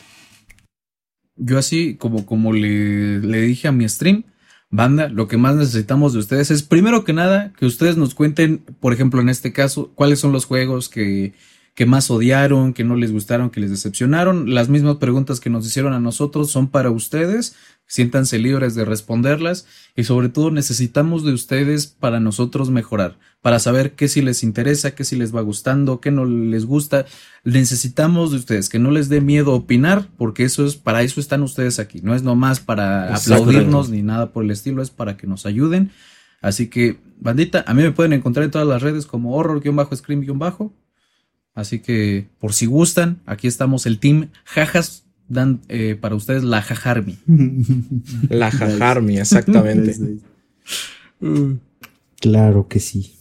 Yo 1.35 1.57
así 1.57 1.95
como 1.95 2.25
como 2.25 2.51
le, 2.51 3.19
le 3.19 3.41
dije 3.41 3.69
a 3.69 3.71
mi 3.71 3.87
stream, 3.87 4.25
banda, 4.69 5.07
lo 5.07 5.27
que 5.27 5.37
más 5.37 5.55
necesitamos 5.55 6.13
de 6.13 6.19
ustedes 6.19 6.51
es 6.51 6.63
primero 6.63 7.03
que 7.05 7.13
nada 7.13 7.53
que 7.57 7.65
ustedes 7.65 7.95
nos 7.95 8.15
cuenten, 8.15 8.59
por 8.79 8.93
ejemplo, 8.93 9.21
en 9.21 9.29
este 9.29 9.53
caso, 9.53 9.91
cuáles 9.95 10.19
son 10.19 10.33
los 10.33 10.45
juegos 10.45 10.89
que 10.89 11.33
que 11.79 11.85
más 11.85 12.11
odiaron, 12.11 12.73
que 12.73 12.83
no 12.83 12.97
les 12.97 13.13
gustaron, 13.13 13.49
que 13.51 13.61
les 13.61 13.69
decepcionaron. 13.71 14.53
Las 14.53 14.67
mismas 14.67 14.97
preguntas 14.97 15.39
que 15.39 15.49
nos 15.49 15.65
hicieron 15.65 15.93
a 15.93 16.01
nosotros 16.01 16.51
son 16.51 16.67
para 16.67 16.91
ustedes. 16.91 17.55
Siéntanse 17.87 18.37
libres 18.37 18.75
de 18.75 18.83
responderlas 18.83 19.65
y 19.95 20.03
sobre 20.03 20.27
todo 20.27 20.51
necesitamos 20.51 21.23
de 21.23 21.31
ustedes 21.31 21.87
para 21.87 22.19
nosotros 22.19 22.69
mejorar, 22.69 23.17
para 23.41 23.59
saber 23.59 23.93
qué 23.93 24.09
sí 24.09 24.21
les 24.21 24.43
interesa, 24.43 24.91
qué 24.91 25.05
sí 25.05 25.15
les 25.15 25.33
va 25.33 25.39
gustando, 25.39 26.01
qué 26.01 26.11
no 26.11 26.25
les 26.25 26.65
gusta. 26.65 27.05
Necesitamos 27.45 28.31
de 28.31 28.37
ustedes 28.39 28.67
que 28.67 28.77
no 28.77 28.91
les 28.91 29.07
dé 29.07 29.21
miedo 29.21 29.53
opinar, 29.53 30.09
porque 30.17 30.43
eso 30.43 30.65
es 30.65 30.75
para 30.75 31.01
eso 31.01 31.21
están 31.21 31.43
ustedes 31.43 31.79
aquí. 31.79 32.01
No 32.03 32.13
es 32.13 32.23
nomás 32.23 32.59
para 32.59 33.15
aplaudirnos 33.15 33.89
ni 33.89 34.01
nada 34.01 34.33
por 34.33 34.43
el 34.43 34.51
estilo, 34.51 34.81
es 34.81 34.89
para 34.89 35.15
que 35.15 35.27
nos 35.27 35.45
ayuden. 35.45 35.91
Así 36.41 36.67
que, 36.67 36.99
bandita, 37.21 37.63
a 37.65 37.73
mí 37.73 37.83
me 37.83 37.91
pueden 37.91 38.11
encontrar 38.11 38.43
en 38.43 38.51
todas 38.51 38.67
las 38.67 38.81
redes 38.81 39.05
como 39.05 39.37
horror-scream-bajo. 39.37 40.73
Así 41.59 41.79
que, 41.79 42.27
por 42.39 42.53
si 42.53 42.65
gustan, 42.65 43.19
aquí 43.25 43.47
estamos 43.47 43.85
el 43.85 43.99
team 43.99 44.29
Jajas. 44.45 45.03
Dan 45.27 45.61
eh, 45.67 45.95
para 45.99 46.15
ustedes 46.15 46.43
la 46.43 46.59
Jajarmi. 46.61 47.19
La 48.29 48.49
Jajarmi, 48.49 49.19
exactamente. 49.19 49.95
claro 52.19 52.67
que 52.67 52.79
sí. 52.79 53.13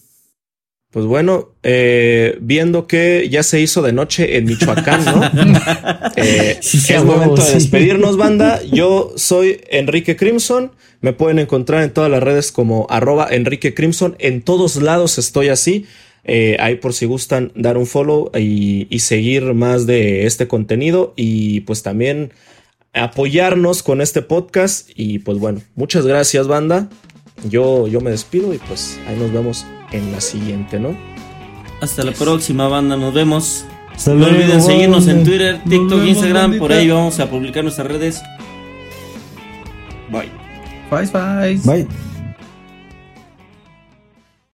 Pues 0.91 1.05
bueno, 1.05 1.51
eh, 1.63 2.39
viendo 2.41 2.87
que 2.87 3.29
ya 3.31 3.43
se 3.43 3.61
hizo 3.61 3.83
de 3.83 3.93
noche 3.93 4.39
en 4.39 4.47
Michoacán, 4.47 5.05
¿no? 5.05 5.23
eh, 6.17 6.59
es 6.61 7.05
momento 7.05 7.45
de 7.45 7.53
despedirnos, 7.53 8.17
banda. 8.17 8.63
Yo 8.73 9.13
soy 9.17 9.61
Enrique 9.69 10.17
Crimson. 10.17 10.73
Me 11.03 11.13
pueden 11.13 11.41
encontrar 11.41 11.83
en 11.83 11.93
todas 11.93 12.11
las 12.11 12.23
redes 12.23 12.53
como 12.53 12.87
arroba 12.89 13.29
Enrique 13.31 13.75
Crimson. 13.75 14.17
En 14.19 14.41
todos 14.41 14.77
lados 14.77 15.19
estoy 15.19 15.49
así. 15.49 15.85
Eh, 16.31 16.59
ahí 16.61 16.77
por 16.77 16.93
si 16.93 17.07
gustan 17.07 17.53
dar 17.55 17.79
un 17.79 17.87
follow 17.87 18.31
y, 18.39 18.87
seguir 18.99 19.55
más 19.55 19.87
de 19.87 20.27
este 20.27 20.47
contenido 20.47 21.15
y 21.17 21.61
pues 21.61 21.83
también 21.83 22.33
apoyarnos 22.93 23.83
con 23.83 24.03
este 24.03 24.21
podcast. 24.21 24.91
Y 24.95 25.21
pues 25.21 25.39
bueno, 25.39 25.63
muchas 25.75 26.07
gracias 26.07 26.47
banda. 26.47 26.91
Yo, 27.49 27.89
yo 27.89 28.03
me 28.03 28.11
despido 28.11 28.53
y 28.53 28.59
pues 28.59 29.01
ahí 29.09 29.17
nos 29.19 29.33
vemos 29.33 29.65
en 29.91 30.13
la 30.13 30.21
siguiente, 30.21 30.79
¿no? 30.79 30.95
Hasta 31.81 32.03
la 32.03 32.13
próxima 32.13 32.69
banda, 32.69 32.97
nos 32.99 33.15
vemos. 33.15 33.65
no 34.07 34.27
olviden 34.27 34.61
seguirnos 34.61 35.09
en 35.09 35.25
Twitter, 35.25 35.63
TikTok, 35.67 36.05
Instagram, 36.05 36.59
por 36.59 36.73
ahí 36.73 36.91
vamos 36.91 37.19
a 37.21 37.31
publicar 37.31 37.63
nuestras 37.63 37.87
redes. 37.87 38.23
Bye. 40.11 40.31
Bye, 40.91 41.07
bye. 41.07 41.61
Bye. 41.65 42.08